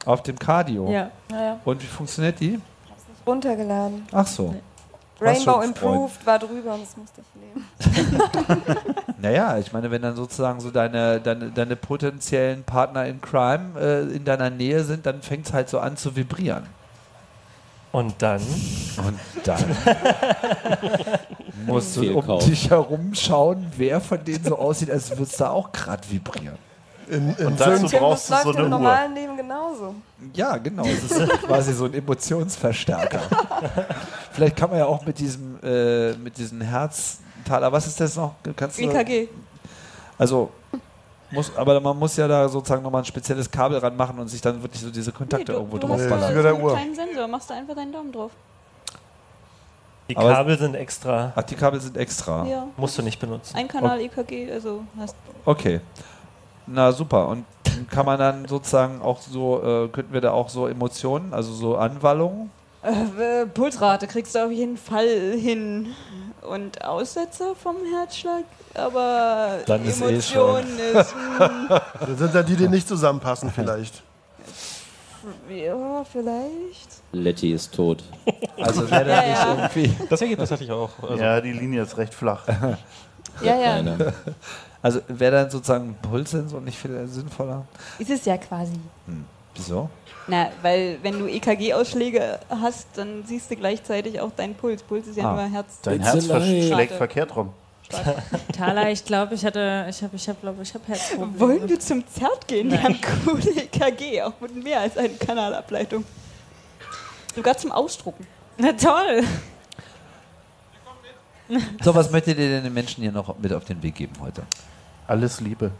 Auf 0.05 0.21
dem 0.23 0.37
Cardio. 0.37 0.89
Ja. 0.91 1.09
Naja, 1.29 1.59
Und 1.65 1.81
wie 1.81 1.87
funktioniert 1.87 2.39
die? 2.39 2.59
Runtergeladen. 3.25 4.05
Ach 4.11 4.27
so. 4.27 4.53
Hast 5.19 5.47
Rainbow 5.47 5.61
Improved 5.61 6.25
war 6.25 6.39
drüber 6.39 6.73
und 6.73 6.81
das 6.81 6.97
musste 6.97 7.21
ich 7.21 7.95
nehmen. 7.95 8.75
Naja, 9.21 9.57
ich 9.57 9.71
meine, 9.71 9.89
wenn 9.89 10.01
dann 10.01 10.17
sozusagen 10.17 10.59
so 10.59 10.69
deine, 10.69 11.21
deine, 11.21 11.49
deine 11.49 11.77
potenziellen 11.77 12.65
Partner 12.65 13.05
in 13.05 13.21
Crime 13.21 13.79
äh, 13.79 14.01
in 14.13 14.25
deiner 14.25 14.49
Nähe 14.49 14.83
sind, 14.83 15.05
dann 15.05 15.21
fängt 15.21 15.45
es 15.45 15.53
halt 15.53 15.69
so 15.69 15.79
an 15.79 15.95
zu 15.95 16.17
vibrieren. 16.17 16.65
Und 17.93 18.21
dann? 18.21 18.41
Und 18.41 19.19
dann 19.45 19.63
musst 21.65 21.95
du 21.95 22.01
um 22.01 22.23
Fehlkauf. 22.23 22.45
dich 22.45 22.69
herum 22.69 23.13
schauen, 23.13 23.71
wer 23.77 24.01
von 24.01 24.21
denen 24.25 24.43
so 24.43 24.57
aussieht, 24.57 24.91
als 24.91 25.11
würde 25.11 25.23
es 25.23 25.37
da 25.37 25.51
auch 25.51 25.71
gerade 25.71 26.01
vibrieren. 26.09 26.57
In, 27.09 27.35
in 27.35 27.47
Und 27.47 27.59
dazu 27.59 27.88
Film- 27.88 28.01
brauchst 28.01 28.30
das 28.31 28.43
du 28.43 28.43
so 28.43 28.49
läuft 28.49 28.59
im 28.59 28.65
eine 28.65 28.75
Uhr. 28.75 28.81
normalen 28.81 29.13
Leben 29.15 29.38
genauso. 29.38 29.95
Ja, 30.34 30.57
genau. 30.57 30.84
Es 30.85 31.03
ist 31.11 31.30
quasi 31.45 31.73
so 31.73 31.85
ein 31.85 31.93
Emotionsverstärker. 31.93 33.19
Vielleicht 34.31 34.55
kann 34.55 34.69
man 34.69 34.80
ja 34.80 34.85
auch 34.85 35.05
mit 35.05 35.19
diesem, 35.19 35.59
äh, 35.63 36.13
mit 36.13 36.38
diesem 36.38 36.61
Herztaler, 36.61 37.71
was 37.71 37.88
ist 37.88 37.99
das 37.99 38.15
noch? 38.15 38.35
Kannst 38.55 38.80
du, 38.80 38.84
EKG. 38.84 39.27
Also, 40.17 40.49
muss, 41.31 41.51
aber 41.57 41.80
man 41.80 41.97
muss 41.97 42.15
ja 42.15 42.27
da 42.27 42.47
sozusagen 42.47 42.84
nochmal 42.84 43.01
ein 43.01 43.05
spezielles 43.05 43.49
Kabel 43.49 43.77
ranmachen 43.80 44.17
und 44.19 44.27
sich 44.27 44.39
dann 44.41 44.61
wirklich 44.61 44.81
so 44.81 44.89
diese 44.91 45.11
Kontakte 45.11 45.45
du, 45.47 45.53
irgendwo 45.53 45.77
du 45.77 45.88
drauf 45.88 45.97
hast 45.97 46.03
Nee, 46.03 46.09
da 46.09 46.15
das 46.17 46.30
ist 46.30 46.34
ballern. 46.35 46.39
wieder 46.39 46.41
so 46.41 46.43
der 46.43 46.53
einen 46.55 46.63
Uhr. 46.63 46.71
kleinen 46.75 46.95
Sensor, 46.95 47.27
machst 47.27 47.49
du 47.49 47.53
einfach 47.55 47.75
deinen 47.75 47.91
Daumen 47.91 48.11
drauf. 48.11 48.31
Die 50.09 50.17
Aber- 50.17 50.34
Kabel 50.34 50.57
sind 50.59 50.75
extra. 50.75 51.31
Ach, 51.35 51.43
die 51.43 51.55
Kabel 51.55 51.80
sind 51.81 51.97
extra. 51.97 52.45
Ja. 52.45 52.67
Musst 52.77 52.97
du 52.97 53.01
nicht 53.01 53.19
benutzen. 53.19 53.55
Ein 53.55 53.67
Kanal 53.67 53.99
EKG, 54.01 54.51
also 54.51 54.84
hast 54.99 55.15
Okay. 55.45 55.80
Na 56.68 56.91
super. 56.91 57.27
Und 57.27 57.45
kann 57.90 58.06
man 58.06 58.19
dann 58.19 58.48
sozusagen 58.48 59.02
auch 59.02 59.22
so, 59.22 59.61
äh, 59.64 59.88
könnten 59.90 60.14
wir 60.14 60.22
da 60.22 60.31
auch 60.31 60.49
so 60.49 60.68
Emotionen, 60.68 61.34
also 61.34 61.53
so 61.53 61.76
Anwallungen? 61.77 62.52
Äh, 62.84 63.45
Pulsrate 63.45 64.07
kriegst 64.07 64.35
du 64.35 64.45
auf 64.45 64.52
jeden 64.52 64.77
Fall 64.77 65.07
hin. 65.38 65.94
Und 66.41 66.84
Aussetzer 66.84 67.56
vom 67.56 67.77
Herzschlag, 67.98 68.44
aber 68.73 69.60
Dann 69.65 69.85
ist 69.85 70.02
eh 70.02 70.10
Emotionen 70.10 70.77
ist. 70.94 71.15
mm, 71.40 71.68
Das 72.06 72.19
sind 72.19 72.34
ja 72.35 72.44
die, 72.44 72.56
die 72.57 72.68
nicht 72.68 72.85
zusammenpassen 72.88 73.49
vielleicht. 73.49 74.03
ja, 75.49 76.03
vielleicht. 76.03 76.90
Letty 77.14 77.53
ist 77.53 77.73
tot. 77.73 78.03
Also 78.61 78.90
wäre 78.91 79.06
da 79.06 79.23
Ja, 79.23 79.30
nicht 79.30 79.40
ja. 79.41 79.56
irgendwie. 79.56 80.07
Das 80.10 80.22
Ergebnis 80.22 80.52
hatte 80.52 80.64
ich 80.65 80.72
auch. 80.72 80.90
Also, 81.02 81.15
Ja, 81.15 81.40
die 81.40 81.53
Linie 81.53 81.84
ist 81.84 81.98
recht 81.98 82.14
flach. 82.14 82.45
Ja, 83.41 83.56
ja. 83.56 83.73
Einer. 83.76 84.14
Also 84.84 84.99
wäre 85.07 85.31
dann 85.31 85.49
sozusagen 85.49 85.89
ein 85.91 85.95
Pulssensor 86.10 86.61
nicht 86.61 86.77
viel 86.77 87.07
sinnvoller? 87.07 87.65
Ist 87.97 88.11
es 88.11 88.26
ja 88.26 88.38
quasi. 88.38 88.73
Wieso? 89.55 89.89
Na, 90.27 90.49
weil 90.61 90.99
wenn 91.01 91.18
du 91.19 91.27
EKG-Ausschläge 91.27 92.39
hast, 92.49 92.88
dann 92.95 93.23
siehst 93.26 93.49
du 93.49 93.55
gleichzeitig 93.55 94.19
auch 94.19 94.31
deinen 94.31 94.53
Puls. 94.55 94.84
Puls 94.84 95.07
ist 95.07 95.18
ja 95.18 95.31
Ah. 95.31 95.35
nur 95.35 95.49
Herz. 95.51 95.80
Dein 95.81 96.01
Herz 96.01 96.26
schlägt 96.26 96.93
verkehrt 96.93 97.35
rum. 97.35 97.53
Thala, 98.57 98.89
ich 98.89 99.05
glaube, 99.05 99.35
ich 99.35 99.45
hatte, 99.45 99.85
ich 99.89 100.01
habe, 100.03 100.15
ich 100.15 100.27
habe, 100.27 100.38
glaube 100.41 100.64
ich, 100.64 100.73
habe 100.73 100.84
Herzprobleme. 100.88 101.39
Wollen 101.39 101.69
wir 101.69 101.80
zum 101.80 102.05
Zert 102.07 102.47
gehen? 102.47 102.69
Die 102.69 102.76
Nein. 102.76 102.84
haben 102.84 102.99
coole 103.26 103.51
EKG, 103.51 104.22
auch 104.23 104.34
mit 104.41 104.64
mehr 104.64 104.80
als 104.81 104.97
einer 104.97 105.10
Kanalableitung. 105.10 106.03
Sogar 107.35 107.55
zum 107.57 107.72
Ausdrucken. 107.72 108.26
Na 108.57 108.72
toll. 108.73 109.23
So, 111.84 111.93
was 111.93 112.10
möchtet 112.10 112.39
ihr 112.39 112.47
denn 112.49 112.64
den 112.64 112.73
Menschen 112.73 113.01
hier 113.03 113.11
noch 113.11 113.38
mit 113.38 113.53
auf 113.53 113.65
den 113.65 113.81
Weg 113.84 113.95
geben 113.95 114.14
heute? 114.22 114.43
Alles 115.07 115.39
Liebe. 115.39 115.71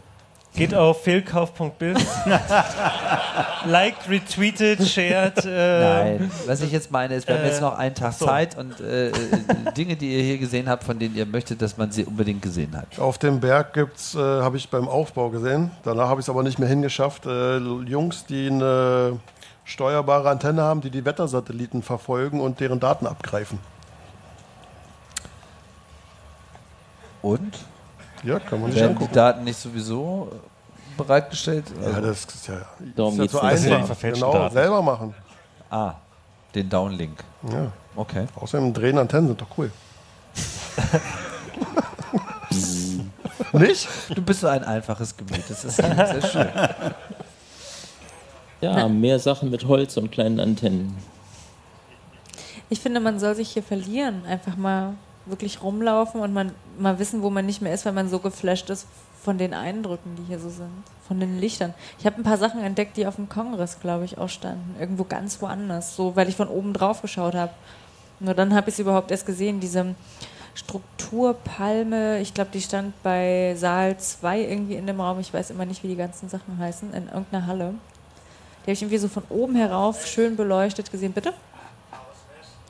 Geht 0.54 0.72
auf 0.72 1.02
fehlkauf.biz. 1.02 2.06
Liked, 3.66 4.08
retweetet, 4.08 4.86
shared. 4.86 5.44
Äh, 5.44 5.80
Nein, 5.80 6.30
was 6.46 6.60
ich 6.60 6.70
jetzt 6.70 6.92
meine 6.92 7.16
ist, 7.16 7.26
wir 7.26 7.34
haben 7.34 7.42
äh, 7.42 7.48
jetzt 7.48 7.60
noch 7.60 7.76
einen 7.76 7.96
Tag 7.96 8.12
so. 8.12 8.26
Zeit 8.26 8.56
und 8.56 8.78
äh, 8.78 9.08
äh, 9.08 9.12
Dinge, 9.76 9.96
die 9.96 10.14
ihr 10.16 10.22
hier 10.22 10.38
gesehen 10.38 10.68
habt, 10.68 10.84
von 10.84 10.96
denen 10.96 11.16
ihr 11.16 11.26
möchtet, 11.26 11.60
dass 11.60 11.76
man 11.76 11.90
sie 11.90 12.04
unbedingt 12.04 12.40
gesehen 12.40 12.76
hat. 12.76 13.00
Auf 13.00 13.18
dem 13.18 13.40
Berg 13.40 13.72
gibt's, 13.72 14.14
äh, 14.14 14.18
habe 14.18 14.56
ich 14.56 14.68
beim 14.68 14.86
Aufbau 14.86 15.30
gesehen. 15.30 15.72
Danach 15.82 16.08
habe 16.08 16.20
ich 16.20 16.26
es 16.26 16.30
aber 16.30 16.44
nicht 16.44 16.60
mehr 16.60 16.68
hingeschafft. 16.68 17.26
Äh, 17.26 17.58
Jungs, 17.58 18.24
die 18.26 18.46
eine 18.46 19.18
steuerbare 19.64 20.30
Antenne 20.30 20.62
haben, 20.62 20.82
die 20.82 20.90
die 20.90 21.04
Wettersatelliten 21.04 21.82
verfolgen 21.82 22.40
und 22.40 22.60
deren 22.60 22.78
Daten 22.78 23.08
abgreifen. 23.08 23.58
Und? 27.22 27.58
Ja, 28.24 28.38
kann 28.40 28.60
man 28.60 28.70
sich 28.72 28.80
Werden 28.80 28.92
die 28.92 28.96
angucken. 28.96 29.14
Daten 29.14 29.44
nicht 29.44 29.58
sowieso 29.58 30.32
bereitgestellt? 30.96 31.66
Ja, 31.80 31.86
Also- 31.88 32.00
das 32.00 32.24
ist 32.24 32.48
ja, 32.48 32.54
Darum 32.96 33.12
ist 33.14 33.18
ja 33.18 33.28
so. 33.28 33.40
Das 33.40 33.62
ja 33.62 33.68
die 33.68 33.74
einfach. 33.74 33.86
verfälschten 33.88 34.28
Genau, 34.30 34.42
Daten. 34.42 34.54
selber 34.54 34.82
machen. 34.82 35.14
ah, 35.70 35.94
den 36.54 36.68
Downlink. 36.70 37.22
Ja. 37.50 37.70
Okay. 37.96 38.26
Außerdem 38.36 38.72
drehen 38.72 38.96
Antennen 38.98 39.28
sind 39.28 39.40
doch 39.40 39.48
cool. 39.58 39.70
Nicht? 43.52 43.88
Du 44.14 44.22
bist 44.22 44.40
so 44.40 44.48
ein 44.48 44.64
einfaches 44.64 45.16
Gemüt. 45.16 45.42
Das 45.48 45.64
ist 45.64 45.76
sehr 45.76 46.22
schön. 46.22 46.48
Ja, 48.60 48.88
mehr 48.88 49.18
Sachen 49.18 49.50
mit 49.50 49.66
Holz 49.66 49.96
und 49.96 50.10
kleinen 50.10 50.40
Antennen. 50.40 50.96
Ich 52.70 52.80
finde, 52.80 53.00
man 53.00 53.18
soll 53.18 53.34
sich 53.34 53.50
hier 53.50 53.62
verlieren. 53.62 54.24
Einfach 54.26 54.56
mal 54.56 54.94
wirklich 55.26 55.62
rumlaufen 55.62 56.20
und 56.20 56.32
man 56.32 56.52
mal 56.78 56.98
wissen, 56.98 57.22
wo 57.22 57.30
man 57.30 57.46
nicht 57.46 57.62
mehr 57.62 57.72
ist, 57.72 57.84
weil 57.86 57.92
man 57.92 58.08
so 58.08 58.18
geflasht 58.18 58.70
ist 58.70 58.86
von 59.22 59.38
den 59.38 59.54
Eindrücken, 59.54 60.16
die 60.16 60.24
hier 60.24 60.38
so 60.38 60.50
sind. 60.50 60.70
Von 61.08 61.20
den 61.20 61.38
Lichtern. 61.38 61.74
Ich 61.98 62.06
habe 62.06 62.16
ein 62.16 62.24
paar 62.24 62.36
Sachen 62.36 62.62
entdeckt, 62.62 62.96
die 62.96 63.06
auf 63.06 63.16
dem 63.16 63.28
Kongress, 63.28 63.80
glaube 63.80 64.04
ich, 64.04 64.18
auch 64.18 64.28
standen. 64.28 64.76
Irgendwo 64.78 65.04
ganz 65.04 65.40
woanders. 65.40 65.96
So, 65.96 66.14
weil 66.16 66.28
ich 66.28 66.36
von 66.36 66.48
oben 66.48 66.72
drauf 66.72 67.02
geschaut 67.02 67.34
habe. 67.34 67.52
Nur 68.20 68.34
dann 68.34 68.54
habe 68.54 68.68
ich 68.68 68.74
es 68.74 68.78
überhaupt 68.78 69.10
erst 69.10 69.26
gesehen, 69.26 69.60
diese 69.60 69.94
Strukturpalme. 70.54 72.20
Ich 72.20 72.32
glaube, 72.32 72.50
die 72.52 72.60
stand 72.60 72.94
bei 73.02 73.54
Saal 73.56 73.98
2 73.98 74.40
irgendwie 74.40 74.74
in 74.76 74.86
dem 74.86 75.00
Raum. 75.00 75.20
Ich 75.20 75.32
weiß 75.32 75.50
immer 75.50 75.64
nicht, 75.64 75.82
wie 75.82 75.88
die 75.88 75.96
ganzen 75.96 76.28
Sachen 76.28 76.58
heißen. 76.58 76.92
In 76.92 77.08
irgendeiner 77.08 77.46
Halle. 77.46 77.74
Die 78.60 78.62
habe 78.62 78.72
ich 78.72 78.82
irgendwie 78.82 78.98
so 78.98 79.08
von 79.08 79.24
oben 79.28 79.56
herauf 79.56 80.06
schön 80.06 80.36
beleuchtet 80.36 80.90
gesehen. 80.90 81.12
Bitte? 81.12 81.34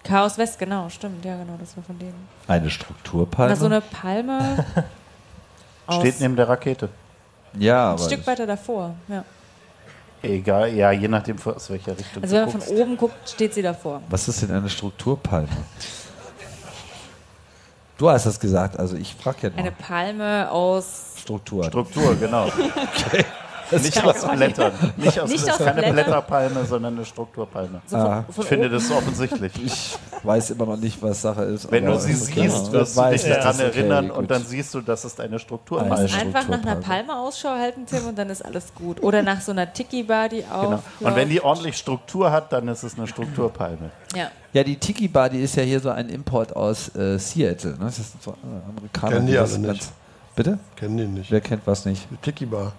Chaos 0.04 0.36
West, 0.38 0.58
genau, 0.58 0.88
stimmt, 0.90 1.24
ja, 1.24 1.36
genau, 1.36 1.56
das 1.58 1.76
war 1.76 1.82
von 1.84 1.98
denen. 1.98 2.28
Eine 2.46 2.68
Strukturpalme? 2.70 3.52
Na, 3.52 3.56
so 3.56 3.66
eine 3.66 3.80
Palme. 3.80 4.64
Steht 5.90 6.20
neben 6.20 6.36
der 6.36 6.48
Rakete. 6.48 6.88
ja, 7.58 7.88
ein 7.88 7.92
aber 7.94 8.04
Stück 8.04 8.26
weiter 8.26 8.46
davor, 8.46 8.94
ja. 9.08 9.24
Egal, 10.22 10.72
ja, 10.72 10.90
je 10.90 11.06
nachdem, 11.08 11.36
aus 11.44 11.68
welcher 11.68 11.98
Richtung 11.98 12.22
Also, 12.22 12.34
wenn 12.36 12.42
man 12.44 12.52
guckst. 12.52 12.68
von 12.68 12.76
oben 12.78 12.96
guckt, 12.96 13.28
steht 13.28 13.52
sie 13.54 13.60
davor. 13.62 14.00
was 14.08 14.26
ist 14.28 14.40
denn 14.42 14.50
eine 14.52 14.70
Strukturpalme? 14.70 15.48
Du 17.98 18.08
hast 18.10 18.26
das 18.26 18.40
gesagt, 18.40 18.78
also 18.78 18.96
ich 18.96 19.14
frage 19.14 19.38
ja 19.42 19.50
Eine 19.56 19.70
nur. 19.70 19.72
Palme 19.72 20.50
aus. 20.50 21.12
Struktur. 21.18 21.64
Struktur, 21.64 22.16
genau. 22.16 22.48
Nicht 23.70 24.04
aus 24.04 24.26
Blättern. 24.28 24.72
Nicht 24.96 25.18
aus, 25.20 25.28
Nicht 25.30 25.46
das 25.46 25.54
aus 25.54 25.60
ist 25.60 25.66
keine 25.66 25.80
Blättern. 25.80 25.94
Blätterpalme, 25.94 26.64
sondern 26.64 26.94
eine 26.96 27.04
Strukturpalme. 27.04 27.80
So 27.86 27.96
von, 27.96 28.06
Ah, 28.06 28.24
von 28.30 28.42
Ich 28.42 28.48
finde 28.48 28.68
das 28.70 28.90
offensichtlich. 28.90 29.52
Ich 29.64 29.98
weiß 30.22 30.50
immer 30.50 30.66
noch 30.66 30.76
nicht, 30.76 31.02
was 31.02 31.22
Sache 31.22 31.42
ist. 31.44 31.70
Wenn 31.70 31.86
aber 31.86 31.94
du 31.96 32.00
sie 32.00 32.12
siehst, 32.14 32.72
wirst 32.72 32.96
du 32.96 33.02
dich 33.10 33.24
ich, 33.24 33.28
daran 33.32 33.54
ist 33.56 33.60
okay, 33.62 33.78
erinnern 33.78 34.08
gut. 34.08 34.16
und 34.18 34.30
dann 34.30 34.44
siehst 34.44 34.72
du, 34.74 34.80
das 34.80 35.04
ist 35.04 35.20
eine 35.20 35.38
Strukturpalme. 35.38 35.94
Eine 35.94 36.04
Einfach 36.04 36.14
nach 36.14 36.34
einer 36.34 36.40
Strukturpalme. 36.58 37.04
Palme 37.06 37.18
Ausschau 37.20 37.50
halten, 37.50 37.86
Tim, 37.86 38.06
und 38.06 38.18
dann 38.18 38.30
ist 38.30 38.44
alles 38.44 38.74
gut. 38.74 39.02
Oder 39.02 39.22
nach 39.22 39.40
so 39.40 39.52
einer 39.52 39.72
Tiki-Bar, 39.72 40.28
die 40.28 40.44
auch. 40.44 40.62
Genau. 40.62 40.82
Und 41.00 41.16
wenn 41.16 41.28
die 41.28 41.42
ordentlich 41.42 41.76
Struktur 41.76 42.30
hat, 42.30 42.52
dann 42.52 42.68
ist 42.68 42.82
es 42.82 42.96
eine 42.96 43.06
Strukturpalme. 43.06 43.90
Ja. 44.14 44.28
Ja, 44.52 44.62
die 44.62 44.76
Tiki 44.76 45.08
Bar, 45.08 45.30
die 45.30 45.40
ist 45.40 45.56
ja 45.56 45.64
hier 45.64 45.80
so 45.80 45.90
ein 45.90 46.08
Import 46.08 46.54
aus 46.54 46.94
äh, 46.94 47.18
Seattle. 47.18 47.72
Ne? 47.72 47.76
Das 47.86 47.96
sind 47.96 48.22
so 48.22 48.30
äh, 48.30 48.34
Amerikaner. 48.70 49.12
Kennen 49.16 49.26
die 49.26 49.36
alle 49.38 49.48
ganz- 49.48 49.58
nicht. 49.58 49.92
Bitte? 50.36 50.58
Kennen 50.76 50.96
die 50.96 51.06
nicht. 51.06 51.30
Wer 51.30 51.40
kennt 51.40 51.66
was 51.66 51.84
nicht? 51.84 52.06
Die 52.10 52.16
Tiki 52.16 52.46
Bar. 52.46 52.72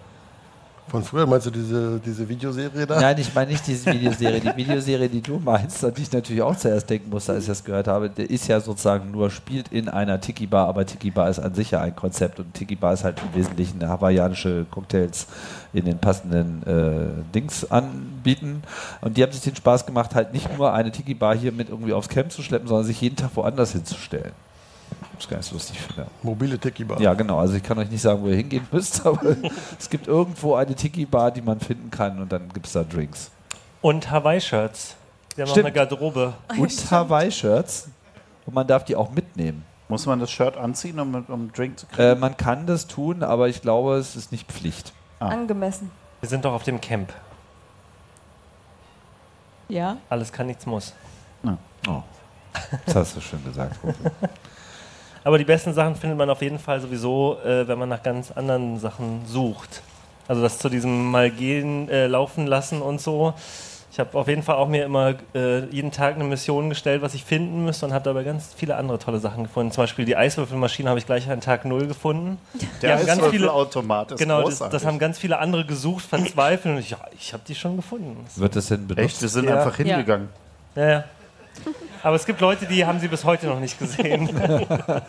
Von 0.87 1.03
früher 1.03 1.25
meinst 1.25 1.47
du 1.47 1.51
diese, 1.51 1.99
diese 1.99 2.29
Videoserie 2.29 2.85
da? 2.85 3.01
Nein, 3.01 3.17
ich 3.17 3.33
meine 3.33 3.51
nicht 3.51 3.65
diese 3.65 3.91
Videoserie. 3.91 4.39
Die 4.39 4.55
Videoserie, 4.55 5.09
die 5.09 5.21
du 5.21 5.39
meinst, 5.39 5.83
an 5.83 5.93
die 5.93 6.03
ich 6.03 6.11
natürlich 6.11 6.43
auch 6.43 6.55
zuerst 6.55 6.87
denken 6.87 7.09
musste, 7.09 7.31
als 7.33 7.43
ich 7.43 7.47
das 7.47 7.63
gehört 7.63 7.87
habe, 7.87 8.09
der 8.09 8.29
ist 8.29 8.47
ja 8.47 8.59
sozusagen 8.59 9.09
nur, 9.09 9.31
spielt 9.31 9.69
in 9.69 9.89
einer 9.89 10.21
Tiki-Bar, 10.21 10.67
aber 10.67 10.85
Tiki-Bar 10.85 11.29
ist 11.29 11.39
an 11.39 11.55
sich 11.55 11.71
ja 11.71 11.81
ein 11.81 11.95
Konzept 11.95 12.39
und 12.39 12.53
Tiki-Bar 12.53 12.93
ist 12.93 13.03
halt 13.03 13.19
im 13.19 13.39
Wesentlichen 13.39 13.87
hawaiianische 13.87 14.67
Cocktails 14.69 15.25
in 15.73 15.85
den 15.85 15.97
passenden 15.97 16.61
äh, 16.67 17.33
Dings 17.33 17.69
anbieten. 17.71 18.61
Und 19.01 19.17
die 19.17 19.23
haben 19.23 19.31
sich 19.31 19.41
den 19.41 19.55
Spaß 19.55 19.87
gemacht, 19.87 20.13
halt 20.13 20.33
nicht 20.33 20.55
nur 20.55 20.71
eine 20.71 20.91
Tiki-Bar 20.91 21.35
hier 21.35 21.51
mit 21.51 21.69
irgendwie 21.69 21.93
aufs 21.93 22.09
Camp 22.09 22.31
zu 22.31 22.43
schleppen, 22.43 22.67
sondern 22.67 22.85
sich 22.85 23.01
jeden 23.01 23.15
Tag 23.15 23.31
woanders 23.33 23.71
hinzustellen. 23.71 24.33
Das 25.15 25.25
ist 25.25 25.29
ganz 25.29 25.51
lustig 25.51 25.79
finde. 25.79 26.07
Mobile 26.23 26.59
Tiki 26.59 26.83
Bar. 26.83 26.99
Ja, 26.99 27.13
genau. 27.13 27.39
Also 27.39 27.55
ich 27.55 27.63
kann 27.63 27.77
euch 27.77 27.89
nicht 27.89 28.01
sagen, 28.01 28.21
wo 28.21 28.27
ihr 28.27 28.35
hingehen 28.35 28.67
müsst, 28.71 29.05
aber 29.05 29.35
es 29.79 29.89
gibt 29.89 30.07
irgendwo 30.07 30.55
eine 30.55 30.75
Tiki-Bar, 30.75 31.31
die 31.31 31.41
man 31.41 31.59
finden 31.59 31.89
kann 31.89 32.19
und 32.19 32.31
dann 32.31 32.49
gibt 32.49 32.65
es 32.67 32.73
da 32.73 32.83
Drinks. 32.83 33.31
Und 33.81 34.09
Hawaii-Shirts. 34.09 34.95
Wir 35.35 35.43
haben 35.43 35.51
Stimmt. 35.51 35.67
eine 35.67 35.75
Garderobe. 35.75 36.33
Und 36.57 36.91
Hawaii-Shirts. 36.91 37.89
Und 38.45 38.53
man 38.53 38.67
darf 38.67 38.83
die 38.85 38.95
auch 38.95 39.11
mitnehmen. 39.11 39.63
Muss 39.87 40.05
man 40.05 40.19
das 40.19 40.31
Shirt 40.31 40.57
anziehen, 40.57 40.99
um, 40.99 41.13
um 41.13 41.23
einen 41.27 41.51
Drink 41.51 41.79
zu 41.79 41.85
kriegen? 41.85 42.01
Äh, 42.01 42.15
man 42.15 42.35
kann 42.35 42.65
das 42.65 42.87
tun, 42.87 43.23
aber 43.23 43.47
ich 43.47 43.61
glaube, 43.61 43.95
es 43.95 44.15
ist 44.15 44.31
nicht 44.31 44.51
Pflicht. 44.51 44.93
Angemessen. 45.19 45.91
Wir 46.19 46.29
sind 46.29 46.45
doch 46.45 46.53
auf 46.53 46.63
dem 46.63 46.81
Camp. 46.81 47.13
Ja. 49.69 49.97
Alles 50.09 50.31
kann, 50.31 50.47
nichts 50.47 50.65
muss. 50.65 50.93
Oh. 51.87 52.01
Das 52.85 52.95
hast 52.95 53.15
du 53.15 53.21
schön 53.21 53.43
gesagt. 53.43 53.77
Aber 55.25 55.37
die 55.39 55.43
besten 55.43 55.73
Sachen 55.73 55.95
findet 55.95 56.17
man 56.17 56.29
auf 56.29 56.41
jeden 56.41 56.59
Fall 56.59 56.79
sowieso, 56.79 57.37
äh, 57.43 57.67
wenn 57.67 57.77
man 57.79 57.89
nach 57.89 58.01
ganz 58.03 58.31
anderen 58.31 58.79
Sachen 58.79 59.23
sucht. 59.25 59.81
Also 60.27 60.41
das 60.41 60.59
zu 60.59 60.69
diesem 60.69 61.11
mal 61.11 61.29
gehen, 61.31 61.89
äh, 61.89 62.07
laufen 62.07 62.47
lassen 62.47 62.81
und 62.81 63.01
so. 63.01 63.33
Ich 63.91 63.99
habe 63.99 64.17
auf 64.17 64.27
jeden 64.27 64.43
Fall 64.43 64.55
auch 64.57 64.67
mir 64.67 64.83
immer 64.85 65.15
äh, 65.33 65.65
jeden 65.67 65.89
Tag 65.91 66.15
eine 66.15 66.25
Mission 66.25 66.69
gestellt, 66.69 67.01
was 67.01 67.13
ich 67.13 67.23
finden 67.23 67.63
müsste 67.65 67.85
und 67.85 67.93
habe 67.93 68.03
dabei 68.03 68.23
ganz 68.23 68.53
viele 68.55 68.75
andere 68.75 68.99
tolle 68.99 69.19
Sachen 69.19 69.43
gefunden. 69.43 69.71
Zum 69.71 69.83
Beispiel 69.83 70.05
die 70.05 70.15
Eiswürfelmaschine 70.15 70.89
habe 70.89 70.99
ich 70.99 71.05
gleich 71.05 71.29
an 71.29 71.41
Tag 71.41 71.65
null 71.65 71.87
gefunden. 71.87 72.37
Der 72.83 72.91
haben 72.97 73.05
ganz 73.05 73.19
viele- 73.21 73.45
Eiswürfelautomat 73.47 74.11
ist 74.11 74.19
Genau, 74.19 74.43
das, 74.43 74.59
das 74.59 74.85
haben 74.85 74.99
ganz 74.99 75.17
viele 75.17 75.39
andere 75.39 75.65
gesucht, 75.65 76.05
verzweifelt 76.05 76.75
und 76.75 76.79
ich, 76.81 76.91
ja, 76.91 76.97
ich 77.17 77.33
habe 77.33 77.41
die 77.47 77.55
schon 77.55 77.77
gefunden. 77.77 78.25
Wird 78.35 78.55
das 78.55 78.67
denn 78.67 78.85
benutzt? 78.85 79.05
Echt, 79.05 79.21
wir 79.21 79.29
sind 79.29 79.45
Ja. 79.49 79.55
einfach 79.57 79.75
hingegangen. 79.77 80.29
Ja, 80.75 80.87
ja. 80.89 81.03
Aber 82.05 82.15
es 82.17 82.27
gibt 82.27 82.39
Leute, 82.39 82.67
die 82.67 82.85
haben 82.85 82.99
sie 82.99 83.07
bis 83.07 83.25
heute 83.25 83.47
noch 83.47 83.59
nicht 83.59 83.79
gesehen. 83.79 84.29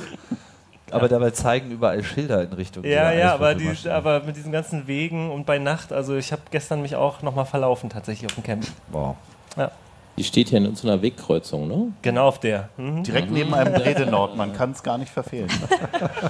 Aber 0.91 1.09
dabei 1.09 1.31
zeigen 1.31 1.71
überall 1.71 2.03
Schilder 2.03 2.43
in 2.43 2.55
Richtung. 2.55 2.85
Ja, 2.85 3.13
ja, 3.13 3.35
aber, 3.35 3.57
die, 3.57 3.91
aber 3.91 4.21
mit 4.21 4.37
diesen 4.37 4.53
ganzen 4.53 4.87
Wegen 4.87 5.33
und 5.33 5.45
bei 5.45 5.59
Nacht, 5.59 5.93
also 5.93 6.15
ich 6.15 6.31
habe 6.31 6.43
gestern 6.53 6.81
mich 6.81 6.95
auch 6.95 7.23
nochmal 7.23 7.45
verlaufen 7.45 7.91
tatsächlich 7.91 8.31
auf 8.31 8.37
dem 8.37 8.45
Camp. 8.45 8.67
Wow. 8.93 9.17
Ja, 9.57 9.73
Die 10.17 10.23
steht 10.23 10.51
hier 10.51 10.59
in 10.59 10.77
so 10.77 10.87
einer 10.87 11.03
Wegkreuzung, 11.03 11.67
ne? 11.67 11.93
genau 12.03 12.29
auf 12.29 12.39
der. 12.39 12.69
Mhm. 12.77 13.03
Direkt 13.03 13.33
neben 13.33 13.53
einem 13.53 13.75
Redenort. 13.75 14.37
Man 14.37 14.53
kann 14.55 14.71
es 14.71 14.83
gar 14.83 14.97
nicht 14.97 15.11
verfehlen. 15.13 15.51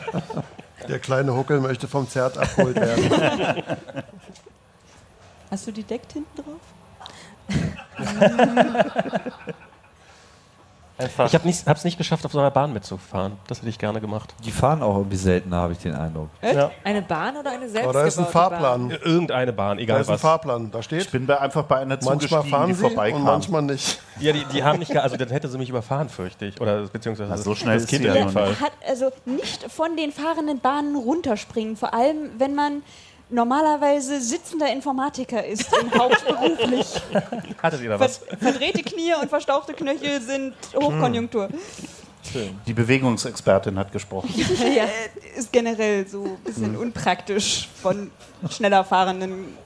Der 0.89 0.99
kleine 1.01 1.37
Huckel 1.37 1.61
möchte 1.61 1.87
vom 1.87 2.09
Zert 2.09 2.39
abgeholt 2.39 2.77
werden. 2.77 3.63
Hast 5.51 5.67
du 5.67 5.71
die 5.73 5.83
deckt 5.85 6.15
hinten 6.15 6.43
drauf? 6.43 6.61
Ich 10.99 11.35
habe 11.35 11.49
es 11.49 11.85
nicht 11.85 11.99
geschafft, 11.99 12.25
auf 12.25 12.33
so 12.33 12.39
einer 12.39 12.51
Bahn 12.51 12.73
mitzufahren. 12.73 13.33
Das 13.49 13.59
hätte 13.59 13.69
ich 13.69 13.79
gerne 13.79 14.01
gemacht. 14.01 14.35
Die 14.45 14.51
fahren 14.51 14.83
auch 14.83 14.97
irgendwie 14.97 15.17
seltener, 15.17 15.57
habe 15.59 15.75
ich 15.75 15.79
den 15.79 15.95
Eindruck. 15.95 16.31
Ja. 16.43 16.71
Eine 16.85 17.03
Bahn 17.03 17.37
oder 17.37 17.51
eine 17.51 17.69
selbstgebaute 17.69 17.99
da 17.99 18.05
ist 18.07 18.19
ein 18.19 18.27
Fahrplan. 18.27 18.89
Bahn? 18.89 18.99
Irgendeine 19.03 19.53
Bahn, 19.53 19.77
Da 19.77 19.83
egal 19.83 20.01
ist 20.01 20.09
ein 20.09 20.15
was. 20.15 20.21
Fahrplan. 20.23 20.71
Da 20.71 20.83
steht. 20.83 21.03
Ich 21.03 21.11
bin 21.11 21.27
bei, 21.27 21.39
einfach 21.39 21.65
bei 21.65 21.77
einer 21.79 21.99
Manchmal 22.03 22.45
fahren 22.45 22.69
die 22.69 22.75
sie 22.75 22.81
vorbeikam. 22.81 23.21
und 23.21 23.25
manchmal 23.27 23.63
nicht. 23.63 24.01
Ja, 24.21 24.33
die, 24.33 24.45
die 24.47 24.65
haben 24.65 24.79
nicht, 24.79 24.97
also 24.97 25.17
dann 25.19 25.29
hätte 25.29 25.49
sie 25.49 25.59
mich 25.59 25.69
überfahren, 25.69 26.09
fürchte 26.09 26.47
ich. 26.47 26.59
Oder 26.61 26.87
beziehungsweise 26.87 27.29
Na, 27.31 27.37
so 27.37 27.55
schnell 27.55 27.75
das 27.75 27.83
ist 27.85 27.91
Kind 27.91 28.05
in 28.07 28.15
ja 28.15 28.23
dem 28.23 28.31
Fall. 28.31 28.59
Hat 28.59 28.73
also 28.89 29.11
nicht 29.27 29.71
von 29.71 29.97
den 29.97 30.13
fahrenden 30.13 30.61
Bahnen 30.61 30.97
runterspringen, 30.97 31.77
vor 31.77 31.93
allem 31.93 32.31
wenn 32.39 32.55
man 32.55 32.83
normalerweise 33.29 34.21
sitzender 34.21 34.71
Informatiker 34.73 35.45
ist, 35.45 35.69
in 35.77 35.93
hauptberuflich. 35.99 36.87
Hattet 37.63 37.83
ihr 37.83 37.91
da 37.91 38.01
was? 38.01 38.19
Ver 38.19 38.37
verdrehte 38.39 38.83
Knie 38.83 39.15
und 39.21 39.29
verstauchte 39.29 39.73
Knöchel 39.75 40.21
sind 40.21 40.55
Hochkonjunktur. 40.75 41.49
Die 42.67 42.73
Bewegungsexpertin 42.73 43.79
hat 43.79 43.93
gesprochen. 43.93 44.29
ja. 44.77 44.85
Ist 45.37 45.53
generell 45.53 46.07
so 46.09 46.25
ein 46.25 46.37
bisschen 46.45 46.75
Hm. 46.75 46.81
unpraktisch 46.81 47.69
von 47.81 48.11
schneller 48.51 48.85
fahrenden 48.85 49.57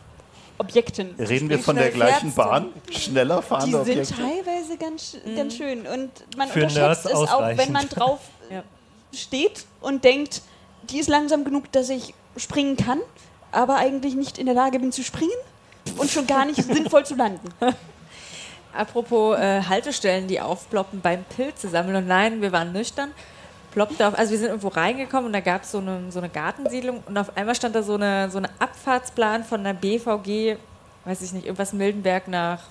Objekten. 0.59 1.15
Reden 1.19 1.49
wir 1.49 1.59
von 1.59 1.77
der 1.77 1.91
gleichen. 1.91 2.35
Bahn? 2.35 2.67
Schneller 2.91 3.39
Die 3.39 3.43
fahrende 3.47 3.85
sind 3.85 3.99
Objekte? 3.99 4.15
teilweise 4.15 4.77
ganz, 4.79 5.17
ganz 5.35 5.57
schön. 5.57 5.87
Und 5.87 6.11
man 6.37 6.49
Für 6.49 6.65
unterschätzt 6.65 7.07
es 7.07 7.13
auch, 7.15 7.57
wenn 7.57 7.73
man 7.73 7.89
drauf 7.89 8.21
Ja. 8.51 8.63
steht 9.15 9.65
und 9.81 10.05
denkt, 10.05 10.43
die 10.91 10.99
ist 10.99 11.09
langsam 11.09 11.45
genug, 11.45 11.73
dass 11.73 11.89
ich 11.89 12.13
springen 12.37 12.77
kann, 12.77 13.01
aber 13.53 13.77
eigentlich 13.77 14.15
nicht 14.15 14.39
in 14.39 14.47
der 14.47 14.55
Lage 14.55 14.79
bin 14.79 14.93
zu 14.93 15.03
springen 15.03 15.31
und 15.97 16.11
schon 16.11 16.27
gar 16.27 16.45
nicht 16.45 16.63
sinnvoll 16.65 17.05
zu 17.05 17.15
landen. 17.15 17.49
Apropos 18.73 19.37
äh, 19.37 19.63
Haltestellen, 19.63 20.29
die 20.29 20.41
aufploppen 20.41 21.01
beim 21.01 21.25
Pilze 21.25 21.69
sammeln. 21.69 21.97
Und 21.97 22.07
nein, 22.07 22.41
wir 22.41 22.53
waren 22.53 22.73
nüchtern. 22.73 23.13
Ploppte 23.73 24.07
auf, 24.07 24.19
also 24.19 24.33
wir 24.33 24.39
sind 24.39 24.49
irgendwo 24.49 24.69
reingekommen 24.69 25.27
und 25.27 25.33
da 25.33 25.41
gab 25.41 25.63
es 25.63 25.71
so 25.71 25.79
eine, 25.79 26.11
so 26.11 26.19
eine 26.19 26.29
Gartensiedlung 26.29 27.03
und 27.07 27.17
auf 27.17 27.37
einmal 27.37 27.55
stand 27.55 27.75
da 27.77 27.83
so 27.83 27.95
eine, 27.95 28.29
so 28.31 28.39
eine 28.39 28.49
Abfahrtsplan 28.59 29.45
von 29.45 29.63
der 29.63 29.75
BVG, 29.75 30.57
weiß 31.05 31.23
ich 31.23 31.33
nicht, 31.33 31.47
irgendwas 31.47 31.73
Mildenberg 31.73 32.27
nach, 32.27 32.63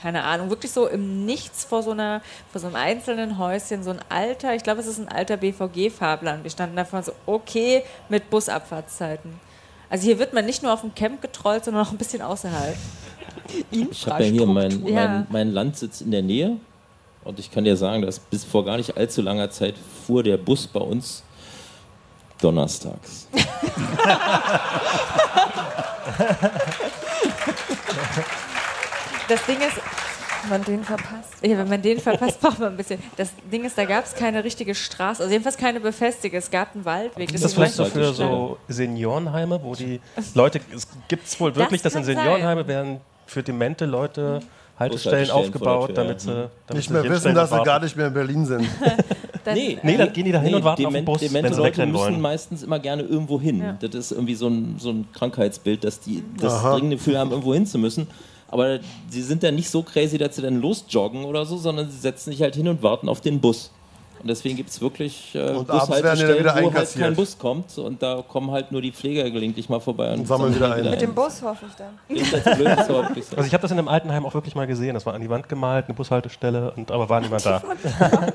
keine 0.00 0.24
Ahnung, 0.24 0.48
wirklich 0.48 0.72
so 0.72 0.88
im 0.88 1.26
Nichts 1.26 1.64
vor 1.64 1.82
so, 1.82 1.90
einer, 1.90 2.22
vor 2.50 2.60
so 2.62 2.66
einem 2.66 2.76
einzelnen 2.76 3.38
Häuschen, 3.38 3.84
so 3.84 3.90
ein 3.90 4.00
alter, 4.08 4.54
ich 4.54 4.62
glaube, 4.62 4.80
es 4.80 4.86
ist 4.86 4.98
ein 4.98 5.08
alter 5.08 5.36
BVG-Fahrplan. 5.36 6.42
Wir 6.42 6.50
standen 6.50 6.76
davor 6.76 7.02
so, 7.02 7.12
okay, 7.26 7.84
mit 8.08 8.30
Busabfahrtszeiten. 8.30 9.38
Also 9.92 10.06
hier 10.06 10.18
wird 10.18 10.32
man 10.32 10.46
nicht 10.46 10.62
nur 10.62 10.72
auf 10.72 10.80
dem 10.80 10.94
Camp 10.94 11.20
getrollt, 11.20 11.66
sondern 11.66 11.84
auch 11.86 11.90
ein 11.92 11.98
bisschen 11.98 12.22
außerhalb. 12.22 12.74
Ich 13.70 14.06
habe 14.06 14.24
ja 14.24 14.30
hier 14.30 14.46
meinen 14.46 14.82
mein, 14.82 14.94
Ja. 14.94 15.26
mein 15.28 15.52
Landsitz 15.52 16.00
in 16.00 16.10
der 16.10 16.22
Nähe 16.22 16.56
und 17.24 17.38
ich 17.38 17.50
kann 17.50 17.64
dir 17.64 17.76
sagen, 17.76 18.00
dass 18.00 18.18
bis 18.18 18.44
vor 18.44 18.64
gar 18.64 18.78
nicht 18.78 18.96
allzu 18.96 19.20
langer 19.20 19.50
Zeit 19.50 19.74
fuhr 20.06 20.22
der 20.22 20.38
Bus 20.38 20.66
bei 20.66 20.80
uns 20.80 21.22
donnerstags. 22.40 23.26
Das 29.28 29.44
Ding 29.46 29.58
ist, 29.60 29.76
Wenn 30.42 30.50
man 30.50 30.64
den 30.64 30.84
verpasst. 30.84 31.34
Ja, 31.42 31.58
wenn 31.58 31.68
man 31.68 31.82
den 31.82 31.98
verpasst, 31.98 32.40
braucht 32.40 32.58
man 32.58 32.70
ein 32.72 32.76
bisschen. 32.76 33.00
Das 33.16 33.30
Ding 33.50 33.64
ist, 33.64 33.76
da 33.78 33.84
gab 33.84 34.04
es 34.04 34.14
keine 34.14 34.42
richtige 34.44 34.74
Straße, 34.74 35.22
also 35.22 35.30
jedenfalls 35.32 35.56
keine 35.56 35.80
befestigte. 35.80 36.36
Es 36.36 36.50
gab 36.50 36.74
einen 36.74 36.84
Waldweg. 36.84 37.32
Ist 37.32 37.44
das 37.44 37.54
vielleicht 37.54 37.74
so 37.74 37.84
für 37.84 38.12
so 38.12 38.58
Seniorenheime, 38.68 39.60
wo 39.62 39.74
die 39.74 40.00
Leute, 40.34 40.60
es 40.74 40.86
gibt 41.08 41.26
es 41.26 41.38
wohl 41.40 41.54
wirklich, 41.56 41.82
Das 41.82 41.92
dass 41.94 42.00
in. 42.08 42.14
Seniorenheime 42.16 42.66
werden 42.66 43.00
für 43.26 43.42
demente 43.42 43.84
Leute 43.86 44.40
Haltestellen 44.78 45.26
Bushaltestellen 45.28 45.30
aufgebaut, 45.30 45.90
damit 45.96 46.20
sie 46.22 46.30
ja. 46.30 46.34
damit 46.66 46.76
Nicht 46.78 46.88
sie 46.88 46.92
mehr 46.94 47.04
wissen, 47.04 47.34
dass 47.34 47.50
sie 47.50 47.62
gar 47.62 47.78
nicht 47.80 47.96
mehr 47.96 48.06
in 48.08 48.14
Berlin 48.14 48.46
sind. 48.46 48.66
Dann, 49.44 49.54
Nee, 49.54 49.76
Nee, 49.82 49.96
dann 49.96 50.12
gehen 50.12 50.24
die 50.24 50.30
da 50.30 50.40
hin 50.40 50.54
und 50.54 50.62
warten 50.62 50.86
auf 50.86 50.92
den 50.92 51.04
dement- 51.04 51.04
Bus, 51.04 51.20
Demente 51.20 51.48
wenn 51.48 51.54
sie 51.54 51.60
Leute 51.60 51.80
müssen 51.86 51.94
wollen. 51.98 52.20
meistens 52.20 52.62
immer 52.62 52.78
gerne 52.78 53.02
irgendwo 53.02 53.40
hin. 53.40 53.60
Ja. 53.60 53.76
Das 53.80 53.92
ist 53.92 54.12
irgendwie 54.12 54.36
so 54.36 54.46
ein, 54.46 54.76
so 54.78 54.90
ein 54.90 55.08
Krankheitsbild, 55.12 55.82
dass 55.82 55.98
die 55.98 56.22
das 56.38 56.52
Aha. 56.54 56.74
dringende 56.74 56.96
Gefühl 56.96 57.18
haben, 57.18 57.30
irgendwo 57.32 57.52
hin 57.52 57.66
zu 57.66 57.76
müssen. 57.78 58.06
Aber 58.52 58.80
sie 59.08 59.22
sind 59.22 59.42
dann 59.42 59.54
nicht 59.54 59.70
so 59.70 59.82
crazy, 59.82 60.18
dass 60.18 60.36
sie 60.36 60.42
dann 60.42 60.60
losjoggen 60.60 61.24
oder 61.24 61.46
so, 61.46 61.56
sondern 61.56 61.90
sie 61.90 61.98
setzen 61.98 62.30
sich 62.30 62.42
halt 62.42 62.54
hin 62.54 62.68
und 62.68 62.82
warten 62.82 63.08
auf 63.08 63.22
den 63.22 63.40
Bus. 63.40 63.70
Und 64.20 64.28
deswegen 64.28 64.56
gibt 64.56 64.70
es 64.70 64.80
wirklich 64.80 65.34
äh, 65.34 65.50
Und 65.50 65.66
Bushaltestellen, 65.66 66.38
wieder 66.38 66.54
wo 66.62 66.72
halt 66.72 66.94
kein 66.94 67.16
Bus 67.16 67.36
kommt. 67.36 67.76
Und 67.78 68.02
da 68.02 68.22
kommen 68.22 68.52
halt 68.52 68.70
nur 68.70 68.80
die 68.80 68.92
Pfleger 68.92 69.28
gelegentlich 69.30 69.68
mal 69.68 69.80
vorbei. 69.80 70.12
Und, 70.12 70.28
sammeln 70.28 70.54
wieder 70.54 70.74
ein. 70.74 70.90
Mit 70.90 71.00
dem 71.00 71.14
Bus 71.14 71.42
hoffe 71.42 71.64
ich 71.66 71.74
dann. 71.74 72.86
So. 72.86 72.98
Also 72.98 73.46
ich 73.46 73.52
habe 73.52 73.62
das 73.62 73.70
in 73.72 73.78
einem 73.78 73.88
Altenheim 73.88 74.24
auch 74.24 74.34
wirklich 74.34 74.54
mal 74.54 74.66
gesehen. 74.66 74.94
Das 74.94 75.06
war 75.06 75.14
an 75.14 75.22
die 75.22 75.30
Wand 75.30 75.48
gemalt, 75.48 75.86
eine 75.86 75.94
Bushaltestelle, 75.94 76.72
und, 76.76 76.92
aber 76.92 77.08
war 77.08 77.20
niemand 77.20 77.44
da. 77.44 77.62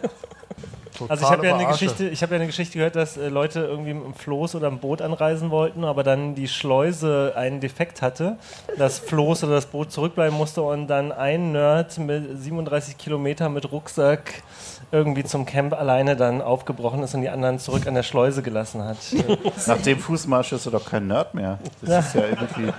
Also 1.08 1.26
ich 1.26 1.32
habe 1.32 1.46
ja, 1.48 1.54
eine 1.56 1.64
Verarsche. 1.64 1.86
Geschichte- 1.86 2.10
ich 2.10 2.24
hab 2.24 2.30
ja 2.32 2.36
eine 2.38 2.46
Geschichte 2.48 2.78
gehört, 2.78 2.96
dass 2.96 3.18
äh, 3.18 3.28
Leute 3.30 3.62
irgendwie 3.62 3.94
mit 3.94 4.04
einem 4.06 4.14
Floß 4.14 4.56
oder 4.56 4.68
einem 4.68 4.80
Boot 4.80 5.02
anreisen 5.02 5.50
wollten, 5.52 5.84
aber 5.84 6.04
dann 6.04 6.36
die 6.36 6.48
Schleuse 6.48 7.34
einen 7.36 7.60
Defekt 7.60 8.02
hatte, 8.02 8.38
das 8.78 9.00
Floß 9.00 9.44
oder 9.46 9.54
das 9.56 9.66
Boot 9.68 9.92
zurückbleiben 9.92 10.38
musste 10.38 10.62
und 10.62 10.88
dann 10.88 11.12
ein 11.12 11.52
Nerd 11.52 11.98
mit 11.98 12.42
37 12.42 12.98
Kilometer 12.98 13.50
mit 13.50 13.72
Rucksack 13.72 14.44
irgendwie 14.92 15.24
zum 15.26 15.46
Camp 15.46 15.74
alleine 15.74 16.16
dann 16.16 16.42
aufgebrochen 16.42 17.04
ist 17.04 17.14
und 17.14 17.22
die 17.22 17.30
anderen 17.30 17.60
zurück 17.60 17.88
an 17.88 17.94
der 17.94 18.04
Schleuse 18.04 18.42
gelassen 18.42 18.84
hat. 18.86 18.98
Nach 19.68 19.82
dem 19.82 20.00
Fußmarsch 20.00 20.54
ist 20.54 20.66
er 20.66 20.72
doch 20.72 20.86
kein 20.90 21.08
Nerd 21.08 21.34
mehr. 21.34 21.60
Das 21.82 21.90
Ja. 21.90 22.00
ist 22.00 22.16
ja 22.16 22.22
irgendwie. 22.30 22.74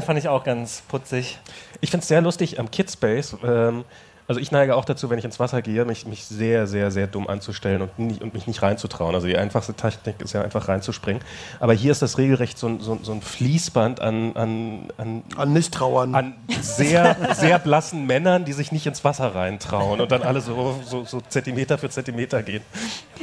Fand 0.06 0.18
ich 0.18 0.28
auch 0.28 0.44
ganz 0.44 0.82
putzig. 0.88 1.38
Ich 1.80 1.90
finde 1.90 2.02
es 2.02 2.08
sehr 2.08 2.20
lustig 2.20 2.60
am 2.60 2.70
Kidspace. 2.70 3.36
Ähm, 3.44 3.84
also 4.28 4.42
ich 4.42 4.52
neige 4.52 4.76
auch 4.76 4.84
dazu, 4.84 5.08
wenn 5.08 5.18
ich 5.18 5.24
ins 5.24 5.40
Wasser 5.40 5.62
gehe, 5.62 5.86
mich, 5.86 6.06
mich 6.06 6.26
sehr, 6.26 6.66
sehr, 6.66 6.90
sehr 6.90 7.06
dumm 7.06 7.26
anzustellen 7.28 7.80
und, 7.80 7.98
nicht, 7.98 8.22
und 8.22 8.34
mich 8.34 8.46
nicht 8.46 8.60
reinzutrauen. 8.60 9.14
Also 9.14 9.26
die 9.26 9.38
einfachste 9.38 9.72
Technik 9.72 10.20
ist 10.20 10.34
ja 10.34 10.42
einfach 10.42 10.68
reinzuspringen. 10.68 11.22
Aber 11.60 11.72
hier 11.72 11.92
ist 11.92 12.02
das 12.02 12.18
regelrecht 12.18 12.58
so 12.58 12.68
ein, 12.68 12.80
so, 12.80 12.98
so 13.02 13.12
ein 13.12 13.22
Fließband 13.22 14.00
an, 14.00 14.36
an, 14.36 14.88
an, 14.98 15.22
An 15.34 15.52
Nicht-Trauern. 15.54 16.14
an 16.14 16.34
sehr, 16.60 17.16
sehr 17.34 17.58
blassen 17.58 18.06
Männern, 18.06 18.44
die 18.44 18.52
sich 18.52 18.70
nicht 18.70 18.86
ins 18.86 19.02
Wasser 19.02 19.34
reintrauen 19.34 19.98
und 19.98 20.12
dann 20.12 20.22
alle 20.22 20.42
so, 20.42 20.78
so, 20.84 21.04
so 21.04 21.22
Zentimeter 21.22 21.78
für 21.78 21.88
Zentimeter 21.88 22.42
gehen. 22.42 22.62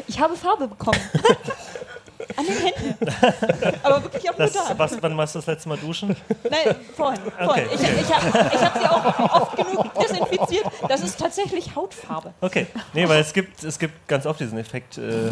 Ich 0.07 0.19
habe 0.19 0.35
Farbe 0.35 0.67
bekommen. 0.67 0.99
An 2.35 2.45
den 2.45 2.57
Händen. 2.57 3.07
Aber 3.83 4.03
wirklich 4.03 4.29
auch 4.29 4.37
nur 4.37 4.47
Das, 4.47 4.53
da. 4.53 4.77
was, 4.77 5.01
wann 5.01 5.17
warst 5.17 5.35
du 5.35 5.39
das 5.39 5.45
letzte 5.47 5.69
Mal 5.69 5.77
duschen? 5.77 6.15
Nein, 6.49 6.75
vorhin. 6.95 7.21
vorhin. 7.43 7.67
Ich, 7.73 7.81
ich 7.81 8.13
habe 8.13 8.33
hab 8.33 8.77
sie 8.77 8.89
auch 8.89 9.41
oft 9.41 9.55
genug 9.57 9.93
desinfiziert. 9.95 10.65
Das 10.87 11.01
ist 11.01 11.19
tatsächlich 11.19 11.75
Hautfarbe. 11.75 12.33
Okay. 12.41 12.67
Nee, 12.93 13.07
weil 13.07 13.21
es 13.21 13.33
gibt, 13.33 13.63
es 13.63 13.77
gibt 13.79 14.07
ganz 14.07 14.25
oft 14.25 14.39
diesen 14.39 14.57
Effekt. 14.57 14.97
Äh, 14.97 15.31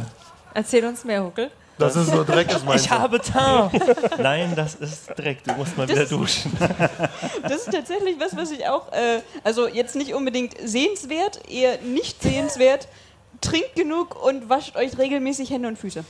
Erzähl 0.54 0.86
uns 0.86 1.04
mehr, 1.04 1.24
Huckel. 1.24 1.50
Das 1.80 1.96
ist 1.96 2.12
so 2.12 2.24
Dreck, 2.24 2.52
ist 2.52 2.64
meinst 2.66 2.86
ich 2.86 2.92
habe 2.92 3.20
Teint. 3.20 3.72
Nein, 4.20 4.54
das 4.56 4.76
ist 4.76 5.08
Dreck. 5.18 5.44
Du 5.44 5.54
musst 5.54 5.76
mal 5.76 5.90
wieder 5.90 6.06
duschen. 6.06 6.56
Das 7.42 7.54
ist 7.54 7.72
tatsächlich 7.72 8.20
was, 8.20 8.38
was 8.38 8.52
ich 8.52 8.68
auch, 8.68 8.92
äh, 8.92 9.22
also 9.44 9.68
jetzt 9.68 9.96
nicht 9.96 10.14
unbedingt 10.14 10.56
sehenswert, 10.64 11.50
eher 11.50 11.80
nicht 11.82 12.22
sehenswert. 12.22 12.88
Trinkt 13.42 13.76
genug 13.76 14.24
und 14.24 14.48
wascht 14.50 14.76
euch 14.76 14.98
regelmäßig 14.98 15.50
Hände 15.50 15.68
und 15.68 15.78
Füße. 15.78 16.06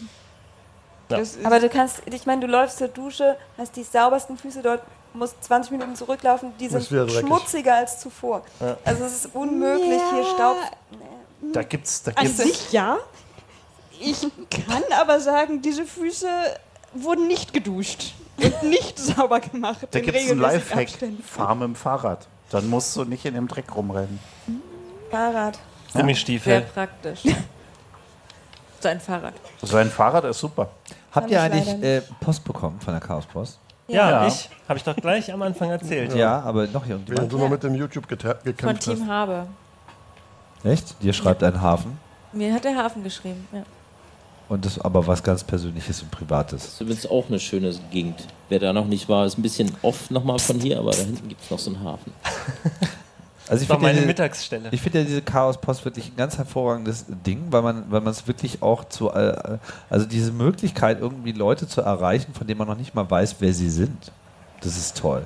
Ja. 1.09 1.19
Aber 1.43 1.59
du 1.59 1.69
kannst, 1.69 2.01
ich 2.05 2.25
meine, 2.25 2.41
du 2.41 2.47
läufst 2.47 2.77
zur 2.77 2.87
Dusche, 2.87 3.37
hast 3.57 3.75
die 3.75 3.83
saubersten 3.83 4.37
Füße 4.37 4.61
dort, 4.61 4.81
musst 5.13 5.43
20 5.43 5.71
Minuten 5.71 5.95
zurücklaufen, 5.95 6.53
die 6.59 6.67
sind 6.67 6.85
schmutziger 6.85 7.75
als 7.75 7.99
zuvor. 7.99 8.41
Also 8.83 9.05
es 9.05 9.25
ist 9.25 9.35
unmöglich, 9.35 10.01
hier 10.11 10.23
Staub. 10.33 10.57
Da 11.53 11.63
gibt's, 11.63 12.03
da 12.03 12.11
an 12.15 12.25
gibt's, 12.25 12.37
sich 12.37 12.71
ja. 12.71 12.97
Ich 13.99 14.21
kann 14.49 14.83
aber 14.99 15.19
sagen, 15.19 15.61
diese 15.61 15.85
Füße 15.85 16.27
wurden 16.93 17.27
nicht 17.27 17.53
geduscht 17.53 18.13
und 18.37 18.63
nicht 18.63 18.97
sauber 19.15 19.39
gemacht. 19.39 19.87
da 19.91 19.99
in 19.99 20.05
gibt's 20.05 20.31
einen 20.31 20.39
Lifehack. 20.39 20.87
Abständen. 20.87 21.23
Fahr 21.23 21.53
mit 21.55 21.63
dem 21.65 21.75
Fahrrad. 21.75 22.27
Dann 22.49 22.69
musst 22.69 22.95
du 22.95 23.03
nicht 23.03 23.25
in 23.25 23.33
dem 23.33 23.47
Dreck 23.47 23.75
rumrennen. 23.75 24.19
Fahrrad. 25.11 25.59
Sehr 25.91 26.01
Gummistiefel. 26.01 26.61
praktisch. 26.73 27.21
So 28.83 28.89
ein 28.89 28.99
Fahrrad. 28.99 29.33
So 29.61 29.77
ein 29.77 29.89
Fahrrad 29.89 30.25
ist 30.25 30.39
super. 30.39 30.67
Habt 31.13 31.31
ihr 31.31 31.37
ich 31.37 31.43
eigentlich 31.43 31.83
äh, 31.83 32.01
Post 32.19 32.43
bekommen 32.43 32.79
von 32.81 32.93
der 32.93 33.01
Chaospost? 33.01 33.57
Ja, 33.87 34.09
Ja. 34.09 34.27
ich. 34.27 34.49
Habe 34.67 34.77
ich 34.77 34.83
doch 34.83 34.95
gleich 34.95 35.31
am 35.31 35.41
Anfang 35.41 35.69
erzählt. 35.69 36.13
Ja, 36.15 36.41
aber 36.41 36.67
noch 36.67 36.85
Während 36.87 36.89
irgendjemand. 37.09 37.31
du 37.31 37.37
noch 37.37 37.49
mit 37.49 37.63
dem 37.63 37.75
YouTube 37.75 38.05
geta- 38.07 38.35
Von 38.35 38.43
gekämpft 38.43 38.83
Team 38.83 39.01
hast. 39.01 39.07
Habe. 39.09 39.47
Echt? 40.63 41.01
Dir 41.01 41.13
schreibt 41.13 41.43
ein 41.43 41.61
Hafen. 41.61 41.97
Mir 42.33 42.53
hat 42.53 42.63
der 42.65 42.75
Hafen 42.75 43.03
geschrieben. 43.03 43.47
Ja. 43.53 43.63
Und 44.49 44.65
das 44.65 44.79
aber 44.79 45.05
was 45.07 45.23
ganz 45.23 45.43
Persönliches 45.43 46.01
und 46.01 46.11
Privates. 46.11 46.63
Das 46.63 46.73
ist 46.73 46.81
übrigens 46.81 47.05
auch 47.07 47.27
eine 47.29 47.39
schöne 47.39 47.73
Gegend. 47.91 48.27
Wer 48.49 48.59
da 48.59 48.73
noch 48.73 48.85
nicht 48.85 49.07
war, 49.07 49.25
ist 49.25 49.37
ein 49.37 49.41
bisschen 49.41 49.73
off 49.81 50.09
nochmal 50.09 50.39
von 50.39 50.59
hier, 50.59 50.79
aber 50.79 50.91
da 50.91 50.97
hinten 50.97 51.27
gibt 51.29 51.41
es 51.41 51.49
noch 51.49 51.59
so 51.59 51.71
einen 51.73 51.83
Hafen. 51.83 52.11
Also 53.49 53.63
ich 53.63 53.67
finde 53.67 53.83
meine 53.83 53.99
ja, 53.99 54.05
Mittagsstelle. 54.05 54.69
ich 54.71 54.81
finde 54.81 54.99
ja 54.99 55.05
diese 55.05 55.21
Chaospost 55.21 55.83
wirklich 55.83 56.07
ein 56.07 56.15
ganz 56.15 56.37
hervorragendes 56.37 57.05
Ding, 57.25 57.47
weil 57.49 57.61
man, 57.61 57.85
weil 57.89 58.01
man 58.01 58.11
es 58.11 58.25
wirklich 58.25 58.61
auch 58.61 58.85
zu, 58.85 59.11
äh, 59.11 59.57
also 59.89 60.05
diese 60.05 60.31
Möglichkeit 60.31 60.99
irgendwie 61.01 61.33
Leute 61.33 61.67
zu 61.67 61.81
erreichen, 61.81 62.33
von 62.33 62.47
denen 62.47 62.57
man 62.57 62.67
noch 62.67 62.77
nicht 62.77 62.95
mal 62.95 63.09
weiß, 63.09 63.35
wer 63.39 63.53
sie 63.53 63.69
sind. 63.69 64.11
Das 64.61 64.77
ist 64.77 64.97
toll. 64.97 65.25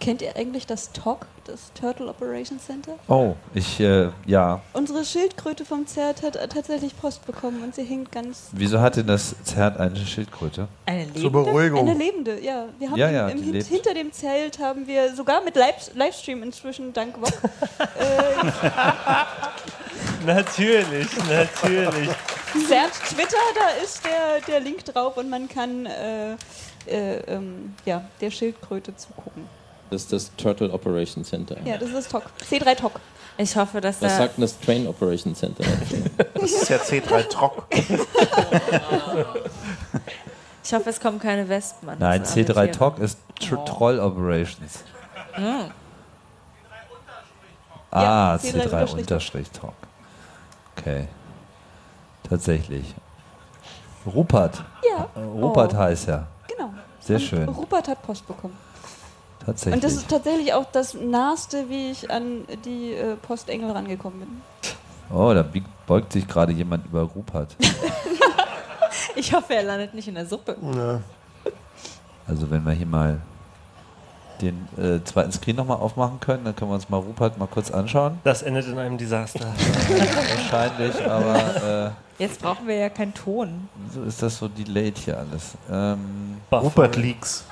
Kennt 0.00 0.22
ihr 0.22 0.34
eigentlich 0.34 0.66
das 0.66 0.92
TOC, 0.92 1.26
das 1.44 1.72
Turtle 1.78 2.08
Operations 2.08 2.64
Center? 2.64 2.92
Oh, 3.06 3.34
ich, 3.52 3.78
äh, 3.80 4.08
ja. 4.24 4.62
Unsere 4.72 5.04
Schildkröte 5.04 5.66
vom 5.66 5.86
Zert 5.86 6.22
hat 6.22 6.36
äh, 6.36 6.48
tatsächlich 6.48 6.98
Post 6.98 7.26
bekommen 7.26 7.62
und 7.62 7.74
sie 7.74 7.82
hängt 7.84 8.10
ganz. 8.10 8.48
Wieso 8.52 8.80
hat 8.80 8.96
denn 8.96 9.06
das 9.06 9.34
Zert 9.44 9.78
eine 9.78 9.94
Schildkröte? 9.96 10.68
Eine 10.86 11.00
lebende? 11.00 11.20
Zur 11.20 11.32
Beruhigung. 11.32 11.80
Eine 11.80 11.98
lebende, 11.98 12.40
ja. 12.40 12.64
Wir 12.78 12.90
haben 12.90 12.98
Ja, 12.98 13.10
ja, 13.10 13.28
im, 13.28 13.42
die 13.42 13.48
im, 13.48 13.52
lebt. 13.52 13.66
hinter 13.66 13.92
dem 13.92 14.10
Zelt 14.10 14.58
haben 14.58 14.86
wir 14.86 15.14
sogar 15.14 15.44
mit 15.44 15.54
Live 15.54 15.90
Livestream 15.94 16.42
inzwischen, 16.42 16.94
dank 16.94 17.20
Wok, 17.20 17.28
Natürlich, 20.26 21.08
natürlich. 21.28 22.10
Zert 22.68 22.92
Twitter, 23.08 23.36
da 23.54 23.82
ist 23.84 24.02
der, 24.04 24.40
der 24.48 24.60
Link 24.60 24.82
drauf 24.86 25.18
und 25.18 25.28
man 25.28 25.46
kann 25.48 25.84
äh, 25.84 26.32
äh, 26.86 27.18
ähm, 27.26 27.74
ja, 27.84 28.02
der 28.20 28.30
Schildkröte 28.30 28.96
zugucken. 28.96 29.59
Das 29.90 30.02
ist 30.02 30.12
das 30.12 30.30
Turtle 30.36 30.72
Operation 30.72 31.24
Center. 31.24 31.56
Ja, 31.64 31.76
das 31.76 31.88
ist 31.88 31.96
das 31.96 32.08
TOC. 32.08 32.22
C3 32.48 32.76
TOC. 32.76 32.92
Ich 33.38 33.56
hoffe, 33.56 33.80
dass 33.80 34.00
Was 34.02 34.16
sagt 34.16 34.36
denn 34.36 34.42
das 34.42 34.58
Train 34.60 34.86
Operation 34.86 35.34
Center? 35.34 35.64
Das 36.34 36.50
ist 36.50 36.68
ja 36.68 36.76
C3 36.76 37.28
Trock. 37.28 37.66
Ich 40.62 40.74
hoffe, 40.74 40.90
es 40.90 41.00
kommen 41.00 41.18
keine 41.18 41.48
Wespen 41.48 41.88
an. 41.88 41.96
Nein, 41.98 42.22
diese 42.22 42.32
arme 42.34 42.42
C3 42.42 42.52
Tiere. 42.66 42.70
Talk 42.70 42.98
ist 42.98 43.18
Tr 43.40 43.64
Troll 43.64 43.98
Operations. 43.98 44.84
Hm. 45.32 45.70
Ah, 47.90 48.02
Ja, 48.02 48.34
C3 48.36 48.68
C3 48.68 48.92
Unterstrich 48.98 49.50
Talk. 49.50 49.72
Okay. 50.76 51.08
Tatsächlich. 52.28 52.94
Rupert. 54.06 54.62
Ja. 54.88 55.08
Rupert 55.20 55.74
Oh. 55.74 55.78
heißt 55.78 56.08
er. 56.08 56.26
Genau. 56.46 56.70
Sehr 57.00 57.16
Und 57.16 57.22
schön. 57.22 57.48
Rupert 57.48 57.88
hat 57.88 58.02
Post 58.02 58.26
bekommen. 58.28 58.56
Tatsächlich. 59.44 59.74
Und 59.74 59.84
das 59.84 59.94
ist 59.94 60.08
tatsächlich 60.08 60.52
auch 60.52 60.66
das 60.70 60.94
Naheste, 60.94 61.68
wie 61.68 61.90
ich 61.90 62.10
an 62.10 62.44
die 62.64 62.92
äh, 62.92 63.16
Postengel 63.16 63.70
rangekommen 63.70 64.20
bin. 64.20 64.42
oh, 65.12 65.32
da 65.32 65.44
beugt 65.86 66.12
sich 66.12 66.28
gerade 66.28 66.52
jemand 66.52 66.86
über 66.86 67.02
Rupert. 67.02 67.56
Ich 69.14 69.32
hoffe, 69.32 69.54
er 69.54 69.62
landet 69.62 69.94
nicht 69.94 70.08
in 70.08 70.14
der 70.14 70.26
Suppe. 70.26 70.56
Ja. 70.74 71.00
Also 72.26 72.50
wenn 72.50 72.64
wir 72.64 72.72
hier 72.72 72.86
mal 72.86 73.20
den 74.40 74.68
äh, 74.78 75.02
zweiten 75.04 75.32
Screen 75.32 75.56
nochmal 75.56 75.76
aufmachen 75.78 76.20
können, 76.20 76.44
dann 76.44 76.56
können 76.56 76.70
wir 76.70 76.76
uns 76.76 76.88
mal 76.88 76.96
Rupert 76.98 77.38
mal 77.38 77.46
kurz 77.46 77.70
anschauen. 77.70 78.18
Das 78.24 78.42
endet 78.42 78.66
in 78.66 78.78
einem 78.78 78.96
Desaster. 78.96 79.46
Wahrscheinlich, 79.88 81.04
aber 81.04 81.92
Jetzt 82.18 82.40
brauchen 82.40 82.66
wir 82.66 82.76
ja 82.76 82.88
keinen 82.88 83.14
Ton. 83.14 83.68
äh, 83.88 83.94
so 83.94 84.02
ist 84.02 84.22
das 84.22 84.38
so 84.38 84.48
delayed 84.48 84.98
hier 84.98 85.18
alles. 85.18 85.54
Ähm, 85.70 86.38
Rupert 86.50 86.96
Leaks. 86.96 87.44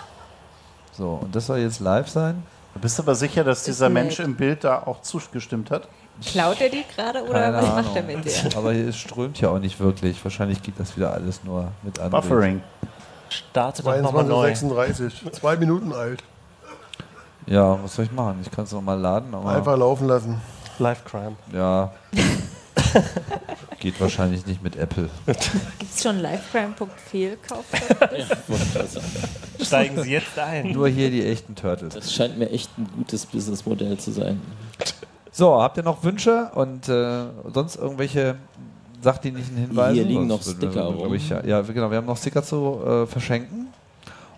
So, 0.99 1.21
und 1.23 1.35
das 1.35 1.47
soll 1.47 1.59
jetzt 1.59 1.79
live 1.81 2.09
sein? 2.09 2.43
Du 2.75 2.81
bist 2.81 2.99
aber 2.99 3.15
sicher, 3.15 3.45
dass 3.45 3.63
dieser 3.65 3.87
Ist 3.87 3.93
Mensch 3.93 4.19
nett. 4.19 4.27
im 4.27 4.35
Bild 4.37 4.65
da 4.65 4.83
auch 4.85 5.01
zugestimmt 5.01 5.71
hat? 5.71 5.89
Klaut 6.25 6.61
er 6.61 6.69
die 6.69 6.85
gerade 6.95 7.23
oder 7.23 7.33
Keine 7.41 7.57
was 7.57 7.65
Ahnung. 7.65 7.77
macht 7.85 7.97
er 7.97 8.03
mit 8.03 8.25
der? 8.25 8.57
Aber 8.59 8.73
hier 8.73 8.89
es 8.89 8.97
strömt 8.97 9.41
ja 9.41 9.51
auch 9.51 9.61
nicht 9.61 9.79
wirklich. 9.79 10.23
Wahrscheinlich 10.25 10.61
geht 10.63 10.75
das 10.79 10.97
wieder 10.97 11.13
alles 11.13 11.45
nur 11.45 11.69
mit 11.85 12.01
Android. 12.01 12.23
Buffering. 12.23 12.63
Startet 13.31 13.87
doch 13.87 14.01
nochmal 14.03 14.25
neu. 14.25 14.51
22.36 14.51 15.31
Zwei 15.33 15.57
Minuten 15.57 15.93
alt. 15.93 16.25
Ja, 17.47 17.79
was 17.83 17.95
soll 17.95 18.07
ich 18.07 18.11
machen? 18.13 18.41
Ich 18.43 18.51
kann 18.51 18.65
es 18.65 18.73
nochmal 18.73 18.99
laden, 18.99 19.33
aber 19.33 19.51
Einfach 19.51 19.77
laufen 19.77 20.09
lassen. 20.09 20.41
Live 20.81 21.05
Crime. 21.05 21.37
ja. 21.53 21.93
Geht 23.81 24.01
wahrscheinlich 24.01 24.45
nicht 24.47 24.63
mit 24.63 24.77
Apple. 24.77 25.09
Gibt 25.27 25.95
es 25.95 26.03
schon 26.03 26.19
livecrime.fehlkauf? 26.21 27.65
Steigen 29.61 30.03
Sie 30.03 30.11
jetzt 30.11 30.39
ein. 30.39 30.73
Nur 30.73 30.89
hier 30.89 31.11
die 31.11 31.25
echten 31.25 31.55
Turtles. 31.55 31.95
Das 31.95 32.13
scheint 32.13 32.39
mir 32.39 32.51
echt 32.51 32.77
ein 32.77 32.89
gutes 32.97 33.27
Businessmodell 33.27 33.97
zu 33.99 34.11
sein. 34.11 34.41
So, 35.31 35.63
habt 35.63 35.77
ihr 35.77 35.85
noch 35.85 36.03
Wünsche 36.03 36.51
und 36.55 36.89
äh, 36.89 37.27
sonst 37.55 37.77
irgendwelche 37.77 38.37
sachdienlichen 39.01 39.57
Hinweise? 39.57 39.95
Hier 39.95 40.05
liegen 40.05 40.27
noch 40.27 40.43
Sticker 40.43 40.85
rum. 40.85 41.15
Ich, 41.15 41.29
ja, 41.29 41.45
ja, 41.45 41.61
genau. 41.63 41.91
Wir 41.91 41.99
haben 41.99 42.07
noch 42.07 42.17
Sticker 42.17 42.43
zu 42.43 42.81
äh, 42.85 43.07
verschenken. 43.07 43.69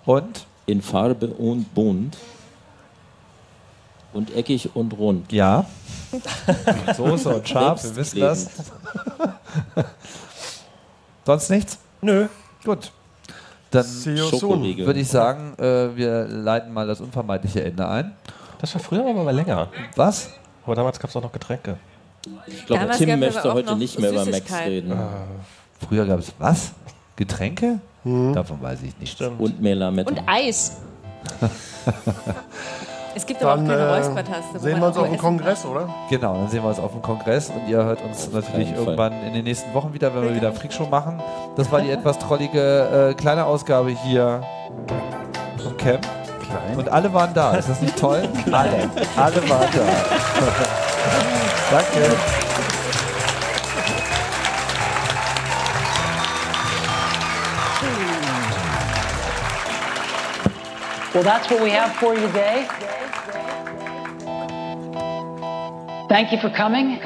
Und? 0.05 0.45
In 0.67 0.83
Farbe 0.83 1.29
und 1.29 1.75
bunt. 1.75 2.17
Und 4.13 4.35
eckig 4.37 4.75
und 4.75 4.93
rund. 4.99 5.33
Ja. 5.33 5.67
Soße 6.97 7.29
und 7.29 7.49
scharf, 7.49 7.85
wir 7.85 7.97
wissen 7.97 8.21
das. 8.21 8.51
Sonst 11.25 11.51
nichts? 11.51 11.79
Nö. 12.01 12.27
Gut. 12.65 12.91
Dann 13.71 13.87
würde 13.87 14.99
ich 14.99 15.09
sagen, 15.09 15.55
äh, 15.59 15.95
wir 15.97 16.25
leiten 16.27 16.73
mal 16.73 16.87
das 16.87 17.01
unvermeidliche 17.01 17.63
Ende 17.63 17.87
ein. 17.87 18.13
Das 18.59 18.75
war 18.75 18.81
früher 18.83 19.09
aber 19.09 19.23
mal 19.23 19.35
länger. 19.35 19.69
Was? 19.95 20.31
Aber 20.67 20.75
damals 20.75 20.99
gab 20.99 21.11
es 21.11 21.17
auch 21.17 21.23
noch 21.23 21.33
Getränke. 21.33 21.77
Ich 22.47 22.67
glaube, 22.67 22.83
Damals 22.83 22.99
Tim 22.99 23.21
möchte 23.21 23.53
heute 23.53 23.71
noch 23.71 23.79
nicht 23.79 23.99
mehr 23.99 24.11
über 24.11 24.27
Max 24.27 24.53
reden. 24.67 24.93
Früher 25.89 26.05
gab 26.05 26.19
es 26.19 26.33
was? 26.39 26.73
Getränke? 27.17 27.79
Davon 28.05 28.61
weiß 28.61 28.83
ich 28.83 28.99
nicht. 28.99 29.21
Und 29.21 29.61
Melamed. 29.61 30.07
Und 30.07 30.21
Eis. 30.27 30.79
Es 33.15 33.27
gibt 33.27 33.43
aber 33.43 33.53
auch 33.53 33.57
Dann 33.57 33.67
keine 33.67 33.83
äh, 33.83 33.97
Räuspertaste. 33.97 34.59
sehen 34.61 34.81
wir 34.81 34.87
uns 34.87 34.97
auf 34.97 35.09
dem 35.09 35.19
Kongress, 35.19 35.63
kann. 35.63 35.71
oder? 35.73 35.89
Genau, 36.09 36.35
dann 36.35 36.49
sehen 36.49 36.63
wir 36.63 36.69
uns 36.69 36.79
auf 36.79 36.93
dem 36.93 37.03
Kongress 37.03 37.51
und 37.51 37.69
ihr 37.69 37.79
hört 37.85 38.03
uns 38.03 38.31
natürlich 38.31 38.69
Fall. 38.69 38.79
irgendwann 38.79 39.13
in 39.25 39.35
den 39.35 39.45
nächsten 39.45 39.73
Wochen 39.75 39.93
wieder, 39.93 40.15
wenn 40.15 40.23
wir 40.23 40.35
wieder 40.35 40.53
Freakshow 40.53 40.87
machen. 40.87 41.21
Das 41.57 41.71
war 41.73 41.81
die 41.81 41.91
etwas 41.93 42.19
trollige 42.19 43.11
äh, 43.11 43.15
kleine 43.15 43.45
Ausgabe 43.45 43.91
hier 43.91 44.43
vom 45.63 45.77
Camp. 45.77 46.07
Und 46.77 46.89
alle 46.89 47.13
waren 47.13 47.33
da. 47.33 47.55
Ist 47.55 47.69
das 47.69 47.81
nicht 47.81 47.97
toll? 47.97 48.29
Alle. 48.53 48.91
Alle 49.17 49.49
waren 49.49 49.69
da. 49.73 49.85
Danke. 51.71 52.50
Well, 61.13 61.25
that's 61.25 61.51
what 61.51 61.61
we 61.61 61.71
have 61.71 61.97
for 61.97 62.15
you 62.15 62.27
today. 62.29 62.69
Thank 66.09 66.31
you 66.31 66.39
for 66.39 66.51
coming. 66.51 67.01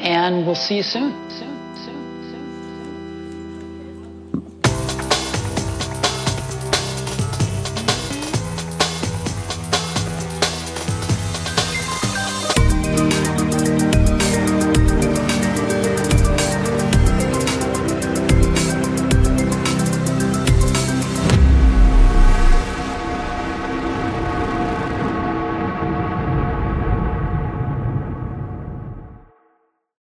And 0.00 0.44
we'll 0.44 0.54
see 0.54 0.76
you 0.76 0.82
soon. 0.82 1.51